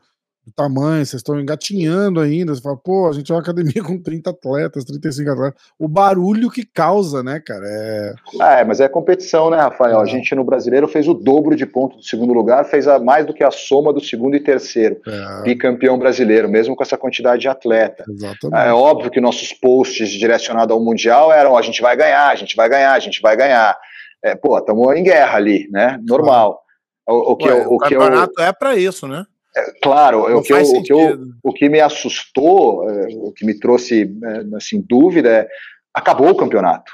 do 0.50 0.54
tamanho, 0.56 1.06
vocês 1.06 1.20
estão 1.20 1.40
engatinhando 1.40 2.20
ainda. 2.20 2.54
Você 2.54 2.62
fala, 2.62 2.76
pô, 2.78 3.08
a 3.08 3.14
gente 3.14 3.32
é 3.32 3.36
uma 3.36 3.42
academia 3.42 3.82
com 3.84 4.02
30 4.02 4.30
atletas, 4.30 4.84
35 4.84 5.32
atletas. 5.32 5.62
O 5.78 5.88
barulho 5.88 6.50
que 6.50 6.66
causa, 6.66 7.24
né, 7.24 7.40
cara? 7.40 7.66
É, 7.66 8.14
é 8.42 8.64
mas 8.66 8.80
é 8.80 8.90
competição, 8.90 9.50
né, 9.50 9.58
Rafael? 9.58 10.00
É. 10.00 10.02
A 10.02 10.06
gente 10.06 10.34
no 10.36 10.44
brasileiro 10.44 10.88
fez 10.88 11.08
o 11.08 11.14
dobro 11.14 11.56
de 11.56 11.66
pontos 11.66 11.98
do 11.98 12.04
segundo 12.04 12.34
lugar, 12.34 12.66
fez 12.66 12.88
a, 12.88 13.00
mais 13.00 13.26
do 13.26 13.34
que 13.34 13.44
a 13.44 13.52
soma 13.52 13.94
do 13.94 14.02
segundo 14.02 14.36
e 14.36 14.40
terceiro. 14.40 15.00
É. 15.08 15.44
Bicampeão 15.44 15.98
brasileiro, 15.98 16.50
mesmo 16.50 16.76
com 16.76 16.84
essa 16.84 16.98
quantidade 16.98 17.42
de 17.42 17.48
atleta. 17.48 18.04
Exatamente. 18.10 18.68
É 18.68 18.74
óbvio 18.74 19.12
que 19.12 19.22
nossos 19.22 19.54
posts 19.54 20.10
direcionados 20.10 20.74
ao 20.74 20.84
Mundial 20.84 21.32
eram: 21.32 21.56
a 21.58 21.62
gente 21.62 21.82
vai 21.82 21.96
ganhar, 21.96 22.30
a 22.30 22.36
gente 22.36 22.56
vai 22.56 22.68
ganhar, 22.68 22.94
a 22.94 23.00
gente 23.00 23.22
vai 23.22 23.38
ganhar. 23.38 23.78
É, 24.24 24.36
pô, 24.36 24.58
estamos 24.58 24.96
em 24.98 25.04
guerra 25.04 25.38
ali, 25.38 25.70
né? 25.72 25.98
Normal. 26.06 26.60
O, 27.08 27.32
o, 27.32 27.36
que 27.36 27.48
Ué, 27.48 27.66
o, 27.66 27.74
o 27.74 27.78
campeonato 27.78 28.34
eu... 28.38 28.46
é 28.46 28.54
para 28.54 28.76
isso, 28.76 29.08
né? 29.08 29.26
É, 29.60 29.74
claro, 29.82 30.38
o 30.38 30.42
que, 30.42 30.54
eu, 30.54 30.62
o, 30.62 30.84
que 30.84 30.94
eu, 30.94 31.20
o 31.44 31.54
que 31.54 31.70
me 31.70 31.80
assustou, 31.80 32.90
é, 32.90 33.08
o 33.16 33.32
que 33.32 33.46
me 33.46 33.60
trouxe 33.60 34.04
é, 34.04 34.56
assim, 34.56 34.84
dúvida 34.88 35.30
é 35.30 35.48
acabou 35.94 36.30
o 36.30 36.36
campeonato 36.36 36.92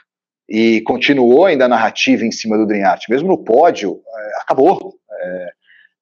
e 0.49 0.81
continuou 0.81 1.45
ainda 1.45 1.65
a 1.65 1.69
narrativa 1.69 2.23
em 2.25 2.31
cima 2.31 2.57
do 2.57 2.65
Dream 2.65 2.87
Art, 2.87 3.03
mesmo 3.09 3.27
no 3.27 3.43
pódio, 3.43 3.99
acabou. 4.41 4.93
É, 5.11 5.49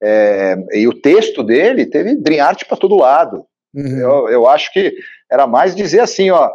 é, 0.03 0.57
e 0.73 0.87
o 0.87 0.93
texto 0.93 1.43
dele 1.43 1.85
teve 1.85 2.15
Dream 2.15 2.45
Art 2.45 2.65
para 2.67 2.77
todo 2.77 2.97
lado. 2.97 3.45
Uhum. 3.73 3.99
Eu, 3.99 4.29
eu 4.29 4.47
acho 4.47 4.71
que 4.71 4.93
era 5.31 5.47
mais 5.47 5.73
dizer 5.73 6.01
assim, 6.01 6.29
ó, 6.29 6.51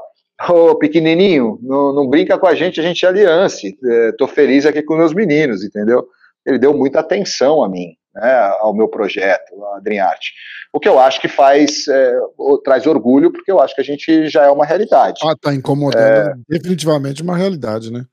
ô 0.51 0.77
pequenininho, 0.77 1.59
não, 1.63 1.95
não 1.95 2.09
brinca 2.09 2.39
com 2.39 2.47
a 2.47 2.55
gente, 2.55 2.79
a 2.79 2.83
gente 2.83 3.05
é 3.05 3.09
aliança. 3.09 3.67
É, 3.67 4.13
tô 4.13 4.29
feliz 4.29 4.67
aqui 4.67 4.83
com 4.83 4.97
meus 4.97 5.15
meninos, 5.15 5.65
entendeu? 5.65 6.07
Ele 6.47 6.59
deu 6.59 6.75
muita 6.77 7.01
atenção 7.01 7.65
a 7.65 7.69
mim 7.69 7.97
né, 8.21 8.53
ao 8.59 8.75
meu 8.75 8.89
projeto, 8.89 9.65
a 9.75 9.81
Dream 9.81 10.05
Art. 10.05 10.27
O 10.73 10.81
que 10.81 10.89
eu 10.89 10.99
acho 10.99 11.21
que 11.21 11.29
faz, 11.29 11.87
é, 11.89 12.19
traz 12.65 12.87
orgulho, 12.87 13.33
porque 13.33 13.51
eu 13.51 13.61
acho 13.61 13.75
que 13.75 13.81
a 13.81 13.85
gente 13.85 14.29
já 14.29 14.45
é 14.45 14.51
uma 14.51 14.67
realidade. 14.67 15.21
Ah, 15.23 15.35
tá 15.41 15.55
incomodando 15.55 16.03
é, 16.03 16.35
definitivamente 16.49 17.23
uma 17.23 17.37
realidade, 17.37 17.93
né? 17.93 18.05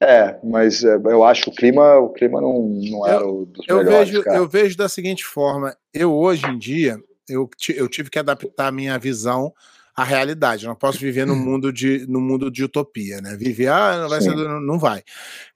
É, 0.00 0.38
mas 0.44 0.84
é, 0.84 0.94
eu 0.94 1.24
acho 1.24 1.42
que 1.42 1.48
o 1.50 1.54
clima, 1.54 1.96
o 1.98 2.10
clima 2.10 2.40
não, 2.40 2.68
não 2.68 3.06
era 3.06 3.20
eu, 3.20 3.40
o 3.40 3.46
dos 3.46 3.66
eu 3.68 3.78
melhores, 3.78 4.10
Vejo, 4.10 4.28
eu 4.28 4.48
vejo 4.48 4.76
da 4.76 4.88
seguinte 4.88 5.24
forma, 5.24 5.76
eu 5.92 6.14
hoje 6.14 6.46
em 6.46 6.56
dia, 6.56 6.96
eu, 7.28 7.50
eu 7.74 7.88
tive 7.88 8.08
que 8.08 8.18
adaptar 8.18 8.68
a 8.68 8.72
minha 8.72 8.96
visão 8.96 9.52
a 9.98 10.04
realidade. 10.04 10.64
Eu 10.64 10.68
não 10.68 10.76
posso 10.76 10.96
viver 10.96 11.26
no 11.26 11.34
mundo 11.34 11.72
de, 11.72 12.06
no 12.06 12.20
mundo 12.20 12.52
de 12.52 12.62
utopia, 12.62 13.20
né? 13.20 13.36
Viver, 13.36 13.66
ah, 13.66 14.02
não 14.02 14.08
vai 14.08 14.20
ser, 14.20 14.36
não 14.36 14.78
vai. 14.78 15.02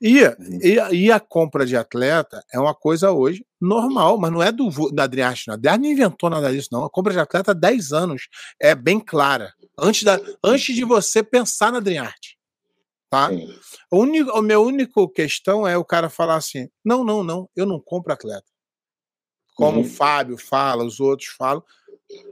E, 0.01 0.19
e, 0.61 1.05
e, 1.05 1.13
a 1.13 1.21
compra 1.21 1.65
de 1.65 1.77
atleta 1.77 2.45
é 2.53 2.59
uma 2.59 2.75
coisa 2.75 3.13
hoje 3.13 3.47
normal, 3.61 4.19
mas 4.19 4.33
não 4.33 4.43
é 4.43 4.51
do 4.51 4.69
da 4.91 5.05
Adriarte, 5.05 5.47
não. 5.47 5.55
A 5.55 5.57
Adriarte 5.57 5.83
não 5.83 5.91
inventou 5.93 6.29
nada 6.29 6.51
disso, 6.51 6.71
não. 6.73 6.85
A 6.85 6.91
compra 6.91 7.13
de 7.13 7.21
atleta 7.21 7.53
há 7.53 7.55
10 7.55 7.93
anos 7.93 8.27
é 8.61 8.75
bem 8.75 8.99
clara. 8.99 9.55
Antes, 9.79 10.03
da, 10.03 10.21
antes 10.43 10.75
de 10.75 10.83
você 10.83 11.23
pensar 11.23 11.71
na 11.71 11.79
Adriarte. 11.79 12.37
Tá? 13.09 13.31
O, 13.93 13.99
único, 14.01 14.37
o 14.37 14.43
meu 14.43 14.65
único 14.65 15.09
questão 15.09 15.69
é 15.69 15.79
o 15.79 15.85
cara 15.85 16.11
falar 16.11 16.35
assim: 16.35 16.69
não, 16.85 17.05
não, 17.05 17.23
não, 17.23 17.49
eu 17.55 17.65
não 17.65 17.79
compro 17.79 18.13
atleta. 18.13 18.47
Como 19.55 19.79
uhum. 19.79 19.85
o 19.85 19.89
Fábio 19.89 20.37
fala, 20.37 20.83
os 20.83 20.99
outros 20.99 21.29
falam 21.29 21.63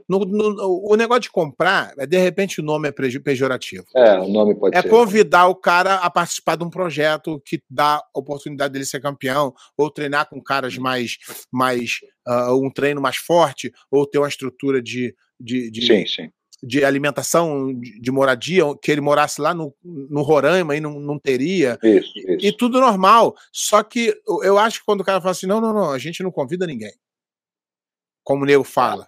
No, 0.07 0.19
no, 0.19 0.91
o 0.91 0.95
negócio 0.95 1.23
de 1.23 1.31
comprar, 1.31 1.93
é, 1.97 2.05
de 2.05 2.17
repente 2.17 2.59
o 2.59 2.63
nome 2.63 2.89
é 2.89 2.91
pejorativo. 2.91 3.85
É, 3.95 4.19
o 4.19 4.27
nome 4.27 4.55
pode 4.55 4.75
é 4.75 4.81
ser. 4.81 4.87
É 4.87 4.89
convidar 4.89 5.47
o 5.47 5.55
cara 5.55 5.95
a 5.95 6.09
participar 6.09 6.55
de 6.55 6.63
um 6.63 6.69
projeto 6.69 7.41
que 7.45 7.61
dá 7.69 8.03
oportunidade 8.13 8.73
dele 8.73 8.85
ser 8.85 9.01
campeão, 9.01 9.53
ou 9.77 9.89
treinar 9.89 10.29
com 10.29 10.41
caras 10.41 10.77
mais. 10.77 11.17
mais 11.51 11.99
uh, 12.27 12.53
um 12.55 12.69
treino 12.69 13.01
mais 13.01 13.17
forte, 13.17 13.71
ou 13.89 14.05
ter 14.05 14.17
uma 14.17 14.27
estrutura 14.27 14.81
de. 14.81 15.15
de, 15.39 15.71
de 15.71 15.85
sim, 15.85 16.05
sim 16.05 16.29
de 16.63 16.85
alimentação, 16.85 17.73
de, 17.73 18.11
moradia, 18.11 18.63
que 18.81 18.91
ele 18.91 19.01
morasse 19.01 19.41
lá 19.41 19.53
no, 19.53 19.73
no 19.83 20.21
Roraima 20.21 20.75
e 20.75 20.79
não, 20.79 20.99
não 20.99 21.17
teria. 21.17 21.79
Isso, 21.81 22.11
isso. 22.15 22.45
E 22.45 22.55
tudo 22.55 22.79
normal. 22.79 23.35
Só 23.51 23.81
que 23.81 24.15
eu 24.43 24.59
acho 24.59 24.79
que 24.79 24.85
quando 24.85 25.01
o 25.01 25.03
cara 25.03 25.19
fala 25.19 25.31
assim, 25.31 25.47
não, 25.47 25.59
não, 25.59 25.73
não, 25.73 25.89
a 25.89 25.97
gente 25.97 26.21
não 26.21 26.31
convida 26.31 26.67
ninguém. 26.67 26.93
Como 28.23 28.43
o 28.43 28.45
Nego 28.45 28.63
fala. 28.63 29.07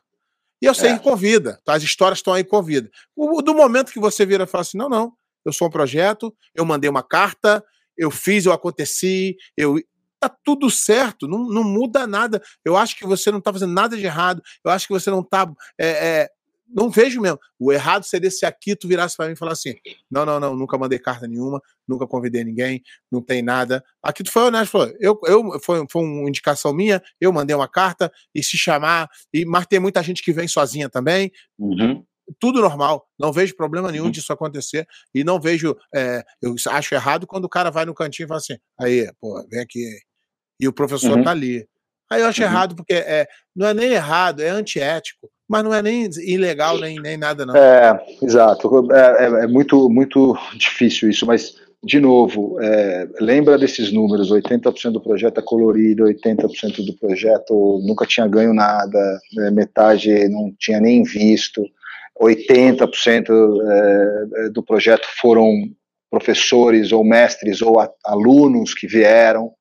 E 0.64 0.66
eu 0.66 0.74
sei 0.74 0.92
é. 0.92 0.98
que 0.98 1.04
convida. 1.04 1.60
Tá? 1.66 1.74
As 1.74 1.84
histórias 1.84 2.20
estão 2.20 2.32
aí, 2.32 2.42
convida. 2.42 2.90
O, 3.14 3.42
do 3.42 3.54
momento 3.54 3.92
que 3.92 4.00
você 4.00 4.26
vira 4.26 4.46
e 4.46 4.48
fala 4.48 4.62
assim, 4.62 4.78
não, 4.78 4.88
não, 4.88 5.12
eu 5.44 5.52
sou 5.52 5.68
um 5.68 5.70
projeto, 5.70 6.34
eu 6.56 6.64
mandei 6.64 6.90
uma 6.90 7.04
carta, 7.04 7.62
eu 7.98 8.10
fiz, 8.10 8.46
eu 8.46 8.54
aconteci, 8.54 9.36
eu 9.58 9.76
tá 10.22 10.30
tudo 10.30 10.70
certo, 10.72 11.28
não, 11.28 11.50
não 11.50 11.66
muda 11.66 12.08
nada. 12.08 12.42
Eu 12.64 12.78
acho 12.78 12.98
que 12.98 13.06
você 13.06 13.30
não 13.30 13.40
está 13.40 13.52
fazendo 13.52 13.74
nada 13.74 13.98
de 13.98 14.06
errado, 14.06 14.42
eu 14.64 14.72
acho 14.72 14.88
que 14.88 14.94
você 14.94 15.12
não 15.12 15.20
está 15.20 15.52
é, 15.78 15.90
é, 15.90 16.30
não 16.74 16.90
vejo 16.90 17.22
mesmo. 17.22 17.40
O 17.60 17.72
errado 17.72 18.04
seria 18.04 18.32
se 18.32 18.46
aqui 18.46 18.76
tu 18.76 18.88
virasse 18.88 19.16
para 19.16 19.28
mim 19.28 19.34
e 19.34 19.38
falasse 19.38 19.70
assim: 19.70 19.80
não, 20.10 20.26
não, 20.26 20.40
não, 20.40 20.56
nunca 20.56 20.78
mandei 20.78 20.98
carta 20.98 21.28
nenhuma, 21.28 21.62
nunca 21.88 22.08
convidei 22.08 22.44
ninguém, 22.44 22.82
não 23.12 23.22
tem 23.22 23.42
nada. 23.42 23.84
Aqui 24.02 24.24
tu 24.24 24.32
foi 24.32 24.44
honesto, 24.44 24.72
falou: 24.72 24.92
eu, 25.00 25.20
eu 25.26 25.60
foi, 25.60 25.86
foi 25.90 26.02
uma 26.02 26.28
indicação 26.28 26.74
minha, 26.74 27.02
eu 27.22 27.32
mandei 27.32 27.56
uma 27.56 27.68
carta 27.68 28.12
e 28.34 28.44
se 28.44 28.58
chamar, 28.58 29.08
e, 29.34 29.46
mas 29.46 29.68
tem 29.68 29.80
muita 29.80 30.02
gente 30.02 30.24
que 30.24 30.34
vem 30.34 30.48
sozinha 30.48 30.90
também. 30.90 31.32
Uhum. 31.58 32.04
Tudo 32.40 32.62
normal, 32.62 33.06
não 33.20 33.34
vejo 33.34 33.56
problema 33.56 33.92
nenhum 33.92 34.06
uhum. 34.06 34.12
disso 34.12 34.32
acontecer 34.34 34.88
e 35.14 35.24
não 35.24 35.40
vejo. 35.40 35.76
É, 35.94 36.24
eu 36.42 36.56
acho 36.70 36.96
errado 36.96 37.28
quando 37.28 37.46
o 37.46 37.50
cara 37.50 37.70
vai 37.70 37.86
no 37.86 37.94
cantinho 37.94 38.26
e 38.26 38.28
fala 38.28 38.40
assim: 38.40 38.58
aí, 38.80 39.12
pô, 39.20 39.46
vem 39.50 39.62
aqui. 39.62 39.86
E 40.60 40.68
o 40.68 40.74
professor 40.74 41.18
uhum. 41.18 41.24
tá 41.24 41.32
ali. 41.32 41.68
Aí 42.10 42.22
eu 42.22 42.28
acho 42.28 42.42
uhum. 42.42 42.48
errado, 42.48 42.76
porque 42.76 42.94
é, 42.94 43.28
não 43.56 43.68
é 43.68 43.74
nem 43.74 43.92
errado, 43.92 44.42
é 44.42 44.50
antiético 44.50 45.28
mas 45.54 45.64
não 45.64 45.74
é 45.74 45.84
nem 45.84 46.10
ilegal 46.26 46.80
nem, 46.80 47.00
nem 47.00 47.16
nada, 47.16 47.46
não. 47.46 47.56
É, 47.56 48.04
exato. 48.24 48.92
É, 48.92 49.26
é, 49.26 49.44
é 49.44 49.48
muito, 49.48 49.88
muito 49.90 50.36
difícil 50.56 51.10
isso, 51.10 51.28
mas, 51.28 51.56
de 51.84 52.00
novo, 52.00 52.60
é, 52.60 53.08
lembra 53.20 53.58
desses 53.58 53.92
números: 53.92 54.32
80% 54.32 54.92
do 54.92 55.02
projeto 55.02 55.40
é 55.40 55.44
colorido, 55.44 56.06
80% 56.06 56.84
do 56.84 56.94
projeto 56.94 57.80
nunca 57.86 58.06
tinha 58.06 58.28
ganho 58.28 58.54
nada, 58.54 59.20
né, 59.36 59.52
metade 59.52 60.28
não 60.30 60.52
tinha 60.58 60.80
nem 60.80 61.04
visto, 61.04 61.64
80% 62.20 63.30
é, 64.40 64.50
do 64.50 64.64
projeto 64.64 65.08
foram 65.20 65.52
professores 66.10 66.92
ou 66.92 67.04
mestres 67.04 67.62
ou 67.62 67.76
alunos 68.06 68.74
que 68.74 68.88
vieram. 68.88 69.52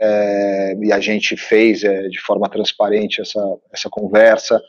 É, 0.00 0.76
e 0.82 0.92
a 0.92 0.98
gente 0.98 1.36
fez 1.36 1.84
é, 1.84 2.08
de 2.08 2.20
forma 2.20 2.48
transparente 2.48 3.20
essa, 3.20 3.40
essa 3.72 3.88
conversa. 3.90 4.60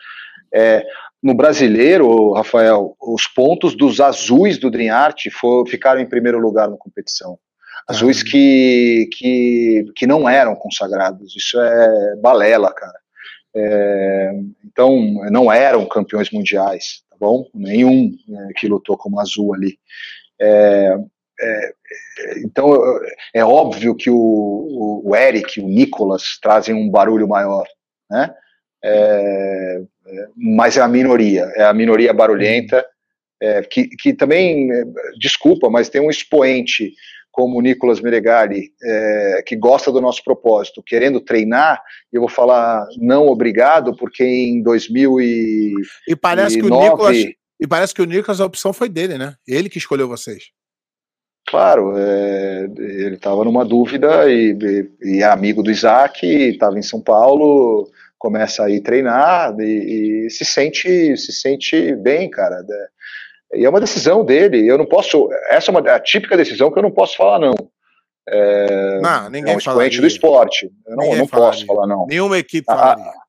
É, 0.54 0.86
no 1.22 1.34
brasileiro, 1.34 2.34
Rafael, 2.34 2.96
os 3.02 3.28
pontos 3.28 3.76
dos 3.76 4.02
azuis 4.02 4.58
do 4.58 4.70
Dream 4.70 4.94
Art 4.94 5.28
for, 5.32 5.68
ficaram 5.68 6.02
em 6.02 6.10
primeiro 6.10 6.38
lugar 6.38 6.70
na 6.70 6.78
competição. 6.78 7.40
Azuis 7.88 8.22
ah. 8.22 8.30
que, 8.30 9.10
que, 9.14 9.86
que 9.96 10.08
não 10.08 10.28
eram 10.28 10.56
consagrados. 10.56 11.36
Isso 11.36 11.60
é 11.60 12.16
balela, 12.18 12.74
cara. 12.74 13.00
É, 13.56 14.32
então, 14.66 15.00
não 15.32 15.52
eram 15.52 15.86
campeões 15.88 16.32
mundiais, 16.32 17.04
tá 17.10 17.16
bom? 17.20 17.48
Nenhum 17.54 18.12
é, 18.30 18.54
que 18.56 18.68
lutou 18.68 18.98
como 18.98 19.20
azul 19.20 19.54
ali. 19.54 19.78
É, 20.42 20.98
é, 21.44 21.74
então, 22.44 22.74
é 23.34 23.44
óbvio 23.44 23.96
que 23.96 24.10
o, 24.10 25.02
o 25.04 25.16
Eric, 25.16 25.60
o 25.60 25.68
Nicolas 25.68 26.40
trazem 26.42 26.74
um 26.74 26.90
barulho 26.90 27.28
maior, 27.28 27.66
né? 28.10 28.34
É, 28.84 29.82
mas 30.36 30.78
é 30.78 30.82
a 30.82 30.88
minoria, 30.88 31.52
é 31.56 31.64
a 31.64 31.74
minoria 31.74 32.14
barulhenta, 32.14 32.86
é, 33.42 33.62
que, 33.62 33.88
que 33.88 34.14
também, 34.14 34.72
é, 34.72 34.84
desculpa, 35.18 35.70
mas 35.70 35.90
tem 35.90 36.02
um 36.02 36.10
expoente 36.10 36.94
como 37.32 37.58
o 37.58 37.62
Nicolas 37.62 38.00
Meregali, 38.00 38.70
é, 38.84 39.44
que 39.46 39.56
gosta 39.56 39.92
do 39.92 40.00
nosso 40.00 40.24
propósito, 40.24 40.84
querendo 40.84 41.20
treinar, 41.20 41.82
eu 42.12 42.22
vou 42.22 42.30
falar 42.30 42.86
não 42.98 43.28
obrigado, 43.28 43.96
porque 43.96 44.24
em 44.24 44.62
2000 44.62 45.20
e, 45.20 45.74
e 46.10 46.16
parece 46.16 46.60
que 46.60 46.66
o 46.66 46.80
Nicolas 46.80 47.18
e 47.60 47.68
parece 47.68 47.94
que 47.94 48.02
o 48.02 48.06
Nicolas 48.06 48.40
a 48.42 48.46
opção 48.46 48.72
foi 48.72 48.90
dele, 48.90 49.18
né? 49.18 49.36
Ele 49.48 49.70
que 49.70 49.78
escolheu 49.78 50.08
vocês. 50.08 50.52
Claro, 51.54 51.96
é, 51.96 52.64
ele 52.80 53.14
estava 53.14 53.44
numa 53.44 53.64
dúvida 53.64 54.28
e, 54.28 54.58
e, 55.00 55.22
é 55.22 55.26
amigo 55.26 55.62
do 55.62 55.70
Isaac, 55.70 56.26
estava 56.26 56.80
em 56.80 56.82
São 56.82 57.00
Paulo, 57.00 57.88
começa 58.18 58.64
a 58.64 58.72
ir 58.72 58.82
treinar 58.82 59.56
e, 59.60 60.26
e, 60.26 60.30
se 60.32 60.44
sente 60.44 61.16
se 61.16 61.32
sente 61.32 61.96
bem, 61.98 62.28
cara. 62.28 62.66
E 63.54 63.64
é 63.64 63.70
uma 63.70 63.80
decisão 63.80 64.26
dele. 64.26 64.68
Eu 64.68 64.80
não 64.80 64.86
posso. 64.88 65.30
Essa 65.48 65.70
é 65.70 65.72
uma 65.72 65.92
a 65.92 66.00
típica 66.00 66.36
decisão 66.36 66.72
que 66.72 66.80
eu 66.80 66.84
não 66.84 66.90
posso 66.90 67.16
falar 67.16 67.38
não. 67.38 67.54
É, 68.28 69.00
não, 69.00 69.30
ninguém 69.30 69.54
é 69.54 69.56
um 69.56 69.60
expoente 69.60 70.02
do 70.02 70.08
esporte. 70.08 70.72
Eu 70.88 70.96
não, 70.96 71.16
não 71.16 71.28
posso 71.28 71.68
falar 71.68 71.86
não. 71.86 72.08
Nenhuma 72.08 72.40
equipe 72.40 72.66
ah, 72.68 72.76
falaria. 72.76 73.06
Ah, 73.06 73.24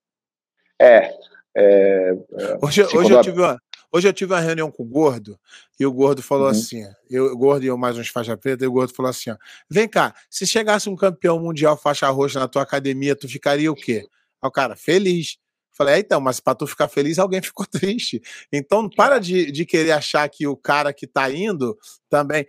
é, 0.80 1.14
é, 1.54 2.14
hoje, 2.62 2.84
hoje 2.84 3.12
eu 3.12 3.20
tive 3.20 3.38
uma, 3.38 3.58
Hoje 3.94 4.08
eu 4.08 4.12
tive 4.12 4.32
uma 4.32 4.40
reunião 4.40 4.72
com 4.72 4.82
o 4.82 4.86
Gordo 4.86 5.38
e 5.78 5.86
o 5.86 5.92
Gordo 5.92 6.20
falou 6.20 6.46
uhum. 6.46 6.50
assim: 6.50 6.82
eu, 7.08 7.26
o 7.26 7.36
Gordo 7.36 7.62
e 7.64 7.68
eu 7.68 7.78
mais 7.78 7.96
uns 7.96 8.08
faixa 8.08 8.36
preta, 8.36 8.64
e 8.64 8.66
o 8.66 8.72
Gordo 8.72 8.92
falou 8.92 9.08
assim: 9.08 9.30
ó, 9.30 9.36
vem 9.70 9.88
cá, 9.88 10.12
se 10.28 10.44
chegasse 10.44 10.90
um 10.90 10.96
campeão 10.96 11.38
mundial 11.38 11.76
faixa 11.76 12.10
roxa 12.10 12.40
na 12.40 12.48
tua 12.48 12.62
academia, 12.62 13.14
tu 13.14 13.28
ficaria 13.28 13.70
o 13.70 13.74
quê? 13.76 14.04
Aí 14.42 14.48
o 14.48 14.50
cara, 14.50 14.74
feliz. 14.74 15.36
Falei, 15.70 15.94
é, 15.94 15.98
então, 16.00 16.20
mas 16.20 16.40
para 16.40 16.56
tu 16.56 16.66
ficar 16.66 16.88
feliz, 16.88 17.20
alguém 17.20 17.40
ficou 17.42 17.64
triste. 17.66 18.20
Então, 18.52 18.90
para 18.90 19.20
de, 19.20 19.52
de 19.52 19.64
querer 19.64 19.92
achar 19.92 20.28
que 20.28 20.44
o 20.44 20.56
cara 20.56 20.92
que 20.92 21.06
tá 21.06 21.30
indo 21.30 21.78
também. 22.08 22.44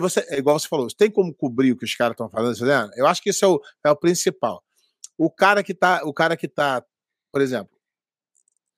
Você, 0.00 0.26
é 0.28 0.38
igual 0.38 0.58
você 0.58 0.66
falou, 0.66 0.88
tem 0.88 1.08
como 1.08 1.32
cobrir 1.32 1.70
o 1.70 1.76
que 1.76 1.84
os 1.84 1.94
caras 1.94 2.14
estão 2.14 2.28
fazendo? 2.28 2.90
Eu 2.96 3.06
acho 3.06 3.22
que 3.22 3.30
isso 3.30 3.44
é 3.44 3.48
o, 3.48 3.60
é 3.84 3.90
o 3.90 3.96
principal. 3.96 4.64
O 5.16 5.30
cara 5.30 5.62
que 5.62 5.74
tá, 5.74 6.02
o 6.04 6.12
cara 6.12 6.36
que 6.36 6.48
tá, 6.48 6.84
por 7.32 7.40
exemplo, 7.40 7.78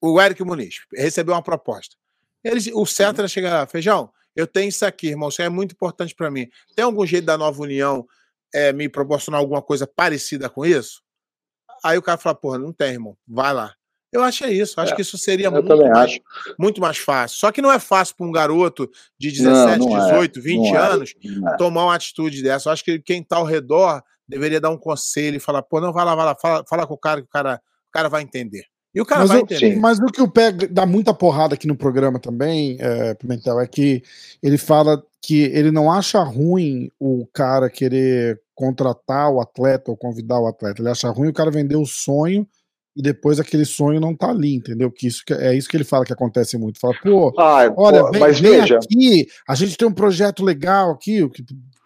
o 0.03 0.21
Eric 0.21 0.43
Muniz 0.45 0.81
recebeu 0.95 1.35
uma 1.35 1.43
proposta. 1.43 2.00
Ele, 2.43 2.61
o 2.75 2.87
certo 2.87 3.19
era 3.19 3.29
chegar 3.29 3.53
lá, 3.53 3.67
feijão, 3.67 4.11
eu 4.35 4.47
tenho 4.47 4.69
isso 4.69 4.85
aqui, 4.85 5.09
irmão, 5.09 5.29
isso 5.29 5.43
é 5.43 5.49
muito 5.49 5.73
importante 5.73 6.15
para 6.15 6.31
mim. 6.31 6.49
Tem 6.75 6.85
algum 6.85 7.05
jeito 7.05 7.25
da 7.25 7.37
nova 7.37 7.61
união 7.63 8.07
é, 8.55 8.73
me 8.73 8.89
proporcionar 8.89 9.41
alguma 9.41 9.63
coisa 9.63 9.87
parecida 9.87 10.49
com 10.49 10.65
isso? 10.65 11.03
Aí 11.85 11.99
o 11.99 12.03
cara 12.03 12.19
fala, 12.19 12.35
porra, 12.35 12.59
não 12.59 12.73
tem, 12.73 12.93
irmão, 12.93 13.17
vai 13.27 13.53
lá. 13.53 13.75
Eu 14.13 14.23
acho 14.25 14.45
é 14.45 14.53
isso, 14.53 14.81
acho 14.81 14.93
é, 14.93 14.97
que 14.97 15.03
isso 15.03 15.17
seria 15.17 15.51
muito 15.51 15.77
mais, 15.77 16.19
muito 16.59 16.81
mais 16.81 16.99
fácil. 16.99 17.39
Só 17.39 17.53
que 17.53 17.63
não 17.63 17.71
é 17.71 17.79
fácil 17.79 18.17
para 18.17 18.27
um 18.27 18.33
garoto 18.33 18.91
de 19.17 19.31
17, 19.31 19.79
não, 19.79 19.89
não 19.89 20.07
18, 20.07 20.39
é, 20.39 20.43
20 20.43 20.75
anos 20.75 21.15
é. 21.25 21.57
tomar 21.57 21.85
uma 21.85 21.95
atitude 21.95 22.43
dessa. 22.43 22.69
Eu 22.69 22.73
acho 22.73 22.85
que 22.85 22.99
quem 22.99 23.23
está 23.23 23.37
ao 23.37 23.45
redor 23.45 24.03
deveria 24.27 24.61
dar 24.61 24.71
um 24.71 24.77
conselho 24.77 25.37
e 25.37 25.41
falar, 25.41 25.63
pô, 25.63 25.81
não, 25.81 25.93
vai 25.93 26.05
lá, 26.05 26.15
vai 26.17 26.27
lá, 26.27 26.37
fala, 26.41 26.65
fala 26.69 26.87
com 26.87 26.95
o 26.95 26.99
cara 26.99 27.21
que 27.21 27.27
o 27.27 27.31
cara, 27.31 27.61
o 27.89 27.93
cara 27.93 28.09
vai 28.09 28.23
entender. 28.23 28.65
E 28.95 29.01
o 29.01 29.05
cara 29.05 29.21
mas 29.21 29.29
vai 29.29 29.39
o, 29.39 29.43
entender. 29.43 29.75
Sim, 29.75 29.77
mas 29.77 29.99
o 29.99 30.07
que 30.07 30.21
o 30.21 30.31
Pé 30.31 30.53
dá 30.53 30.85
muita 30.85 31.15
porrada 31.15 31.55
aqui 31.55 31.67
no 31.67 31.77
programa 31.77 32.19
também, 32.19 32.77
é, 32.81 33.15
Pimentel, 33.15 33.61
é 33.61 33.67
que 33.67 34.03
ele 34.43 34.59
fala 34.59 35.03
que 35.23 35.43
ele 35.43 35.71
não 35.71 35.91
acha 35.91 36.21
ruim 36.23 36.91
o 36.99 37.27
cara 37.33 37.71
querer 37.71 38.41
contratar 38.55 39.31
o 39.31 39.41
atleta 39.41 39.91
ou 39.91 39.97
convidar 39.97 40.41
o 40.41 40.47
atleta. 40.47 40.81
Ele 40.81 40.89
acha 40.89 41.09
ruim 41.09 41.29
o 41.29 41.33
cara 41.33 41.51
vender 41.51 41.77
o 41.77 41.87
sonho 41.87 42.47
e 42.97 43.03
depois 43.03 43.39
aquele 43.39 43.65
sonho 43.65 44.01
não 44.01 44.15
tá 44.15 44.31
ali, 44.31 44.55
entendeu? 44.55 44.91
Que 44.91 45.07
isso 45.07 45.23
é 45.31 45.55
isso 45.55 45.69
que 45.69 45.77
ele 45.77 45.85
fala 45.85 46.05
que 46.05 46.13
acontece 46.13 46.59
muito. 46.59 46.81
Fala, 46.81 46.95
pô, 47.03 47.33
ah, 47.39 47.73
olha, 47.77 48.05
pô, 48.05 48.11
vem, 48.11 48.21
mas 48.21 48.41
vem 48.41 48.61
veja. 48.61 48.77
aqui, 48.77 49.27
a 49.49 49.55
gente 49.55 49.77
tem 49.77 49.87
um 49.87 49.93
projeto 49.93 50.45
legal 50.45 50.91
aqui, 50.91 51.29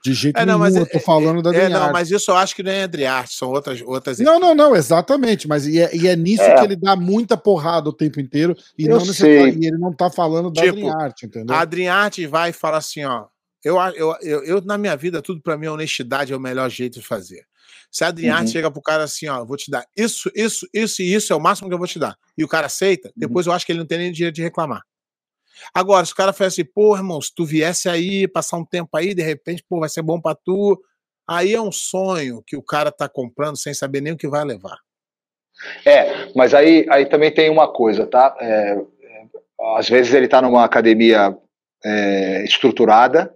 de 0.04 0.12
jeito 0.12 0.38
é, 0.38 0.44
não, 0.44 0.58
nenhum, 0.58 0.80
eu 0.80 0.86
tô 0.86 0.98
é, 0.98 1.00
falando 1.00 1.40
da 1.40 1.54
é, 1.54 1.66
Não, 1.66 1.90
mas 1.90 2.10
isso 2.10 2.30
eu 2.30 2.36
acho 2.36 2.54
que 2.54 2.62
não 2.62 2.70
é 2.70 2.82
Adriarte, 2.82 3.34
são 3.34 3.48
outras 3.48 3.80
outras 3.80 4.18
Não, 4.18 4.38
não, 4.38 4.54
não, 4.54 4.76
exatamente, 4.76 5.48
mas 5.48 5.66
e 5.66 5.80
é, 5.80 5.96
e 5.96 6.06
é 6.06 6.14
nisso 6.14 6.42
é. 6.42 6.54
que 6.56 6.64
ele 6.64 6.76
dá 6.76 6.94
muita 6.94 7.38
porrada 7.38 7.88
o 7.88 7.92
tempo 7.92 8.20
inteiro 8.20 8.54
e 8.78 8.84
eu 8.84 8.98
não 8.98 8.98
necessariamente 8.98 9.66
ele 9.66 9.78
não 9.78 9.94
tá 9.94 10.10
falando 10.10 10.50
da 10.50 10.60
tipo, 10.60 10.76
Adriarte, 10.76 11.24
entendeu? 11.24 11.56
A 11.56 11.60
Adriarte 11.60 12.26
vai 12.26 12.50
e 12.50 12.52
fala 12.52 12.76
assim, 12.76 13.02
ó, 13.02 13.24
eu, 13.64 13.78
eu, 13.96 14.16
eu, 14.20 14.44
eu, 14.44 14.60
na 14.60 14.76
minha 14.76 14.94
vida, 14.94 15.22
tudo 15.22 15.40
para 15.40 15.56
mim, 15.56 15.68
honestidade 15.68 16.34
é 16.34 16.36
o 16.36 16.40
melhor 16.40 16.68
jeito 16.68 17.00
de 17.00 17.06
fazer. 17.06 17.46
Se 17.90 18.04
a 18.04 18.08
Adriane 18.08 18.46
uhum. 18.46 18.52
chega 18.52 18.70
pro 18.70 18.82
cara 18.82 19.04
assim, 19.04 19.26
ó, 19.28 19.42
vou 19.42 19.56
te 19.56 19.70
dar 19.70 19.86
isso, 19.96 20.30
isso, 20.34 20.68
isso 20.70 21.00
e 21.00 21.14
isso 21.14 21.32
é 21.32 21.36
o 21.36 21.40
máximo 21.40 21.68
que 21.68 21.74
eu 21.74 21.78
vou 21.78 21.86
te 21.86 21.98
dar, 21.98 22.14
e 22.36 22.44
o 22.44 22.48
cara 22.48 22.66
aceita, 22.66 23.08
uhum. 23.08 23.14
depois 23.16 23.46
eu 23.46 23.54
acho 23.54 23.64
que 23.64 23.72
ele 23.72 23.78
não 23.78 23.86
tem 23.86 23.96
nem 23.96 24.12
direito 24.12 24.34
de 24.34 24.42
reclamar. 24.42 24.82
Agora, 25.72 26.04
se 26.04 26.12
o 26.12 26.16
cara 26.16 26.32
faz 26.32 26.52
assim, 26.52 26.64
pô, 26.64 26.96
irmão, 26.96 27.20
se 27.20 27.32
tu 27.34 27.44
viesse 27.44 27.88
aí, 27.88 28.28
passar 28.28 28.56
um 28.56 28.64
tempo 28.64 28.96
aí, 28.96 29.14
de 29.14 29.22
repente, 29.22 29.64
pô, 29.68 29.80
vai 29.80 29.88
ser 29.88 30.02
bom 30.02 30.20
para 30.20 30.36
tu. 30.36 30.80
Aí 31.28 31.54
é 31.54 31.60
um 31.60 31.72
sonho 31.72 32.42
que 32.46 32.56
o 32.56 32.62
cara 32.62 32.92
tá 32.92 33.08
comprando 33.08 33.56
sem 33.56 33.72
saber 33.72 34.00
nem 34.00 34.12
o 34.12 34.16
que 34.16 34.28
vai 34.28 34.44
levar. 34.44 34.78
É, 35.84 36.32
mas 36.34 36.52
aí, 36.52 36.86
aí 36.90 37.06
também 37.06 37.32
tem 37.32 37.48
uma 37.48 37.72
coisa, 37.72 38.06
tá? 38.06 38.36
É, 38.40 38.76
às 39.76 39.88
vezes 39.88 40.12
ele 40.12 40.26
está 40.26 40.42
numa 40.42 40.64
academia 40.64 41.36
é, 41.84 42.44
estruturada 42.44 43.32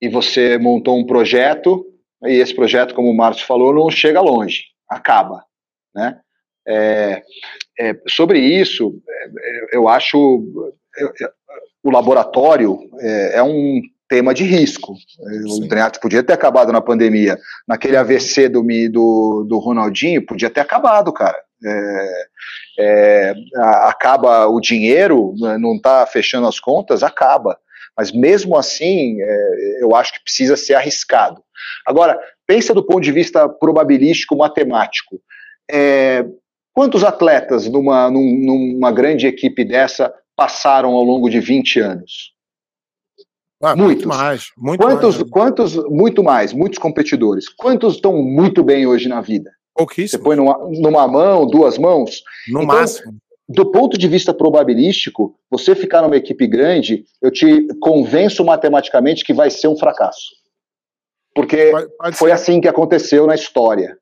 e 0.00 0.08
você 0.08 0.58
montou 0.58 0.98
um 0.98 1.06
projeto 1.06 1.86
e 2.24 2.40
esse 2.40 2.54
projeto, 2.54 2.94
como 2.94 3.10
o 3.10 3.16
Márcio 3.16 3.46
falou, 3.46 3.72
não 3.72 3.90
chega 3.90 4.20
longe, 4.20 4.64
acaba, 4.88 5.44
né? 5.94 6.20
É, 6.66 7.22
é, 7.78 7.94
sobre 8.08 8.38
isso, 8.38 8.98
é, 9.08 9.76
eu 9.76 9.86
acho 9.86 10.42
o 11.84 11.90
laboratório 11.90 12.78
é, 12.98 13.36
é, 13.36 13.42
um 13.42 13.80
tema 14.08 14.32
de 14.32 14.42
risco. 14.42 14.94
Sim. 14.96 15.64
O 15.64 15.68
Drenato 15.68 16.00
podia 16.00 16.22
ter 16.22 16.32
acabado 16.32 16.72
na 16.72 16.80
pandemia. 16.80 17.38
Naquele 17.68 17.96
AVC 17.96 18.48
do, 18.48 18.62
do, 18.90 19.46
do 19.46 19.58
Ronaldinho, 19.58 20.24
podia 20.24 20.48
ter 20.48 20.60
acabado, 20.60 21.12
cara. 21.12 21.36
É, 21.66 22.26
é, 22.78 23.34
acaba 23.82 24.46
o 24.46 24.60
dinheiro, 24.60 25.34
né, 25.38 25.58
não 25.58 25.76
está 25.76 26.06
fechando 26.06 26.46
as 26.46 26.58
contas, 26.58 27.02
acaba. 27.02 27.58
Mas 27.96 28.10
mesmo 28.10 28.56
assim, 28.56 29.20
é, 29.20 29.82
eu 29.82 29.94
acho 29.94 30.14
que 30.14 30.24
precisa 30.24 30.56
ser 30.56 30.74
arriscado. 30.74 31.42
Agora, 31.86 32.18
pensa 32.46 32.72
do 32.72 32.84
ponto 32.84 33.02
de 33.02 33.12
vista 33.12 33.46
probabilístico, 33.48 34.36
matemático. 34.36 35.20
É, 35.70 36.24
quantos 36.72 37.04
atletas 37.04 37.68
numa, 37.68 38.10
numa 38.10 38.90
grande 38.90 39.26
equipe 39.26 39.64
dessa 39.64 40.12
passaram 40.36 40.90
ao 40.90 41.02
longo 41.02 41.28
de 41.28 41.40
20 41.40 41.80
anos? 41.80 42.34
Ah, 43.62 43.74
muitos. 43.74 44.04
Muito 44.04 44.08
mais. 44.08 44.44
Muito 44.56 44.80
quantos, 44.80 45.16
mais. 45.16 45.30
quantos, 45.30 45.76
muito 45.88 46.22
mais, 46.22 46.52
muitos 46.52 46.78
competidores. 46.78 47.48
Quantos 47.48 47.94
estão 47.94 48.22
muito 48.22 48.62
bem 48.62 48.86
hoje 48.86 49.08
na 49.08 49.20
vida? 49.20 49.50
Pouquíssimo. 49.74 50.18
Você 50.18 50.24
põe 50.24 50.36
numa, 50.36 50.58
numa 50.80 51.08
mão, 51.08 51.46
duas 51.46 51.78
mãos? 51.78 52.22
No 52.48 52.62
então, 52.62 52.76
máximo. 52.76 53.14
Do 53.48 53.70
ponto 53.70 53.98
de 53.98 54.08
vista 54.08 54.32
probabilístico, 54.32 55.34
você 55.50 55.74
ficar 55.74 56.02
numa 56.02 56.16
equipe 56.16 56.46
grande, 56.46 57.04
eu 57.20 57.30
te 57.30 57.66
convenço 57.80 58.44
matematicamente 58.44 59.24
que 59.24 59.34
vai 59.34 59.50
ser 59.50 59.68
um 59.68 59.76
fracasso. 59.76 60.30
Porque 61.34 61.70
pode, 61.70 61.88
pode 61.96 62.16
foi 62.16 62.28
ser. 62.30 62.34
assim 62.34 62.60
que 62.60 62.68
aconteceu 62.68 63.26
na 63.26 63.34
história. 63.34 63.98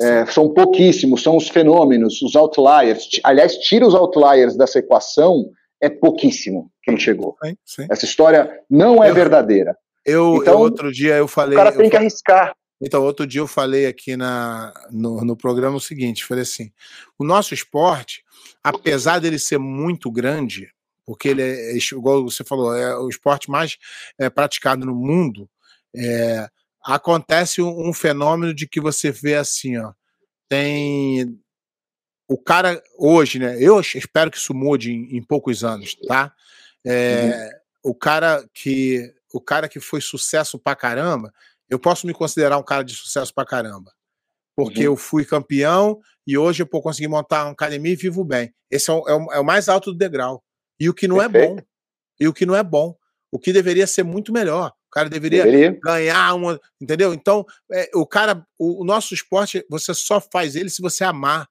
É, 0.00 0.24
são 0.26 0.48
pouquíssimos, 0.48 1.22
são 1.22 1.36
os 1.36 1.48
fenômenos, 1.48 2.22
os 2.22 2.34
outliers. 2.36 3.08
Aliás, 3.22 3.56
tira 3.58 3.86
os 3.86 3.94
outliers 3.94 4.56
dessa 4.56 4.78
equação, 4.78 5.50
é 5.80 5.88
pouquíssimo 5.88 6.70
quem 6.82 6.98
chegou. 6.98 7.36
Sim, 7.44 7.56
sim. 7.64 7.86
Essa 7.90 8.04
história 8.04 8.60
não 8.70 9.02
é 9.02 9.10
eu, 9.10 9.14
verdadeira. 9.14 9.76
Eu, 10.04 10.38
então, 10.40 10.54
eu, 10.54 10.60
outro 10.60 10.92
dia 10.92 11.16
eu 11.16 11.28
falei. 11.28 11.54
O 11.54 11.62
cara 11.62 11.72
tem 11.72 11.90
que 11.90 11.96
arriscar. 11.96 12.54
Então, 12.80 13.02
outro 13.02 13.26
dia 13.26 13.40
eu 13.40 13.46
falei 13.46 13.86
aqui 13.86 14.16
na, 14.16 14.72
no, 14.90 15.24
no 15.24 15.36
programa 15.36 15.76
o 15.76 15.80
seguinte: 15.80 16.24
falei 16.24 16.42
assim, 16.42 16.70
o 17.18 17.24
nosso 17.24 17.54
esporte, 17.54 18.22
apesar 18.62 19.20
dele 19.20 19.38
ser 19.38 19.58
muito 19.58 20.10
grande, 20.10 20.70
porque 21.06 21.28
ele 21.28 21.42
é, 21.42 21.72
é 21.72 21.76
igual 21.76 22.24
você 22.24 22.44
falou, 22.44 22.74
é 22.74 22.96
o 22.96 23.08
esporte 23.08 23.50
mais 23.50 23.76
é, 24.18 24.28
praticado 24.28 24.84
no 24.84 24.94
mundo, 24.94 25.48
é, 25.94 26.48
acontece 26.84 27.62
um, 27.62 27.88
um, 27.88 27.92
fenômeno 27.92 28.54
de 28.54 28.68
que 28.68 28.80
você 28.80 29.10
vê 29.10 29.36
assim, 29.36 29.78
ó, 29.78 29.92
tem 30.48 31.38
o 32.28 32.38
cara 32.38 32.82
hoje, 32.98 33.38
né? 33.38 33.56
Eu 33.60 33.80
espero 33.80 34.30
que 34.30 34.38
isso 34.38 34.54
mude 34.54 34.92
em, 34.92 35.16
em 35.16 35.22
poucos 35.22 35.62
anos, 35.62 35.94
tá? 36.06 36.32
É, 36.84 37.50
uhum. 37.82 37.90
O 37.90 37.94
cara 37.94 38.44
que 38.52 39.12
o 39.32 39.40
cara 39.40 39.68
que 39.68 39.80
foi 39.80 40.00
sucesso 40.00 40.58
pra 40.58 40.76
caramba, 40.76 41.32
eu 41.68 41.78
posso 41.78 42.06
me 42.06 42.14
considerar 42.14 42.56
um 42.56 42.62
cara 42.62 42.84
de 42.84 42.94
sucesso 42.94 43.34
pra 43.34 43.44
caramba. 43.44 43.92
Porque 44.56 44.80
uhum. 44.80 44.92
eu 44.92 44.96
fui 44.96 45.24
campeão 45.24 45.98
e 46.26 46.38
hoje 46.38 46.62
eu 46.62 46.68
vou 46.70 46.80
conseguir 46.80 47.08
montar 47.08 47.44
uma 47.44 47.52
academia 47.52 47.92
e 47.92 47.96
vivo 47.96 48.24
bem. 48.24 48.54
Esse 48.70 48.90
é 48.90 48.94
o, 48.94 49.08
é 49.08 49.14
o, 49.14 49.32
é 49.32 49.40
o 49.40 49.44
mais 49.44 49.68
alto 49.68 49.92
do 49.92 49.98
degrau. 49.98 50.42
E 50.78 50.88
o 50.88 50.94
que 50.94 51.08
não 51.08 51.16
Perfeito. 51.16 51.44
é 51.44 51.48
bom. 51.48 51.62
E 52.20 52.28
o 52.28 52.32
que 52.32 52.46
não 52.46 52.54
é 52.54 52.62
bom. 52.62 52.96
O 53.32 53.38
que 53.38 53.52
deveria 53.52 53.86
ser 53.86 54.04
muito 54.04 54.32
melhor. 54.32 54.72
O 54.86 54.90
cara 54.90 55.08
deveria, 55.08 55.42
deveria. 55.44 55.78
ganhar 55.82 56.34
uma. 56.34 56.60
Entendeu? 56.80 57.12
Então, 57.12 57.44
é, 57.72 57.90
o 57.94 58.06
cara, 58.06 58.46
o, 58.56 58.82
o, 58.82 58.84
nosso 58.84 59.12
esporte, 59.12 59.66
você 59.68 59.92
só 59.92 60.20
faz 60.20 60.54
ele 60.54 60.70
se 60.70 60.80
você 60.80 61.02
amar. 61.02 61.48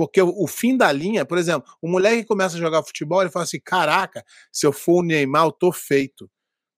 Porque 0.00 0.22
o, 0.22 0.32
o, 0.34 0.46
fim 0.46 0.78
da 0.78 0.90
linha, 0.90 1.26
por 1.26 1.36
exemplo, 1.36 1.70
o 1.82 1.86
moleque 1.86 2.22
que 2.22 2.28
começa 2.28 2.56
a 2.56 2.58
jogar 2.58 2.82
futebol, 2.82 3.20
ele 3.20 3.30
fala 3.30 3.42
assim: 3.44 3.60
caraca, 3.60 4.24
se 4.50 4.66
eu 4.66 4.72
for 4.72 5.00
o 5.00 5.02
Neymar, 5.02 5.44
eu 5.44 5.52
tô 5.52 5.70
feito. 5.70 6.26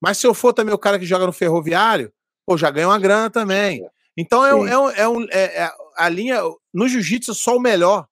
Mas 0.01 0.19
se 0.19 0.27
eu 0.27 0.35
for 0.35 0.53
também 0.53 0.75
o 0.75 0.79
cara 0.79 0.99
que 0.99 1.07
joga 1.07 1.25
no 1.25 1.33
ferroviário, 1.33 2.13
pô, 2.45 2.57
já 2.57 2.69
ganha 2.69 2.89
uma 2.89 2.99
grana 2.99 3.31
também. 3.31 3.87
Então 4.17 4.45
é, 4.45 4.53
um, 4.53 4.67
é, 4.67 4.77
um, 4.77 4.91
é, 4.91 5.09
um, 5.09 5.23
é, 5.31 5.63
é 5.63 5.71
a 5.97 6.09
linha. 6.09 6.41
No 6.75 6.89
jiu-jitsu, 6.89 7.33
só 7.33 7.57
o 7.57 7.61
melhor 7.61 8.09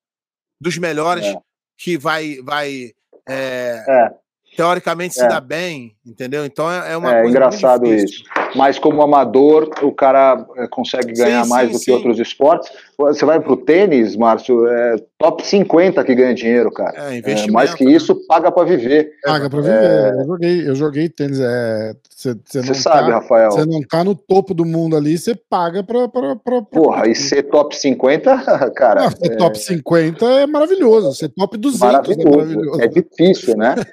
dos 0.60 0.78
melhores 0.78 1.26
é. 1.26 1.36
que 1.76 1.98
vai, 1.98 2.36
vai 2.44 2.92
é, 3.28 3.84
é 3.88 4.10
teoricamente 4.56 5.14
se 5.14 5.24
é. 5.24 5.28
dá 5.28 5.40
bem, 5.40 5.96
entendeu? 6.04 6.44
Então 6.44 6.70
é, 6.70 6.92
é 6.92 6.96
uma 6.96 7.10
é, 7.10 7.22
coisa 7.22 7.30
engraçado 7.30 7.86
isso. 7.86 8.22
Mas 8.54 8.78
como 8.78 9.02
amador, 9.02 9.70
o 9.82 9.92
cara 9.92 10.44
consegue 10.70 11.12
ganhar 11.12 11.44
sim, 11.44 11.50
mais 11.50 11.68
sim, 11.68 11.72
do 11.72 11.78
sim. 11.78 11.84
que 11.86 11.90
outros 11.92 12.18
esportes. 12.18 12.70
Você 13.08 13.24
vai 13.24 13.40
pro 13.40 13.56
tênis, 13.56 14.16
Márcio, 14.16 14.66
é 14.66 14.96
top 15.18 15.46
50 15.46 16.02
que 16.04 16.14
ganha 16.14 16.34
dinheiro, 16.34 16.70
cara. 16.70 17.10
É, 17.10 17.18
investimento. 17.18 17.50
É, 17.50 17.52
mais 17.52 17.74
que 17.74 17.84
né? 17.84 17.92
isso, 17.92 18.14
paga 18.26 18.52
para 18.52 18.64
viver. 18.64 19.12
Paga 19.22 19.48
para 19.48 19.60
viver. 19.60 19.82
É... 19.82 20.10
Eu 20.10 20.26
joguei, 20.26 20.68
eu 20.68 20.74
joguei 20.74 21.08
tênis. 21.08 21.38
Você 21.38 22.30
é, 22.58 22.74
sabe, 22.74 23.10
tá, 23.10 23.18
Rafael. 23.18 23.50
Você 23.50 23.66
não 23.66 23.80
tá 23.80 24.04
no 24.04 24.14
topo 24.14 24.52
do 24.52 24.64
mundo 24.64 24.96
ali, 24.96 25.16
você 25.16 25.34
paga 25.34 25.82
pra. 25.82 26.08
pra, 26.08 26.36
pra, 26.36 26.62
pra 26.62 26.62
Porra, 26.62 27.08
e 27.08 27.14
ser 27.14 27.44
top 27.44 27.74
50, 27.76 28.70
cara. 28.76 29.02
Não, 29.02 29.10
ser 29.10 29.36
top 29.36 29.58
50 29.58 30.24
é 30.24 30.46
maravilhoso. 30.46 31.14
Ser 31.14 31.28
top 31.30 31.56
200 31.56 31.82
é 31.82 31.92
maravilhoso. 31.92 32.28
é 32.28 32.36
maravilhoso. 32.36 32.82
É 32.82 32.88
difícil, 32.88 33.56
né? 33.56 33.74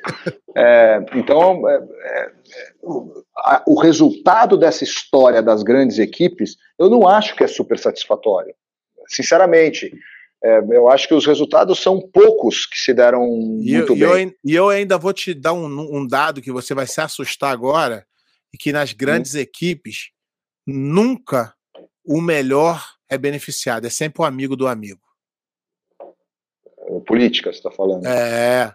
É, 0.60 1.06
então, 1.14 1.70
é, 1.70 1.76
é, 1.76 2.32
o 3.68 3.80
resultado 3.80 4.58
dessa 4.58 4.84
história 4.84 5.40
das 5.40 5.62
grandes 5.62 6.00
equipes, 6.00 6.56
eu 6.80 6.90
não 6.90 7.08
acho 7.08 7.36
que 7.36 7.44
é 7.44 7.48
super 7.48 7.78
satisfatório. 7.78 8.56
Sinceramente, 9.08 9.92
é, 10.44 10.60
eu 10.72 10.88
acho 10.90 11.08
que 11.08 11.14
os 11.14 11.26
resultados 11.26 11.80
são 11.80 12.00
poucos 12.00 12.66
que 12.66 12.78
se 12.78 12.94
deram 12.94 13.26
e 13.62 13.74
muito 13.78 13.96
eu, 13.96 14.14
bem. 14.14 14.28
Eu, 14.28 14.34
e 14.44 14.56
eu 14.56 14.70
ainda 14.70 14.98
vou 14.98 15.14
te 15.14 15.34
dar 15.34 15.54
um, 15.54 15.66
um, 15.66 16.06
dado 16.06 16.42
que 16.42 16.52
você 16.52 16.74
vai 16.74 16.86
se 16.86 17.02
assustar 17.02 17.52
agora, 17.52 18.06
e 18.54 18.58
que 18.58 18.72
nas 18.72 18.94
grandes 18.94 19.36
hum. 19.36 19.40
equipes, 19.40 20.12
nunca 20.66 21.54
o 22.06 22.22
melhor 22.22 22.84
é 23.10 23.18
beneficiado, 23.18 23.86
é 23.86 23.90
sempre 23.90 24.22
o 24.22 24.26
amigo 24.26 24.56
do 24.56 24.68
amigo. 24.68 25.02
Política, 27.06 27.52
você 27.52 27.58
está 27.58 27.72
falando. 27.72 28.06
É. 28.06 28.74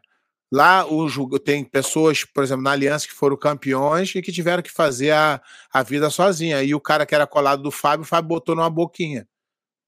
Lá 0.53 0.85
o, 0.87 1.39
tem 1.39 1.65
pessoas, 1.65 2.25
por 2.25 2.45
exemplo, 2.45 2.63
na 2.63 2.73
Aliança 2.73 3.07
que 3.07 3.15
foram 3.15 3.37
campeões 3.39 4.15
e 4.15 4.21
que 4.21 4.31
tiveram 4.31 4.63
que 4.63 4.71
fazer 4.71 5.11
a, 5.11 5.41
a 5.73 5.83
vida 5.83 6.11
sozinha. 6.11 6.63
E 6.63 6.75
o 6.75 6.81
cara 6.81 7.07
que 7.07 7.15
era 7.15 7.27
colado 7.27 7.63
do 7.63 7.71
Fábio, 7.71 8.05
o 8.05 8.07
Fábio 8.07 8.29
botou 8.29 8.55
numa 8.55 8.69
boquinha. 8.69 9.27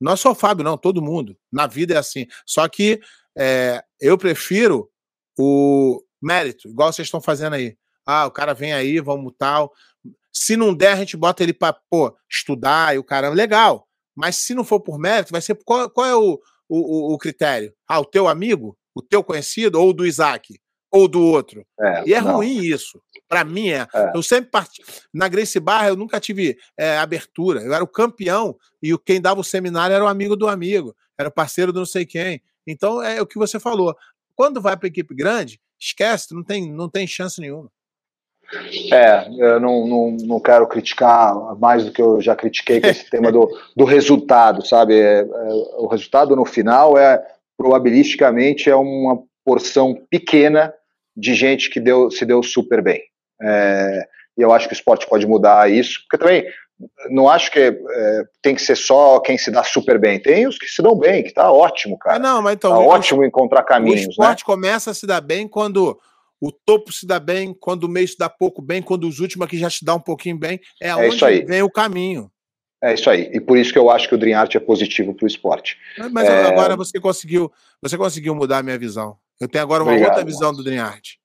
Não 0.04 0.12
é 0.12 0.16
só 0.16 0.32
o 0.32 0.34
Fábio, 0.34 0.64
não, 0.64 0.76
todo 0.76 1.02
mundo. 1.02 1.36
Na 1.50 1.66
vida 1.66 1.94
é 1.94 1.96
assim. 1.96 2.26
Só 2.44 2.68
que 2.68 3.00
é, 3.36 3.82
eu 4.00 4.18
prefiro 4.18 4.90
o 5.38 6.02
mérito, 6.22 6.68
igual 6.68 6.92
vocês 6.92 7.06
estão 7.06 7.20
fazendo 7.20 7.54
aí. 7.54 7.76
Ah, 8.06 8.26
o 8.26 8.30
cara 8.30 8.52
vem 8.52 8.72
aí, 8.72 9.00
vamos 9.00 9.32
tal. 9.38 9.72
Se 10.32 10.56
não 10.56 10.74
der, 10.74 10.92
a 10.92 10.96
gente 10.96 11.16
bota 11.16 11.42
ele 11.42 11.54
para 11.54 11.76
estudar 12.30 12.94
e 12.94 12.98
o 12.98 13.04
caramba. 13.04 13.34
Legal. 13.34 13.88
Mas 14.14 14.36
se 14.36 14.54
não 14.54 14.62
for 14.62 14.80
por 14.80 14.98
mérito, 14.98 15.32
vai 15.32 15.40
ser. 15.40 15.58
Qual, 15.64 15.88
qual 15.90 16.06
é 16.06 16.14
o, 16.14 16.38
o, 16.68 17.14
o 17.14 17.18
critério? 17.18 17.74
Ah, 17.88 17.98
o 17.98 18.04
teu 18.04 18.28
amigo? 18.28 18.76
o 18.94 19.02
teu 19.02 19.24
conhecido 19.24 19.80
ou 19.80 19.92
do 19.92 20.06
Isaac 20.06 20.58
ou 20.94 21.08
do 21.08 21.20
outro. 21.20 21.66
É, 21.80 22.04
e 22.06 22.14
é 22.14 22.20
não. 22.20 22.36
ruim 22.36 22.58
isso. 22.58 23.02
Para 23.28 23.42
mim 23.42 23.68
é. 23.70 23.86
é. 23.92 24.12
Eu 24.14 24.22
sempre 24.22 24.48
parti 24.48 24.80
na 25.12 25.26
Grace 25.26 25.58
Barra, 25.58 25.88
eu 25.88 25.96
nunca 25.96 26.20
tive 26.20 26.56
é, 26.78 26.96
abertura. 26.98 27.60
Eu 27.60 27.74
era 27.74 27.82
o 27.82 27.88
campeão 27.88 28.56
e 28.80 28.96
quem 28.98 29.20
dava 29.20 29.40
o 29.40 29.44
seminário 29.44 29.92
era 29.92 30.04
o 30.04 30.08
amigo 30.08 30.36
do 30.36 30.46
amigo, 30.46 30.94
era 31.18 31.28
o 31.28 31.32
parceiro 31.32 31.72
do 31.72 31.80
não 31.80 31.86
sei 31.86 32.06
quem. 32.06 32.40
Então 32.64 33.02
é 33.02 33.20
o 33.20 33.26
que 33.26 33.36
você 33.36 33.58
falou. 33.58 33.96
Quando 34.36 34.60
vai 34.60 34.76
para 34.76 34.86
equipe 34.86 35.12
grande, 35.16 35.60
esquece, 35.80 36.32
não 36.32 36.44
tem, 36.44 36.70
não 36.72 36.88
tem 36.88 37.08
chance 37.08 37.40
nenhuma. 37.40 37.68
É, 38.92 39.26
eu 39.36 39.58
não, 39.58 39.86
não, 39.88 40.10
não 40.22 40.40
quero 40.40 40.68
criticar 40.68 41.34
mais 41.58 41.84
do 41.84 41.90
que 41.90 42.00
eu 42.00 42.20
já 42.20 42.36
critiquei 42.36 42.80
com 42.80 42.86
esse 42.86 43.10
tema 43.10 43.32
do, 43.32 43.50
do 43.74 43.84
resultado, 43.84 44.64
sabe? 44.64 44.94
É, 44.94 45.20
é, 45.20 45.24
o 45.78 45.88
resultado 45.88 46.36
no 46.36 46.44
final 46.44 46.96
é 46.96 47.20
probabilisticamente 47.56 48.70
é 48.70 48.76
uma 48.76 49.20
porção 49.44 49.94
pequena 50.08 50.72
de 51.16 51.34
gente 51.34 51.70
que 51.70 51.80
deu, 51.80 52.10
se 52.10 52.24
deu 52.24 52.42
super 52.42 52.82
bem. 52.82 53.02
É, 53.40 54.06
e 54.36 54.42
eu 54.42 54.52
acho 54.52 54.66
que 54.68 54.74
o 54.74 54.76
esporte 54.76 55.06
pode 55.06 55.26
mudar 55.26 55.70
isso, 55.70 56.00
porque 56.02 56.18
também 56.18 56.46
não 57.08 57.28
acho 57.28 57.50
que 57.50 57.60
é, 57.60 58.22
tem 58.42 58.54
que 58.54 58.62
ser 58.62 58.76
só 58.76 59.20
quem 59.20 59.38
se 59.38 59.50
dá 59.50 59.62
super 59.62 59.98
bem. 59.98 60.20
Tem 60.20 60.46
os 60.46 60.58
que 60.58 60.66
se 60.66 60.82
dão 60.82 60.96
bem, 60.96 61.22
que 61.22 61.32
tá 61.32 61.50
ótimo, 61.50 61.98
cara. 61.98 62.16
É, 62.16 62.18
não, 62.18 62.42
mas 62.42 62.54
então, 62.54 62.70
tá 62.70 62.78
o, 62.78 62.86
ótimo 62.86 63.24
encontrar 63.24 63.62
caminhos. 63.62 64.06
O 64.06 64.10
esporte 64.10 64.40
né? 64.40 64.44
começa 64.44 64.90
a 64.90 64.94
se 64.94 65.06
dar 65.06 65.20
bem 65.20 65.46
quando 65.46 65.98
o 66.40 66.50
topo 66.50 66.92
se 66.92 67.06
dá 67.06 67.20
bem, 67.20 67.54
quando 67.54 67.84
o 67.84 67.88
meio 67.88 68.08
se 68.08 68.18
dá 68.18 68.28
pouco 68.28 68.60
bem, 68.60 68.82
quando 68.82 69.08
os 69.08 69.20
últimos 69.20 69.46
aqui 69.46 69.56
já 69.56 69.70
se 69.70 69.84
dá 69.84 69.94
um 69.94 70.00
pouquinho 70.00 70.38
bem. 70.38 70.60
É, 70.82 70.88
é 70.88 70.96
onde 70.96 71.44
vem 71.44 71.62
o 71.62 71.70
caminho. 71.70 72.30
É 72.82 72.92
isso 72.92 73.08
aí. 73.08 73.30
E 73.32 73.40
por 73.40 73.56
isso 73.56 73.72
que 73.72 73.78
eu 73.78 73.88
acho 73.88 74.06
que 74.08 74.14
o 74.14 74.18
Dream 74.18 74.38
Art 74.38 74.54
é 74.54 74.60
positivo 74.60 75.14
para 75.14 75.24
o 75.24 75.26
esporte. 75.26 75.78
Mas 76.12 76.28
é... 76.28 76.44
agora 76.44 76.76
você 76.76 77.00
conseguiu, 77.00 77.50
você 77.80 77.96
conseguiu 77.96 78.34
mudar 78.34 78.58
a 78.58 78.62
minha 78.62 78.78
visão. 78.78 79.16
Eu 79.44 79.48
tenho 79.48 79.62
agora 79.62 79.82
uma 79.82 79.92
Obrigado, 79.92 80.10
outra 80.10 80.24
visão 80.24 80.52
do 80.52 80.64
Dream 80.64 80.82
Art. 80.82 81.16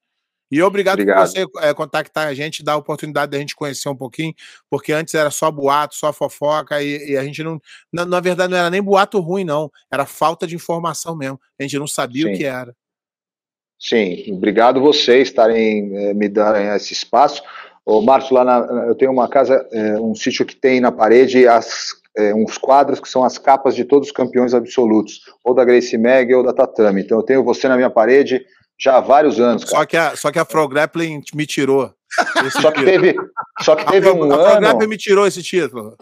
E 0.52 0.62
obrigado, 0.62 0.96
obrigado. 0.96 1.26
por 1.26 1.32
você 1.32 1.46
é, 1.62 1.74
contactar 1.74 2.28
a 2.28 2.34
gente, 2.34 2.64
dar 2.64 2.74
a 2.74 2.78
oportunidade 2.78 3.32
da 3.32 3.38
gente 3.38 3.56
conhecer 3.56 3.88
um 3.88 3.96
pouquinho, 3.96 4.34
porque 4.70 4.92
antes 4.92 5.14
era 5.14 5.32
só 5.32 5.50
boato, 5.50 5.96
só 5.96 6.12
fofoca, 6.12 6.82
e, 6.84 7.12
e 7.12 7.18
a 7.18 7.24
gente 7.24 7.42
não. 7.44 7.62
Na, 7.94 8.04
na, 8.04 8.20
verdade, 8.20 8.52
não 8.52 8.58
era 8.58 8.70
nem 8.70 8.82
boato 8.82 9.20
ruim, 9.20 9.46
não. 9.46 9.72
Era 9.92 10.06
falta 10.06 10.46
de 10.46 10.56
informação 10.56 11.16
mesmo. 11.16 11.40
A 11.58 11.64
gente 11.64 11.78
não 11.80 11.88
sabia 11.88 12.26
Sim. 12.26 12.34
o 12.34 12.38
que 12.38 12.44
era. 12.44 12.76
Sim, 13.80 14.34
obrigado 14.34 14.82
vocês 14.82 15.30
estarem 15.30 15.96
é, 15.96 16.14
me 16.14 16.28
dando 16.28 16.58
esse 16.58 16.92
espaço. 16.92 17.42
Ô, 17.86 18.02
Márcio, 18.02 18.36
lá 18.36 18.44
na, 18.44 18.58
eu 18.88 18.96
tenho 18.96 19.12
uma 19.12 19.30
casa, 19.30 19.66
é, 19.72 20.00
um 20.00 20.14
sítio 20.14 20.46
que 20.46 20.56
tem 20.56 20.82
na 20.82 20.92
parede 20.92 21.48
as, 21.48 21.94
é, 22.20 22.34
uns 22.34 22.58
quadros 22.58 23.00
que 23.00 23.08
são 23.08 23.24
as 23.24 23.38
capas 23.38 23.74
de 23.74 23.86
todos 23.86 24.10
os 24.10 24.14
campeões 24.14 24.54
absolutos, 24.54 25.22
ou 25.44 25.54
da 25.54 25.64
Grace 25.64 25.98
Mag 25.98 26.34
ou 26.34 26.44
da 26.44 26.54
Tatame. 26.54 27.02
Então 27.02 27.18
eu 27.18 27.24
tenho 27.24 27.44
você 27.44 27.68
na 27.68 27.78
minha 27.78 27.90
parede 27.90 28.46
já 28.78 28.98
há 28.98 29.00
vários 29.00 29.40
anos. 29.40 29.64
Cara. 29.64 29.78
Só 29.78 29.86
que 29.86 29.98
a, 29.98 30.16
só 30.16 30.32
que 30.32 30.40
a 30.40 30.46
Pro 30.46 30.68
Grappling 30.68 31.22
me 31.34 31.46
tirou. 31.46 31.92
só 32.62 32.72
que 32.72 32.84
teve, 32.84 33.16
só 33.62 33.76
que 33.76 33.86
teve 33.86 34.10
a, 34.10 34.14
um 34.14 34.24
a 34.24 34.36
ano. 34.36 34.44
A 34.44 34.52
Pro 34.52 34.60
Grappling 34.62 34.88
me 34.88 34.98
tirou 34.98 35.26
esse 35.26 35.42
título. 35.42 35.96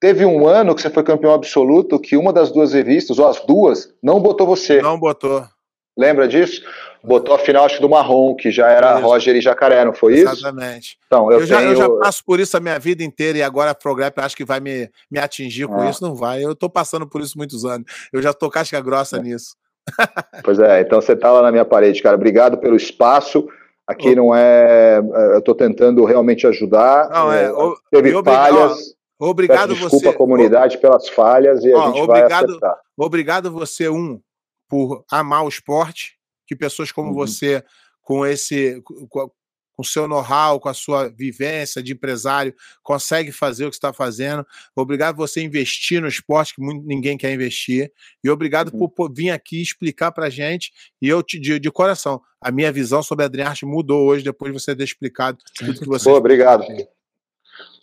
Teve 0.00 0.26
um 0.26 0.46
ano 0.46 0.74
que 0.74 0.82
você 0.82 0.90
foi 0.90 1.02
campeão 1.02 1.32
absoluto 1.32 1.98
que 1.98 2.16
uma 2.16 2.32
das 2.32 2.52
duas 2.52 2.74
revistas, 2.74 3.18
ou 3.18 3.26
as 3.26 3.40
duas, 3.46 3.88
não 4.02 4.20
botou 4.20 4.46
você. 4.46 4.82
Não 4.82 4.98
botou. 4.98 5.46
Lembra 5.96 6.26
disso? 6.26 6.62
Botou 7.02 7.34
a 7.34 7.38
final, 7.38 7.64
acho 7.64 7.76
que 7.76 7.82
do 7.82 7.88
Marrom, 7.88 8.34
que 8.34 8.50
já 8.50 8.68
era 8.68 8.94
isso. 8.94 9.06
Roger 9.06 9.36
e 9.36 9.40
Jacaré, 9.40 9.84
não 9.84 9.92
foi 9.92 10.14
isso? 10.14 10.32
Exatamente. 10.32 10.98
Então, 11.06 11.30
eu, 11.30 11.40
eu, 11.40 11.46
já, 11.46 11.58
tenho... 11.58 11.72
eu 11.72 11.76
já 11.76 11.88
passo 11.90 12.24
por 12.24 12.40
isso 12.40 12.56
a 12.56 12.60
minha 12.60 12.78
vida 12.78 13.04
inteira 13.04 13.38
e 13.38 13.42
agora 13.42 13.70
a 13.70 13.74
Prograp 13.74 14.18
acho 14.18 14.36
que 14.36 14.44
vai 14.44 14.58
me, 14.58 14.90
me 15.10 15.18
atingir 15.18 15.68
com 15.68 15.80
ah. 15.80 15.90
isso, 15.90 16.02
não 16.02 16.14
vai. 16.14 16.42
Eu 16.42 16.52
estou 16.52 16.68
passando 16.68 17.06
por 17.06 17.20
isso 17.20 17.36
muitos 17.36 17.64
anos. 17.64 17.86
Eu 18.12 18.20
já 18.22 18.30
estou 18.30 18.50
casca 18.50 18.80
grossa 18.80 19.18
é. 19.18 19.20
nisso. 19.20 19.54
Pois 20.42 20.58
é, 20.58 20.80
então 20.80 21.00
você 21.00 21.12
está 21.12 21.30
lá 21.30 21.42
na 21.42 21.52
minha 21.52 21.64
parede, 21.64 22.02
cara. 22.02 22.16
Obrigado 22.16 22.58
pelo 22.58 22.74
espaço. 22.74 23.46
Aqui 23.86 24.14
não 24.14 24.34
é. 24.34 24.98
é 24.98 25.34
eu 25.34 25.38
estou 25.38 25.54
tentando 25.54 26.04
realmente 26.04 26.46
ajudar. 26.46 27.10
Não, 27.10 27.30
é. 27.30 27.52
O, 27.52 27.76
teve 27.90 28.22
falhas. 28.22 28.94
Obrigado 29.18 29.68
Peço 29.68 29.82
desculpa 29.82 30.06
você. 30.06 30.14
a 30.14 30.18
comunidade 30.18 30.78
pelas 30.78 31.08
falhas 31.08 31.64
e 31.64 31.72
a 31.72 31.86
gente 31.86 32.00
obrigado, 32.00 32.28
vai 32.28 32.44
acertar. 32.44 32.76
Obrigado 32.96 33.50
você, 33.52 33.88
um, 33.88 34.20
por 34.68 35.04
amar 35.10 35.44
o 35.44 35.48
esporte, 35.48 36.18
que 36.46 36.56
pessoas 36.56 36.92
como 36.92 37.08
uhum. 37.08 37.14
você, 37.14 37.64
com 38.02 38.26
esse, 38.26 38.80
com, 38.82 39.30
com 39.74 39.82
o 39.82 39.84
seu 39.84 40.06
know-how, 40.06 40.60
com 40.60 40.68
a 40.68 40.74
sua 40.74 41.08
vivência 41.08 41.82
de 41.82 41.92
empresário, 41.92 42.54
consegue 42.82 43.32
fazer 43.32 43.66
o 43.66 43.70
que 43.70 43.76
está 43.76 43.92
fazendo. 43.92 44.46
Obrigado 44.74 45.16
você 45.16 45.42
investir 45.42 46.00
no 46.00 46.08
esporte, 46.08 46.54
que 46.54 46.62
muito, 46.62 46.86
ninguém 46.86 47.18
quer 47.18 47.32
investir. 47.32 47.92
E 48.22 48.30
obrigado 48.30 48.72
uhum. 48.72 48.78
por, 48.78 48.88
por, 48.90 49.12
vir 49.12 49.30
aqui 49.30 49.60
explicar 49.60 50.12
para 50.12 50.30
gente. 50.30 50.72
E 51.02 51.08
eu 51.08 51.22
te 51.22 51.38
de, 51.38 51.58
de 51.58 51.70
coração, 51.70 52.20
a 52.40 52.50
minha 52.50 52.70
visão 52.70 53.02
sobre 53.02 53.24
a 53.24 53.26
Adriarte 53.26 53.66
mudou 53.66 54.06
hoje, 54.06 54.22
depois 54.22 54.52
de 54.52 54.60
você 54.60 54.76
ter 54.76 54.84
explicado 54.84 55.38
tudo 55.56 55.80
que 55.80 55.86
você. 55.86 56.08
Pô, 56.08 56.16
obrigado. 56.16 56.64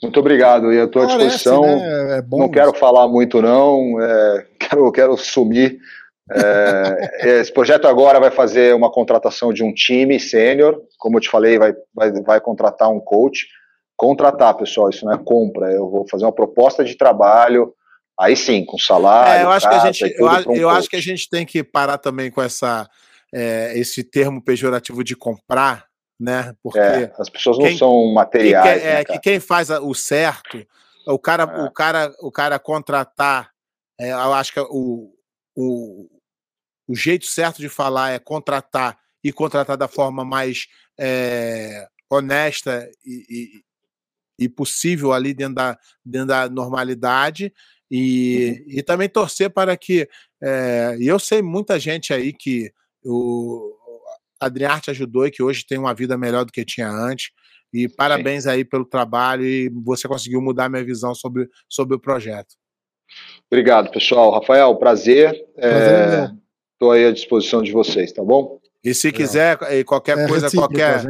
Muito 0.01 0.19
obrigado. 0.19 0.71
E 0.73 0.79
à 0.79 0.87
tua 0.87 1.07
Parece, 1.07 1.35
disposição. 1.35 1.61
Né? 1.61 2.17
É 2.19 2.37
não 2.37 2.49
quero 2.49 2.73
falar 2.73 3.07
muito, 3.07 3.41
não. 3.41 4.01
É, 4.01 4.47
quero, 4.57 4.91
quero 4.91 5.17
sumir. 5.17 5.79
É, 6.29 7.39
esse 7.39 7.51
projeto 7.51 7.87
agora 7.87 8.19
vai 8.19 8.31
fazer 8.31 8.75
uma 8.75 8.91
contratação 8.91 9.51
de 9.51 9.63
um 9.63 9.73
time 9.73 10.19
sênior, 10.19 10.81
como 10.97 11.17
eu 11.17 11.21
te 11.21 11.29
falei, 11.29 11.57
vai, 11.57 11.73
vai, 11.93 12.11
vai 12.21 12.41
contratar 12.41 12.89
um 12.89 12.99
coach. 12.99 13.47
Contratar, 13.97 14.55
pessoal, 14.55 14.89
isso 14.89 15.05
não 15.05 15.13
é 15.13 15.17
compra. 15.17 15.71
Eu 15.71 15.89
vou 15.89 16.07
fazer 16.09 16.25
uma 16.25 16.31
proposta 16.31 16.83
de 16.83 16.95
trabalho, 16.95 17.73
aí 18.19 18.35
sim, 18.35 18.65
com 18.65 18.77
salário. 18.77 19.41
É, 19.41 19.43
eu 19.43 19.49
acho, 19.49 19.69
casa, 19.69 19.81
que, 19.81 19.87
a 19.87 19.91
gente, 19.91 20.15
eu, 20.19 20.27
um 20.51 20.55
eu 20.55 20.69
acho 20.69 20.89
que 20.89 20.95
a 20.95 21.01
gente 21.01 21.29
tem 21.29 21.45
que 21.45 21.63
parar 21.63 21.97
também 21.97 22.31
com 22.31 22.41
essa, 22.41 22.89
é, 23.33 23.77
esse 23.77 24.03
termo 24.03 24.43
pejorativo 24.43 25.03
de 25.03 25.15
comprar, 25.15 25.85
né? 26.19 26.53
Porque 26.63 26.79
é, 26.79 27.11
as 27.17 27.29
pessoas 27.29 27.57
não 27.57 27.65
quem, 27.65 27.77
são 27.77 28.13
materiais. 28.13 28.63
Quem, 28.63 28.89
é, 28.89 28.93
né, 28.95 29.03
que 29.03 29.19
quem 29.19 29.39
faz 29.39 29.69
o 29.69 29.93
certo, 29.93 30.65
o 31.07 31.19
cara, 31.19 31.43
é. 31.43 31.63
o 31.63 31.71
cara, 31.71 32.11
o 32.21 32.31
cara 32.31 32.57
contratar, 32.59 33.51
é, 33.99 34.11
eu 34.11 34.33
acho 34.33 34.53
que 34.53 34.59
o, 34.59 35.11
o, 35.55 36.07
o 36.87 36.95
jeito 36.95 37.25
certo 37.25 37.59
de 37.59 37.69
falar 37.69 38.11
é 38.11 38.19
contratar 38.19 38.97
e 39.23 39.31
contratar 39.31 39.77
da 39.77 39.87
forma 39.87 40.25
mais 40.25 40.67
é, 40.99 41.87
honesta 42.09 42.89
e, 43.05 43.25
e, 44.39 44.45
e, 44.45 44.49
possível 44.49 45.13
ali 45.13 45.33
dentro 45.33 45.55
da, 45.55 45.77
dentro 46.03 46.27
da 46.27 46.49
normalidade 46.49 47.53
e, 47.89 48.63
uhum. 48.67 48.79
e 48.79 48.83
também 48.83 49.09
torcer 49.09 49.49
para 49.49 49.77
que 49.77 50.07
é, 50.41 50.97
e 50.99 51.07
eu 51.07 51.19
sei 51.19 51.41
muita 51.41 51.79
gente 51.79 52.13
aí 52.13 52.33
que 52.33 52.71
o 53.03 53.77
Adriarte 54.39 54.89
ajudou 54.89 55.27
e 55.27 55.31
que 55.31 55.43
hoje 55.43 55.65
tem 55.65 55.77
uma 55.77 55.93
vida 55.93 56.17
melhor 56.17 56.45
do 56.45 56.51
que 56.51 56.65
tinha 56.65 56.89
antes 56.89 57.31
e 57.73 57.87
parabéns 57.87 58.43
Sim. 58.43 58.49
aí 58.49 58.65
pelo 58.65 58.85
trabalho 58.85 59.45
e 59.45 59.69
você 59.69 60.07
conseguiu 60.07 60.41
mudar 60.41 60.69
minha 60.69 60.83
visão 60.83 61.15
sobre, 61.15 61.47
sobre 61.69 61.95
o 61.95 61.99
projeto. 61.99 62.55
Obrigado, 63.49 63.91
pessoal. 63.91 64.31
Rafael, 64.31 64.75
prazer. 64.77 65.33
Estou 65.55 66.93
é, 66.93 66.97
aí 66.97 67.05
à 67.05 67.11
disposição 67.11 67.61
de 67.61 67.71
vocês, 67.71 68.11
tá 68.11 68.23
bom? 68.23 68.59
E 68.83 68.95
se 68.95 69.11
quiser, 69.11 69.57
qualquer 69.85 70.17
é, 70.17 70.27
coisa, 70.27 70.49
qualquer, 70.49 71.03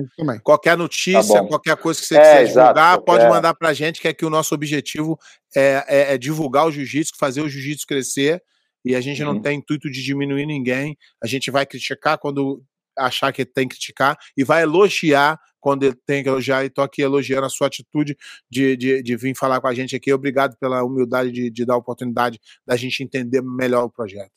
qualquer 0.43 0.77
notícia, 0.77 1.41
tá 1.41 1.47
qualquer 1.47 1.77
coisa 1.77 2.01
que 2.01 2.07
você 2.07 2.17
é, 2.17 2.19
quiser 2.19 2.47
divulgar, 2.47 2.75
exato, 2.75 3.05
pode 3.05 3.23
é. 3.23 3.29
mandar 3.29 3.53
para 3.53 3.69
a 3.69 3.73
gente, 3.73 4.01
que 4.01 4.09
aqui 4.09 4.25
o 4.25 4.29
nosso 4.29 4.53
objetivo 4.53 5.17
é, 5.55 5.85
é, 5.87 6.13
é 6.13 6.17
divulgar 6.17 6.67
o 6.67 6.71
jiu-jitsu, 6.71 7.13
fazer 7.17 7.41
o 7.41 7.47
jiu-jitsu 7.47 7.87
crescer, 7.87 8.43
e 8.83 8.93
a 8.93 8.99
gente 8.99 9.23
uhum. 9.23 9.35
não 9.35 9.41
tem 9.41 9.59
intuito 9.59 9.89
de 9.89 10.03
diminuir 10.03 10.45
ninguém, 10.45 10.97
a 11.23 11.27
gente 11.27 11.49
vai 11.49 11.65
criticar 11.65 12.17
quando 12.17 12.61
achar 12.97 13.31
que 13.31 13.45
tem 13.45 13.67
que 13.67 13.75
criticar, 13.75 14.17
e 14.37 14.43
vai 14.43 14.63
elogiar 14.63 15.39
quando 15.59 15.83
ele 15.83 15.95
tem 16.05 16.23
que 16.23 16.29
elogiar, 16.29 16.63
e 16.63 16.67
estou 16.67 16.83
aqui 16.83 17.01
elogiando 17.01 17.45
a 17.45 17.49
sua 17.49 17.67
atitude 17.67 18.17
de, 18.49 18.75
de, 18.75 19.03
de, 19.03 19.15
vir 19.15 19.35
falar 19.35 19.61
com 19.61 19.67
a 19.67 19.73
gente 19.73 19.95
aqui. 19.95 20.11
Obrigado 20.11 20.57
pela 20.57 20.83
humildade 20.83 21.31
de, 21.31 21.51
de 21.51 21.65
dar 21.65 21.75
a 21.75 21.77
oportunidade 21.77 22.39
da 22.65 22.75
gente 22.75 23.03
entender 23.03 23.41
melhor 23.41 23.83
o 23.83 23.89
projeto. 23.89 24.31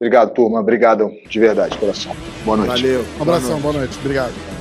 Obrigado, 0.00 0.32
turma. 0.34 0.58
Obrigado 0.58 1.10
de 1.28 1.38
verdade, 1.38 1.78
coração. 1.78 2.16
Boa 2.44 2.56
noite. 2.56 2.70
Valeu. 2.70 3.04
Um 3.18 3.22
abração, 3.22 3.60
boa 3.60 3.72
noite. 3.72 3.72
Boa 3.72 3.72
noite. 3.72 3.98
Obrigado. 3.98 4.51